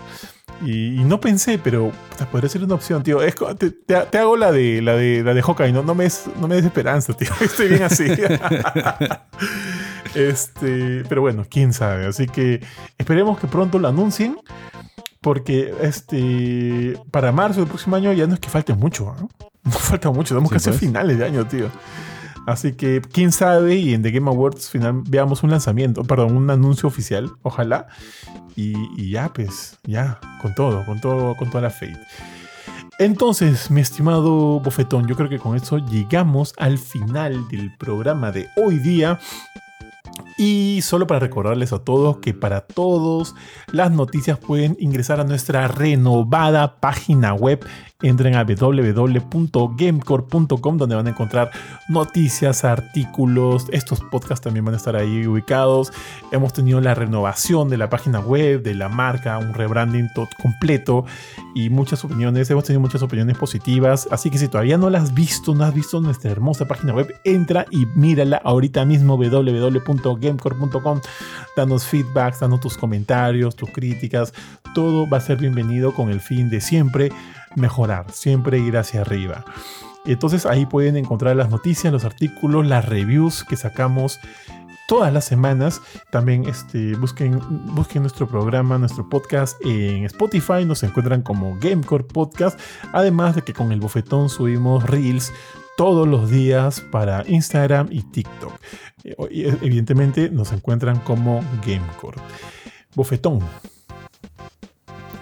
Y, 0.64 1.02
y 1.02 1.04
no 1.04 1.20
pensé, 1.20 1.58
pero 1.58 1.92
puta, 2.12 2.30
podría 2.30 2.48
ser 2.50 2.64
una 2.64 2.76
opción, 2.76 3.02
tío. 3.02 3.22
Es 3.24 3.34
te, 3.58 3.72
te- 3.72 3.96
te 4.06 4.18
hago 4.20 4.38
la 4.38 4.52
de 4.52 4.80
la 4.82 4.96
de 4.96 5.24
la 5.24 5.34
de 5.34 5.42
Hawkeye, 5.42 5.72
no, 5.74 5.82
no 5.82 5.96
me 5.96 6.04
des, 6.04 6.26
no 6.40 6.48
me 6.48 6.56
des 6.56 6.66
esperanza, 6.66 7.14
tío. 7.18 7.30
Estoy 7.42 7.70
bien 7.70 7.84
así. 7.84 8.06
este, 10.16 11.04
pero 11.10 11.22
bueno, 11.22 11.46
quién 11.50 11.74
sabe. 11.74 12.06
Así 12.06 12.28
que 12.28 12.62
esperemos 12.98 13.40
que 13.40 13.48
pronto 13.48 13.80
lo 13.80 13.88
anuncien. 13.88 14.38
Porque 15.22 15.72
este 15.82 16.96
para 17.12 17.32
marzo 17.32 17.60
del 17.60 17.70
próximo 17.70 17.96
año 17.96 18.12
ya 18.12 18.26
no 18.26 18.34
es 18.34 18.40
que 18.40 18.50
falte 18.50 18.74
mucho, 18.74 19.10
¿ah? 19.12 19.28
No 19.64 19.72
falta 19.72 20.10
mucho, 20.12 20.34
tenemos 20.36 20.50
Sí, 20.50 20.54
que 20.54 20.58
hacer 20.58 20.74
pues. 20.74 20.80
finales 20.80 21.18
de 21.18 21.26
año, 21.26 21.46
tío. 21.46 21.70
Así 22.48 22.74
que 22.74 23.02
quién 23.02 23.32
sabe 23.32 23.76
y 23.76 23.94
en 23.94 24.02
The 24.02 24.10
Game 24.12 24.30
Awards 24.30 24.70
final 24.70 25.04
veamos 25.08 25.44
un 25.44 25.52
lanzamiento, 25.52 26.04
perdón, 26.04 26.36
un 26.36 26.50
anuncio 26.50 26.88
oficial, 26.88 27.32
ojalá. 27.44 27.88
Y, 28.56 28.74
y 28.98 29.12
ya, 29.12 29.32
pues, 29.32 29.78
ya, 29.84 30.20
con 30.42 30.56
todo, 30.56 30.84
con 30.86 31.00
todo, 31.00 31.36
con 31.38 31.50
toda 31.50 31.62
la 31.62 31.70
Fate. 31.70 32.00
Entonces, 33.00 33.72
mi 33.72 33.82
estimado 33.82 34.60
Bofetón, 34.60 35.08
yo 35.08 35.16
creo 35.16 35.30
que 35.30 35.40
con 35.40 35.56
esto 35.56 35.78
llegamos 35.78 36.54
al 36.58 36.78
final 36.78 37.48
del 37.50 37.76
programa 37.78 38.32
de 38.32 38.48
hoy 38.58 38.78
día. 38.80 39.20
Y 40.44 40.82
solo 40.82 41.06
para 41.06 41.20
recordarles 41.20 41.72
a 41.72 41.84
todos 41.84 42.18
que 42.18 42.34
para 42.34 42.62
todos 42.62 43.36
las 43.72 43.92
noticias 43.92 44.40
pueden 44.40 44.76
ingresar 44.80 45.20
a 45.20 45.24
nuestra 45.24 45.68
renovada 45.68 46.80
página 46.80 47.36
web. 47.36 47.64
Entren 48.02 48.34
a 48.36 48.44
www.gamecore.com 48.44 50.78
donde 50.80 50.96
van 50.96 51.06
a 51.06 51.12
encontrar 51.12 51.52
noticias, 51.90 52.64
artículos. 52.66 53.68
Estos 53.72 54.02
podcasts 54.02 54.44
también 54.44 54.66
van 54.66 54.74
a 54.74 54.78
estar 54.78 54.96
ahí 54.96 55.28
ubicados. 55.28 55.94
Hemos 56.32 56.54
tenido 56.54 56.82
la 56.82 56.96
renovación 56.96 57.70
de 57.70 57.78
la 57.78 57.92
página 57.92 58.20
web, 58.20 58.64
de 58.64 58.74
la 58.74 58.90
marca, 58.90 59.38
un 59.38 59.54
rebranding 59.54 60.08
tot- 60.16 60.34
completo 60.42 61.06
y 61.54 61.70
muchas 61.70 62.04
opiniones. 62.04 62.50
Hemos 62.50 62.64
tenido 62.64 62.82
muchas 62.82 63.04
opiniones 63.04 63.38
positivas. 63.38 64.08
Así 64.10 64.32
que 64.32 64.40
si 64.40 64.48
todavía 64.48 64.80
no 64.80 64.90
las 64.90 65.04
has 65.04 65.14
visto, 65.14 65.54
no 65.54 65.66
has 65.66 65.74
visto 65.76 66.02
nuestra 66.02 66.32
hermosa 66.32 66.68
página 66.68 66.96
web, 66.96 67.14
entra 67.24 67.68
y 67.70 67.86
mírala 67.94 68.42
ahorita 68.44 68.86
mismo 68.86 69.18
www.gamecore.com. 69.18 70.31
Danos 71.56 71.86
feedbacks, 71.86 72.40
danos 72.40 72.60
tus 72.60 72.78
comentarios, 72.78 73.56
tus 73.56 73.70
críticas. 73.70 74.34
Todo 74.74 75.10
va 75.10 75.18
a 75.18 75.22
ser 75.22 75.38
bienvenido 75.38 75.94
con 75.94 76.10
el 76.10 76.22
fin 76.22 76.50
de 76.50 76.62
siempre 76.62 77.12
mejorar, 77.56 78.12
siempre 78.12 78.60
ir 78.60 78.78
hacia 78.78 79.02
arriba. 79.02 79.46
Entonces 80.06 80.46
ahí 80.46 80.66
pueden 80.66 80.98
encontrar 80.98 81.36
las 81.36 81.50
noticias, 81.50 81.94
los 81.94 82.06
artículos, 82.06 82.66
las 82.66 82.86
reviews 82.86 83.44
que 83.44 83.56
sacamos 83.56 84.20
todas 84.92 85.14
las 85.14 85.24
semanas. 85.24 85.82
También 86.10 86.48
este, 86.50 86.96
busquen, 86.96 87.40
busquen 87.74 88.02
nuestro 88.02 88.28
programa, 88.28 88.78
nuestro 88.78 89.08
podcast 89.08 89.56
en 89.66 90.04
Spotify. 90.06 90.66
Nos 90.66 90.84
encuentran 90.84 91.22
como 91.22 91.58
Gamecore 91.62 92.04
Podcast. 92.04 92.60
Además 92.92 93.36
de 93.36 93.44
que 93.44 93.54
con 93.54 93.72
el 93.72 93.80
bofetón 93.80 94.30
subimos 94.30 94.84
reels 94.84 95.32
todos 95.82 96.08
los 96.08 96.30
días 96.30 96.80
para 96.80 97.24
Instagram 97.28 97.88
y 97.90 98.04
TikTok. 98.04 98.54
Eh, 99.04 99.16
evidentemente 99.64 100.30
nos 100.30 100.52
encuentran 100.52 101.00
como 101.00 101.44
Gamecore. 101.66 102.22
Bofetón. 102.94 103.40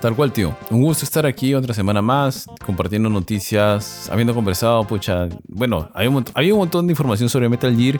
Tal 0.01 0.17
cual, 0.17 0.33
tío. 0.33 0.53
Un 0.69 0.81
gusto 0.81 1.05
estar 1.05 1.25
aquí 1.25 1.53
otra 1.53 1.73
semana 1.73 2.01
más, 2.01 2.45
compartiendo 2.65 3.09
noticias, 3.09 4.09
habiendo 4.11 4.35
conversado, 4.35 4.85
pucha. 4.85 5.29
Bueno, 5.47 5.89
hay 5.93 6.07
un, 6.07 6.57
montón 6.57 6.87
de 6.87 6.91
información 6.91 7.29
sobre 7.29 7.47
Metal 7.47 7.73
Gear. 7.73 7.97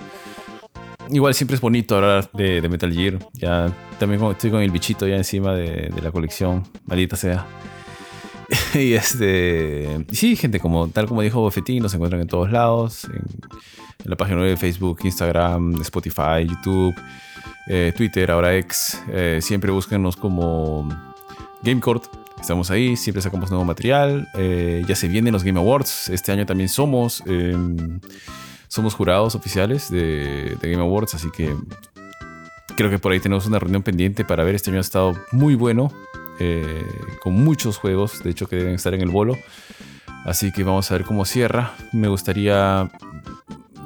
Igual 1.10 1.34
siempre 1.36 1.56
es 1.56 1.62
bonito 1.62 1.96
hablar 1.96 2.30
de, 2.34 2.68
Metal 2.68 2.92
Gear. 2.92 3.20
Ya 3.36 3.74
también 4.00 4.22
estoy 4.32 4.52
con 4.52 4.60
el 4.60 4.72
bichito 4.72 5.08
ya 5.08 5.16
encima 5.16 5.54
de, 5.54 5.94
la 6.04 6.12
colección, 6.12 6.66
maldita 6.86 7.16
sea. 7.16 7.46
y 8.74 8.94
este. 8.94 10.06
Sí, 10.12 10.36
gente, 10.36 10.60
como, 10.60 10.88
tal 10.90 11.08
como 11.08 11.22
dijo 11.22 11.42
Bofetín, 11.42 11.84
nos 11.84 11.94
encuentran 11.94 12.22
en 12.22 12.28
todos 12.28 12.52
lados. 12.52 13.06
En, 13.06 13.24
la 14.06 14.16
página 14.16 14.40
web 14.40 14.50
de 14.52 14.58
Facebook, 14.58 15.00
Instagram, 15.04 15.82
Spotify, 15.82 16.48
YouTube, 16.48 16.96
eh, 17.68 17.94
Twitter, 17.96 18.32
ahora 18.32 18.56
X. 18.56 19.02
Eh, 19.12 19.40
siempre 19.42 19.72
búsquenos 19.72 20.16
como 20.16 20.88
Gamecourt. 21.64 22.06
Estamos 22.40 22.72
ahí, 22.72 22.96
siempre 22.96 23.22
sacamos 23.22 23.50
nuevo 23.50 23.66
material. 23.66 24.30
Eh, 24.36 24.84
ya 24.88 24.96
se 24.96 25.08
vienen 25.08 25.34
los 25.34 25.44
Game 25.44 25.60
Awards. 25.60 26.10
Este 26.10 26.32
año 26.32 26.46
también 26.46 26.70
somos, 26.70 27.22
em, 27.26 28.00
somos 28.70 28.96
jurados 28.96 29.36
oficiales 29.36 29.92
de, 29.92 30.58
Game 30.62 30.82
Awards, 30.82 31.16
así 31.16 31.30
que 31.32 31.54
creo 32.78 32.90
que 32.90 32.98
por 32.98 33.12
ahí 33.12 33.20
tenemos 33.20 33.46
una 33.46 33.60
reunión 33.60 33.84
pendiente 33.84 34.24
para 34.24 34.44
ver. 34.44 34.56
Este 34.56 34.70
año 34.70 34.80
ha 34.80 34.82
estado 34.82 35.14
muy 35.32 35.56
bueno, 35.56 35.92
eh, 36.40 36.86
con 37.22 37.34
muchos 37.34 37.78
juegos, 37.78 38.24
de 38.24 38.32
hecho 38.32 38.48
que 38.48 38.56
deben 38.56 38.76
estar 38.76 38.94
en 38.94 39.02
el 39.02 39.10
bolo. 39.10 39.38
Así 40.26 40.52
que 40.52 40.64
vamos 40.64 40.90
a 40.92 40.96
ver 40.96 41.06
cómo 41.06 41.26
cierra. 41.26 41.74
Me 41.94 42.08
gustaría, 42.08 42.90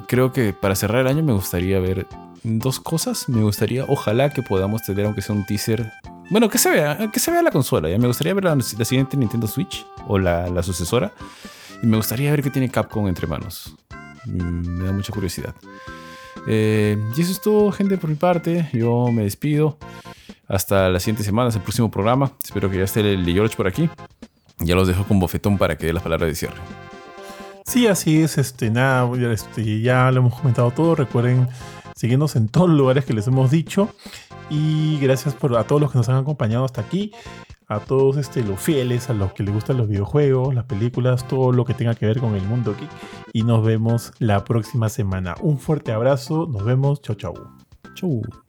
creo 0.07 0.31
que 0.31 0.53
para 0.53 0.75
cerrar 0.75 1.01
el 1.01 1.07
año 1.07 1.23
me 1.23 1.33
gustaría 1.33 1.79
ver 1.79 2.07
dos 2.43 2.79
cosas. 2.79 3.29
Me 3.29 3.41
gustaría, 3.43 3.85
ojalá 3.87 4.29
que 4.29 4.41
podamos 4.41 4.81
tener, 4.83 5.05
aunque 5.05 5.21
sea 5.21 5.35
un 5.35 5.45
teaser 5.45 5.91
bueno, 6.29 6.49
que 6.49 6.57
se 6.57 6.69
vea, 6.69 7.11
que 7.11 7.19
se 7.19 7.31
vea 7.31 7.41
la 7.41 7.51
consola. 7.51 7.89
Ya 7.89 7.97
me 7.97 8.07
gustaría 8.07 8.33
ver 8.33 8.45
la, 8.45 8.59
siguiente 8.61 9.17
Nintendo 9.17 9.47
Switch 9.47 9.85
o 10.07 10.17
la, 10.17 10.63
sucesora. 10.63 11.11
Y 11.81 11.87
me 11.87 11.97
gustaría 11.97 12.31
ver 12.31 12.41
qué 12.41 12.49
tiene 12.49 12.69
Capcom 12.69 13.07
entre 13.07 13.27
manos. 13.27 13.75
Mm, 14.25 14.67
me 14.67 14.85
da 14.85 14.91
mucha 14.93 15.13
curiosidad. 15.13 15.53
Eh, 16.47 16.97
y 17.15 17.21
eso 17.21 17.31
es 17.31 17.41
todo, 17.41 17.71
gente, 17.71 17.97
por 17.97 18.09
mi 18.09 18.15
parte. 18.15 18.69
Yo 18.73 19.11
me 19.11 19.23
despido. 19.23 19.77
Hasta 20.47 20.89
la 20.89 20.99
siguiente 20.99 21.23
semana, 21.23 21.49
el 21.49 21.61
próximo 21.61 21.89
programa. 21.89 22.31
Espero 22.43 22.69
que 22.69 22.77
ya 22.77 22.83
esté 22.83 22.99
el 22.99 23.25
George 23.25 23.55
por 23.55 23.67
aquí. 23.67 23.89
Ya 24.59 24.75
los 24.75 24.87
dejo 24.87 25.03
con 25.03 25.19
bofetón 25.19 25.57
para 25.57 25.77
que 25.77 25.87
dé 25.87 25.93
las 25.93 26.03
palabras 26.03 26.29
de 26.29 26.35
cierre. 26.35 26.57
Sí, 27.65 27.87
así 27.87 28.21
es. 28.21 28.37
Este, 28.37 28.69
nada, 28.69 29.09
este, 29.31 29.81
ya 29.81 30.11
lo 30.11 30.19
hemos 30.19 30.35
comentado 30.39 30.71
todo. 30.71 30.95
Recuerden 30.95 31.47
seguirnos 31.95 32.35
en 32.35 32.49
todos 32.49 32.69
los 32.69 32.77
lugares 32.77 33.05
que 33.05 33.13
les 33.13 33.27
hemos 33.27 33.51
dicho. 33.51 33.89
Y 34.49 34.99
gracias 34.99 35.33
por, 35.33 35.55
a 35.57 35.63
todos 35.63 35.81
los 35.81 35.91
que 35.91 35.97
nos 35.97 36.09
han 36.09 36.17
acompañado 36.17 36.65
hasta 36.65 36.81
aquí. 36.81 37.11
A 37.67 37.79
todos 37.79 38.17
este, 38.17 38.43
los 38.43 38.59
fieles, 38.59 39.09
a 39.09 39.13
los 39.13 39.33
que 39.33 39.43
les 39.43 39.53
gustan 39.53 39.77
los 39.77 39.87
videojuegos, 39.87 40.53
las 40.53 40.65
películas, 40.65 41.27
todo 41.27 41.51
lo 41.53 41.65
que 41.65 41.73
tenga 41.73 41.95
que 41.95 42.05
ver 42.05 42.19
con 42.19 42.35
el 42.35 42.43
mundo 42.43 42.75
geek. 42.77 42.89
Y 43.31 43.43
nos 43.43 43.65
vemos 43.65 44.11
la 44.19 44.43
próxima 44.43 44.89
semana. 44.89 45.35
Un 45.41 45.57
fuerte 45.57 45.91
abrazo. 45.91 46.47
Nos 46.51 46.63
vemos. 46.65 47.01
Chau, 47.01 47.15
chau. 47.15 47.33
Chau. 47.95 48.42